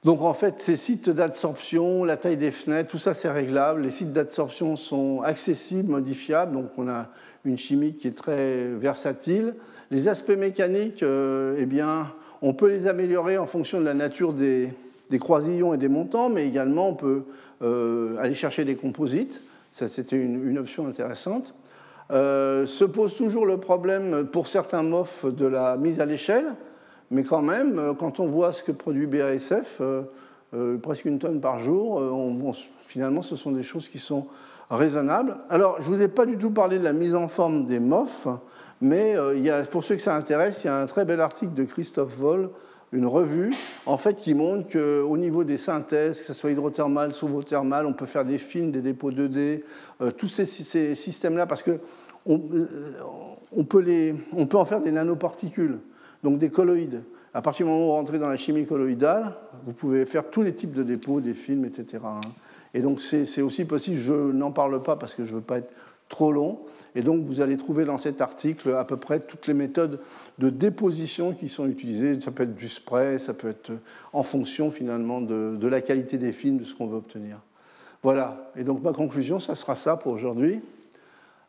Donc 0.02 0.22
en 0.22 0.32
fait, 0.32 0.62
ces 0.62 0.76
sites 0.76 1.10
d'absorption, 1.10 2.04
la 2.04 2.16
taille 2.16 2.38
des 2.38 2.52
fenêtres, 2.52 2.90
tout 2.90 2.98
ça 2.98 3.12
c'est 3.12 3.30
réglable. 3.30 3.82
Les 3.82 3.90
sites 3.90 4.12
d'absorption 4.12 4.74
sont 4.74 5.20
accessibles, 5.22 5.90
modifiables, 5.90 6.52
donc 6.52 6.70
on 6.78 6.88
a 6.88 7.08
une 7.44 7.58
chimie 7.58 7.94
qui 7.94 8.08
est 8.08 8.16
très 8.16 8.64
versatile. 8.64 9.54
Les 9.90 10.08
aspects 10.08 10.30
mécaniques, 10.30 11.02
euh, 11.02 11.56
eh 11.58 11.66
bien, 11.66 12.06
on 12.42 12.54
peut 12.54 12.68
les 12.68 12.86
améliorer 12.86 13.38
en 13.38 13.46
fonction 13.46 13.80
de 13.80 13.84
la 13.84 13.94
nature 13.94 14.32
des, 14.32 14.72
croisillons 15.18 15.74
et 15.74 15.78
des 15.78 15.88
montants, 15.88 16.30
mais 16.30 16.46
également 16.46 16.88
on 16.88 16.94
peut 16.94 17.22
euh, 17.62 18.16
aller 18.18 18.34
chercher 18.34 18.64
des 18.64 18.76
composites. 18.76 19.42
Ça, 19.70 19.88
c'était 19.88 20.16
une, 20.16 20.58
option 20.58 20.86
intéressante. 20.86 21.54
Euh, 22.10 22.66
se 22.66 22.84
pose 22.84 23.16
toujours 23.16 23.46
le 23.46 23.58
problème 23.58 24.26
pour 24.26 24.48
certains 24.48 24.82
MOF 24.82 25.26
de 25.26 25.46
la 25.46 25.76
mise 25.76 26.00
à 26.00 26.06
l'échelle, 26.06 26.46
mais 27.10 27.22
quand 27.22 27.42
même, 27.42 27.78
euh, 27.78 27.94
quand 27.94 28.18
on 28.18 28.26
voit 28.26 28.52
ce 28.52 28.62
que 28.62 28.72
produit 28.72 29.06
BASF, 29.06 29.80
presque 30.82 31.04
une 31.04 31.20
tonne 31.20 31.40
par 31.40 31.60
jour, 31.60 32.02
finalement, 32.86 33.22
ce 33.22 33.36
sont 33.36 33.52
des 33.52 33.62
choses 33.62 33.88
qui 33.88 34.00
sont 34.00 34.26
raisonnables. 34.68 35.36
Alors, 35.48 35.80
je 35.80 35.88
ne 35.88 35.94
vous 35.94 36.02
ai 36.02 36.08
pas 36.08 36.26
du 36.26 36.36
tout 36.38 36.50
parlé 36.50 36.80
de 36.80 36.84
la 36.84 36.92
mise 36.92 37.14
en 37.14 37.28
forme 37.28 37.66
des 37.66 37.78
MOF. 37.78 38.26
Mais 38.80 39.16
euh, 39.16 39.36
il 39.36 39.44
y 39.44 39.50
a, 39.50 39.62
pour 39.62 39.84
ceux 39.84 39.96
que 39.96 40.02
ça 40.02 40.16
intéresse, 40.16 40.64
il 40.64 40.68
y 40.68 40.70
a 40.70 40.78
un 40.78 40.86
très 40.86 41.04
bel 41.04 41.20
article 41.20 41.54
de 41.54 41.64
Christophe 41.64 42.16
Voll, 42.16 42.50
une 42.92 43.06
revue, 43.06 43.54
en 43.86 43.98
fait, 43.98 44.14
qui 44.14 44.34
montre 44.34 44.72
qu'au 44.72 45.16
niveau 45.16 45.44
des 45.44 45.58
synthèses, 45.58 46.20
que 46.20 46.26
ce 46.26 46.32
soit 46.32 46.50
hydrothermal, 46.50 47.12
souvothermal, 47.12 47.86
on 47.86 47.92
peut 47.92 48.06
faire 48.06 48.24
des 48.24 48.38
films, 48.38 48.72
des 48.72 48.80
dépôts 48.80 49.12
2D, 49.12 49.62
euh, 50.00 50.10
tous 50.10 50.28
ces, 50.28 50.44
systèmes-là, 50.94 51.46
parce 51.46 51.64
euh, 51.68 51.78
on 52.26 53.64
peut, 53.64 54.14
on 54.36 54.46
peut 54.46 54.56
en 54.56 54.64
faire 54.64 54.80
des 54.80 54.92
nanoparticules, 54.92 55.78
donc 56.24 56.38
des 56.38 56.50
colloïdes. 56.50 57.02
À 57.32 57.42
partir 57.42 57.64
du 57.64 57.70
moment 57.70 57.84
où 57.84 57.86
vous 57.86 57.92
rentrez 57.92 58.18
dans 58.18 58.28
la 58.28 58.36
chimie 58.36 58.66
colloïdale, 58.66 59.34
vous 59.64 59.72
pouvez 59.72 60.04
faire 60.04 60.28
tous 60.28 60.42
les 60.42 60.52
types 60.52 60.72
de 60.72 60.82
dépôts, 60.82 61.20
des 61.20 61.34
films, 61.34 61.64
etc. 61.64 62.02
Et 62.74 62.80
donc 62.80 63.00
c'est 63.00 63.42
aussi 63.42 63.64
possible, 63.64 63.96
je 63.96 64.14
n'en 64.14 64.50
parle 64.50 64.82
pas 64.82 64.96
parce 64.96 65.14
que 65.14 65.24
je 65.24 65.30
ne 65.30 65.36
veux 65.36 65.44
pas 65.44 65.58
être 65.58 65.72
trop 66.10 66.30
long, 66.32 66.60
et 66.94 67.02
donc, 67.02 67.22
vous 67.22 67.40
allez 67.40 67.56
trouver 67.56 67.84
dans 67.84 67.98
cet 67.98 68.20
article 68.20 68.74
à 68.74 68.84
peu 68.84 68.96
près 68.96 69.20
toutes 69.20 69.46
les 69.46 69.54
méthodes 69.54 70.00
de 70.38 70.50
déposition 70.50 71.32
qui 71.32 71.48
sont 71.48 71.68
utilisées. 71.68 72.20
Ça 72.20 72.32
peut 72.32 72.42
être 72.42 72.54
du 72.54 72.68
spray, 72.68 73.18
ça 73.18 73.32
peut 73.32 73.48
être 73.48 73.72
en 74.12 74.22
fonction 74.22 74.70
finalement 74.70 75.20
de, 75.20 75.66
la 75.66 75.80
qualité 75.80 76.18
des 76.18 76.32
films, 76.32 76.58
de 76.58 76.64
ce 76.64 76.74
qu'on 76.74 76.86
veut 76.86 76.96
obtenir. 76.96 77.38
Voilà. 78.02 78.50
Et 78.56 78.64
donc, 78.64 78.82
ma 78.82 78.92
conclusion, 78.92 79.38
ça 79.38 79.54
sera 79.54 79.76
ça 79.76 79.96
pour 79.96 80.12
aujourd'hui. 80.12 80.60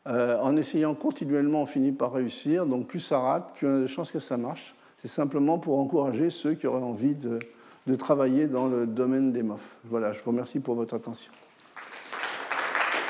Euh, 0.08 0.40
en 0.40 0.58
essayant 0.58 0.94
continuellement, 0.96 1.64
on 1.64 1.66
finit 1.66 1.92
par 1.92 2.14
réussir. 2.14 2.66
Donc, 2.66 2.88
plus 2.88 3.00
ça 3.00 3.20
rate, 3.20 3.54
plus 3.56 3.68
on 3.68 3.78
a 3.78 3.82
de 3.82 3.88
chances 3.88 4.12
que 4.12 4.20
ça 4.20 4.38
marche. 4.38 4.76
C'est 5.02 5.08
simplement 5.08 5.58
pour 5.58 5.80
encourager 5.80 6.30
ceux 6.30 6.54
qui 6.54 6.68
auraient 6.68 6.84
envie 6.84 7.16
de, 7.16 7.40
de 7.88 7.96
travailler 7.96 8.46
dans 8.46 8.68
le 8.68 8.86
domaine 8.86 9.32
des 9.32 9.42
MOF. 9.42 9.78
Voilà, 9.86 10.12
je 10.12 10.20
vous 10.20 10.30
remercie 10.30 10.60
pour 10.60 10.76
votre 10.76 10.94
attention. 10.94 11.32